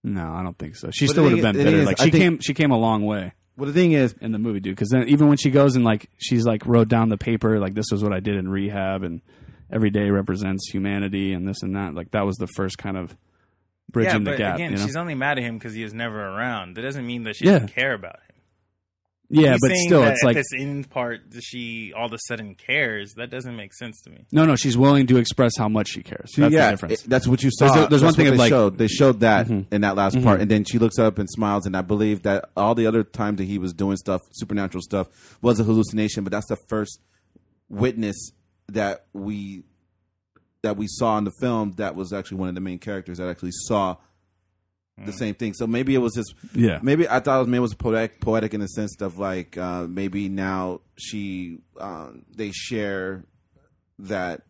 No, 0.04 0.32
I 0.32 0.42
don't 0.42 0.56
think 0.58 0.76
so. 0.76 0.90
She 0.92 1.06
But 1.06 1.10
still 1.12 1.24
the 1.24 1.30
would 1.30 1.38
have 1.38 1.42
thing- 1.44 1.52
been 1.52 1.58
the 1.58 1.64
thing 1.64 1.72
bitter. 1.72 1.82
is, 1.82 1.86
Like 1.86 2.00
I 2.00 2.04
she 2.04 2.10
think- 2.10 2.22
came, 2.22 2.40
she 2.40 2.54
came 2.54 2.70
a 2.70 2.78
long 2.78 3.04
way 3.04 3.32
well 3.56 3.66
the 3.66 3.72
thing 3.72 3.90
is 3.90 4.14
in 4.20 4.30
the 4.30 4.38
movie, 4.38 4.60
dude. 4.60 4.76
Because 4.76 4.90
then 4.90 5.08
even 5.08 5.26
when 5.26 5.36
she 5.36 5.50
goes 5.50 5.74
and 5.74 5.84
like 5.84 6.08
she's 6.18 6.46
like 6.46 6.64
wrote 6.64 6.88
down 6.88 7.08
the 7.08 7.18
paper, 7.18 7.58
like 7.58 7.74
this 7.74 7.86
was 7.90 8.02
what 8.04 8.12
I 8.12 8.20
did 8.20 8.36
in 8.36 8.48
rehab, 8.48 9.02
and 9.02 9.20
every 9.70 9.90
day 9.90 10.10
represents 10.10 10.70
humanity 10.70 11.32
and 11.32 11.46
this 11.46 11.62
and 11.62 11.74
that. 11.74 11.92
Like 11.94 12.12
that 12.12 12.24
was 12.24 12.36
the 12.36 12.46
first 12.46 12.78
kind 12.78 12.96
of 12.96 13.16
bridging 13.90 14.12
yeah, 14.12 14.18
the 14.18 14.24
but 14.30 14.38
gap. 14.38 14.54
again, 14.54 14.70
you 14.72 14.76
know? 14.78 14.86
she's 14.86 14.94
only 14.96 15.16
mad 15.16 15.38
at 15.38 15.44
him 15.44 15.58
because 15.58 15.74
he 15.74 15.82
is 15.82 15.92
never 15.92 16.20
around. 16.20 16.76
That 16.76 16.82
doesn't 16.82 17.04
mean 17.04 17.24
that 17.24 17.34
she 17.34 17.46
Yeah. 17.46 17.54
doesn't 17.54 17.74
care 17.74 17.94
about 17.94 18.20
him. 18.27 18.27
Yeah, 19.30 19.52
He's 19.52 19.60
but 19.60 19.70
still, 19.76 20.00
that 20.00 20.12
it's 20.12 20.22
at 20.22 20.26
like 20.26 20.36
this 20.36 20.46
end 20.56 20.88
part 20.88 21.20
that 21.32 21.42
she 21.42 21.92
all 21.94 22.06
of 22.06 22.12
a 22.12 22.18
sudden 22.28 22.54
cares. 22.54 23.12
That 23.16 23.30
doesn't 23.30 23.54
make 23.56 23.74
sense 23.74 24.00
to 24.02 24.10
me. 24.10 24.24
no, 24.32 24.46
no. 24.46 24.56
She's 24.56 24.76
willing 24.78 25.06
to 25.08 25.18
express 25.18 25.52
how 25.58 25.68
much 25.68 25.88
she 25.88 26.02
cares. 26.02 26.30
That's 26.36 26.52
yeah, 26.54 26.66
the 26.66 26.70
difference. 26.72 27.04
it- 27.04 27.10
that's 27.10 27.26
what 27.28 27.42
you 27.42 27.50
saw. 27.52 27.66
There's 27.72 27.86
a- 27.86 27.88
there's 27.88 28.02
one 28.04 28.14
thing 28.14 28.24
what 28.26 28.30
they 28.32 28.36
like- 28.38 28.48
showed. 28.48 28.78
They 28.78 28.88
showed 28.88 29.20
that 29.20 29.46
Mhm. 29.48 29.66
in 29.70 29.82
that 29.82 29.96
last 29.96 30.22
part, 30.22 30.40
and 30.40 30.50
then 30.50 30.64
she 30.64 30.78
looks 30.78 30.98
up 30.98 31.18
and 31.18 31.28
smiles. 31.28 31.66
And 31.66 31.76
I 31.76 31.82
believe 31.82 32.22
that 32.22 32.48
all 32.56 32.74
the 32.74 32.86
other 32.86 33.04
times 33.04 33.38
that 33.38 33.44
he 33.44 33.58
was 33.58 33.72
doing 33.74 33.96
stuff, 33.98 34.22
supernatural 34.32 34.80
stuff, 34.82 35.08
was 35.42 35.60
a 35.60 35.64
hallucination. 35.64 36.24
But 36.24 36.32
that's 36.32 36.48
the 36.48 36.56
first 36.68 37.00
witness 37.68 38.32
that 38.68 39.06
we 39.12 39.64
that 40.62 40.76
we 40.76 40.86
saw 40.88 41.16
in 41.18 41.24
the 41.24 41.32
film. 41.40 41.72
That 41.76 41.94
was 41.94 42.12
actually 42.12 42.38
one 42.38 42.48
of 42.48 42.54
the 42.54 42.60
main 42.60 42.78
characters 42.78 43.18
that 43.18 43.28
actually 43.28 43.52
saw 43.52 43.96
the 45.06 45.12
same 45.12 45.34
thing. 45.34 45.54
So 45.54 45.66
maybe 45.66 45.94
it 45.94 45.98
was 45.98 46.14
just 46.14 46.34
yeah, 46.54 46.78
maybe 46.82 47.08
I 47.08 47.20
thought 47.20 47.36
it 47.36 47.38
was 47.40 47.48
maybe 47.48 47.58
it 47.58 47.60
was 47.62 47.74
poetic, 47.74 48.20
poetic 48.20 48.54
in 48.54 48.60
the 48.60 48.66
sense 48.68 49.00
of 49.00 49.18
like 49.18 49.56
uh, 49.58 49.86
maybe 49.88 50.28
now 50.28 50.80
she 50.98 51.58
um, 51.80 52.24
they 52.34 52.50
share 52.52 53.24
that 54.00 54.42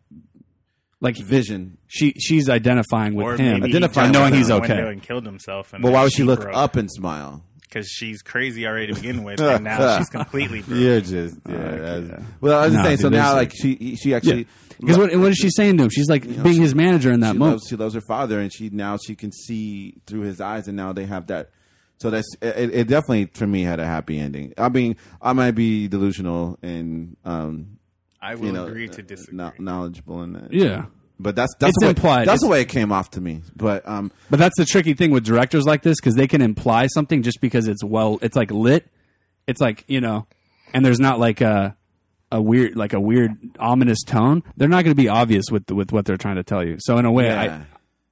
like 1.01 1.17
vision. 1.17 1.77
she 1.87 2.11
she's 2.19 2.49
identifying 2.49 3.13
with 3.15 3.25
or 3.25 3.37
him, 3.37 3.63
Identifying 3.63 4.11
knowing 4.11 4.33
he's 4.33 4.51
okay. 4.51 4.79
and 4.89 5.01
killed 5.01 5.25
himself. 5.25 5.73
And 5.73 5.81
But 5.81 5.91
why 5.93 6.03
would 6.03 6.13
she 6.13 6.23
look 6.23 6.41
broke. 6.41 6.55
up 6.55 6.75
and 6.75 6.89
smile? 6.91 7.43
Because 7.61 7.87
she's 7.87 8.21
crazy 8.23 8.65
already 8.65 8.87
to 8.87 8.95
begin 8.95 9.23
with, 9.23 9.39
and 9.39 9.63
now 9.63 9.97
she's 9.99 10.09
completely 10.19 10.61
broke. 10.61 10.79
You're 10.79 11.01
just 11.01 11.37
yeah. 11.47 11.55
Okay, 11.55 12.07
yeah. 12.09 12.19
Well, 12.41 12.59
I 12.59 12.65
was 12.65 12.73
just 12.73 12.77
Nah, 12.77 12.83
saying. 12.83 12.97
So 12.97 13.09
now, 13.09 13.33
there's- 13.33 13.35
like 13.35 13.51
she 13.55 13.95
she 13.95 14.13
actually 14.15 14.47
Because 14.79 14.97
what, 14.97 15.15
what 15.15 15.31
is 15.31 15.37
she 15.37 15.49
saying 15.49 15.77
to 15.77 15.83
him? 15.83 15.89
She's 15.89 16.09
like 16.09 16.25
know, 16.25 16.43
being 16.43 16.55
she- 16.55 16.61
his 16.61 16.75
manager 16.75 17.11
in 17.11 17.19
that 17.21 17.33
she 17.33 17.37
moment. 17.37 17.55
loves 17.57 17.67
she 17.69 17.75
loves 17.75 17.93
her 17.95 18.01
father, 18.01 18.39
and 18.39 18.51
she 18.53 18.69
now 18.69 18.97
she 18.97 19.15
can 19.15 19.31
see 19.31 19.95
through 20.05 20.21
his 20.21 20.39
eyes, 20.41 20.67
and 20.67 20.77
now 20.77 20.93
they 20.93 21.05
have 21.05 21.27
that. 21.27 21.49
So 21.97 22.09
that's 22.09 22.27
it. 22.41 22.73
It 22.73 22.87
definitely 22.87 23.25
for 23.33 23.45
me 23.45 23.63
had 23.63 23.79
a 23.81 23.85
happy 23.85 24.19
ending. 24.19 24.53
I 24.57 24.69
mean, 24.69 24.95
I 25.21 25.33
might 25.33 25.51
be 25.51 25.89
delusional 25.89 26.57
and 26.61 27.17
um, 27.25 27.77
I 28.21 28.35
will 28.35 28.45
you 28.45 28.51
know, 28.53 28.67
agree 28.67 28.87
to 28.87 29.01
uh, 29.01 29.05
disagree. 29.05 29.35
kno- 29.37 29.51
knowledgeable 29.59 30.23
in 30.23 30.31
that. 30.33 30.53
Yeah, 30.53 30.85
But 31.19 31.35
that's 31.35 31.53
that's 31.59 31.71
It's 31.71 31.77
the 31.81 31.85
way, 31.87 31.89
implied. 31.89 32.19
That's 32.27 32.35
It's- 32.35 32.39
the 32.41 32.47
way 32.47 32.61
it 32.61 32.69
came 32.69 32.93
off 32.93 33.11
to 33.11 33.21
me. 33.21 33.41
But 33.53 33.85
um, 33.85 34.13
but 34.29 34.39
that's 34.39 34.55
the 34.57 34.63
tricky 34.65 34.93
thing 34.93 35.11
with 35.11 35.25
directors 35.25 35.65
like 35.65 35.81
this 35.81 35.97
because 35.99 36.15
they 36.15 36.27
can 36.27 36.41
imply 36.41 36.87
something 36.87 37.21
just 37.21 37.41
because 37.41 37.67
it's 37.67 37.83
well, 37.83 38.17
it's 38.21 38.37
like 38.37 38.49
lit. 38.49 38.87
It's 39.45 39.59
like 39.59 39.83
you 39.89 39.99
know, 39.99 40.25
and 40.73 40.85
there's 40.85 41.01
not 41.01 41.19
like 41.19 41.41
a 41.41 41.75
a 42.31 42.41
weird 42.41 42.75
like 42.75 42.93
a 42.93 42.99
weird 42.99 43.35
ominous 43.59 44.03
tone. 44.03 44.43
They're 44.57 44.67
not 44.69 44.83
going 44.83 44.95
to 44.95 45.01
be 45.01 45.09
obvious 45.09 45.45
with 45.51 45.69
with 45.71 45.91
what 45.91 46.05
they're 46.05 46.17
trying 46.17 46.35
to 46.35 46.43
tell 46.43 46.63
you. 46.63 46.77
So 46.79 46.97
in 46.97 47.05
a 47.05 47.11
way, 47.11 47.25
yeah. 47.25 47.63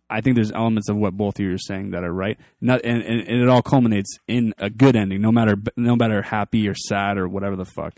I 0.10 0.18
I 0.18 0.22
think 0.22 0.36
there's 0.36 0.52
elements 0.52 0.88
of 0.90 0.96
what 0.96 1.16
both 1.18 1.38
of 1.38 1.46
you 1.46 1.54
are 1.54 1.58
saying 1.58 1.92
that 1.92 2.04
are 2.04 2.14
right. 2.14 2.40
Not 2.62 2.82
and, 2.84 3.02
and, 3.04 3.28
and 3.28 3.42
it 3.42 3.50
all 3.50 3.62
culminates 3.62 4.18
in 4.28 4.54
a 4.58 4.70
good 4.70 4.96
ending, 4.96 5.22
no 5.22 5.32
matter 5.32 5.58
no 5.76 5.96
matter 5.96 6.22
happy 6.22 6.68
or 6.68 6.76
sad 6.76 7.18
or 7.18 7.28
whatever 7.28 7.56
the 7.56 7.66
fuck. 7.66 7.96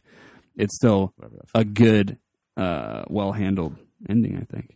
It's 0.56 0.76
still 0.76 1.14
a 1.56 1.64
good, 1.64 2.18
uh, 2.58 3.04
well 3.08 3.32
handled 3.32 3.78
ending. 4.10 4.36
I 4.38 4.44
think. 4.54 4.76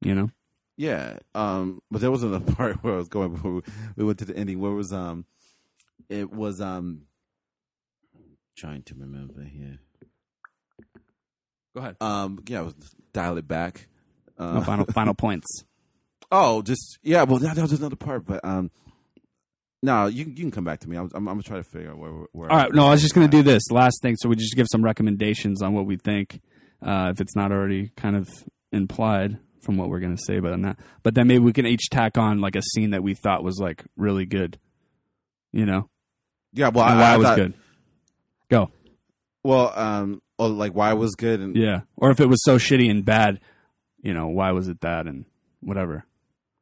You 0.00 0.14
know. 0.14 0.30
Yeah, 0.78 1.18
um, 1.34 1.82
but 1.90 2.00
there 2.00 2.10
wasn't 2.10 2.34
a 2.36 2.40
part 2.54 2.82
where 2.82 2.94
I 2.94 2.96
was 2.96 3.08
going 3.08 3.32
before 3.34 3.52
we- 3.56 3.62
we 3.96 4.04
went 4.04 4.20
to 4.20 4.24
the 4.24 4.34
ending. 4.34 4.58
Where 4.60 4.72
it 4.72 4.76
was 4.76 4.92
um, 4.92 5.26
it 6.08 6.32
was 6.32 6.62
um, 6.62 7.02
trying 8.56 8.82
to 8.84 8.94
remember 8.94 9.42
here. 9.42 9.78
Go 11.74 11.80
ahead. 11.80 11.96
Um, 12.00 12.42
yeah, 12.48 12.60
I 12.60 12.62
was 12.62 12.74
dial 13.12 13.36
it 13.38 13.46
back. 13.48 13.86
Uh, 14.38 14.54
No, 14.54 14.60
final 14.62 14.84
final 14.86 15.14
points. 15.26 15.46
oh, 16.32 16.62
just 16.62 16.98
yeah. 17.02 17.22
Well, 17.24 17.38
that, 17.38 17.56
that 17.56 17.62
was 17.62 17.72
another 17.72 17.96
part, 17.96 18.24
but 18.26 18.44
um, 18.44 18.70
no, 19.82 20.06
you 20.06 20.24
you 20.26 20.34
can 20.34 20.50
come 20.50 20.64
back 20.64 20.80
to 20.80 20.88
me. 20.88 20.96
I'm 20.96 21.04
I'm, 21.14 21.28
I'm 21.28 21.34
gonna 21.34 21.42
try 21.42 21.56
to 21.58 21.64
figure 21.64 21.90
out 21.90 21.98
where 21.98 22.10
where. 22.32 22.50
All 22.50 22.56
right. 22.56 22.72
No, 22.74 22.86
I 22.86 22.90
was 22.90 23.02
just 23.02 23.14
going 23.14 23.28
to 23.28 23.36
do 23.36 23.42
this 23.42 23.70
last 23.70 24.00
thing. 24.02 24.16
So 24.18 24.28
we 24.28 24.36
just 24.36 24.56
give 24.56 24.66
some 24.70 24.82
recommendations 24.82 25.62
on 25.62 25.72
what 25.74 25.86
we 25.86 25.96
think, 25.96 26.40
uh, 26.82 27.10
if 27.14 27.20
it's 27.20 27.36
not 27.36 27.52
already 27.52 27.90
kind 27.96 28.16
of 28.16 28.28
implied 28.72 29.38
from 29.62 29.76
what 29.76 29.88
we're 29.90 30.00
going 30.00 30.16
to 30.16 30.22
say 30.26 30.38
about 30.38 30.60
that. 30.62 30.78
But 31.02 31.14
then 31.14 31.26
maybe 31.28 31.40
we 31.40 31.52
can 31.52 31.66
each 31.66 31.88
tack 31.90 32.16
on 32.18 32.40
like 32.40 32.56
a 32.56 32.62
scene 32.62 32.90
that 32.90 33.02
we 33.02 33.14
thought 33.14 33.44
was 33.44 33.58
like 33.60 33.84
really 33.96 34.24
good. 34.26 34.58
You 35.52 35.66
know, 35.66 35.88
Yeah, 36.52 36.68
well, 36.68 36.86
and 36.86 36.98
I, 36.98 37.02
why 37.02 37.10
I 37.10 37.14
it 37.14 37.18
was 37.18 37.26
thought- 37.26 37.36
good. 37.36 37.54
Go. 38.50 38.70
Well, 39.44 39.72
um, 39.78 40.22
oh, 40.40 40.46
like 40.46 40.72
why 40.74 40.90
it 40.90 40.96
was 40.98 41.14
good 41.14 41.40
and 41.40 41.54
Yeah. 41.56 41.82
Or 41.96 42.10
if 42.10 42.20
it 42.20 42.26
was 42.26 42.42
so 42.44 42.56
shitty 42.58 42.90
and 42.90 43.04
bad, 43.04 43.40
you 44.02 44.14
know, 44.14 44.28
why 44.28 44.50
was 44.52 44.68
it 44.68 44.80
that 44.80 45.06
and 45.06 45.24
whatever. 45.60 46.04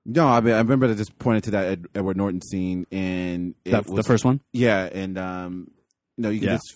no, 0.05 0.27
I 0.27 0.41
mean 0.41 0.55
I 0.55 0.59
remember 0.59 0.89
that 0.89 0.97
just 0.97 1.19
pointed 1.19 1.45
to 1.45 1.51
that 1.53 1.67
Ed, 1.67 1.87
Edward 1.95 2.17
Norton 2.17 2.41
scene 2.43 2.87
and 2.91 3.55
it 3.65 3.71
That, 3.73 3.87
was, 3.87 3.97
the 3.97 4.03
first 4.03 4.25
one. 4.25 4.41
Yeah, 4.53 4.89
and 4.93 5.17
um, 5.19 5.71
you 6.17 6.23
know, 6.25 6.31
you 6.31 6.41
can 6.41 6.49
Yeah. 6.49 6.55
just 6.57 6.75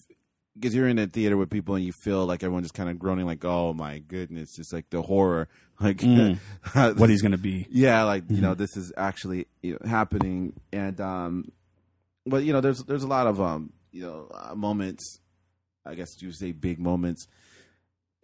because 0.55 0.75
you're 0.75 0.87
in 0.89 0.99
a 0.99 1.07
theater 1.07 1.37
with 1.39 1.49
people 1.49 1.75
and 1.77 1.85
you 1.85 1.93
feel 2.05 2.27
like 2.27 2.43
everyone 2.43 2.63
just 2.63 2.75
kind 2.75 2.91
of 2.91 2.99
groaning, 2.99 3.25
like, 3.25 3.43
"Oh 3.43 3.73
my 3.73 4.01
goodness!" 4.01 4.55
Just 4.55 4.71
like 4.73 4.91
the 4.91 5.01
horror, 5.01 5.49
like 5.81 5.97
Mm. 5.99 6.39
What 6.99 7.09
he's 7.09 7.23
going 7.23 7.33
to 7.33 7.39
be. 7.39 7.67
yeah, 7.71 8.03
like 8.05 8.25
you 8.29 8.37
Mm-hmm. 8.37 8.43
know, 8.45 8.55
this 8.55 8.77
is 8.77 8.93
actually 8.99 9.47
you 9.63 9.73
know, 9.73 9.89
happening, 9.89 10.53
and 10.71 11.01
um, 11.01 11.51
but 12.27 12.45
you 12.45 12.53
know, 12.53 12.61
there's 12.61 12.85
there's 12.85 13.03
a 13.03 13.07
lot 13.09 13.27
of 13.27 13.41
um, 13.41 13.73
you 13.93 14.03
know, 14.03 14.29
uh, 14.31 14.55
moments. 14.55 15.19
I 15.85 15.95
guess 15.95 16.21
you 16.21 16.33
say 16.33 16.53
big 16.53 16.79
moments. 16.79 17.27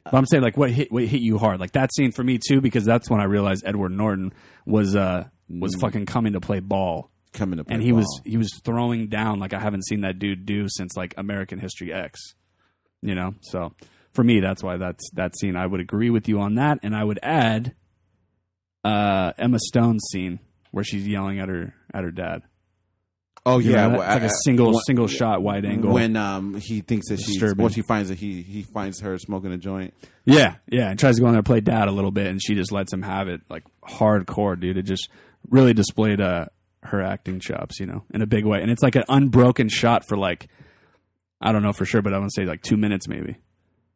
But 0.05 0.15
I'm 0.15 0.27
saying 0.27 0.43
like 0.43 0.57
what 0.57 0.71
hit 0.71 0.91
what 0.91 1.05
hit 1.05 1.21
you 1.21 1.39
hard, 1.39 1.61
like 1.61 1.73
that 1.73 1.91
scene 1.95 2.13
for 2.13 2.25
me 2.25 2.39
too, 2.39 2.61
because 2.61 2.85
that's 2.85 3.11
when 3.11 3.21
I 3.21 3.25
realized 3.25 3.65
Edward 3.67 3.93
Norton 3.93 4.33
was 4.65 4.97
uh 4.97 5.29
was 5.49 5.75
fucking 5.77 6.07
coming 6.07 6.33
to 6.35 6.41
play 6.41 6.61
ball, 6.61 7.11
coming 7.33 7.59
to 7.59 7.65
play 7.65 7.73
ball. 7.73 7.75
and 7.75 7.83
he 7.83 7.93
was 7.93 8.21
he 8.25 8.37
was 8.37 8.51
throwing 8.65 9.09
down 9.09 9.39
like 9.39 9.53
I 9.53 9.59
haven't 9.59 9.87
seen 9.87 10.03
that 10.03 10.19
dude 10.19 10.47
do 10.47 10.67
since 10.69 10.97
like 10.97 11.15
American 11.17 11.59
History 11.59 11.93
X. 11.93 12.21
You 13.03 13.15
know, 13.15 13.35
so 13.43 13.75
for 14.13 14.25
me, 14.25 14.41
that's 14.41 14.63
why 14.63 14.77
that's 14.77 15.11
that 15.15 15.37
scene. 15.39 15.57
I 15.57 15.67
would 15.67 15.81
agree 15.81 16.11
with 16.11 16.27
you 16.29 16.41
on 16.41 16.55
that, 16.57 16.79
and 16.83 16.97
I 16.97 17.05
would 17.05 17.21
add 17.23 17.75
uh, 18.85 19.33
Emma 19.39 19.59
Stone's 19.61 20.05
scene 20.11 20.41
where 20.71 20.85
she's 20.85 21.07
yelling 21.07 21.39
at 21.39 21.49
her 21.49 21.75
at 21.93 22.03
her 22.03 22.11
dad. 22.11 22.43
Oh 23.51 23.59
You 23.59 23.73
yeah, 23.73 23.89
know, 23.89 23.99
well, 23.99 24.03
it's 24.03 24.09
like 24.15 24.23
I- 24.23 24.27
a 24.27 24.29
I- 24.29 24.33
single 24.45 24.73
when- 24.73 24.81
single 24.87 25.07
shot 25.07 25.43
wide 25.43 25.65
angle. 25.65 25.93
When 25.93 26.17
um 26.17 26.55
he 26.61 26.81
thinks 26.81 27.09
that 27.09 27.19
she's 27.19 27.27
Disturbing. 27.39 27.63
when 27.65 27.73
she 27.73 27.83
finds 27.83 28.09
that 28.11 28.19
he 28.19 28.43
he 28.43 28.63
finds 28.63 29.01
her 29.01 29.19
smoking 29.19 29.53
a 29.53 29.59
joint. 29.59 29.95
Yeah, 30.25 30.57
yeah, 30.71 30.91
and 30.91 30.99
tries 30.99 31.17
to 31.17 31.21
go 31.23 31.27
in 31.29 31.33
there 31.33 31.39
and 31.39 31.47
play 31.47 31.61
dad 31.61 31.89
a 31.89 31.93
little 31.93 32.11
bit, 32.11 32.27
and 32.27 32.41
she 32.43 32.55
just 32.55 32.71
lets 32.73 32.93
him 32.93 33.03
have 33.03 33.29
it 33.29 33.41
like 33.49 33.65
hardcore, 33.89 34.59
dude. 34.61 34.77
It 34.77 34.83
just 34.83 35.09
really 35.49 35.73
displayed 35.75 36.21
uh, 36.21 36.47
her 36.83 37.01
acting 37.03 37.41
chops, 37.41 37.81
you 37.81 37.87
know, 37.87 38.05
in 38.13 38.21
a 38.23 38.27
big 38.27 38.45
way. 38.45 38.61
And 38.61 38.71
it's 38.71 38.83
like 38.83 38.95
an 38.97 39.05
unbroken 39.09 39.69
shot 39.69 40.07
for 40.07 40.17
like 40.17 40.49
I 41.41 41.53
don't 41.53 41.63
know 41.63 41.73
for 41.73 41.85
sure, 41.87 42.03
but 42.03 42.13
I 42.13 42.19
want 42.19 42.31
to 42.35 42.41
say 42.43 42.45
like 42.47 42.63
two 42.63 42.77
minutes, 42.77 43.09
maybe 43.09 43.37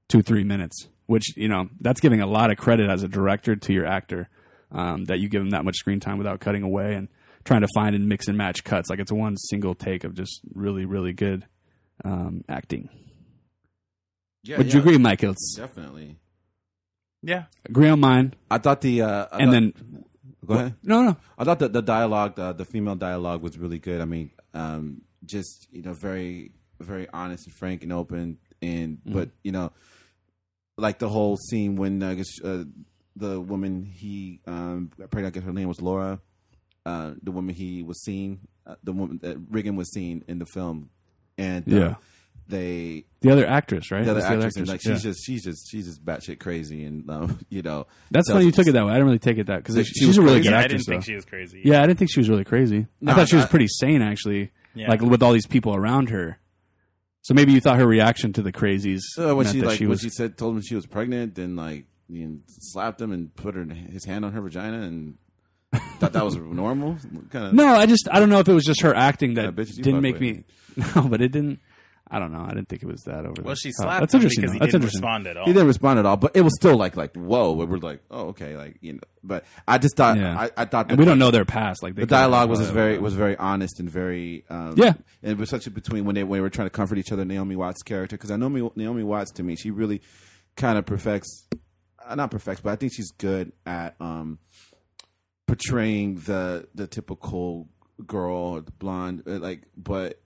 two 0.08 0.22
three 0.22 0.44
minutes. 0.44 0.88
Which 1.06 1.36
you 1.36 1.48
know 1.48 1.68
that's 1.80 2.00
giving 2.00 2.20
a 2.20 2.26
lot 2.26 2.50
of 2.50 2.56
credit 2.56 2.88
as 2.88 3.02
a 3.02 3.08
director 3.08 3.54
to 3.56 3.72
your 3.72 3.84
actor 3.86 4.28
um, 4.70 5.04
that 5.06 5.18
you 5.18 5.28
give 5.28 5.42
him 5.42 5.50
that 5.50 5.64
much 5.64 5.76
screen 5.76 6.00
time 6.00 6.16
without 6.16 6.40
cutting 6.40 6.62
away 6.62 6.94
and 6.94 7.08
trying 7.44 7.62
to 7.62 7.68
find 7.74 7.94
and 7.96 8.08
mix 8.08 8.28
and 8.28 8.36
match 8.38 8.64
cuts. 8.64 8.88
Like 8.90 8.98
it's 8.98 9.12
one 9.12 9.36
single 9.36 9.74
take 9.74 10.04
of 10.04 10.14
just 10.14 10.40
really 10.54 10.84
really 10.84 11.12
good 11.12 11.44
um, 12.04 12.44
acting. 12.48 12.88
Yeah, 14.44 14.58
Would 14.58 14.72
you 14.72 14.80
agree, 14.80 14.98
Michaels? 14.98 15.54
Definitely. 15.56 16.16
Yeah. 17.22 17.44
Agree 17.64 17.88
on 17.88 18.00
mine, 18.00 18.34
I 18.50 18.58
thought 18.58 18.80
the 18.80 19.02
uh, 19.02 19.26
I 19.30 19.38
and 19.38 19.46
thought- 19.46 19.52
then 19.52 20.04
go 20.44 20.54
ahead. 20.54 20.74
no 20.82 21.02
no 21.04 21.16
I 21.38 21.44
thought 21.44 21.60
the 21.60 21.68
the 21.68 21.82
dialogue, 21.82 22.34
the 22.36 22.52
the 22.52 22.64
female 22.64 22.96
dialogue 22.96 23.42
was 23.42 23.56
really 23.58 23.78
good. 23.78 24.00
I 24.00 24.04
mean, 24.04 24.30
um, 24.54 25.02
just 25.24 25.68
you 25.70 25.82
know, 25.82 25.92
very 25.92 26.50
very 26.80 27.06
honest 27.12 27.46
and 27.46 27.54
frank 27.54 27.84
and 27.84 27.92
open, 27.92 28.38
and 28.60 28.98
Mm-hmm. 28.98 29.12
but 29.12 29.30
you 29.44 29.52
know, 29.52 29.70
like 30.76 30.98
the 30.98 31.08
whole 31.08 31.36
scene 31.36 31.76
when 31.76 32.02
I 32.02 32.14
guess 32.14 32.40
uh, 32.42 32.64
the 33.14 33.40
woman 33.40 33.84
he 33.84 34.40
um, 34.48 34.90
I 34.98 35.02
probably 35.06 35.22
not 35.22 35.32
get 35.34 35.44
her 35.44 35.52
name 35.52 35.68
was 35.68 35.80
Laura, 35.80 36.20
uh, 36.86 37.12
the 37.22 37.30
woman 37.30 37.54
he 37.54 37.82
was 37.82 38.02
seeing, 38.02 38.40
uh, 38.66 38.74
the 38.82 38.92
woman 38.92 39.18
that 39.22 39.38
Riggan 39.50 39.76
was 39.76 39.92
seeing 39.92 40.24
in 40.28 40.38
the 40.38 40.46
film, 40.46 40.90
and 41.38 41.70
uh, 41.72 41.76
Yeah. 41.76 41.94
they 42.48 43.04
The 43.20 43.30
other 43.30 43.46
actress, 43.46 43.90
right? 43.90 44.04
the 44.04 44.10
other 44.10 44.20
That's 44.20 44.32
actress, 44.32 44.56
and 44.56 44.68
like 44.68 44.84
yeah. 44.84 44.94
she's 44.94 45.02
just 45.02 45.24
she's 45.24 45.44
just 45.44 45.70
she's 45.70 45.86
just 45.86 46.04
batshit 46.04 46.40
crazy, 46.40 46.84
and 46.84 47.08
um, 47.10 47.40
you 47.48 47.62
know 47.62 47.86
That's 48.10 48.26
so- 48.28 48.34
funny 48.34 48.46
you 48.46 48.52
took 48.52 48.66
it 48.66 48.72
that 48.72 48.84
way. 48.84 48.90
I 48.90 48.94
didn't 48.94 49.06
really 49.06 49.18
take 49.18 49.38
it 49.38 49.46
that 49.46 49.58
because 49.58 49.74
So 49.76 49.82
she's 49.82 49.96
she 49.96 50.06
was 50.06 50.18
a 50.18 50.22
really 50.22 50.36
crazy? 50.42 50.48
good 50.48 50.52
Yeah, 50.54 50.58
I 50.60 50.66
didn't 50.68 50.82
think 50.84 51.02
though. 51.02 51.06
she 51.06 51.14
was 51.14 51.24
crazy. 51.24 51.62
yeah, 51.64 51.82
I 51.82 51.86
didn't 51.86 51.98
think 51.98 52.10
she 52.12 52.20
was 52.20 52.28
really 52.28 52.44
crazy. 52.44 52.86
No, 53.00 53.12
I 53.12 53.14
thought 53.14 53.28
she 53.28 53.36
was 53.36 53.44
I- 53.44 53.48
pretty 53.48 53.68
sane 53.68 54.02
actually, 54.02 54.50
Yeah. 54.74 54.88
like 54.88 55.00
with 55.00 55.22
all 55.22 55.32
these 55.32 55.46
people 55.46 55.74
around 55.74 56.10
her. 56.10 56.38
So 57.22 57.34
maybe 57.34 57.52
you 57.52 57.60
thought 57.60 57.78
her 57.78 57.86
reaction 57.86 58.32
to 58.32 58.42
the 58.42 58.50
crazies 58.52 59.02
Uh, 59.16 59.36
when 59.36 59.44
meant 59.44 59.54
she 59.54 59.60
that 59.60 59.66
like 59.66 59.78
she 59.78 59.84
when 59.84 59.90
was. 59.90 60.00
she 60.00 60.10
said 60.10 60.36
told 60.36 60.56
him 60.56 60.62
she 60.62 60.74
was 60.74 60.86
pregnant, 60.86 61.36
then 61.36 61.54
like 61.54 61.86
you 62.08 62.26
know, 62.26 62.38
slapped 62.48 63.00
him 63.00 63.12
and 63.12 63.32
put 63.36 63.54
her 63.54 63.64
his 63.64 64.04
hand 64.04 64.24
on 64.24 64.32
her 64.32 64.40
vagina 64.42 64.80
and 64.82 65.14
thought 65.98 66.12
that 66.12 66.24
was 66.24 66.36
normal. 66.36 66.96
Kind 67.30 67.46
of 67.46 67.52
no, 67.54 67.68
I 67.74 67.86
just 67.86 68.08
I 68.10 68.20
don't 68.20 68.28
know 68.28 68.38
if 68.40 68.48
it 68.48 68.52
was 68.54 68.64
just 68.64 68.82
her 68.82 68.94
acting 68.94 69.34
that 69.34 69.54
Kinda 69.56 69.64
you 69.64 69.82
didn't 69.82 70.00
make 70.02 70.14
with. 70.14 70.22
me. 70.22 70.44
No, 70.96 71.02
but 71.08 71.20
it 71.20 71.32
didn't. 71.32 71.60
I 72.14 72.18
don't 72.18 72.30
know. 72.32 72.40
I 72.46 72.48
didn't 72.54 72.68
think 72.68 72.82
it 72.82 72.86
was 72.86 73.02
that 73.04 73.24
over. 73.24 73.40
Well, 73.42 73.54
she 73.54 73.70
top. 73.70 73.84
slapped 73.84 74.00
That's 74.00 74.14
him 74.14 74.18
interesting. 74.20 74.42
because 74.42 74.50
though. 74.50 74.52
he 74.54 74.58
That's 74.58 74.72
didn't 74.72 74.82
interesting. 74.84 75.00
respond 75.00 75.26
at 75.28 75.36
all. 75.38 75.46
He 75.46 75.52
didn't 75.54 75.66
respond 75.68 75.98
at 75.98 76.06
all, 76.06 76.16
but 76.18 76.36
it 76.36 76.42
was 76.42 76.54
still 76.56 76.76
like 76.76 76.96
like 76.96 77.14
whoa. 77.14 77.52
We 77.52 77.64
were 77.64 77.78
like, 77.78 78.00
oh 78.10 78.28
okay, 78.28 78.56
like 78.56 78.76
you 78.82 78.94
know. 78.94 79.00
But 79.24 79.44
I 79.68 79.78
just 79.78 79.96
thought 79.96 80.16
Yeah. 80.18 80.38
I, 80.38 80.50
I 80.56 80.64
thought 80.66 80.90
And 80.90 80.98
we 80.98 81.04
don't 81.06 81.18
know 81.18 81.30
their 81.30 81.44
past. 81.46 81.82
Like 81.82 81.94
they 81.94 82.02
the 82.02 82.06
dialogue 82.06 82.50
was 82.50 82.58
just 82.58 82.72
very 82.72 82.98
was 82.98 83.14
very 83.14 83.36
honest 83.38 83.80
and 83.80 83.88
very 83.90 84.44
um, 84.50 84.74
Yeah. 84.76 84.92
and 85.22 85.32
it 85.32 85.38
was 85.38 85.48
such 85.50 85.66
a 85.66 85.70
between 85.70 86.04
when 86.04 86.14
they 86.14 86.24
when 86.24 86.38
they 86.38 86.42
were 86.42 86.50
trying 86.50 86.66
to 86.66 86.70
comfort 86.70 86.98
each 86.98 87.12
other 87.12 87.24
Naomi 87.24 87.56
Watts 87.56 87.82
character 87.82 88.16
because 88.16 88.30
I 88.30 88.36
know 88.36 88.48
Naomi, 88.48 88.70
Naomi 88.76 89.02
Watts 89.04 89.30
to 89.32 89.42
me 89.42 89.56
she 89.56 89.70
really 89.70 90.02
kind 90.56 90.76
of 90.78 90.84
perfects 90.86 91.46
uh, 92.06 92.14
not 92.14 92.30
perfects 92.30 92.60
but 92.62 92.72
I 92.72 92.76
think 92.76 92.92
she's 92.94 93.10
good 93.12 93.52
at 93.64 93.94
um 94.00 94.38
portraying 95.52 96.14
the 96.24 96.66
the 96.74 96.86
typical 96.86 97.68
girl 98.06 98.34
or 98.36 98.60
the 98.62 98.72
blonde 98.72 99.22
uh, 99.26 99.32
like 99.38 99.62
but 99.76 100.18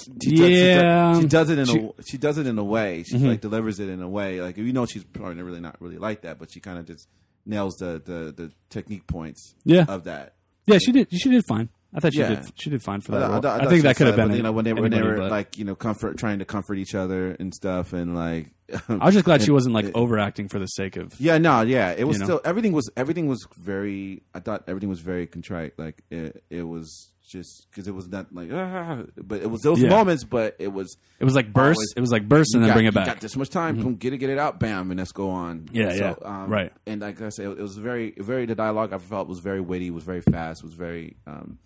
she 0.00 0.10
does, 0.10 0.22
she 0.22 0.36
does- 0.36 0.50
Yeah. 0.50 1.20
she 1.20 1.26
does 1.26 1.50
it 1.50 1.58
in 1.58 1.66
She- 1.66 1.78
a 1.78 2.02
she 2.08 2.16
does 2.18 2.38
it 2.38 2.46
in 2.46 2.58
a 2.58 2.64
way 2.64 3.02
she 3.06 3.16
Mhm. 3.16 3.28
like 3.28 3.40
delivers 3.42 3.78
it 3.78 3.88
in 3.90 4.00
a 4.00 4.08
way 4.08 4.40
like 4.40 4.56
you 4.56 4.72
know 4.72 4.86
she's 4.86 5.04
probably 5.04 5.42
really 5.42 5.60
not 5.60 5.76
really 5.82 5.98
like 5.98 6.22
that 6.22 6.38
but 6.38 6.50
she 6.50 6.60
kind 6.60 6.78
of 6.78 6.86
just 6.86 7.08
nails 7.44 7.76
the, 7.76 8.00
the 8.04 8.32
the 8.34 8.50
technique 8.70 9.06
points 9.06 9.54
Yeah. 9.64 9.84
of 9.86 10.04
that 10.04 10.34
Yeah, 10.66 10.78
she 10.78 10.92
did. 10.92 11.08
She 11.12 11.30
did 11.30 11.44
fine. 11.46 11.68
I 11.94 12.00
thought 12.00 12.12
she 12.12 12.20
Yeah. 12.20 12.28
did. 12.34 12.52
She 12.54 12.68
did 12.70 12.82
fine 12.82 13.00
for 13.00 13.12
that. 13.12 13.30
role. 13.30 13.40
thought- 13.40 13.60
I, 13.60 13.64
thought 13.64 13.70
think 13.70 13.82
that 13.84 13.96
could 13.96 14.08
have 14.08 14.16
been. 14.16 14.28
but, 14.28 14.36
you 14.36 14.42
know 14.42 14.52
when 14.52 14.64
they 14.64 14.72
when 14.74 14.90
they 14.90 15.02
were 15.02 15.16
but- 15.16 15.30
like 15.30 15.56
you 15.58 15.64
know 15.64 15.74
comfort 15.74 16.18
trying 16.18 16.38
to 16.40 16.44
comfort 16.44 16.74
each 16.76 16.94
other 16.94 17.30
and 17.40 17.54
stuff 17.54 17.92
and 17.94 18.14
like 18.14 18.50
I 18.88 19.06
was 19.06 19.14
just 19.14 19.24
glad 19.24 19.40
she 19.42 19.50
wasn't 19.50 19.74
like 19.74 19.86
it- 19.86 19.94
overacting 19.94 20.48
for 20.48 20.58
the 20.58 20.66
sake 20.66 20.96
of. 20.96 21.18
yeah 21.18 21.38
no 21.38 21.62
yeah 21.62 21.92
it 21.96 22.04
was 22.04 22.16
You 22.16 22.20
know? 22.20 22.24
still 22.26 22.40
everything 22.44 22.72
was 22.72 22.90
everything 22.96 23.26
was 23.26 23.46
very 23.58 24.22
I 24.34 24.40
thought 24.40 24.64
everything 24.68 24.90
was 24.90 25.00
very 25.00 25.26
contrite 25.26 25.78
like 25.78 26.02
it 26.10 26.44
it 26.50 26.62
was 26.64 27.10
just 27.26 27.66
because 27.70 27.86
it 27.88 27.94
was 27.94 28.08
not 28.08 28.26
like 28.34 28.50
ah, 28.52 29.02
but 29.16 29.40
it 29.42 29.50
was 29.50 29.60
those 29.62 29.80
Yeah. 29.80 29.88
moments 29.88 30.24
but 30.24 30.56
it 30.58 30.68
was 30.72 30.94
It 31.20 31.24
was 31.24 31.34
like 31.34 31.52
burst. 31.54 31.76
Always- 31.78 31.92
it 31.96 32.00
was 32.00 32.10
like 32.12 32.28
burst 32.28 32.54
and 32.54 32.62
then 32.62 32.68
got, 32.68 32.74
bring 32.74 32.86
it 32.86 32.92
back. 32.94 33.04
Mm-hmm. 33.06 33.14
got 33.14 33.20
this 33.22 33.36
much 33.36 33.48
time 33.48 33.76
boom 33.80 33.94
get 33.96 34.12
it 34.12 34.18
get 34.18 34.28
it 34.28 34.38
out 34.38 34.60
bam 34.60 34.90
and 34.90 34.98
let's 34.98 35.12
go 35.12 35.30
on 35.30 35.68
Yeah, 35.72 35.92
So, 35.92 36.18
yeah. 36.22 36.42
um, 36.44 36.50
Right. 36.50 36.72
and 36.86 37.00
like 37.00 37.22
I 37.22 37.30
said 37.30 37.46
it 37.46 37.58
was 37.58 37.76
very 37.78 38.14
very 38.18 38.44
the 38.44 38.54
dialogue 38.54 38.92
I 38.92 38.98
felt 38.98 39.26
was 39.28 39.38
very 39.40 39.60
witty 39.62 39.90
was 39.90 40.04
very 40.04 40.20
fast 40.20 40.62
was 40.62 40.74
very 40.74 41.16
um 41.26 41.58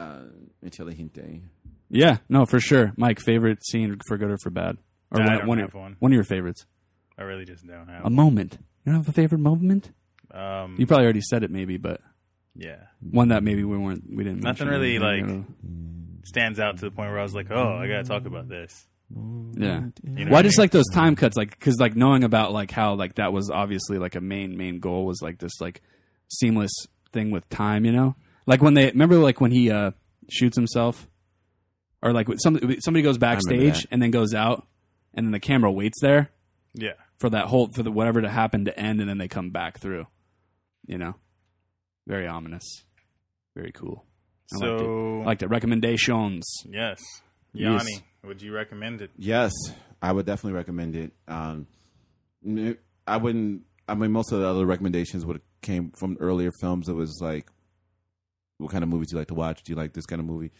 uh 0.00 0.22
intelligente 0.62 1.42
Yeah, 1.90 2.18
no, 2.28 2.46
for 2.46 2.60
sure. 2.60 2.92
Mike, 2.96 3.20
favorite 3.20 3.64
scene 3.66 3.96
for 4.06 4.16
good 4.16 4.30
or 4.30 4.38
for 4.42 4.50
bad, 4.50 4.76
or 5.10 5.20
I 5.20 5.24
one, 5.26 5.38
don't 5.38 5.46
one, 5.48 5.58
have 5.58 5.68
of 5.68 5.74
your, 5.74 5.82
one. 5.82 5.96
one 5.98 6.12
of 6.12 6.14
your 6.14 6.24
favorites. 6.24 6.66
I 7.18 7.22
really 7.22 7.44
just 7.44 7.66
don't 7.66 7.88
have. 7.88 8.04
A 8.06 8.10
moment. 8.10 8.58
You 8.84 8.92
don't 8.92 8.94
have 9.02 9.08
a 9.08 9.12
favorite 9.12 9.40
moment? 9.40 9.90
Um, 10.32 10.76
You 10.78 10.86
probably 10.86 11.04
already 11.04 11.20
said 11.20 11.42
it, 11.42 11.50
maybe, 11.50 11.76
but 11.76 12.00
yeah, 12.54 12.84
one 13.00 13.28
that 13.28 13.42
maybe 13.42 13.62
we 13.64 13.76
weren't. 13.76 14.04
We 14.08 14.24
didn't. 14.24 14.42
Nothing 14.42 14.68
really, 14.68 14.94
You 14.94 15.00
like- 15.00 15.24
know. 15.26 15.44
stands 16.24 16.60
out 16.60 16.78
to 16.78 16.84
the 16.86 16.90
point 16.90 17.10
where 17.10 17.18
I 17.18 17.22
was 17.22 17.34
like, 17.34 17.50
oh, 17.50 17.76
I 17.76 17.86
gotta 17.88 18.04
talk 18.04 18.26
about 18.26 18.48
this. 18.48 18.86
Yeah. 19.12 19.86
You 20.04 20.24
know 20.24 20.30
Well, 20.30 20.36
I 20.38 20.42
just 20.42 20.56
mean? 20.56 20.62
like 20.64 20.70
those 20.70 20.88
time 20.92 21.16
cuts, 21.16 21.36
like 21.36 21.50
because 21.50 21.78
like 21.80 21.96
knowing 21.96 22.22
about 22.22 22.52
like 22.52 22.70
how 22.70 22.94
like 22.94 23.16
that 23.16 23.32
was 23.32 23.50
obviously 23.50 23.98
like 23.98 24.14
a 24.14 24.20
main 24.20 24.56
main 24.56 24.78
goal 24.78 25.04
was 25.04 25.20
like 25.20 25.38
this 25.38 25.60
like 25.60 25.82
seamless 26.28 26.70
thing 27.12 27.32
with 27.32 27.48
time, 27.48 27.84
you 27.84 27.90
know, 27.92 28.14
like 28.50 28.60
when 28.60 28.74
they 28.74 28.86
remember 28.86 29.16
like 29.16 29.40
when 29.40 29.52
he 29.52 29.70
uh 29.70 29.92
shoots 30.28 30.56
himself, 30.56 31.06
or 32.02 32.12
like 32.12 32.28
somebody 32.38 32.78
somebody 32.80 33.02
goes 33.02 33.16
backstage 33.16 33.86
and 33.90 34.02
then 34.02 34.10
goes 34.10 34.34
out, 34.34 34.66
and 35.14 35.24
then 35.26 35.30
the 35.32 35.40
camera 35.40 35.70
waits 35.70 36.00
there 36.02 36.30
yeah. 36.74 36.94
for 37.18 37.30
that 37.30 37.46
whole 37.46 37.68
for 37.74 37.82
the 37.84 37.92
whatever 37.92 38.20
to 38.20 38.28
happen 38.28 38.64
to 38.64 38.78
end, 38.78 39.00
and 39.00 39.08
then 39.08 39.18
they 39.18 39.28
come 39.28 39.50
back 39.50 39.78
through, 39.80 40.06
you 40.86 40.98
know, 40.98 41.14
very 42.06 42.26
ominous, 42.26 42.84
very 43.54 43.72
cool. 43.72 44.04
I 44.52 44.56
liked 44.66 44.80
it. 44.80 44.84
So 44.84 45.20
I 45.20 45.24
liked 45.24 45.42
it. 45.44 45.46
Recommendations. 45.48 46.44
yes, 46.68 46.98
Yes. 47.52 47.84
Yanni, 47.84 48.04
would 48.24 48.42
you 48.42 48.52
recommend 48.52 49.00
it? 49.00 49.10
Yes, 49.16 49.52
I 50.02 50.10
would 50.10 50.26
definitely 50.26 50.56
recommend 50.56 50.96
it. 50.96 51.12
Um, 51.28 51.66
n- 52.44 52.78
I 53.06 53.16
wouldn't. 53.16 53.62
I 53.88 53.94
mean, 53.94 54.10
most 54.12 54.32
of 54.32 54.40
the 54.40 54.46
other 54.46 54.66
recommendations 54.66 55.24
would 55.24 55.36
have 55.36 55.42
came 55.62 55.92
from 55.98 56.16
earlier 56.20 56.50
films. 56.60 56.88
It 56.88 56.94
was 56.94 57.18
like, 57.20 57.46
what 58.60 58.70
kind 58.70 58.82
of 58.84 58.88
movies 58.90 59.08
do 59.10 59.14
you 59.16 59.18
like 59.20 59.28
to 59.28 59.34
watch? 59.34 59.62
Do 59.62 59.72
you 59.72 59.76
like 59.76 59.92
this 59.92 60.06
kind 60.06 60.20
of 60.20 60.26
movie? 60.26 60.52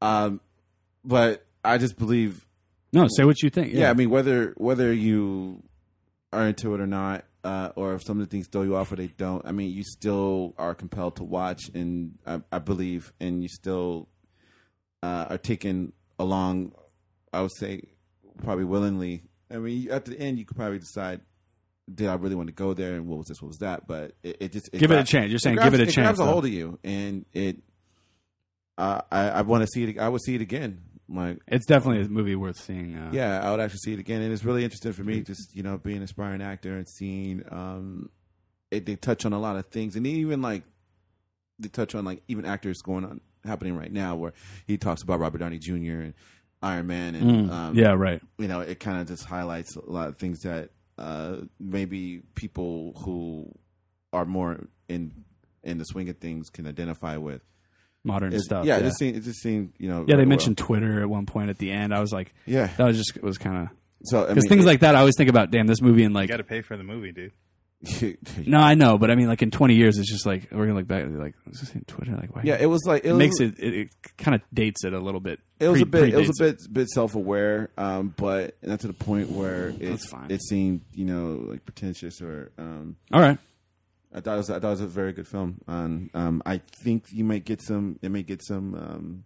Um, 0.00 0.40
but 1.04 1.46
I 1.64 1.78
just 1.78 1.96
believe, 1.98 2.46
No, 2.92 3.06
say 3.08 3.24
what 3.24 3.42
you 3.42 3.50
think. 3.50 3.72
yeah. 3.72 3.90
I 3.90 3.94
mean, 3.94 4.10
whether 4.10 4.52
whether 4.56 4.92
you 4.92 5.62
are 6.32 6.46
into 6.48 6.74
it 6.74 6.80
or 6.80 6.86
not, 6.86 7.24
uh, 7.44 7.70
or 7.76 7.94
if 7.94 8.02
some 8.02 8.20
of 8.20 8.26
the 8.28 8.30
things 8.30 8.46
throw 8.48 8.62
you 8.62 8.76
off 8.76 8.92
or 8.92 8.96
they 8.96 9.06
don't, 9.06 9.44
I 9.46 9.52
mean, 9.52 9.70
you 9.72 9.82
still 9.84 10.54
are 10.58 10.74
compelled 10.74 11.16
to 11.16 11.24
watch, 11.24 11.70
and 11.74 12.18
I, 12.26 12.40
I 12.52 12.58
believe, 12.58 13.12
and 13.20 13.42
you 13.42 13.48
still 13.48 14.08
uh, 15.02 15.26
are 15.30 15.38
taken 15.38 15.92
along. 16.18 16.72
I 17.32 17.42
would 17.42 17.52
say 17.56 17.82
probably 18.42 18.64
willingly. 18.64 19.22
I 19.50 19.56
mean, 19.58 19.90
at 19.90 20.04
the 20.04 20.18
end, 20.18 20.38
you 20.38 20.44
could 20.44 20.56
probably 20.56 20.78
decide, 20.78 21.20
did 21.92 22.08
I 22.08 22.14
really 22.14 22.34
want 22.34 22.48
to 22.48 22.52
go 22.54 22.74
there, 22.74 22.94
and 22.94 23.06
what 23.06 23.18
was 23.18 23.26
this, 23.28 23.40
what 23.40 23.48
was 23.48 23.58
that? 23.58 23.86
But 23.86 24.12
it, 24.22 24.36
it 24.40 24.52
just 24.52 24.70
Give 24.72 24.90
it 24.90 24.98
a 24.98 25.04
chance. 25.04 25.30
You're 25.30 25.38
saying 25.38 25.56
grabs- 25.56 25.70
give 25.70 25.80
it 25.80 25.82
a 25.82 25.86
chance. 25.86 25.92
It 25.92 26.00
chance, 26.02 26.16
grabs 26.18 26.20
a 26.20 26.32
hold 26.32 26.44
of 26.44 26.52
you, 26.52 26.78
and 26.84 27.24
it. 27.32 27.58
Uh, 28.76 29.00
I 29.10 29.28
I 29.30 29.42
want 29.42 29.62
to 29.62 29.66
see 29.66 29.84
it. 29.84 29.98
I 29.98 30.08
would 30.08 30.22
see 30.22 30.34
it 30.34 30.40
again. 30.40 30.82
Like 31.08 31.38
It's 31.48 31.64
definitely 31.66 32.04
a 32.04 32.08
movie 32.08 32.36
worth 32.36 32.60
seeing. 32.60 32.94
Uh, 32.96 33.10
yeah, 33.12 33.40
I 33.40 33.50
would 33.50 33.60
actually 33.60 33.78
see 33.78 33.92
it 33.94 33.98
again, 33.98 34.20
and 34.22 34.32
it's 34.32 34.44
really 34.44 34.62
interesting 34.62 34.92
for 34.92 35.02
me, 35.02 35.20
just 35.22 35.54
you 35.56 35.62
know, 35.62 35.78
being 35.78 35.96
an 35.96 36.02
aspiring 36.02 36.42
actor 36.42 36.76
and 36.76 36.88
seeing. 36.88 37.42
Um, 37.50 38.10
it, 38.70 38.84
they 38.84 38.96
touch 38.96 39.24
on 39.24 39.32
a 39.32 39.40
lot 39.40 39.56
of 39.56 39.66
things, 39.66 39.96
and 39.96 40.06
even 40.06 40.42
like 40.42 40.62
they 41.58 41.68
touch 41.68 41.94
on 41.94 42.04
like 42.04 42.22
even 42.28 42.44
actors 42.44 42.82
going 42.82 43.04
on 43.04 43.20
happening 43.44 43.74
right 43.76 43.90
now, 43.92 44.14
where 44.16 44.34
he 44.66 44.76
talks 44.76 45.02
about 45.02 45.18
Robert 45.20 45.38
Downey 45.38 45.58
Jr. 45.58 45.72
and 46.02 46.14
Iron 46.62 46.86
Man, 46.86 47.14
and 47.14 47.48
Mm, 47.48 47.50
um, 47.50 47.74
yeah, 47.74 47.94
right. 47.94 48.20
you 48.38 48.46
know, 48.46 48.60
it 48.60 48.78
kind 48.78 49.00
of 49.00 49.08
just 49.08 49.24
highlights 49.24 49.74
a 49.76 49.90
lot 49.90 50.08
of 50.08 50.18
things 50.18 50.40
that 50.40 50.70
uh, 50.98 51.36
maybe 51.60 52.22
people 52.34 52.94
who 53.04 53.52
are 54.12 54.24
more 54.24 54.66
in 54.88 55.12
in 55.62 55.78
the 55.78 55.84
swing 55.84 56.08
of 56.08 56.16
things 56.18 56.48
can 56.50 56.66
identify 56.66 57.16
with. 57.16 57.42
Modern 58.04 58.28
It's- 58.28 58.44
stuff. 58.44 58.64
yeah, 58.64 58.74
Yeah, 58.76 58.80
it 58.80 58.84
just 58.84 58.98
seemed, 58.98 59.16
it 59.16 59.20
just 59.24 59.40
seemed, 59.42 59.72
you 59.76 59.88
know. 59.88 60.00
yeah. 60.00 60.06
They 60.06 60.14
very 60.14 60.26
mentioned 60.26 60.56
Twitter 60.56 61.00
at 61.02 61.10
one 61.10 61.26
point 61.26 61.50
at 61.50 61.58
the 61.58 61.70
end. 61.72 61.92
I 61.92 62.00
was 62.00 62.12
like, 62.12 62.32
yeah. 62.46 62.68
that 62.76 62.84
was 62.86 62.96
just 62.96 63.20
was 63.22 63.38
kind 63.38 63.56
of 63.64 63.68
So 64.04 64.22
I 64.24 64.28
because 64.28 64.44
mean, 64.44 64.48
things 64.50 64.64
like 64.66 64.80
that. 64.80 64.94
I 64.94 65.00
always 65.00 65.16
think 65.16 65.28
about, 65.28 65.50
damn, 65.50 65.66
this 65.66 65.82
movie 65.82 66.04
and 66.04 66.12
You 66.12 66.20
like 66.20 66.28
got 66.28 66.36
to 66.38 66.44
pay 66.44 66.62
for 66.62 66.76
the 66.76 66.84
movie, 66.84 67.10
dude. 67.12 67.32
No, 68.46 68.58
I 68.58 68.74
know, 68.74 68.98
but 68.98 69.10
I 69.10 69.14
mean, 69.14 69.28
like 69.28 69.42
in 69.42 69.50
20 69.50 69.74
years, 69.74 69.98
it's 69.98 70.10
just 70.10 70.26
like 70.26 70.48
we're 70.50 70.66
gonna 70.66 70.78
look 70.78 70.88
back 70.88 71.04
and 71.04 71.12
be 71.12 71.18
like, 71.20 71.34
"Is 71.50 71.60
this 71.60 71.74
in 71.74 71.82
Twitter?" 71.82 72.16
Like, 72.16 72.34
why? 72.34 72.42
yeah, 72.44 72.56
it 72.58 72.66
was 72.66 72.82
like 72.86 73.04
it, 73.04 73.10
it 73.10 73.12
was, 73.12 73.18
makes 73.18 73.40
it. 73.40 73.58
It, 73.58 73.74
it 73.74 73.88
kind 74.16 74.34
of 74.34 74.40
dates 74.52 74.84
it 74.84 74.92
a 74.92 74.98
little 74.98 75.20
bit. 75.20 75.38
It 75.60 75.68
was 75.68 75.82
Pre- 75.82 75.82
a 75.82 75.86
bit. 75.86 76.14
It 76.14 76.16
was 76.16 76.40
a 76.40 76.42
bit 76.42 76.56
bit 76.72 76.88
self 76.88 77.14
aware, 77.14 77.70
um, 77.78 78.14
but 78.16 78.56
not 78.62 78.80
to 78.80 78.88
the 78.88 78.92
point 78.92 79.30
where 79.30 79.72
it's 79.78 80.06
fine. 80.06 80.30
it 80.30 80.42
seemed 80.42 80.80
you 80.92 81.04
know 81.04 81.44
like 81.50 81.64
pretentious 81.64 82.20
or. 82.20 82.50
Um, 82.58 82.96
All 83.12 83.20
right. 83.20 83.38
I 84.12 84.20
thought 84.20 84.34
it 84.34 84.38
was 84.38 84.50
I 84.50 84.58
thought 84.58 84.68
it 84.68 84.70
was 84.70 84.80
a 84.80 84.86
very 84.86 85.12
good 85.12 85.28
film. 85.28 85.60
Um, 85.68 86.10
um, 86.14 86.42
I 86.46 86.60
think 86.82 87.04
you 87.12 87.24
might 87.24 87.44
get 87.44 87.60
some. 87.62 87.98
It 88.02 88.10
may 88.10 88.22
get 88.22 88.42
some 88.42 89.24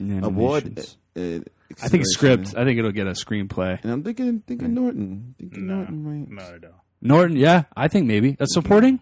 um, 0.00 0.20
award. 0.24 0.80
Uh, 1.16 1.20
I 1.20 1.88
think 1.88 2.04
consideration. 2.04 2.04
script. 2.06 2.54
I 2.56 2.64
think 2.64 2.78
it'll 2.78 2.92
get 2.92 3.06
a 3.06 3.10
screenplay. 3.12 3.80
And 3.82 3.92
I'm 3.92 4.02
thinking 4.02 4.40
thinking 4.46 4.74
Norton. 4.74 5.34
Thinking 5.38 5.66
No, 5.66 5.76
Norton 5.76 6.02
might. 6.02 6.30
not 6.30 6.54
at 6.54 6.64
all. 6.64 6.83
Norton, 7.04 7.36
yeah, 7.36 7.64
I 7.76 7.86
think 7.86 8.06
maybe 8.06 8.36
a 8.40 8.46
supporting 8.48 8.98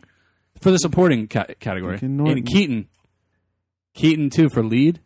for 0.60 0.70
the 0.70 0.76
supporting 0.78 1.28
ca- 1.28 1.46
category. 1.60 1.92
Thinking 1.98 2.16
Norton. 2.18 2.38
And 2.38 2.46
Keaton, 2.46 2.88
Keaton 3.94 4.28
too 4.28 4.48
for 4.50 4.62
lead. 4.62 5.00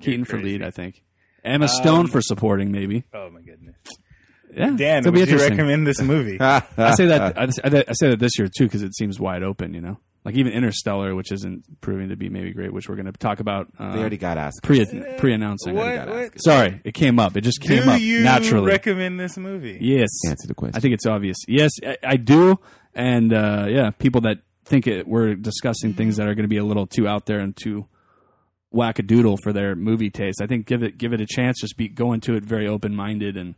Keaton 0.00 0.24
for 0.24 0.38
lead, 0.42 0.62
I 0.62 0.70
think. 0.70 1.02
Emma 1.44 1.68
Stone 1.68 2.00
Um, 2.00 2.06
for 2.08 2.20
supporting, 2.20 2.72
maybe. 2.72 3.04
Oh 3.14 3.30
my 3.30 3.40
goodness. 3.40 3.76
Yeah, 4.52 4.70
Dan, 4.76 4.98
it'll 4.98 5.12
be 5.12 5.20
would 5.20 5.28
you 5.28 5.34
interesting. 5.34 5.56
recommend 5.56 5.86
this 5.86 6.00
movie? 6.00 6.38
I 6.40 6.94
say 6.96 7.06
that 7.06 7.38
I, 7.38 7.44
I 7.44 7.92
say 7.92 8.10
that 8.10 8.18
this 8.18 8.38
year 8.38 8.48
too 8.48 8.64
because 8.64 8.82
it 8.82 8.94
seems 8.96 9.18
wide 9.20 9.42
open. 9.42 9.74
You 9.74 9.80
know, 9.80 9.98
like 10.24 10.34
even 10.36 10.52
Interstellar, 10.52 11.14
which 11.14 11.30
isn't 11.32 11.80
proving 11.82 12.08
to 12.08 12.16
be 12.16 12.28
maybe 12.30 12.52
great, 12.52 12.72
which 12.72 12.88
we're 12.88 12.94
going 12.96 13.06
to 13.06 13.12
talk 13.12 13.40
about. 13.40 13.68
Uh, 13.78 13.92
They 13.92 14.00
already 14.00 14.16
got 14.16 14.38
asked. 14.38 14.60
pre 14.62 14.84
pre 15.18 15.34
announcing. 15.34 15.74
What? 15.74 16.08
what? 16.08 16.32
Sorry, 16.42 16.80
it 16.84 16.92
came 16.94 17.18
up. 17.18 17.36
It 17.36 17.42
just 17.42 17.60
came 17.60 17.82
Do 17.84 17.90
up 17.90 18.00
you 18.00 18.22
naturally. 18.22 18.66
recommend 18.66 19.20
this 19.20 19.36
movie? 19.36 19.78
yes, 19.80 20.08
Answer 20.28 20.48
the 20.48 20.54
question. 20.54 20.76
I 20.76 20.80
think 20.80 20.94
it's 20.94 21.06
obvious. 21.06 21.36
Yes, 21.46 21.72
I, 21.86 21.96
I 22.02 22.16
do, 22.16 22.58
and 22.94 23.32
uh, 23.32 23.66
yeah, 23.68 23.90
people 23.90 24.22
that 24.22 24.38
think 24.64 24.86
it, 24.86 25.06
we're 25.06 25.34
discussing 25.34 25.92
things 25.92 26.16
that 26.16 26.26
are 26.26 26.34
going 26.34 26.44
to 26.44 26.48
be 26.48 26.56
a 26.56 26.64
little 26.64 26.86
too 26.86 27.06
out 27.06 27.26
there 27.26 27.40
and 27.40 27.54
too 27.54 27.86
wackadoodle 28.72 29.36
for 29.42 29.52
their 29.52 29.76
movie 29.76 30.10
taste. 30.10 30.40
I 30.42 30.46
think 30.46 30.66
give 30.66 30.82
it 30.82 30.96
give 30.98 31.12
it 31.12 31.20
a 31.20 31.26
chance. 31.26 31.60
Just 31.60 31.76
be 31.76 31.88
go 31.88 32.12
into 32.14 32.34
it 32.34 32.44
very 32.44 32.66
open 32.66 32.94
minded 32.96 33.36
and 33.36 33.54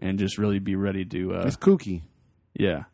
and 0.00 0.16
just 0.18 0.38
really 0.38 0.60
be 0.60 0.76
ready 0.76 1.04
to 1.04 1.34
uh, 1.34 1.42
it's 1.44 1.56
kooky. 1.56 2.02
yeah 2.54 2.84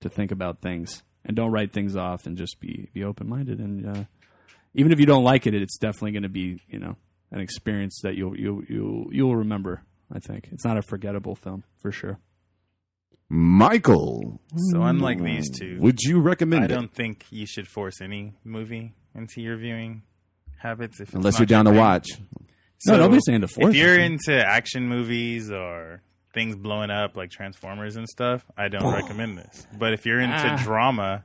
to 0.00 0.08
think 0.08 0.30
about 0.30 0.62
things 0.62 1.02
and 1.24 1.36
don't 1.36 1.52
write 1.52 1.72
things 1.72 1.96
off 1.96 2.26
and 2.26 2.36
just 2.36 2.60
be 2.60 2.88
be 2.92 3.04
open 3.04 3.28
minded 3.28 3.58
and 3.58 3.86
uh, 3.86 4.04
even 4.74 4.92
if 4.92 5.00
you 5.00 5.06
don't 5.06 5.24
like 5.24 5.46
it, 5.46 5.54
it's 5.54 5.78
definitely 5.78 6.12
going 6.12 6.22
to 6.22 6.28
be 6.28 6.60
you 6.68 6.78
know 6.78 6.96
an 7.32 7.40
experience 7.40 8.00
that 8.02 8.16
you'll 8.16 8.38
you'll 8.38 8.62
you'll 8.64 9.06
you'll 9.12 9.36
remember. 9.36 9.82
I 10.12 10.18
think 10.18 10.48
it's 10.52 10.64
not 10.64 10.76
a 10.76 10.82
forgettable 10.82 11.34
film 11.36 11.62
for 11.80 11.92
sure. 11.92 12.18
Michael, 13.28 14.40
So 14.72 14.82
unlike 14.82 15.22
these 15.22 15.48
two, 15.56 15.78
would 15.80 16.00
you 16.02 16.18
recommend 16.20 16.64
I 16.64 16.66
don't 16.66 16.92
think 16.92 17.26
you 17.30 17.46
should 17.46 17.68
force 17.68 18.00
any 18.00 18.34
movie 18.44 18.94
into 19.14 19.40
your 19.40 19.56
viewing 19.56 20.02
habits 20.58 21.00
if 21.00 21.14
Unless 21.14 21.38
you're 21.38 21.46
down 21.46 21.66
to 21.66 21.70
thing. 21.70 21.78
watch. 21.78 22.08
No, 22.86 22.96
nobody's 22.96 23.22
saying 23.26 23.42
to 23.42 23.48
force 23.48 23.70
If 23.70 23.76
you're 23.76 23.98
into 24.00 24.34
action 24.44 24.88
movies 24.88 25.48
or 25.50 26.02
things 26.32 26.56
blowing 26.56 26.90
up 26.90 27.16
like 27.16 27.30
Transformers 27.30 27.96
and 27.96 28.08
stuff, 28.08 28.44
I 28.56 28.68
don't 28.68 28.92
recommend 28.92 29.38
this. 29.38 29.66
But 29.78 29.92
if 29.92 30.06
you're 30.06 30.20
into 30.20 30.34
Ah. 30.36 30.60
drama, 30.62 31.24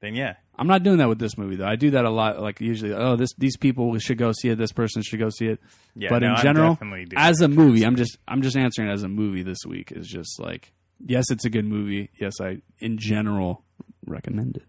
then 0.00 0.14
yeah. 0.14 0.34
I'm 0.58 0.66
not 0.66 0.82
doing 0.82 0.98
that 0.98 1.08
with 1.08 1.18
this 1.18 1.36
movie 1.36 1.56
though. 1.56 1.66
I 1.66 1.76
do 1.76 1.90
that 1.92 2.04
a 2.04 2.10
lot. 2.10 2.40
Like 2.40 2.60
usually, 2.60 2.92
oh, 2.92 3.16
this 3.16 3.30
these 3.38 3.56
people 3.56 3.98
should 3.98 4.18
go 4.18 4.32
see 4.32 4.48
it. 4.48 4.56
This 4.58 4.72
person 4.72 5.02
should 5.02 5.18
go 5.18 5.28
see 5.30 5.46
it. 5.46 5.60
Yeah, 5.94 6.08
but 6.10 6.20
no, 6.20 6.28
in 6.28 6.32
I'm 6.34 6.42
general, 6.42 6.72
definitely 6.74 7.04
doing 7.06 7.18
as 7.22 7.40
a 7.40 7.48
movie. 7.48 7.84
I'm 7.84 7.96
just 7.96 8.18
I'm 8.26 8.42
just 8.42 8.56
answering 8.56 8.88
as 8.88 9.02
a 9.02 9.08
movie 9.08 9.42
this 9.42 9.58
week 9.66 9.92
is 9.92 10.06
just 10.08 10.38
like 10.40 10.72
yes, 11.04 11.24
it's 11.30 11.44
a 11.44 11.50
good 11.50 11.66
movie. 11.66 12.10
Yes, 12.18 12.40
I 12.40 12.58
in 12.78 12.96
general 12.98 13.64
recommend 14.06 14.56
it. 14.56 14.64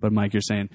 But 0.00 0.12
Mike, 0.12 0.34
you're 0.34 0.42
saying, 0.42 0.68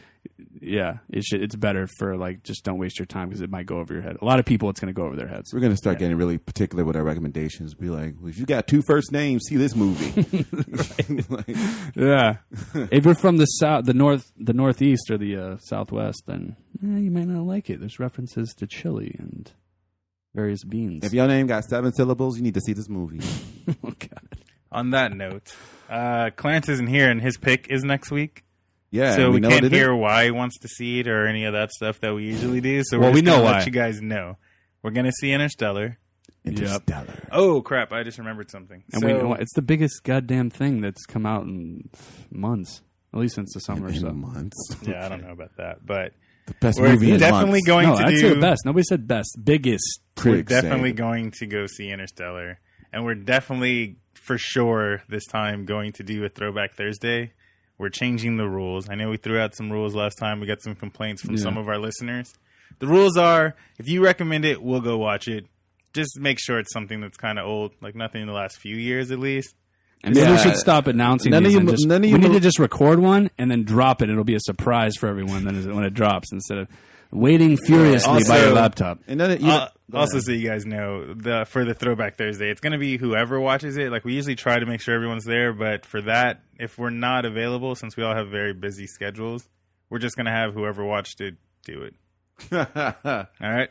yeah, 0.62 0.98
it 1.10 1.24
should. 1.24 1.42
It's 1.42 1.56
better 1.56 1.88
for 1.98 2.18
like 2.18 2.44
just 2.44 2.64
don't 2.64 2.78
waste 2.78 3.00
your 3.00 3.06
time 3.06 3.30
because 3.30 3.42
it 3.42 3.50
might 3.50 3.66
go 3.66 3.78
over 3.80 3.94
your 3.94 4.04
head. 4.04 4.18
A 4.22 4.26
lot 4.26 4.40
of 4.40 4.46
people, 4.46 4.70
it's 4.70 4.80
going 4.80 4.94
to 4.94 4.98
go 4.98 5.06
over 5.06 5.16
their 5.16 5.28
heads. 5.28 5.54
We're 5.54 5.60
gonna 5.60 5.78
start 5.78 6.00
getting 6.00 6.18
really 6.18 6.38
particular 6.38 6.84
with 6.84 6.96
our 6.96 7.04
recommendations. 7.04 7.74
Be 7.74 7.90
like, 7.90 8.16
well, 8.20 8.30
if 8.30 8.38
you 8.38 8.46
got 8.46 8.68
two 8.68 8.82
first 8.82 9.12
names, 9.12 9.44
see 9.48 9.58
this 9.58 9.76
movie. 9.76 10.26
Like, 11.30 11.48
Yeah, 11.96 12.38
if 12.92 13.06
you're 13.06 13.16
from 13.16 13.38
the 13.38 13.46
south, 13.46 13.86
the 13.86 13.94
north, 13.94 14.32
the 14.38 14.54
northeast, 14.54 15.10
or 15.12 15.18
the 15.18 15.36
uh, 15.36 15.58
southwest, 15.60 16.24
then 16.28 16.56
eh, 16.84 17.00
you 17.00 17.12
might 17.12 17.28
not 17.28 17.46
like 17.46 17.70
it. 17.70 17.80
There's 17.80 18.00
references 18.00 18.54
to 18.58 18.68
chili 18.68 19.16
and 19.20 19.52
various 20.34 20.64
beans. 20.64 21.04
if 21.06 21.14
your 21.14 21.28
name 21.28 21.48
got 21.48 21.66
seven 21.66 21.94
syllables, 21.94 22.38
you 22.38 22.44
need 22.44 22.54
to 22.54 22.62
see 22.62 22.74
this 22.74 22.90
movie. 22.90 23.20
oh 23.84 23.94
God. 23.98 24.44
On 24.72 24.92
that 24.92 25.14
note, 25.14 25.56
uh, 25.90 26.30
Clarence 26.36 26.70
isn't 26.70 26.88
here, 26.88 27.10
and 27.10 27.22
his 27.22 27.38
pick 27.38 27.68
is 27.70 27.84
next 27.84 28.12
week. 28.12 28.44
Yeah, 28.92 29.16
so 29.16 29.26
and 29.26 29.34
we, 29.36 29.40
know 29.40 29.50
can't 29.50 29.64
what 29.64 29.72
it 29.72 29.76
is. 29.76 29.80
hear 29.80 29.94
why 29.96 30.26
he 30.26 30.32
wants 30.32 30.58
to 30.60 30.68
see 30.68 31.00
it 31.00 31.08
or 31.08 31.28
any 31.28 31.46
of 31.46 31.54
that 31.54 31.70
stuff 31.72 32.00
that 32.00 32.14
we 32.16 32.24
usually 32.26 32.60
do. 32.62 32.82
So 32.84 32.98
Well, 33.00 33.10
we're 33.10 33.16
we 33.16 33.22
just 33.22 33.26
gonna 33.32 33.44
know 33.46 33.52
let 33.52 33.66
you 33.66 33.72
guys 33.72 34.02
know. 34.02 34.38
We're 34.82 34.92
gonna 34.92 35.12
see 35.12 35.32
Interstellar. 35.32 35.98
Interstellar. 36.46 37.28
Oh 37.32 37.62
crap! 37.62 37.92
I 37.92 38.04
just 38.04 38.18
remembered 38.18 38.50
something. 38.50 38.84
And 38.94 39.02
so, 39.02 39.08
we 39.08 39.14
know 39.14 39.34
it's 39.34 39.54
the 39.54 39.62
biggest 39.62 40.04
goddamn 40.04 40.50
thing 40.50 40.82
that's 40.82 41.06
come 41.06 41.26
out 41.26 41.44
in 41.44 41.90
months, 42.32 42.82
at 43.14 43.20
least 43.20 43.36
since 43.36 43.54
the 43.54 43.60
summer. 43.60 43.90
In 43.90 44.00
So 44.00 44.12
months. 44.12 44.58
yeah, 44.82 45.06
I 45.06 45.10
don't 45.10 45.22
know 45.24 45.32
about 45.34 45.56
that, 45.58 45.86
but 45.86 46.14
The 46.48 46.54
best 46.62 46.80
we're 46.80 46.90
movie 46.92 47.12
in 47.12 47.20
definitely 47.20 47.52
months. 47.62 47.68
going 47.68 47.90
no, 47.90 47.96
to 47.98 48.04
I'd 48.06 48.10
do. 48.12 48.18
say 48.20 48.30
the 48.34 48.40
best. 48.42 48.62
Nobody 48.66 48.84
said 48.84 49.08
best. 49.08 49.38
Biggest. 49.44 50.02
we're 50.18 50.22
Critics 50.24 50.52
say. 50.54 50.62
definitely 50.62 50.94
going 50.94 51.32
to 51.32 51.46
go 51.46 51.68
see 51.68 51.90
Interstellar, 51.92 52.60
and 52.94 53.04
we're 53.04 53.16
definitely 53.16 53.98
for 54.16 54.38
sure 54.38 55.04
this 55.10 55.26
time 55.26 55.66
going 55.66 55.92
to 55.94 56.04
do 56.04 56.24
a 56.24 56.30
Throwback 56.30 56.76
Thursday. 56.76 57.34
We're 57.80 57.90
changing 57.90 58.38
the 58.38 58.48
rules. 58.48 58.90
I 58.90 58.96
know 58.96 59.10
we 59.10 59.18
threw 59.18 59.40
out 59.40 59.56
some 59.56 59.72
rules 59.72 59.96
last 59.96 60.16
time. 60.20 60.40
We 60.40 60.46
got 60.48 60.62
some 60.62 60.76
complaints 60.76 61.22
from 61.24 61.36
Yeah. 61.36 61.42
some 61.44 61.58
of 61.58 61.68
our 61.68 61.80
listeners. 61.80 62.32
The 62.78 62.88
rules 62.88 63.18
are: 63.18 63.56
if 63.80 63.88
you 63.88 64.04
recommend 64.04 64.46
it, 64.46 64.62
we'll 64.62 64.82
go 64.82 64.98
watch 64.98 65.28
it. 65.28 65.46
Just 65.94 66.20
make 66.20 66.38
sure 66.40 66.60
it's 66.60 66.72
something 66.72 67.02
that's 67.02 67.18
kind 67.18 67.40
of 67.40 67.48
old, 67.48 67.72
like 67.82 67.96
nothing 67.96 68.22
in 68.22 68.28
the 68.28 68.34
last 68.34 68.58
few 68.60 68.76
years 68.76 69.10
at 69.10 69.18
least. 69.18 69.56
And 70.04 70.14
maybe 70.16 70.32
we 70.32 70.38
should 70.38 70.56
stop 70.56 70.88
announcing 70.88 71.32
None 71.32 71.46
of 71.46 71.52
you 71.52 71.60
and 71.60 71.70
just, 71.70 71.86
none 71.88 71.98
of 71.98 72.02
we 72.04 72.10
you 72.10 72.18
need 72.18 72.32
to 72.32 72.40
just 72.40 72.60
record 72.60 73.00
one 73.00 73.30
and 73.38 73.50
then 73.52 73.64
drop 73.64 74.02
it. 74.02 74.10
It'll 74.10 74.24
be 74.24 74.36
a 74.36 74.40
surprise 74.40 74.96
for 74.96 75.08
everyone 75.08 75.44
then 75.44 75.76
when 75.76 75.84
it 75.84 75.94
drops 75.94 76.32
instead 76.32 76.58
of 76.60 76.68
waiting 77.12 77.58
furiously 77.58 78.24
by 78.28 78.40
your 78.40 78.54
laptop. 78.54 79.00
And 79.08 79.20
then 79.20 79.32
it, 79.32 79.42
you 79.42 79.50
Uh, 79.50 79.70
also, 79.94 80.18
ahead. 80.18 80.24
so 80.26 80.32
you 80.32 80.48
guys 80.48 80.66
know, 80.66 81.14
the 81.14 81.46
for 81.50 81.66
the 81.66 81.74
Throwback 81.74 82.18
Thursday, 82.18 82.50
it's 82.52 82.62
going 82.62 82.74
to 82.74 82.78
be 82.80 82.98
whoever 82.98 83.40
watches 83.40 83.78
it. 83.78 83.92
Like 83.92 84.06
we 84.06 84.14
usually 84.14 84.36
try 84.36 84.60
to 84.60 84.66
make 84.66 84.82
sure 84.82 84.94
everyone's 84.96 85.26
there, 85.26 85.54
but 85.54 85.86
for 85.86 86.02
that, 86.04 86.42
if 86.60 86.78
we're 86.78 86.90
not 86.92 87.26
available, 87.26 87.76
since 87.76 87.96
we 87.98 88.04
all 88.04 88.16
have 88.16 88.30
very 88.30 88.54
busy 88.54 88.86
schedules, 88.88 89.48
we're 89.90 90.00
just 90.00 90.16
going 90.16 90.26
to 90.28 90.32
have 90.32 90.54
whoever 90.54 90.86
watched 90.86 91.22
it 91.22 91.36
do 91.66 91.82
it. 91.82 91.96
All 92.52 93.26
right. 93.42 93.70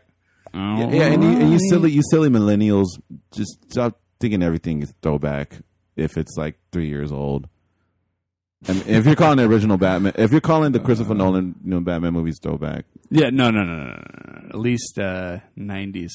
Oh, 0.55 0.91
yeah, 0.91 1.07
and 1.07 1.23
you, 1.23 1.31
and 1.31 1.53
you 1.53 1.59
silly, 1.69 1.91
you 1.91 2.03
silly 2.11 2.29
millennials, 2.31 2.87
just 3.33 3.59
stop 3.71 4.01
thinking 4.19 4.43
everything 4.43 4.83
is 4.83 4.93
throwback 5.03 5.59
if 5.95 6.17
it's 6.17 6.37
like 6.37 6.59
three 6.73 6.89
years 6.89 7.13
old. 7.13 7.49
And 8.67 8.85
if 8.89 9.07
you're 9.07 9.15
calling 9.15 9.37
the 9.39 9.45
original 9.45 9.77
Batman, 9.77 10.15
if 10.17 10.33
you're 10.33 10.41
calling 10.41 10.73
the 10.73 10.81
Christopher 10.81 11.15
Nolan, 11.15 11.55
you 11.65 11.71
know, 11.71 11.81
Batman 11.81 12.13
movies 12.13 12.41
throwback, 12.43 12.87
Yeah, 13.09 13.31
no, 13.31 13.51
no, 13.51 13.63
no, 13.63 13.75
no, 13.77 13.85
no, 13.85 13.95
no. 13.95 14.49
At 14.49 14.57
least 14.59 14.99
uh, 14.99 15.39
90s. 15.57 16.11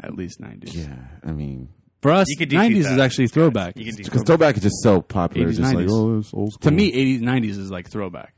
At 0.00 0.14
least 0.14 0.38
90s. 0.40 0.74
yeah, 0.74 0.94
I 1.24 1.32
mean, 1.32 1.70
For 2.02 2.10
us, 2.12 2.26
You 2.28 2.36
could 2.36 2.50
do 2.50 2.56
90s 2.58 2.76
is 2.76 2.86
2000s. 2.88 3.00
actually 3.00 3.26
throwback. 3.28 3.76
You 3.78 3.86
can 3.86 3.94
do 3.94 4.04
because 4.04 4.22
throwback 4.22 4.56
is 4.58 4.62
just 4.64 4.82
so 4.82 5.00
popular, 5.00 5.46
80s, 5.46 5.50
it's 5.50 5.58
just 5.58 5.74
like 5.74 5.86
90s. 5.86 5.90
oh, 5.90 6.18
it's 6.18 6.34
old 6.34 6.60
to 6.60 6.70
me, 6.70 6.92
80s, 6.92 7.22
90s 7.22 7.58
is 7.58 7.70
like 7.70 7.90
throwback. 7.90 8.34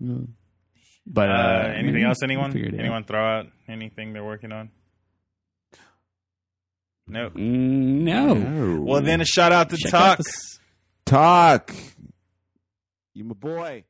But 0.00 1.30
uh, 1.30 1.32
Uh, 1.32 1.72
anything 1.74 2.04
else? 2.04 2.18
we'll 2.20 2.30
Anyone? 2.30 2.52
figure 2.52 2.68
it 2.68 2.74
out. 2.74 2.80
Anyone 2.80 3.04
throw 3.04 3.24
out 3.24 3.46
anything 3.66 4.12
they're 4.12 4.22
working 4.24 4.52
on? 4.52 4.68
No. 7.06 7.30
Mm, 7.30 8.02
no. 8.02 8.34
No. 8.34 8.80
Well, 8.82 9.00
then 9.00 9.22
a 9.22 9.24
shout 9.24 9.50
out 9.52 9.70
to 9.70 9.76
Check 9.78 9.90
Talk. 9.90 10.02
out 10.02 10.18
the 10.18 10.28
s- 10.28 10.58
talk. 11.06 11.74
You 13.18 13.24
my 13.24 13.34
boy. 13.34 13.84